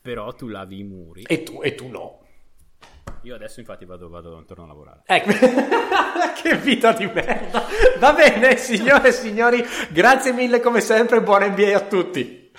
Però 0.02 0.32
tu 0.34 0.48
lavi 0.48 0.78
i 0.80 0.84
muri. 0.84 1.22
e, 1.22 1.42
tu, 1.42 1.60
e 1.62 1.74
tu 1.74 1.88
no. 1.88 2.21
Io 3.24 3.36
adesso 3.36 3.60
infatti 3.60 3.84
vado, 3.84 4.08
vado 4.08 4.44
torno 4.44 4.64
a 4.64 4.66
lavorare. 4.66 5.02
Ecco, 5.06 5.30
che 6.42 6.56
vita 6.56 6.92
di 6.92 7.06
merda. 7.06 7.64
Va 7.98 8.12
bene, 8.12 8.56
signore 8.56 9.08
e 9.08 9.12
signori, 9.12 9.64
grazie 9.90 10.32
mille 10.32 10.60
come 10.60 10.80
sempre, 10.80 11.22
buona 11.22 11.46
NBA 11.46 11.76
a 11.76 11.80
tutti. 11.80 12.50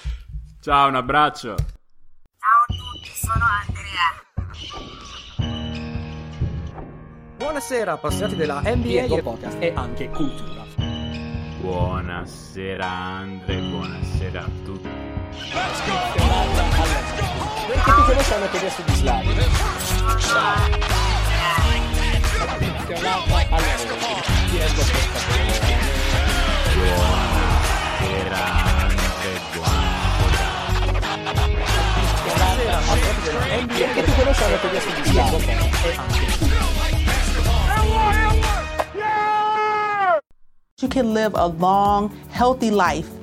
Ciao, 0.62 0.88
un 0.88 0.96
abbraccio. 0.96 1.56
Ciao 1.58 2.64
a 2.66 2.74
tutti, 2.74 3.10
sono 3.14 3.44
Andrea. 3.68 4.22
Buonasera, 7.36 7.92
appassionati 7.92 8.38
della 8.38 8.62
NBA 8.64 9.16
e 9.16 9.22
podcast 9.22 9.58
e 9.60 9.74
anche 9.76 10.08
cultura. 10.10 10.64
Buonasera 11.60 12.86
Andre, 12.86 13.56
buonasera 13.58 14.40
a 14.40 14.50
tutti. 14.64 14.88
Perché 17.68 17.92
tutti 17.92 18.14
lo 18.14 18.22
sanno 18.22 18.48
che 18.50 18.58
adesso 18.58 18.82
di 18.82 18.94
Slavi. 18.94 19.83
Appassionata 22.54 23.34
alla 23.50 23.66
rete. 23.66 23.96
Ti 24.50 24.58
rendo 24.58 24.82
questa 24.82 25.20
Buonasera 28.04 28.42
Andre, 28.74 29.32
buonasera. 29.54 30.42
Buonasera, 32.24 32.74
appassionati 32.78 33.22
della 33.22 33.46
NBA 33.62 33.78
perché 33.78 34.04
tutti 34.04 34.24
lo 34.24 34.34
sanno 34.34 34.60
che 34.60 34.68
adesso 34.68 34.90
di 34.90 35.04
Slavi. 35.10 35.36
E 35.46 35.54
anche 35.54 35.78
cultura. 35.78 36.72
You 40.80 40.90
can 40.90 41.14
live 41.14 41.36
a 41.36 41.46
long, 41.46 42.12
healthy 42.32 42.70
life 42.70 43.23